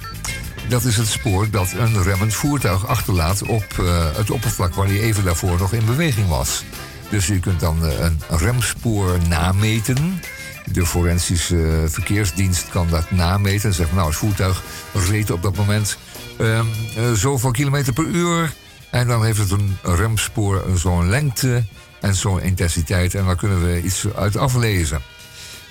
Dat 0.68 0.84
is 0.84 0.98
het 0.98 1.08
spoor 1.08 1.50
dat 1.50 1.72
een 1.72 2.04
remmend 2.04 2.34
voertuig 2.34 2.88
achterlaat 2.88 3.42
op 3.44 3.66
eh, 3.80 4.16
het 4.16 4.32
oppervlak 4.32 4.74
waar 4.74 4.88
hij 4.88 5.00
even 5.00 5.24
daarvoor 5.24 5.58
nog 5.60 5.74
in 5.74 5.86
beweging 5.86 6.28
was. 6.28 6.64
Dus 7.10 7.30
u 7.30 7.40
kunt 7.40 7.60
dan 7.60 7.86
eh, 7.86 8.00
een 8.00 8.20
remspoor 8.30 9.18
nameten. 9.28 10.22
De 10.72 10.86
forensische 10.86 11.84
verkeersdienst 11.88 12.70
kan 12.70 12.88
dat 12.90 13.12
nameten. 13.12 13.70
En 13.70 13.76
zegt, 13.76 13.94
nou, 13.94 14.08
het 14.08 14.16
voertuig 14.16 14.64
reed 14.94 15.32
op 15.32 15.42
dat 15.42 15.56
moment 15.56 15.98
ehm, 16.38 16.66
eh, 16.96 17.12
zoveel 17.12 17.52
kilometer 17.52 17.94
per 17.94 18.06
uur. 18.06 18.54
En 18.90 19.08
dan 19.08 19.26
heeft 19.26 19.38
het 19.38 19.52
een 19.52 19.78
remspoor 19.82 20.64
zo'n 20.76 21.10
lengte 21.10 21.64
en 22.02 22.16
zo'n 22.16 22.42
intensiteit. 22.42 23.16
En 23.16 23.26
daar 23.26 23.36
kunnen 23.36 23.66
we 23.66 23.82
iets 23.82 24.06
uit 24.16 24.38
aflezen. 24.38 25.02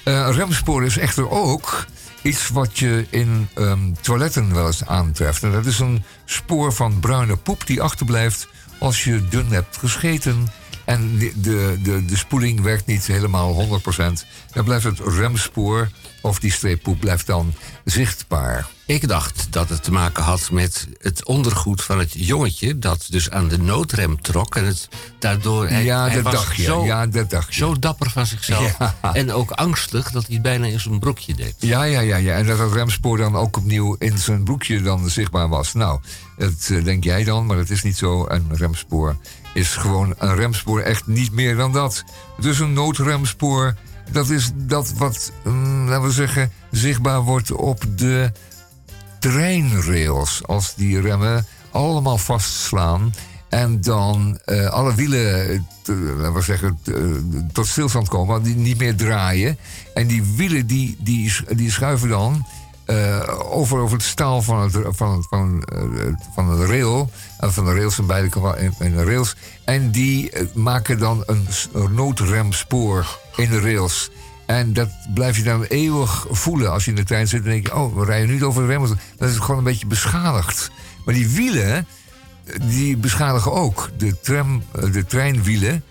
Een 0.04 0.32
remspoor 0.32 0.84
is 0.84 0.98
echter 0.98 1.30
ook 1.30 1.86
iets 2.22 2.48
wat 2.48 2.78
je 2.78 3.06
in 3.10 3.48
ehm, 3.54 3.92
toiletten 4.00 4.54
wel 4.54 4.66
eens 4.66 4.86
aantreft. 4.86 5.40
Dat 5.40 5.66
is 5.66 5.78
een 5.78 6.04
spoor 6.24 6.72
van 6.72 7.00
bruine 7.00 7.36
poep 7.36 7.66
die 7.66 7.82
achterblijft 7.82 8.48
als 8.78 9.04
je 9.04 9.28
dun 9.28 9.46
hebt 9.46 9.76
gescheten. 9.76 10.48
En 10.85 11.19
de, 11.19 11.32
de, 11.36 11.78
de, 11.82 12.05
de 12.05 12.16
spoeling 12.16 12.61
werkt 12.61 12.86
niet 12.86 13.06
helemaal 13.06 13.81
100%. 13.81 13.98
Dan 14.52 14.65
blijft 14.65 14.85
het 14.85 14.98
remspoor 14.98 15.89
of 16.23 16.39
die 16.39 16.52
streeppoep 16.52 17.01
blijft 17.01 17.27
dan 17.27 17.55
zichtbaar. 17.85 18.66
Ik 18.86 19.09
dacht 19.09 19.47
dat 19.51 19.69
het 19.69 19.82
te 19.82 19.93
maken 19.93 20.23
had 20.23 20.51
met 20.51 20.89
het 20.98 21.24
ondergoed 21.24 21.82
van 21.82 21.98
het 21.98 22.12
jongetje... 22.12 22.78
dat 22.78 23.06
dus 23.11 23.31
aan 23.31 23.48
de 23.48 23.59
noodrem 23.59 24.20
trok 24.20 24.56
en 24.56 24.65
het 24.65 24.89
daardoor... 25.19 25.69
Hij, 25.69 25.85
ja, 25.85 26.09
hij 26.09 26.23
dat 26.23 26.32
dacht 26.32 26.56
je. 26.56 26.62
Zo, 26.62 26.85
Ja, 26.85 27.06
dat 27.06 27.31
dacht 27.31 27.55
je. 27.55 27.61
zo 27.61 27.78
dapper 27.78 28.11
van 28.11 28.27
zichzelf. 28.27 28.77
Ja. 28.78 28.94
En 29.12 29.32
ook 29.32 29.51
angstig 29.51 30.11
dat 30.11 30.27
hij 30.27 30.35
het 30.35 30.43
bijna 30.43 30.66
in 30.66 30.81
zijn 30.81 30.98
broekje 30.98 31.35
deed. 31.35 31.55
Ja, 31.59 31.82
ja, 31.82 32.01
ja, 32.01 32.16
ja. 32.16 32.35
En 32.35 32.47
dat 32.47 32.59
het 32.59 32.73
remspoor 32.73 33.19
dan 33.19 33.36
ook 33.36 33.56
opnieuw 33.56 33.97
in 33.98 34.19
zijn 34.19 34.44
broekje 34.44 34.82
dan 34.82 35.11
zichtbaar 35.11 35.48
was. 35.48 35.73
Nou, 35.73 36.01
dat 36.36 36.69
eh, 36.70 36.85
denk 36.85 37.05
jij 37.05 37.24
dan, 37.24 37.47
maar 37.47 37.56
het 37.56 37.70
is 37.70 37.82
niet 37.82 37.97
zo. 37.97 38.27
Een 38.28 38.47
remspoor 38.51 39.16
is 39.55 39.76
gewoon 39.76 40.14
een 40.18 40.35
remspoor, 40.35 40.81
echt 40.81 41.06
niet 41.06 41.32
meer 41.32 41.56
dan 41.56 41.72
dat. 41.72 42.05
Dus 42.40 42.59
een 42.59 42.72
noodremspoor, 42.72 43.74
dat 44.12 44.31
is 44.31 44.51
dat 44.55 44.93
wat, 44.97 45.32
mm, 45.44 45.89
laten 45.89 46.05
we 46.06 46.12
zeggen, 46.12 46.52
zichtbaar 46.70 47.20
wordt 47.20 47.52
op 47.52 47.85
de 47.97 48.32
treinrails. 49.20 50.47
Als 50.47 50.74
die 50.74 51.01
remmen 51.01 51.47
allemaal 51.70 52.18
vastslaan 52.18 53.14
en 53.48 53.81
dan 53.81 54.39
eh, 54.44 54.66
alle 54.66 54.94
wielen, 54.94 55.48
eh, 55.48 55.59
te- 55.82 55.93
laten 56.16 56.35
we 56.35 56.43
zeggen, 56.43 56.78
te- 56.82 57.47
tot 57.52 57.66
stilstand 57.66 58.09
komen, 58.09 58.43
die 58.43 58.55
niet 58.56 58.78
meer 58.78 58.97
draaien. 58.97 59.59
En 59.94 60.06
die 60.06 60.22
wielen 60.36 60.66
die, 60.66 60.97
die, 61.01 61.32
die 61.56 61.70
schuiven 61.70 62.09
dan 62.09 62.47
eh, 62.85 63.20
over, 63.39 63.78
over 63.78 63.97
het 63.97 64.06
staal 64.06 64.43
van, 64.43 64.60
het, 64.60 64.76
van, 64.97 65.12
het- 65.16 65.26
van, 65.28 65.62
eh, 65.62 65.78
van 66.35 66.56
de 66.59 66.66
rail. 66.66 67.10
Eh, 67.44 67.50
van 67.50 67.64
de 67.64 67.74
rails 67.74 67.94
van 67.94 68.06
beide 68.06 68.54
en- 68.56 68.74
en 68.78 68.92
de 68.96 69.04
rails. 69.04 69.36
En 69.64 69.90
die 69.90 70.30
eh, 70.30 70.46
maken 70.54 70.98
dan 70.98 71.22
een, 71.26 71.46
noodremspoor 71.94 73.18
in 73.36 73.50
de 73.50 73.60
rails. 73.60 74.10
En 74.46 74.72
dat 74.72 74.88
blijf 75.14 75.36
je 75.36 75.42
dan 75.42 75.62
eeuwig 75.62 76.26
voelen. 76.30 76.72
Als 76.72 76.84
je 76.84 76.90
in 76.90 76.96
de 76.96 77.04
trein 77.04 77.28
zit 77.28 77.44
en 77.44 77.50
denk 77.50 77.66
je... 77.66 77.74
oh, 77.74 77.96
we 77.96 78.04
rijden 78.04 78.28
nu 78.28 78.44
over 78.44 78.62
de 78.62 78.68
rem. 78.68 78.80
want 78.80 78.94
Dat 79.16 79.28
is 79.30 79.36
gewoon 79.36 79.58
een 79.58 79.64
beetje 79.64 79.86
beschadigd. 79.86 80.70
Maar 81.04 81.14
die 81.14 81.28
wielen, 81.28 81.86
die 82.62 82.96
beschadigen 82.96 83.52
ook. 83.52 83.90
De, 83.96 84.20
tram, 84.20 84.62
eh, 84.72 84.92
de 84.92 85.06
treinwielen, 85.06 85.84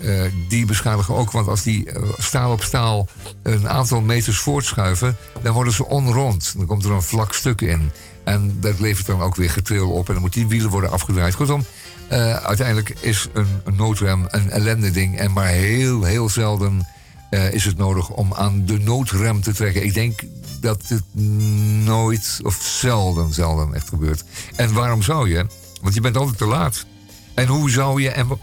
eh, 0.00 0.22
die 0.48 0.66
beschadigen 0.66 1.14
ook. 1.14 1.30
Want 1.30 1.48
als 1.48 1.62
die 1.62 1.90
eh, 1.90 2.02
staal 2.18 2.52
op 2.52 2.62
staal 2.62 3.08
een 3.42 3.68
aantal 3.68 4.00
meters 4.00 4.38
voortschuiven, 4.38 5.16
dan 5.42 5.52
worden 5.52 5.72
ze 5.72 5.86
onrond. 5.86 6.54
Dan 6.56 6.66
komt 6.66 6.84
er 6.84 6.90
een 6.90 7.02
vlak 7.02 7.32
stuk 7.32 7.60
in. 7.60 7.90
En 8.24 8.56
dat 8.60 8.80
levert 8.80 9.06
dan 9.06 9.20
ook 9.22 9.36
weer 9.36 9.50
getril 9.50 9.90
op. 9.90 10.06
En 10.06 10.12
dan 10.12 10.22
moeten 10.22 10.40
die 10.40 10.48
wielen 10.48 10.70
worden 10.70 10.90
afgedraaid. 10.90 11.36
Kortom, 11.36 11.64
eh, 12.08 12.36
uiteindelijk 12.36 12.94
is 13.00 13.28
een, 13.32 13.46
een 13.64 13.76
noodrem 13.76 14.24
een 14.28 14.50
ellende 14.50 14.90
ding. 14.90 15.18
En 15.18 15.32
maar 15.32 15.46
heel, 15.46 16.02
heel 16.04 16.28
zelden 16.28 16.86
eh, 17.30 17.52
is 17.52 17.64
het 17.64 17.76
nodig 17.76 18.08
om 18.10 18.34
aan 18.34 18.66
de 18.66 18.78
noodrem 18.78 19.40
te 19.40 19.52
trekken. 19.52 19.84
Ik 19.84 19.94
denk 19.94 20.20
dat 20.60 20.82
het 20.88 21.02
nooit 21.84 22.38
of 22.42 22.54
zelden, 22.62 23.32
zelden 23.32 23.74
echt 23.74 23.88
gebeurt. 23.88 24.24
En 24.56 24.72
waarom 24.72 25.02
zou 25.02 25.28
je? 25.28 25.46
Want 25.82 25.94
je 25.94 26.00
bent 26.00 26.16
altijd 26.16 26.38
te 26.38 26.46
laat. 26.46 26.84
En 27.34 27.46
hoe 27.46 27.70
zou 27.70 28.02
je 28.02 28.10
en 28.10 28.26
wa- 28.26 28.36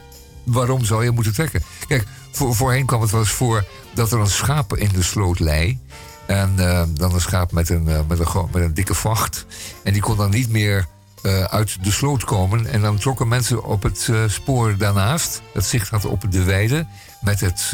waarom 0.43 0.85
zou 0.85 1.03
je 1.03 1.11
moeten 1.11 1.33
trekken? 1.33 1.63
Kijk, 1.87 2.03
voor, 2.31 2.55
voorheen 2.55 2.85
kwam 2.85 3.01
het 3.01 3.11
wel 3.11 3.19
eens 3.19 3.31
voor 3.31 3.65
dat 3.93 4.11
er 4.11 4.19
een 4.19 4.29
schaap 4.29 4.77
in 4.77 4.89
de 4.93 5.03
sloot 5.03 5.39
lei. 5.39 5.79
En 6.31 6.53
eh, 6.57 6.83
dan 6.93 7.13
een 7.13 7.21
schaap 7.21 7.51
met 7.51 7.69
een, 7.69 7.87
eh, 7.87 7.99
met, 8.07 8.19
een, 8.19 8.47
met 8.51 8.63
een 8.63 8.73
dikke 8.73 8.93
vacht. 8.93 9.45
En 9.83 9.93
die 9.93 10.01
kon 10.01 10.17
dan 10.17 10.29
niet 10.29 10.49
meer 10.49 10.85
eh, 11.21 11.43
uit 11.43 11.83
de 11.83 11.91
sloot 11.91 12.23
komen. 12.23 12.65
En 12.65 12.81
dan 12.81 12.97
trokken 12.97 13.27
mensen 13.27 13.63
op 13.63 13.83
het 13.83 14.09
spoor 14.27 14.77
daarnaast, 14.77 15.41
dat 15.53 15.65
zicht 15.65 15.89
had 15.89 16.05
op 16.05 16.31
de 16.31 16.43
weide, 16.43 16.85
met 17.21 17.39
het 17.39 17.73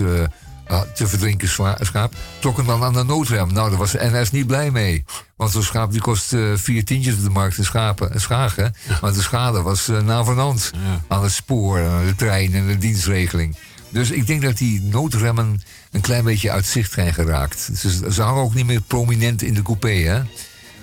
ah, 0.68 0.82
te 0.82 1.08
verdrinken 1.08 1.48
schaap, 1.80 2.14
trokken 2.40 2.66
dan 2.66 2.84
aan 2.84 2.94
de 2.94 3.04
noodrem. 3.04 3.54
Nou, 3.54 3.70
daar 3.70 3.80
was 3.80 3.92
de 3.92 4.10
NS 4.12 4.32
niet 4.32 4.48
blij 4.48 4.72
mee. 4.72 5.06
Want 5.36 5.52
zo'n 5.52 5.64
schaap 5.64 5.92
die 5.92 6.02
kost 6.02 6.36
vier 6.54 6.86
tientjes 6.86 7.16
op 7.16 7.24
de 7.24 7.30
markt 7.30 7.58
in 7.58 7.66
schapen, 7.66 8.14
en 8.14 8.22
schagen. 8.22 8.76
Maar 9.02 9.14
de 9.14 9.22
schade 9.22 9.62
was 9.62 9.88
eh 9.88 10.02
navenant 10.02 10.72
aan 11.08 11.24
het 11.24 11.32
spoor, 11.32 11.88
aan 11.88 12.06
de 12.06 12.16
trein 12.16 12.54
en 12.54 12.68
de 12.68 12.78
dienstregeling. 12.78 13.58
Dus 13.90 14.12
ik 14.12 14.28
denk 14.28 14.42
dat 14.42 14.58
die 14.58 14.82
noodremmen 14.82 15.62
een 15.98 16.04
klein 16.04 16.24
beetje 16.24 16.52
uit 16.52 16.66
zicht 16.66 16.92
zijn 16.94 17.14
geraakt. 17.14 17.70
Ze, 17.78 18.12
ze 18.12 18.22
hangen 18.22 18.44
ook 18.44 18.54
niet 18.54 18.66
meer 18.66 18.82
prominent 18.82 19.42
in 19.42 19.54
de 19.54 19.62
coupé, 19.62 19.90
hè? 19.94 20.22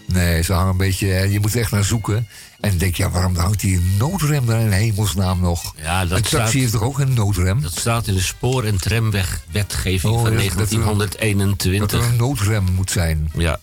Nee, 0.07 0.43
ze 0.43 0.53
hangen 0.53 0.71
een 0.71 0.77
beetje... 0.77 1.07
Je 1.07 1.41
moet 1.41 1.55
er 1.55 1.61
echt 1.61 1.71
naar 1.71 1.85
zoeken. 1.85 2.17
En 2.61 2.71
dan 2.71 2.79
denk 2.79 2.95
je, 2.97 3.03
ja, 3.03 3.11
waarom 3.11 3.37
hangt 3.37 3.61
die 3.61 3.81
noodrem 3.99 4.47
daar 4.47 4.61
in 4.61 4.71
hemelsnaam 4.71 5.41
nog? 5.41 5.75
Ja, 5.83 6.01
dat 6.07 6.17
een 6.19 6.23
taxi 6.25 6.29
staat- 6.37 6.53
heeft 6.53 6.73
toch 6.73 6.83
ook 6.83 6.99
een 6.99 7.15
noodrem? 7.15 7.63
Dat 7.63 7.79
staat 7.79 8.07
in 8.07 8.15
de 8.15 8.21
spoor- 8.21 8.65
en 8.65 8.77
tramwetgeving 8.81 10.13
Oh, 10.15 10.21
van 10.21 10.31
ja, 10.33 10.37
dat 10.37 10.47
er- 10.51 10.57
Dat 10.57 11.19
1921. 11.19 12.01
er 12.01 12.07
een 12.09 12.17
noodrem 12.17 12.65
moet 12.73 12.91
zijn. 12.91 13.31
Ja. 13.37 13.61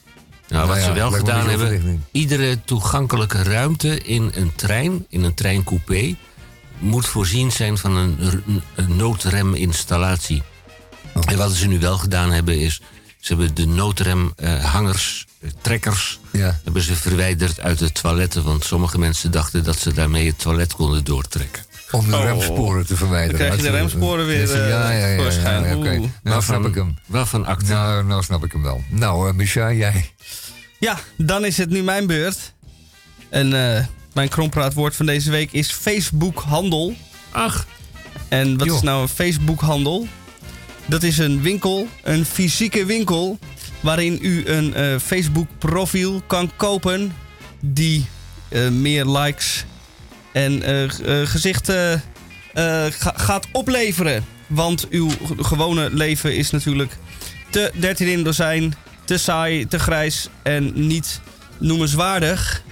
Nou, 0.48 0.68
wat 0.68 0.78
Nou 0.78 0.80
ja, 0.80 0.86
ze 0.86 0.94
wel 0.94 1.12
gedaan 1.12 1.50
hebben, 1.50 2.04
iedere 2.12 2.60
toegankelijke 2.66 3.44
ruimte 3.44 4.02
in 4.02 4.32
een 4.36 4.52
trein, 4.56 5.06
in 5.10 5.24
een 5.24 5.34
treincoupé, 5.34 6.16
moet 6.80 7.06
voorzien 7.06 7.52
zijn 7.52 7.78
van 7.78 7.96
een- 7.96 8.18
een 8.76 8.96
noodreminstallatie. 8.96 10.44
En 11.26 11.38
wat 11.38 11.52
ze 11.52 11.68
nu 11.68 11.80
wel 11.80 11.98
gedaan 11.98 12.32
hebben 12.32 12.60
is, 12.60 12.82
ze 13.20 13.34
hebben 13.36 13.56
de 13.56 13.66
noodremhangers, 13.68 15.26
eh, 15.42 15.50
trekkers, 15.62 16.20
Ja. 16.32 16.60
hebben 16.64 16.82
ze 16.82 16.96
verwijderd 16.96 17.60
uit 17.60 17.80
de 17.80 17.92
toiletten, 17.92 18.44
want 18.44 18.64
sommige 18.66 19.00
mensen 19.00 19.32
dachten 19.32 19.64
dat 19.64 19.78
ze 19.78 19.94
daarmee 19.94 20.28
het 20.28 20.40
toilet 20.40 20.74
konden 20.74 21.04
doortrekken. 21.04 21.64
Om 21.92 22.10
de 22.10 22.16
Oh. 22.18 22.24
remsporen 22.24 22.86
te 22.86 22.96
verwijderen. 22.96 23.38
Dan 23.40 23.48
krijg 23.48 23.62
je 23.66 23.72
de 23.72 23.78
remsporen 23.78 24.26
weer, 24.26 24.48
Ja, 24.48 24.56
ja, 24.68 24.68
ja. 24.68 24.92
ja, 24.92 25.08
ja, 25.08 25.22
voorschijn. 25.24 25.64
ja, 25.64 25.76
oké. 25.76 25.90
Oeh. 25.90 25.98
Nou 26.00 26.10
Waarvan- 26.24 26.44
snap 26.44 26.66
ik 26.66 26.76
hem. 26.76 26.96
Waarvan 27.06 27.46
acte? 27.46 27.72
Nou, 27.72 28.04
nou 28.06 28.24
snap 28.24 28.44
ik 28.46 28.52
hem 28.52 28.62
wel. 28.62 28.84
Nou, 28.90 29.28
eh 29.30 29.34
Micha, 29.34 29.72
jij. 29.72 30.12
Ja, 30.80 31.00
dan 31.18 31.46
is 31.46 31.58
het 31.58 31.70
nu 31.70 31.84
mijn 31.84 32.08
beurt. 32.08 32.54
En 33.30 33.76
eh, 33.78 33.86
mijn 34.14 34.30
krompraatwoord 34.30 34.96
van 34.96 35.06
deze 35.06 35.30
week 35.32 35.52
is 35.52 35.72
Facebook-handel. 35.72 36.96
Ach, 37.32 37.66
En 38.30 38.58
wat 38.58 38.68
is 38.68 38.82
nou 38.82 39.02
een 39.02 39.08
Facebook-handel? 39.08 40.08
Dat 40.86 41.04
is 41.04 41.18
een 41.18 41.42
winkel, 41.42 41.88
een 42.04 42.26
fysieke 42.26 42.86
winkel, 42.86 43.40
waarin 43.80 44.20
u 44.22 44.46
een 44.48 44.74
eh, 44.74 44.96
Facebook-profiel 45.00 46.22
kan 46.28 46.52
kopen 46.56 47.14
die 47.60 48.06
eh, 48.50 48.68
meer 48.70 49.06
likes 49.06 49.66
en 50.32 50.62
eh, 50.64 50.90
gezichten 51.28 52.04
ga- 52.90 53.14
gaat 53.16 53.48
opleveren. 53.52 54.26
Want 54.48 54.88
uw 54.90 55.10
gewone 55.40 55.90
leven 55.94 56.36
is 56.36 56.50
natuurlijk 56.50 56.98
te 57.50 57.72
13 57.80 58.08
in 58.08 58.24
dozijn, 58.24 58.74
te 59.06 59.18
saai, 59.18 59.68
te 59.68 59.80
grijs 59.80 60.30
en 60.44 60.88
niet 60.88 61.22
noemenswaardig. 61.60 62.64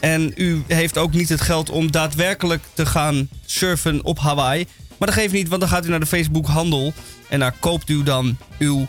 En 0.00 0.32
u 0.36 0.62
heeft 0.66 0.98
ook 0.98 1.12
niet 1.12 1.28
het 1.28 1.40
geld 1.40 1.70
om 1.70 1.90
daadwerkelijk 1.90 2.62
te 2.74 2.86
gaan 2.86 3.28
surfen 3.46 4.04
op 4.04 4.18
Hawaii. 4.18 4.66
Maar 4.96 5.08
dat 5.08 5.18
geeft 5.18 5.32
niet, 5.32 5.48
want 5.48 5.60
dan 5.60 5.70
gaat 5.70 5.86
u 5.86 5.88
naar 5.88 6.00
de 6.00 6.06
Facebook 6.06 6.46
handel. 6.46 6.92
En 7.28 7.38
daar 7.38 7.54
koopt 7.60 7.88
u 7.88 8.02
dan 8.02 8.36
uw 8.58 8.86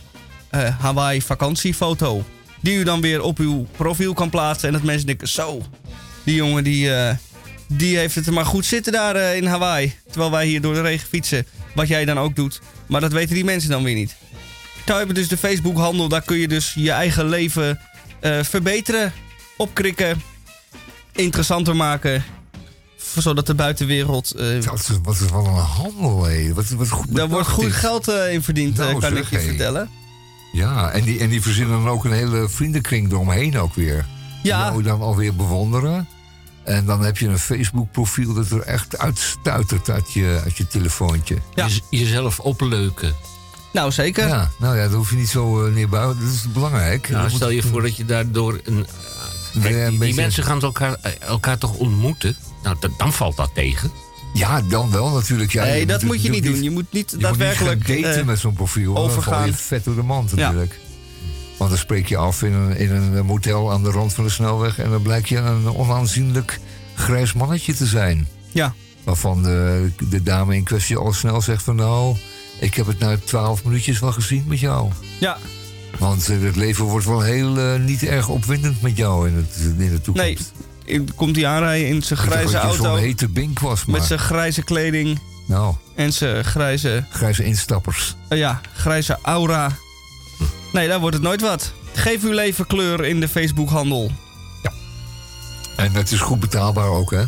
eh, 0.50 0.80
Hawaii 0.80 1.22
vakantiefoto. 1.22 2.24
Die 2.62 2.78
u 2.78 2.84
dan 2.84 3.02
weer 3.02 3.22
op 3.22 3.38
uw 3.38 3.68
profiel 3.78 4.14
kan 4.14 4.30
plaatsen. 4.30 4.68
En 4.68 4.74
dat 4.74 4.84
mensen 4.84 5.08
denken, 5.08 5.28
zo, 5.28 5.62
die 6.24 6.36
jongen 6.36 6.64
die, 6.64 6.94
eh, 6.94 7.16
die 7.68 7.98
heeft 7.98 8.16
het 8.16 8.32
maar 8.32 8.46
goed 8.46 8.66
zitten 8.66 8.94
daar 8.94 9.16
eh, 9.16 9.36
in 9.36 9.46
Hawaii. 9.46 9.94
Terwijl 10.10 10.32
wij 10.32 10.46
hier 10.46 10.62
door 10.62 10.74
de 10.74 10.82
regen 10.82 11.08
fietsen. 11.08 11.46
Wat 11.76 11.88
jij 11.88 12.06
dan 12.06 12.20
ook 12.20 12.36
doet. 12.36 12.62
Maar 12.88 13.02
dat 13.02 13.12
weten 13.12 13.36
die 13.36 13.44
mensen 13.44 13.70
dan 13.70 13.84
weer 13.84 13.96
niet. 13.96 14.16
Nou 14.86 14.98
hebben 14.98 15.16
dus 15.16 15.28
de 15.28 15.38
Facebook 15.38 15.78
handel. 15.78 16.08
Daar 16.08 16.22
kun 16.22 16.38
je 16.38 16.48
dus 16.48 16.74
je 16.74 16.92
eigen 16.92 17.30
leven 17.30 17.80
verbeteren. 18.44 19.14
Opkrikken 19.58 20.22
interessanter 21.16 21.76
maken. 21.76 22.24
Zodat 23.18 23.48
de 23.48 23.56
buitenwereld. 23.56 24.32
eh 24.32 24.64
Wat 24.64 24.80
is, 24.80 24.90
wat 25.04 25.20
is 25.20 25.30
wel 25.32 25.46
een 25.46 25.54
handel, 25.54 26.24
hé. 26.26 26.54
Wat, 26.54 26.70
wat 26.70 26.90
goed 26.90 27.16
daar 27.16 27.30
wordt 27.30 27.48
goed 27.48 27.66
is. 27.66 27.74
geld 27.76 28.08
eh, 28.08 28.34
in 28.34 28.44
verdiend, 28.44 28.80
eh, 28.80 28.86
Nou, 28.86 29.00
kan 29.00 29.10
zeg, 29.10 29.20
ik 29.20 29.30
je 29.42 29.48
vertellen. 29.48 29.90
Ja, 30.52 30.90
en 30.92 31.04
die, 31.04 31.20
en 31.20 31.30
die 31.30 31.42
verzinnen 31.42 31.78
dan 31.84 31.88
ook 31.94 32.06
een 32.06 32.12
hele 32.12 32.50
vriendenkring 32.50 33.12
eromheen 33.12 33.58
ook 33.60 33.74
weer. 33.74 34.06
Ja. 34.44 34.72
Die 34.72 34.84
dan 34.84 35.02
alweer 35.02 35.36
bewonderen. 35.36 36.08
En 36.64 36.86
dan 36.86 37.04
heb 37.04 37.18
je 37.18 37.28
een 37.28 37.40
Facebook-profiel 37.40 38.34
dat 38.34 38.50
er 38.50 38.62
echt 38.62 38.98
uitstuitert 38.98 39.90
uit 39.90 40.14
je, 40.14 40.42
uit 40.44 40.58
je 40.58 40.68
telefoontje. 40.68 41.38
Ja. 41.54 41.66
je- 41.66 41.82
jezelf 41.98 42.40
opleuken. 42.40 43.14
Nou, 43.74 43.92
zeker. 43.92 44.28
Ja, 44.28 44.50
nou 44.60 44.78
ja, 44.78 44.84
dat 44.84 44.94
hoef 44.94 45.10
je 45.10 45.16
niet 45.16 45.30
zo 45.30 45.66
uh, 45.68 45.74
neerbouwen. 45.74 46.20
Dat 46.20 46.30
is 46.34 46.52
belangrijk. 46.52 47.10
Nou, 47.10 47.30
stel 47.30 47.50
je 47.50 47.62
voor 47.64 47.82
dat 47.82 47.96
je 47.98 48.06
daardoor 48.06 48.60
een. 48.64 48.86
Kijk, 49.62 49.90
die, 49.90 50.00
die 50.00 50.14
mensen 50.14 50.44
gaan 50.44 50.62
elkaar, 50.62 50.98
eh, 51.02 51.12
elkaar 51.20 51.58
toch 51.58 51.74
ontmoeten? 51.74 52.36
Nou, 52.66 52.78
dan 52.98 53.14
valt 53.14 53.36
dat 53.36 53.50
tegen. 53.54 53.92
Ja, 54.34 54.62
dan 54.62 54.92
wel 54.92 55.10
natuurlijk. 55.10 55.52
Ja, 55.52 55.64
nee, 55.64 55.86
dat 55.86 56.04
moet 56.04 56.22
je 56.24 56.30
niet 56.30 56.44
doen. 56.44 56.56
Je 56.56 56.64
Je 56.64 56.70
moet 56.72 56.92
niet 56.92 57.12
moet 57.12 57.22
daadwerkelijk. 57.22 57.88
niet 57.88 57.96
gaan 57.96 58.02
daten 58.02 58.20
eh, 58.22 58.26
met 58.26 58.40
zo'n 58.40 58.54
profiel. 58.54 58.94
want 58.94 59.14
Dan 59.14 59.24
val 59.24 59.34
overgaan. 59.34 59.48
je 59.50 59.54
vet 59.58 59.84
door 59.84 59.96
de 59.96 60.02
mand 60.04 60.36
natuurlijk. 60.36 60.80
Want 61.58 61.70
dan 61.70 61.80
spreek 61.80 62.08
je 62.08 62.18
af 62.18 62.42
in 62.44 62.54
een, 62.54 62.78
in 62.78 62.92
een 62.92 63.26
motel 63.26 63.72
aan 63.72 63.84
de 63.84 63.92
rand 63.92 64.14
van 64.14 64.24
de 64.24 64.30
snelweg... 64.30 64.80
en 64.80 64.90
dan 64.90 65.02
blijkt 65.02 65.30
je 65.30 65.38
een 65.38 65.76
onaanzienlijk 65.76 66.60
grijs 66.96 67.34
mannetje 67.34 67.74
te 67.74 67.86
zijn. 67.86 68.28
ja. 68.52 68.74
Waarvan 69.04 69.44
de, 69.44 69.90
de 70.10 70.24
dame 70.24 70.56
in 70.56 70.64
kwestie 70.64 70.98
al 70.98 71.14
snel 71.14 71.42
zegt 71.42 71.64
van... 71.64 71.76
nou, 71.76 72.16
ik 72.60 72.74
heb 72.74 72.88
het 72.88 73.00
na 73.00 73.18
twaalf 73.24 73.64
minuutjes 73.64 74.00
wel 74.00 74.12
gezien 74.12 74.44
met 74.48 74.60
jou. 74.60 74.92
ja, 75.20 75.38
Want 76.00 76.30
eh, 76.30 76.42
het 76.42 76.56
leven 76.56 76.86
wordt 76.86 77.06
wel 77.06 77.22
heel 77.22 77.58
eh, 77.58 77.80
niet 77.80 78.04
erg 78.04 78.28
opwindend 78.30 78.82
met 78.82 78.98
jou 78.98 79.28
in, 79.30 79.36
het, 79.36 79.56
in 79.78 79.90
de 79.90 80.02
toekomst. 80.02 80.28
nee. 80.28 80.38
In- 80.86 81.16
Komt 81.16 81.36
hij 81.36 81.48
aanrijden 81.48 81.88
in 81.88 82.04
zijn 82.04 82.20
grijze 82.20 82.58
auto. 82.58 82.84
zo'n 82.84 82.98
hete 82.98 83.28
bink 83.30 83.60
was, 83.60 83.86
maar... 83.86 83.98
Met 84.00 84.08
zijn 84.08 84.20
grijze 84.20 84.62
kleding 84.62 85.20
Nou, 85.48 85.76
en 85.96 86.14
zijn 86.14 86.46
grijze. 86.46 87.06
grijze 87.10 87.44
instappers. 87.44 88.16
eh, 88.30 88.38
ja, 88.38 88.62
grijze 88.74 89.18
aura. 89.22 89.72
Nee, 90.74 90.88
daar 90.88 91.00
wordt 91.00 91.16
het 91.16 91.24
nooit 91.26 91.42
wat. 91.42 91.74
Geef 91.94 92.24
uw 92.24 92.32
leven 92.32 92.68
kleur 92.68 93.06
in 93.06 93.20
de 93.20 93.28
Facebook-handel. 93.28 94.12
En 95.78 95.92
het 95.94 96.12
is 96.12 96.20
goed 96.22 96.40
betaalbaar 96.40 96.88
ook, 96.88 97.12
hè? 97.12 97.20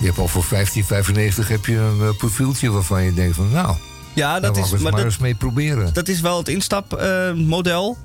Je 0.00 0.06
hebt 0.06 0.18
al 0.18 0.28
voor 0.28 0.44
15,95 0.44 1.48
heb 1.48 1.66
je 1.66 1.76
een 1.76 2.00
eh, 2.00 2.16
profieltje 2.16 2.70
waarvan 2.70 3.02
je 3.02 3.14
denkt 3.14 3.36
van... 3.36 3.50
nou, 3.52 3.76
Ja, 4.14 4.40
dat 4.40 4.56
is, 4.56 4.70
maar 4.70 4.80
maar 4.80 4.92
dat, 4.92 5.04
eens 5.04 5.18
mee 5.18 5.34
proberen. 5.34 5.92
dat 5.94 6.08
is 6.08 6.20
wel 6.20 6.38
het 6.38 6.48
instapmodel. 6.48 7.96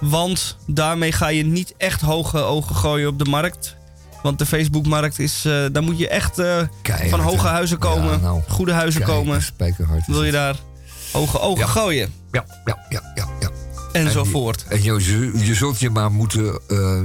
want 0.00 0.56
daarmee 0.66 1.12
ga 1.12 1.28
je 1.28 1.44
niet 1.44 1.74
echt 1.76 2.00
hoge 2.00 2.38
ogen 2.38 2.76
gooien 2.76 3.08
op 3.08 3.18
de 3.18 3.24
markt. 3.24 3.76
Want 4.22 4.38
de 4.38 4.46
Facebook-markt 4.46 5.18
is. 5.18 5.44
eh 5.44 5.64
daar 5.72 5.82
moet 5.82 5.98
je 5.98 6.08
echt 6.08 6.38
eh, 6.38 6.62
van 7.10 7.20
hoge 7.20 7.46
huizen 7.46 7.78
komen. 7.78 8.10
Ja, 8.10 8.16
nou, 8.16 8.40
goede 8.48 8.72
huizen 8.72 9.02
komen. 9.02 9.42
Wil 10.06 10.24
je 10.24 10.32
daar 10.32 10.56
hoge 11.12 11.40
ogen 11.40 11.60
Ja. 11.64 11.70
gooien. 11.70 12.12
Ja, 12.32 12.44
ja, 12.64 12.78
ja, 12.88 13.02
ja. 13.14 13.28
ja. 13.40 13.50
Enzovoort. 13.92 14.64
En 14.68 14.82
je, 14.82 14.92
je, 14.92 15.44
je 15.46 15.54
zult 15.54 15.80
je 15.80 15.90
maar 15.90 16.12
moeten 16.12 16.60
eh, 16.68 16.98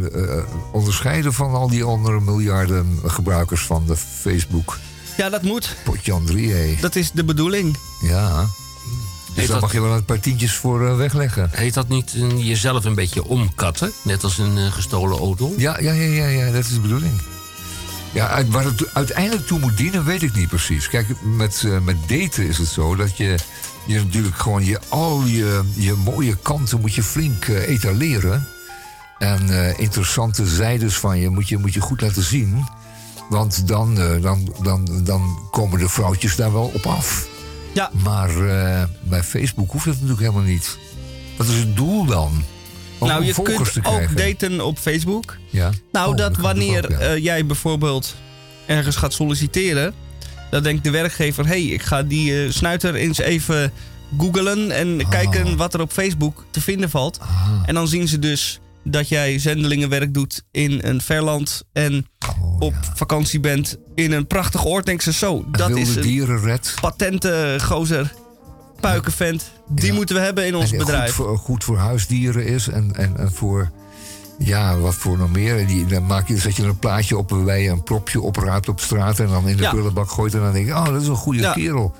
onderscheiden 0.71 1.33
van 1.33 1.53
al 1.53 1.69
die 1.69 1.83
andere 1.83 2.19
miljarden 2.19 2.99
gebruikers 3.05 3.61
van 3.61 3.83
de 3.87 3.95
Facebook. 3.97 4.77
Ja, 5.17 5.29
dat 5.29 5.41
moet. 5.41 5.75
Potje 5.83 6.11
André, 6.11 6.41
hé. 6.47 6.77
Dat 6.81 6.95
is 6.95 7.11
de 7.11 7.23
bedoeling. 7.23 7.77
Ja. 8.01 8.45
Dus 9.33 9.43
daar 9.43 9.47
dat- 9.53 9.61
mag 9.61 9.71
je 9.71 9.81
wel 9.81 9.93
een 9.95 10.05
paar 10.05 10.19
tientjes 10.19 10.55
voor 10.55 10.87
eh, 10.87 10.95
wegleggen. 10.95 11.49
Heet 11.51 11.73
dat 11.73 11.87
niet 11.87 12.15
jezelf 12.37 12.85
een 12.85 12.95
beetje 12.95 13.23
omkatten? 13.25 13.91
Net 14.01 14.23
als 14.23 14.37
een 14.37 14.57
eh, 14.57 14.71
gestolen 14.71 15.17
auto? 15.17 15.53
Ja, 15.57 15.79
ja, 15.79 15.91
ja, 15.91 16.03
ja, 16.25 16.25
ja, 16.27 16.51
dat 16.51 16.63
is 16.63 16.73
de 16.73 16.79
bedoeling. 16.79 17.13
Ja, 18.13 18.45
waar 18.45 18.63
het 18.63 18.93
uiteindelijk 18.93 19.47
toe 19.47 19.59
moet 19.59 19.77
dienen, 19.77 20.05
weet 20.05 20.21
ik 20.23 20.35
niet 20.35 20.47
precies. 20.49 20.87
Kijk, 20.89 21.07
met, 21.21 21.63
eh, 21.65 21.79
met 21.79 21.95
daten 22.07 22.47
is 22.47 22.57
het 22.57 22.67
zo 22.67 22.95
dat 22.95 23.17
je, 23.17 23.35
je 23.85 23.95
natuurlijk 24.03 24.35
gewoon 24.37 24.65
je, 24.65 24.79
al 24.89 25.23
je, 25.25 25.61
je 25.73 25.93
mooie 25.93 26.35
kanten 26.41 26.81
moet 26.81 26.95
je 26.95 27.03
flink 27.03 27.47
etaleren. 27.47 28.47
En 29.17 29.77
interessante 29.77 30.45
zijdes 30.47 30.97
van 30.97 31.17
je 31.19 31.29
moet, 31.29 31.49
je 31.49 31.57
moet 31.57 31.73
je 31.73 31.79
goed 31.79 32.01
laten 32.01 32.23
zien. 32.23 32.65
Want 33.29 33.67
dan, 33.67 33.95
dan, 34.21 34.53
dan, 34.61 34.87
dan 35.03 35.47
komen 35.51 35.79
de 35.79 35.89
vrouwtjes 35.89 36.35
daar 36.35 36.53
wel 36.53 36.71
op 36.73 36.85
af. 36.85 37.27
Ja. 37.73 37.91
Maar 38.03 38.29
eh, 38.29 38.83
bij 39.01 39.23
Facebook 39.23 39.71
hoeft 39.71 39.85
dat 39.85 39.93
natuurlijk 39.93 40.19
helemaal 40.21 40.41
niet. 40.43 40.77
Wat 41.37 41.47
is 41.47 41.55
het 41.57 41.75
doel 41.75 42.05
dan? 42.05 42.43
Om 42.97 43.07
nou, 43.07 43.25
je 43.25 43.33
kunt 43.41 43.85
ook 43.85 44.17
daten 44.17 44.65
op 44.65 44.77
Facebook. 44.77 45.37
Ja. 45.49 45.69
Nou, 45.91 46.11
Oh, 46.11 46.17
dat 46.17 46.37
wanneer 46.37 46.83
ook, 46.83 46.89
ja. 46.91 46.97
eh, 46.97 47.17
jij 47.23 47.45
bijvoorbeeld 47.45 48.15
ergens 48.65 48.95
gaat 48.95 49.13
solliciteren, 49.13 49.93
dan 50.49 50.63
denkt 50.63 50.83
de 50.83 50.89
werkgever: 50.91 51.43
hé, 51.45 51.49
hey, 51.49 51.63
ik 51.63 51.81
ga 51.81 52.03
die 52.03 52.43
eh, 52.45 52.51
snuiter 52.51 52.95
eens 52.95 53.17
even 53.17 53.71
googlen 54.17 54.71
en 54.71 55.01
Ah. 55.03 55.09
kijken 55.09 55.57
wat 55.57 55.73
er 55.73 55.81
op 55.81 55.91
Facebook 55.91 56.43
te 56.51 56.61
vinden 56.61 56.89
valt. 56.89 57.19
En 57.65 57.73
dan 57.73 57.87
zien 57.87 58.07
ze 58.07 58.19
dus 58.19 58.59
dat 58.83 59.09
jij 59.09 59.39
zendelingenwerk 59.39 60.13
doet 60.13 60.43
in 60.51 60.79
een 60.83 61.01
verland 61.01 61.63
en 61.73 62.05
Oh, 62.41 62.61
op 62.61 62.73
vakantie 62.95 63.39
bent 63.39 63.77
in 63.95 64.11
een 64.11 64.27
prachtig 64.27 64.65
oord. 64.65 64.85
Denken 64.85 65.03
ze 65.03 65.13
zo, 65.13 65.45
dat 65.51 65.67
wilde 65.67 65.81
is 65.81 65.95
een 65.95 66.01
dierenred. 66.01 66.73
patente 66.81 67.57
gozer, 67.61 68.13
puikenvent. 68.79 69.51
Die 69.69 69.93
moeten 69.93 70.15
we 70.15 70.21
hebben 70.21 70.45
in 70.47 70.55
ons 70.55 70.71
En 70.71 70.77
bedrijf. 70.77 71.13
Goed 71.15 71.25
voor, 71.25 71.37
goed 71.37 71.63
voor 71.63 71.77
huisdieren 71.77 72.45
is 72.45 72.67
en, 72.67 72.95
en, 72.95 73.17
en 73.17 73.31
voor. 73.31 73.71
Ja, 74.37 74.77
wat 74.77 74.95
voor 74.95 75.17
nog 75.17 75.31
meer. 75.31 75.67
Die, 75.67 75.85
dan 75.85 76.05
maak 76.05 76.27
je, 76.27 76.37
zet 76.37 76.55
je 76.55 76.63
er 76.63 76.69
een 76.69 76.79
plaatje 76.79 77.17
op 77.17 77.29
waarbij 77.29 77.61
je 77.63 77.69
een 77.69 77.83
propje 77.83 78.21
opraapt 78.21 78.69
op 78.69 78.79
straat 78.79 79.19
en 79.19 79.27
dan 79.27 79.47
in 79.47 79.57
de 79.57 79.63
Ja. 79.63 80.03
gooit. 80.05 80.33
En 80.33 80.39
dan 80.39 80.53
denk 80.53 80.65
je, 80.65 80.73
oh, 80.73 80.85
dat 80.85 81.01
is 81.01 81.07
een 81.07 81.15
goede 81.15 81.39
Ja. 81.41 81.53
kerel. 81.53 81.95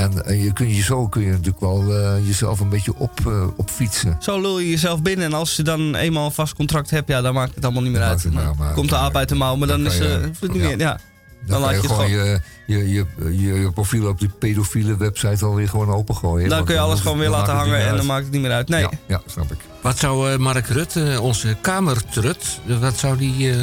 En 0.00 0.38
je 0.42 0.52
kun 0.52 0.74
je, 0.74 0.82
zo 0.82 1.08
kun 1.08 1.22
je 1.22 1.30
natuurlijk 1.30 1.60
wel 1.60 1.94
eh, 1.96 2.26
jezelf 2.26 2.60
een 2.60 2.68
beetje 2.68 2.92
op, 2.96 3.20
eh, 3.26 3.46
opfietsen. 3.56 4.16
Zo 4.20 4.40
lul 4.40 4.58
je 4.58 4.70
jezelf 4.70 5.02
binnen. 5.02 5.24
En 5.26 5.32
als 5.32 5.56
je 5.56 5.62
dan 5.62 5.94
eenmaal 5.94 6.24
een 6.24 6.32
vast 6.32 6.54
contract 6.54 6.90
hebt, 6.90 7.08
ja, 7.08 7.20
dan 7.20 7.34
maakt 7.34 7.54
het 7.54 7.64
allemaal 7.64 7.82
niet 7.82 7.92
meer 7.92 8.00
Dan 8.00 8.08
uit. 8.10 8.32
nou 8.32 8.56
maar 8.58 8.72
komt 8.72 8.88
de 8.88 8.96
aap 8.96 9.16
uit 9.16 9.28
de 9.28 9.34
mouw, 9.34 9.56
maar 9.56 9.68
dan, 9.68 9.82
Dan 9.82 9.92
is 9.92 9.98
je- 9.98 10.04
eh, 10.04 10.20
het 10.40 10.52
niet 10.52 10.62
meer. 10.62 10.78
Ja. 10.78 10.98
Dan, 11.46 11.60
laat 11.60 11.70
je 11.74 11.82
je 11.82 11.88
gewoon 11.88 12.10
je, 12.10 12.40
je, 12.66 12.92
je, 12.92 13.06
je, 13.18 13.60
je 13.60 13.70
profiel 13.72 14.08
op 14.08 14.18
die 14.18 14.28
pedofiele 14.38 14.96
website 14.96 15.44
alweer 15.44 15.68
gewoon 15.68 15.88
opengooien. 15.90 16.48
Dan 16.48 16.64
kun 16.64 16.74
je 16.74 16.80
alles 16.80 17.00
gewoon 17.00 17.18
weer 17.18 17.28
laten 17.28 17.54
hangen 17.54 17.86
en 17.86 17.96
dan 17.96 18.06
maakt 18.06 18.22
het 18.24 18.32
niet 18.32 18.40
meer 18.42 18.50
uit. 18.52 18.68
Nee. 18.68 18.80
Ja, 18.80 18.90
ja, 19.06 19.20
snap 19.26 19.52
ik. 19.52 19.58
Wat 19.82 19.98
zou 19.98 20.32
eh, 20.32 20.38
Mark 20.38 20.66
Rutte, 20.66 21.18
onze 21.20 21.56
kamertrut, 21.60 22.60
wat 22.80 22.98
zou 22.98 23.16
die 23.16 23.50
eh, 23.50 23.58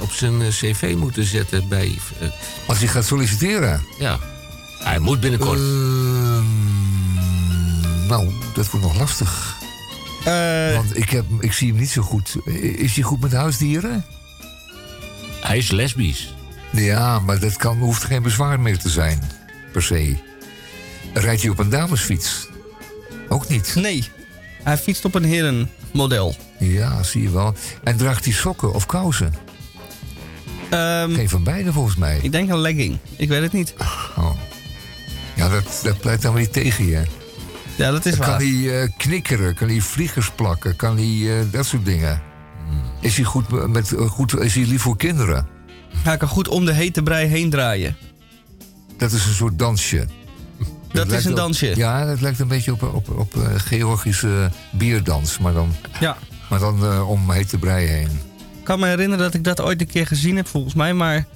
op 0.00 0.10
zijn 0.10 0.38
cv 0.48 0.94
moeten 0.98 1.24
zetten 1.24 1.68
bij... 1.68 1.98
eh, 2.20 2.28
Als 2.66 2.78
je 2.80 2.88
gaat 2.88 3.04
solliciteren. 3.04 3.80
ja, 3.98 4.18
hij 4.88 4.98
moet 4.98 5.20
binnenkort. 5.20 5.58
Ehm, 5.58 6.44
nou, 8.08 8.28
dat 8.54 8.70
wordt 8.70 8.86
nog 8.86 8.98
lastig. 8.98 9.56
Eh, 10.24 10.74
Want 10.74 10.96
ik, 10.96 11.10
heb, 11.10 11.24
ik 11.40 11.52
zie 11.52 11.68
hem 11.68 11.78
niet 11.78 11.90
zo 11.90 12.02
goed. 12.02 12.36
Is 12.76 12.94
hij 12.94 13.02
goed 13.04 13.20
met 13.20 13.32
huisdieren? 13.32 14.04
hij 15.40 15.58
is 15.58 15.70
lesbisch. 15.70 16.34
Ja, 16.72 17.18
maar 17.18 17.38
dat 17.40 17.56
kan, 17.56 17.78
hoeft 17.78 18.04
geen 18.04 18.22
bezwaar 18.22 18.60
meer 18.60 18.78
te 18.78 18.88
zijn, 18.88 19.22
per 19.72 19.82
se. 19.82 20.16
Rijdt 21.12 21.42
hij 21.42 21.50
op 21.50 21.58
een 21.58 21.68
damesfiets? 21.68 22.48
Ook 23.28 23.48
niet. 23.48 23.74
nee. 23.74 24.08
Hij 24.62 24.78
fietst 24.78 25.04
op 25.04 25.14
een 25.14 25.24
herenmodel. 25.24 26.36
Ja, 26.58 27.02
zie 27.02 27.22
je 27.22 27.30
wel. 27.30 27.54
En 27.84 27.96
draagt 27.96 28.24
hij 28.24 28.34
sokken 28.34 28.74
of 28.74 28.86
kousen? 28.86 29.34
Ehm, 30.70 31.14
Geen 31.14 31.28
van 31.28 31.42
beide 31.42 31.72
volgens 31.72 31.96
mij. 31.96 32.18
ik 32.22 32.32
denk 32.32 32.50
een 32.50 32.58
legging. 32.58 32.98
Ik 33.16 33.28
weet 33.28 33.42
het 33.42 33.52
niet. 33.52 33.74
Oh. 34.16 34.30
Ja, 35.38 35.48
dat, 35.48 35.80
dat 35.82 36.00
pleit 36.00 36.22
dan 36.22 36.34
weer 36.34 36.50
tegen 36.50 36.86
je. 36.86 37.02
Ja, 37.76 37.90
dat 37.90 38.06
is 38.06 38.16
kan 38.16 38.26
waar. 38.28 38.38
hij 38.40 38.82
eh, 38.82 38.88
knikkeren? 38.96 39.54
Kan 39.54 39.68
hij 39.68 39.80
vliegers 39.80 40.30
plakken? 40.30 40.76
Kan 40.76 40.96
hij 40.96 41.38
eh, 41.40 41.44
dat 41.50 41.66
soort 41.66 41.84
dingen? 41.84 42.22
Is 43.00 43.16
hij, 43.16 43.24
goed 43.24 43.68
met, 43.68 43.92
eh, 43.92 44.06
goed, 44.06 44.40
is 44.40 44.54
hij 44.54 44.64
lief 44.64 44.82
voor 44.82 44.96
kinderen? 44.96 45.46
Hij 45.96 46.16
kan 46.16 46.28
goed 46.28 46.48
om 46.48 46.64
de 46.64 46.72
hete 46.72 47.02
brei 47.02 47.26
heen 47.26 47.50
draaien. 47.50 47.96
Dat 48.96 49.12
is 49.12 49.26
een 49.26 49.34
soort 49.34 49.58
dansje. 49.58 50.06
Dat 50.92 51.12
is 51.12 51.24
een 51.24 51.30
op- 51.30 51.36
dansje. 51.36 51.72
ja, 51.76 52.04
dat 52.04 52.20
lijkt 52.20 52.38
een 52.38 52.48
beetje 52.48 52.72
op, 52.72 52.82
op, 52.82 53.08
op 53.18 53.34
Georgische 53.56 54.50
bierdans. 54.72 55.38
Maar 55.38 55.52
dan, 55.52 55.74
Ja. 56.00 56.16
maar 56.50 56.58
dan 56.58 57.02
om 57.02 57.30
hete 57.30 57.58
brei 57.58 57.86
heen. 57.86 58.08
Ik 58.58 58.64
kan 58.64 58.80
me 58.80 58.86
herinneren 58.86 59.24
dat 59.24 59.34
ik 59.34 59.44
dat 59.44 59.60
ooit 59.60 59.80
een 59.80 59.86
keer 59.86 60.06
gezien 60.06 60.36
heb, 60.36 60.46
volgens 60.48 60.74
mij. 60.74 60.94
Maar 60.94 61.26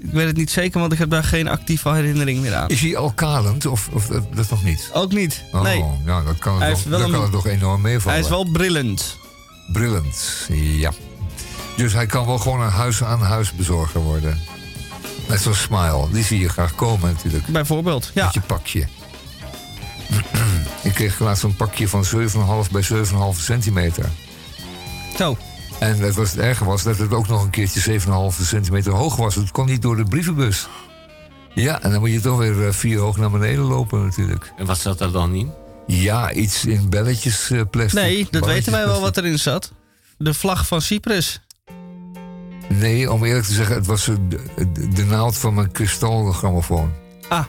ik 0.00 0.10
weet 0.10 0.26
het 0.26 0.36
niet 0.36 0.50
zeker, 0.50 0.80
want 0.80 0.92
ik 0.92 0.98
heb 0.98 1.10
daar 1.10 1.24
geen 1.24 1.48
actieve 1.48 1.92
herinnering 1.92 2.40
meer 2.40 2.54
aan. 2.54 2.68
Is 2.68 2.80
hij 2.80 2.96
al 2.96 3.12
kalend 3.12 3.66
of, 3.66 3.88
of 3.92 4.06
dat, 4.06 4.50
nog 4.50 4.64
niet? 4.64 4.90
Ook 4.92 5.12
niet. 5.12 5.44
Oh, 5.52 5.62
nee. 5.62 5.84
nou, 6.04 6.24
dat 6.24 6.38
kan 6.38 6.62
het, 6.62 6.84
wel 6.84 6.98
dat 6.98 7.10
kan 7.10 7.32
het 7.32 7.44
enorm 7.44 7.80
meevallen. 7.80 8.12
Hij 8.12 8.24
is 8.24 8.28
wel 8.28 8.50
brillend. 8.52 9.18
Brillend, 9.72 10.46
ja. 10.52 10.92
Dus 11.76 11.92
hij 11.92 12.06
kan 12.06 12.26
wel 12.26 12.38
gewoon 12.38 12.60
een 12.60 12.70
huis-aan-huis 12.70 13.52
bezorger 13.52 14.00
worden. 14.00 14.38
Met 15.28 15.40
zo'n 15.40 15.54
smile. 15.54 16.08
Die 16.12 16.24
zie 16.24 16.38
je 16.40 16.48
graag 16.48 16.74
komen 16.74 17.12
natuurlijk. 17.12 17.46
Bijvoorbeeld, 17.46 18.10
ja. 18.14 18.24
Met 18.24 18.34
je 18.34 18.40
pakje. 18.40 18.86
Ik 20.82 20.94
kreeg 20.94 21.18
laatst 21.18 21.42
een 21.42 21.56
pakje 21.56 21.88
van 21.88 22.04
7,5 22.04 22.70
bij 22.70 22.82
7,5 22.82 23.38
centimeter. 23.38 24.08
Zo. 25.16 25.36
En 25.80 25.98
het, 25.98 26.14
was, 26.14 26.30
het 26.30 26.40
erge 26.40 26.64
was 26.64 26.82
dat 26.82 26.98
het 26.98 27.12
ook 27.12 27.28
nog 27.28 27.42
een 27.42 27.50
keertje 27.50 28.00
7,5 28.00 28.06
centimeter 28.42 28.92
hoog 28.92 29.16
was. 29.16 29.34
Het 29.34 29.50
kon 29.50 29.66
niet 29.66 29.82
door 29.82 29.96
de 29.96 30.04
brievenbus. 30.04 30.68
Ja, 31.54 31.82
en 31.82 31.90
dan 31.90 32.00
moet 32.00 32.10
je 32.10 32.20
toch 32.20 32.38
weer 32.38 32.66
eh, 32.66 32.72
vier 32.72 32.98
hoog 32.98 33.16
naar 33.16 33.30
beneden 33.30 33.64
lopen 33.64 34.04
natuurlijk. 34.04 34.52
En 34.56 34.66
wat 34.66 34.78
zat 34.78 34.98
daar 34.98 35.10
dan 35.10 35.34
in? 35.34 35.52
Ja, 35.86 36.32
iets 36.32 36.64
in 36.64 36.88
belletjes 36.88 37.50
eh, 37.50 37.60
plastic. 37.70 38.00
Nee, 38.00 38.26
dat 38.30 38.46
weten 38.46 38.72
wij 38.72 38.86
wel 38.86 39.00
wat 39.00 39.16
erin 39.16 39.38
zat. 39.38 39.72
De 40.18 40.34
vlag 40.34 40.66
van 40.66 40.82
Cyprus. 40.82 41.40
Nee, 42.68 43.12
om 43.12 43.24
eerlijk 43.24 43.46
te 43.46 43.52
zeggen, 43.52 43.74
het 43.74 43.86
was 43.86 44.08
eh, 44.08 44.14
de, 44.28 44.40
de, 44.72 44.88
de 44.88 45.04
naald 45.04 45.38
van 45.38 45.54
mijn 45.54 45.72
kristalgrammofoon. 45.72 46.92
Ah. 47.28 47.44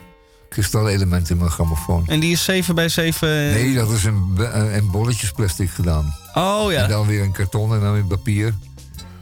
Kristalelement 0.52 1.30
in 1.30 1.36
mijn 1.36 1.50
grammofoon. 1.50 2.04
En 2.06 2.20
die 2.20 2.32
is 2.32 2.44
7 2.44 2.74
bij 2.74 2.88
7. 2.88 3.28
Nee, 3.28 3.74
dat 3.74 3.90
is 3.90 4.04
in, 4.04 4.34
be- 4.34 4.44
eh, 4.44 4.76
in 4.76 4.90
bolletjes 4.90 5.30
plastic 5.30 5.70
gedaan. 5.70 6.14
Oh 6.34 6.66
En 6.66 6.72
ja. 6.72 6.86
dan 6.86 7.06
weer 7.06 7.22
in 7.22 7.32
karton 7.32 7.74
en 7.74 7.80
dan 7.80 7.92
weer 7.92 8.04
papier. 8.04 8.46
Ik 8.48 8.54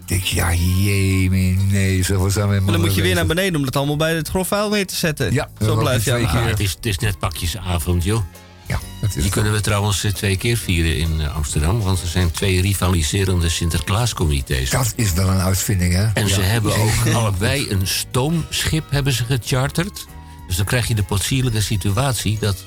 denk, 0.06 0.22
ja, 0.22 0.54
jee, 0.54 1.30
nee, 1.30 2.02
zo 2.02 2.24
we 2.24 2.30
zijn 2.30 2.48
we 2.48 2.54
En 2.56 2.66
dan 2.66 2.80
moet 2.80 2.94
je 2.94 3.02
weer 3.02 3.14
naar 3.14 3.26
beneden 3.26 3.56
om 3.56 3.64
dat 3.64 3.76
allemaal 3.76 3.96
bij 3.96 4.14
het 4.14 4.28
grof 4.28 4.48
vuil 4.48 4.70
weer 4.70 4.86
te 4.86 4.94
zetten. 4.96 5.32
Ja, 5.32 5.48
Zo 5.60 5.66
dat 5.66 5.78
blijf 5.78 6.04
je. 6.04 6.14
Ah, 6.26 6.44
het, 6.46 6.60
is, 6.60 6.70
het 6.70 6.86
is 6.86 6.98
net 6.98 7.18
pakjesavond, 7.18 8.04
joh. 8.04 8.22
Ja, 8.66 8.78
dat 9.00 9.16
is 9.16 9.22
Die 9.22 9.30
kunnen 9.32 9.52
we 9.52 9.60
trouwens 9.60 10.04
eh, 10.04 10.12
twee 10.12 10.36
keer 10.36 10.56
vieren 10.56 10.96
in 10.98 11.20
eh, 11.20 11.36
Amsterdam. 11.36 11.80
Want 11.80 12.02
er 12.02 12.08
zijn 12.08 12.30
twee 12.30 12.60
rivaliserende 12.60 13.48
Sinterklaascomité's. 13.48 14.70
Dat 14.70 14.92
is 14.96 15.12
wel 15.12 15.28
een 15.28 15.40
uitvinding, 15.40 15.92
hè? 15.94 16.06
En 16.14 16.28
ze 16.28 16.40
hebben 16.40 16.72
ook 16.82 17.14
allebei 17.14 17.70
een 17.70 17.86
stoomschip 17.86 18.84
hebben 18.90 19.12
ze 19.12 19.24
gecharterd. 19.24 20.06
Dus 20.50 20.58
dan 20.58 20.68
krijg 20.68 20.88
je 20.88 20.94
de 20.94 21.02
potsierlijke 21.02 21.60
situatie 21.60 22.38
dat 22.40 22.64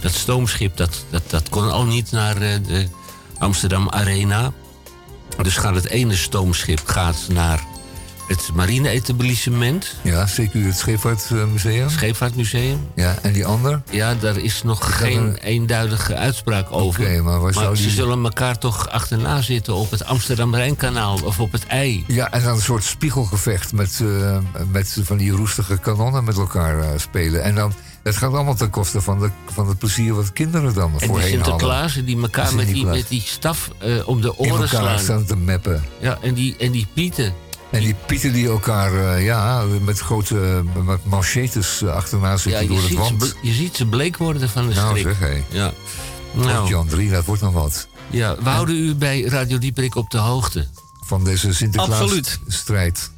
dat 0.00 0.12
stoomschip 0.12 0.76
dat, 0.76 1.04
dat, 1.10 1.30
dat 1.30 1.48
kon 1.48 1.70
al 1.70 1.84
niet 1.84 2.10
naar 2.10 2.36
eh, 2.36 2.54
de 2.66 2.88
Amsterdam 3.38 3.90
Arena. 3.90 4.52
Dus 5.42 5.56
gaat 5.56 5.74
het 5.74 5.88
ene 5.88 6.16
stoomschip 6.16 6.82
gaat 6.84 7.26
naar 7.28 7.64
het 8.26 8.50
marine-etablissement, 8.54 9.94
Ja, 10.02 10.26
CQ 10.28 10.52
het 10.52 10.76
Scheepvaartmuseum. 10.78 11.90
Scheepvaartmuseum. 11.90 12.78
Ja, 12.94 13.14
en 13.22 13.32
die 13.32 13.46
ander? 13.46 13.82
Ja, 13.90 14.14
daar 14.14 14.36
is 14.36 14.62
nog 14.62 14.98
geen 14.98 15.18
er- 15.26 15.38
eenduidige 15.42 16.14
uitspraak 16.16 16.66
over. 16.72 17.00
Oké, 17.04 17.20
maar 17.22 17.52
zou 17.52 17.76
ze 17.76 17.82
die- 17.82 17.90
zullen 17.90 18.24
elkaar 18.24 18.58
toch 18.58 18.88
achterna 18.88 19.40
zitten 19.42 19.74
op 19.74 19.90
het 19.90 20.04
Amsterdam-Rijnkanaal 20.04 21.18
of 21.24 21.40
op 21.40 21.52
het 21.52 21.66
ei. 21.66 22.04
Ja, 22.06 22.30
en 22.32 22.42
dan 22.42 22.54
een 22.54 22.60
soort 22.60 22.84
spiegelgevecht 22.84 23.72
met, 23.72 24.00
eh, 24.02 24.38
met 24.72 24.96
van 25.02 25.16
die 25.16 25.30
roestige 25.30 25.78
kanonnen 25.78 26.24
met 26.24 26.36
elkaar 26.36 26.78
eh, 26.80 26.88
spelen. 26.96 27.42
En 27.42 27.54
dan, 27.54 27.72
het 28.02 28.16
gaat 28.16 28.32
allemaal 28.32 28.54
ten 28.54 28.70
koste 28.70 29.00
van, 29.00 29.18
de, 29.18 29.30
van 29.52 29.68
het 29.68 29.78
plezier 29.78 30.14
wat 30.14 30.32
kinderen 30.32 30.74
dan 30.74 30.92
En 30.92 30.98
die 30.98 31.08
voorheen 31.08 31.28
hadden. 31.40 31.46
Sinterklaasen 31.46 32.04
die 32.04 32.20
elkaar 32.20 32.54
met 32.54 32.66
die, 32.66 32.74
Sinterklaas. 32.74 32.96
met 32.96 33.08
die 33.08 33.22
staf 33.26 33.70
eh, 33.78 34.08
om 34.08 34.20
de 34.20 34.28
In 34.28 34.50
oren 34.50 34.50
elkaar 34.62 34.68
slaan. 34.68 34.98
staan 34.98 35.24
te 35.24 35.36
meppen. 35.36 35.82
Ja, 36.00 36.18
en 36.22 36.34
die, 36.34 36.56
en 36.58 36.70
die 36.72 36.86
pieten. 36.94 37.34
En 37.70 37.80
die 37.80 37.94
pieten 38.06 38.32
die 38.32 38.48
elkaar 38.48 38.94
eh, 39.14 39.24
ja, 39.24 39.64
met 39.80 39.98
grote 39.98 40.62
met 40.84 41.04
manchetes 41.04 41.82
eh, 41.82 41.88
achterna 41.88 42.36
zitten 42.36 42.68
door 42.68 42.76
het 42.82 42.86
ze, 42.86 42.96
wand. 42.96 43.36
je 43.42 43.52
ziet 43.52 43.76
ze 43.76 43.86
bleek 43.86 44.16
worden 44.16 44.48
van 44.48 44.68
de 44.68 44.74
Nou 44.74 44.98
schrik. 44.98 45.16
zeg, 45.18 45.18
hé. 45.28 45.42
Ja. 45.58 45.72
Nou. 46.32 46.68
Jan 46.68 46.86
3, 46.86 47.10
dat 47.10 47.24
wordt 47.24 47.42
nog 47.42 47.52
wat. 47.52 47.88
ja, 48.10 48.36
we 48.42 48.48
houden 48.48 48.74
u 48.76 48.94
bij 48.94 49.22
Radio 49.22 49.58
Dieperik 49.58 49.94
op 49.94 50.10
de 50.10 50.18
hoogte. 50.18 50.66
Van 51.00 51.24
deze. 51.24 51.52
Sinterklaas-strijd. 51.54 53.10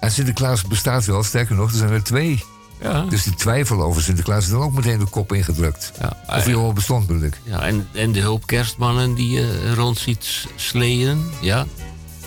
En 0.00 0.10
Sinterklaas 0.10 0.62
bestaat 0.62 1.04
wel, 1.04 1.22
sterker 1.22 1.54
nog, 1.54 1.70
er 1.70 1.76
zijn 1.76 1.90
er 1.90 2.02
twee. 2.04 2.44
Ja. 2.82 3.02
Dus 3.08 3.22
die 3.22 3.34
twijfel 3.34 3.82
over 3.82 4.02
Sinterklaas 4.02 4.44
is 4.44 4.50
dan 4.50 4.60
ook 4.60 4.72
meteen 4.72 4.98
de 4.98 5.04
kop 5.04 5.32
ingedrukt. 5.32 5.92
Ja, 6.00 6.16
Of 6.36 6.44
hij 6.44 6.54
al 6.54 6.72
bestond, 6.72 7.06
bedoel 7.06 7.22
ik. 7.22 7.40
ja, 7.44 7.60
en, 7.62 7.88
en 7.92 8.12
de 8.12 8.20
hulpkerstmannen 8.20 9.14
die 9.14 9.30
je 9.30 9.74
rond 9.74 9.98
ziet 9.98 10.46
sleeën. 10.56 11.24
Ja. 11.40 11.66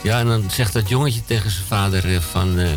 Ja, 0.03 0.19
en 0.19 0.25
dan 0.27 0.43
zegt 0.51 0.73
dat 0.73 0.89
jongetje 0.89 1.21
tegen 1.25 1.51
zijn 1.51 1.65
vader 1.65 2.13
eh, 2.15 2.21
van... 2.21 2.59
eh, 2.59 2.73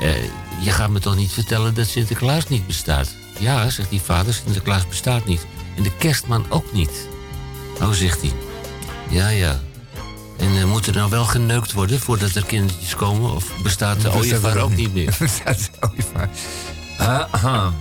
eh, 0.00 0.22
je 0.60 0.70
gaat 0.70 0.90
me 0.90 0.98
toch 1.00 1.16
niet 1.16 1.32
vertellen 1.32 1.74
dat 1.74 1.86
Sinterklaas 1.86 2.48
niet 2.48 2.66
bestaat? 2.66 3.14
Ja, 3.38 3.70
zegt 3.70 3.90
die 3.90 4.00
vader, 4.00 4.34
Sinterklaas 4.34 4.88
bestaat 4.88 5.24
niet. 5.24 5.46
En 5.76 5.82
de 5.82 5.96
kerstman 5.96 6.44
ook 6.48 6.72
niet. 6.72 7.08
Oh, 7.80 7.90
zegt 7.90 8.20
hij. 8.20 8.32
Ja, 9.08 9.28
ja. 9.28 9.60
En 10.38 10.56
eh, 10.56 10.64
moet 10.64 10.86
er 10.86 10.94
nou 10.94 11.10
wel 11.10 11.24
geneukt 11.24 11.72
worden 11.72 12.00
voordat 12.00 12.34
er 12.34 12.44
kindertjes 12.44 12.96
komen? 12.96 13.34
Of 13.34 13.44
bestaat 13.62 14.00
de 14.00 14.12
ooievaar 14.12 14.56
ook 14.64 14.76
niet. 14.76 14.94
meer? 14.94 15.16
Bestaat 15.18 15.58
de 15.58 15.88
ooievaar. 15.90 16.28
Aha. 17.30 17.72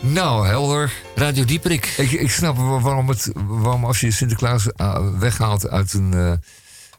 Nou, 0.00 0.46
helder. 0.46 0.92
Radio 1.14 1.44
Dieperik. 1.44 1.86
Ik, 1.96 2.10
ik 2.10 2.30
snap 2.30 2.56
wel 2.56 2.80
waarom, 2.80 3.08
het, 3.08 3.32
waarom 3.46 3.84
als 3.84 4.00
je 4.00 4.10
Sinterklaas 4.10 4.66
weghaalt 5.18 5.68
uit, 5.68 5.92
een, 5.92 6.40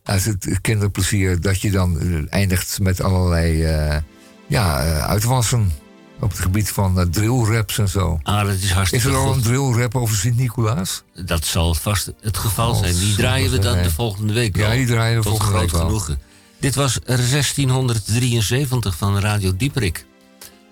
uit 0.03 0.23
het 0.25 0.61
kinderplezier... 0.61 1.41
dat 1.41 1.61
je 1.61 1.71
dan 1.71 1.99
eh, 1.99 2.23
eindigt 2.29 2.79
met 2.79 3.01
allerlei 3.01 3.63
eh, 3.63 3.97
ja, 4.47 4.83
eh, 4.83 5.03
uitwassen 5.07 5.71
op 6.19 6.29
het 6.29 6.39
gebied 6.39 6.71
van 6.71 6.99
eh, 6.99 7.05
drillraps 7.05 7.77
en 7.77 7.89
zo. 7.89 8.19
Ah, 8.23 8.45
dat 8.45 8.55
is 8.55 8.71
hartstikke 8.71 9.07
Is 9.07 9.13
er 9.13 9.19
al 9.19 9.33
een 9.33 9.41
drillrap 9.41 9.95
over 9.95 10.15
Sint-Nicolaas? 10.15 11.03
Dat 11.25 11.45
zal 11.45 11.73
vast 11.73 12.11
het 12.21 12.37
geval 12.37 12.73
zijn. 12.75 12.95
Die 12.97 13.15
draaien 13.15 13.51
we 13.51 13.59
dan 13.59 13.81
de 13.81 13.91
volgende 13.91 14.33
week 14.33 14.55
Ja, 14.55 14.71
die 14.71 14.85
draaien 14.85 15.21
we 15.21 15.29
volgende 15.29 15.59
week 15.59 15.71
wel. 15.71 15.81
genoegen. 15.81 16.19
Dit 16.59 16.75
was 16.75 16.99
1673 17.05 18.97
van 18.97 19.19
Radio 19.19 19.55
Dieperik. 19.57 20.05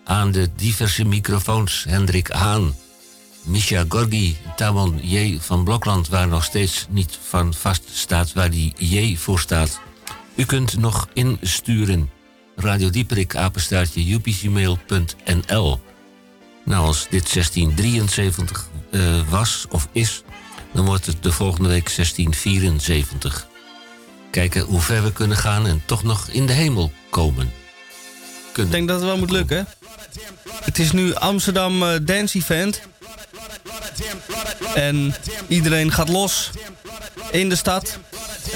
Aan 0.06 0.31
de 0.31 0.49
diverse 0.56 1.06
microfoons 1.06 1.85
Hendrik 1.89 2.27
Haan, 2.27 2.73
Misha 3.44 3.86
Gorgi, 3.88 4.38
Tamon 4.56 4.99
J. 5.02 5.38
van 5.40 5.64
Blokland... 5.64 6.07
waar 6.07 6.28
nog 6.28 6.44
steeds 6.44 6.86
niet 6.90 7.20
van 7.22 7.53
vast 7.53 7.84
staat 7.94 8.34
waar 8.34 8.49
die 8.49 8.74
J 8.78 9.18
voor 9.18 9.40
staat. 9.40 9.80
U 10.36 10.45
kunt 10.45 10.78
nog 10.78 11.07
insturen. 11.14 12.10
Radio 12.56 12.90
Dieperik, 12.90 13.36
apenstaartje, 13.36 14.14
upcmail.nl. 14.14 15.80
Nou, 16.66 16.86
als 16.86 17.07
dit 17.10 17.34
1673 17.34 18.70
eh, 18.91 19.30
was 19.30 19.66
of 19.70 19.88
is, 19.91 20.24
dan 20.72 20.86
wordt 20.86 21.06
het 21.06 21.24
de 21.24 21.32
volgende 21.32 21.70
week 21.70 21.95
1674. 21.95 23.48
Kijken 24.32 24.61
hoe 24.61 24.82
ver 24.82 25.03
we 25.03 25.14
kunnen 25.14 25.38
gaan 25.38 25.68
en 25.68 25.82
toch 25.86 26.03
nog 26.03 26.28
in 26.28 26.45
de 26.45 26.53
hemel 26.53 26.91
komen. 27.10 27.52
Ik 28.56 28.72
denk 28.72 28.88
dat 28.88 28.99
het 28.99 29.10
wel 29.10 29.18
moet 29.18 29.32
lukken. 29.32 29.68
Het 30.64 30.80
is 30.80 30.91
nu 30.91 31.14
Amsterdam 31.14 31.84
eh, 31.84 31.90
Dance 32.02 32.38
Event. 32.38 32.81
En 34.76 35.15
iedereen 35.48 35.91
gaat 35.91 36.10
los 36.10 36.49
in 37.31 37.49
de 37.49 37.56
stad. 37.56 37.98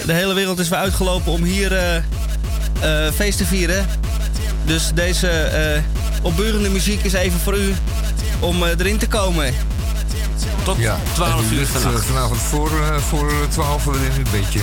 De 0.05 0.13
hele 0.13 0.33
wereld 0.33 0.59
is 0.59 0.69
weer 0.69 0.79
uitgelopen 0.79 1.31
om 1.31 1.43
hier 1.43 1.73
eh, 1.77 1.95
eh, 1.95 3.13
feest 3.13 3.37
te 3.37 3.45
vieren. 3.45 3.87
Dus 4.65 4.91
deze 4.93 5.29
eh 5.29 5.81
opbeurende 6.21 6.69
muziek 6.69 7.03
is 7.03 7.13
even 7.13 7.39
voor 7.39 7.57
u 7.57 7.73
om 8.39 8.63
erin 8.63 8.97
te 8.97 9.07
komen. 9.07 9.53
Tot 10.63 10.77
Ja, 10.77 10.99
12 11.13 11.49
en 11.49 11.55
u 11.55 11.57
uur 11.57 11.61
eh, 11.61 11.95
vanavond 11.95 12.41
voor, 12.41 12.71
voor 13.09 13.31
12 13.49 13.85
uur 13.85 13.95
in 13.95 14.01
een 14.01 14.27
beetje. 14.31 14.59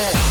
Yeah. 0.00 0.29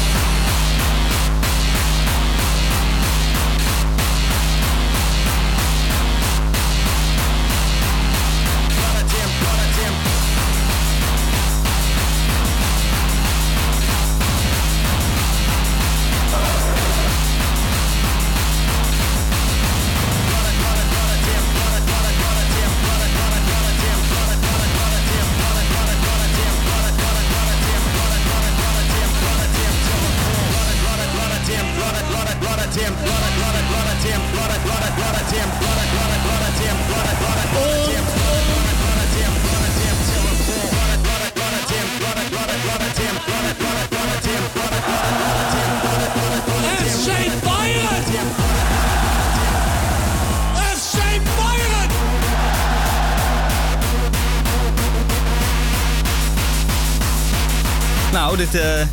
Dit... 58.52 58.62
eh 58.62 58.86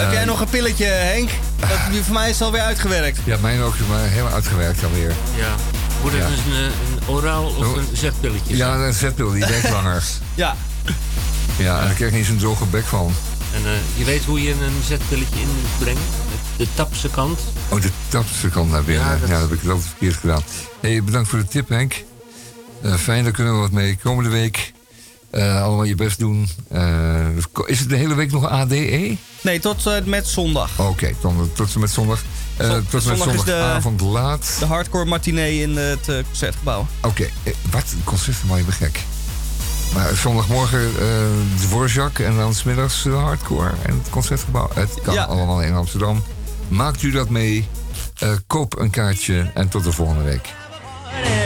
Heb 0.00 0.12
jij 0.12 0.24
nog 0.24 0.40
een 0.40 0.48
pilletje, 0.48 0.84
Henk? 0.84 1.30
Dat, 1.60 1.68
die 1.90 2.02
voor 2.02 2.14
mij 2.14 2.28
is 2.28 2.34
het 2.38 2.44
alweer 2.46 2.60
uitgewerkt. 2.62 3.18
Ja, 3.24 3.36
mijn 3.40 3.60
ook, 3.60 3.74
maar 3.88 4.00
helemaal 4.08 4.32
uitgewerkt 4.32 4.84
alweer. 4.84 5.12
Ja. 5.36 5.54
Wordt 6.00 6.16
het 6.16 6.24
Ja. 6.24 6.30
dus 6.30 6.38
een, 6.46 6.52
eh, 6.52 6.64
een 6.64 7.08
oraal 7.14 7.44
of 7.46 7.76
een 7.76 7.86
zetpilletje? 7.92 8.56
Ja, 8.56 8.74
een 8.74 8.92
zetpil, 8.94 9.30
die 9.30 9.44
werkt 9.46 9.70
langer. 9.70 10.02
Ja. 10.34 10.56
Ja, 11.58 11.78
en 11.80 11.84
daar 11.86 11.94
krijg 11.94 12.10
je 12.10 12.16
niet 12.16 12.26
zo'n 12.26 12.36
droge 12.36 12.64
bek 12.64 12.84
van. 12.84 13.12
En 13.54 13.60
eh, 13.64 13.70
je 13.98 14.04
weet 14.04 14.24
hoe 14.24 14.42
je 14.42 14.50
een 14.50 14.82
zetpilletje 14.86 15.40
in 15.40 15.46
moet 15.48 15.78
brengen? 15.78 16.02
De, 16.56 16.64
de 16.64 16.68
tapse 16.74 17.10
kant. 17.10 17.40
Oh, 17.68 17.80
de 17.82 17.90
tapse 18.08 18.48
kant 18.48 18.70
naar 18.70 18.82
binnen. 18.84 19.04
Ja, 19.06 19.12
Ja, 19.12 19.18
dat- 19.40 19.50
heb 19.50 19.52
ik 19.62 19.68
altijd 19.68 19.88
verkeerd 19.88 20.14
gedaan. 20.16 20.42
Hey, 20.80 21.02
bedankt 21.02 21.28
voor 21.28 21.38
de 21.38 21.46
tip, 21.46 21.68
Henk. 21.68 22.04
Eh, 22.82 22.94
fijn, 22.94 23.22
daar 23.24 23.32
kunnen 23.32 23.52
we 23.54 23.58
wat 23.60 23.70
mee. 23.70 23.98
Komende 24.02 24.30
week 24.30 24.72
eh, 25.30 25.62
allemaal 25.62 25.84
je 25.84 25.94
best 25.94 26.18
doen. 26.18 26.48
Eh, 26.68 27.26
is 27.66 27.78
het 27.80 27.88
de 27.88 27.96
hele 27.96 28.14
week 28.14 28.32
nog 28.32 28.48
ADE? 28.48 29.16
Nee, 29.40 29.60
tot 29.60 29.86
eh, 29.86 30.04
met 30.04 30.26
zondag. 30.26 30.70
Oké, 30.78 31.12
dan 31.20 31.50
tot 31.54 31.74
en 31.74 31.80
met 31.80 31.90
zondag. 31.90 32.22
Eh, 32.56 32.70
Zon- 32.70 32.86
tot 32.90 33.02
en 33.02 33.08
met 33.08 33.18
zondag 33.18 33.34
is 33.34 33.44
de- 33.44 33.50
zondagavond 33.50 34.00
laat. 34.00 34.56
De 34.58 34.66
hardcore 34.66 35.04
matinee 35.04 35.60
in 35.62 35.76
het 35.76 36.08
concertgebouw. 36.26 36.86
Oké, 37.02 37.22
eh, 37.42 37.52
wat? 37.70 37.84
Een 37.92 38.04
concert 38.04 38.36
van 38.36 38.48
mij 38.48 38.64
ben 38.64 38.72
gek. 38.72 39.00
Maar 39.94 40.14
zondagmorgen 40.14 40.80
eh 40.86 40.94
de 40.98 41.54
Dvorak 41.56 42.18
en 42.18 42.36
dan 42.36 42.54
smiddags 42.54 43.02
de 43.02 43.10
hardcore 43.10 43.70
en 43.82 43.98
het 43.98 44.10
concertgebouw. 44.10 44.70
Het 44.74 44.90
kan 45.02 45.14
Ja. 45.14 45.22
allemaal 45.24 45.62
in 45.62 45.74
Amsterdam. 45.74 46.22
Maakt 46.68 47.02
u 47.02 47.10
dat 47.10 47.28
mee. 47.28 47.68
Eh, 48.18 48.30
koop 48.46 48.78
een 48.78 48.90
kaartje 48.90 49.50
en 49.54 49.68
tot 49.68 49.84
de 49.84 49.92
volgende 49.92 50.22
week. 50.22 50.48
Yeah. 51.24 51.45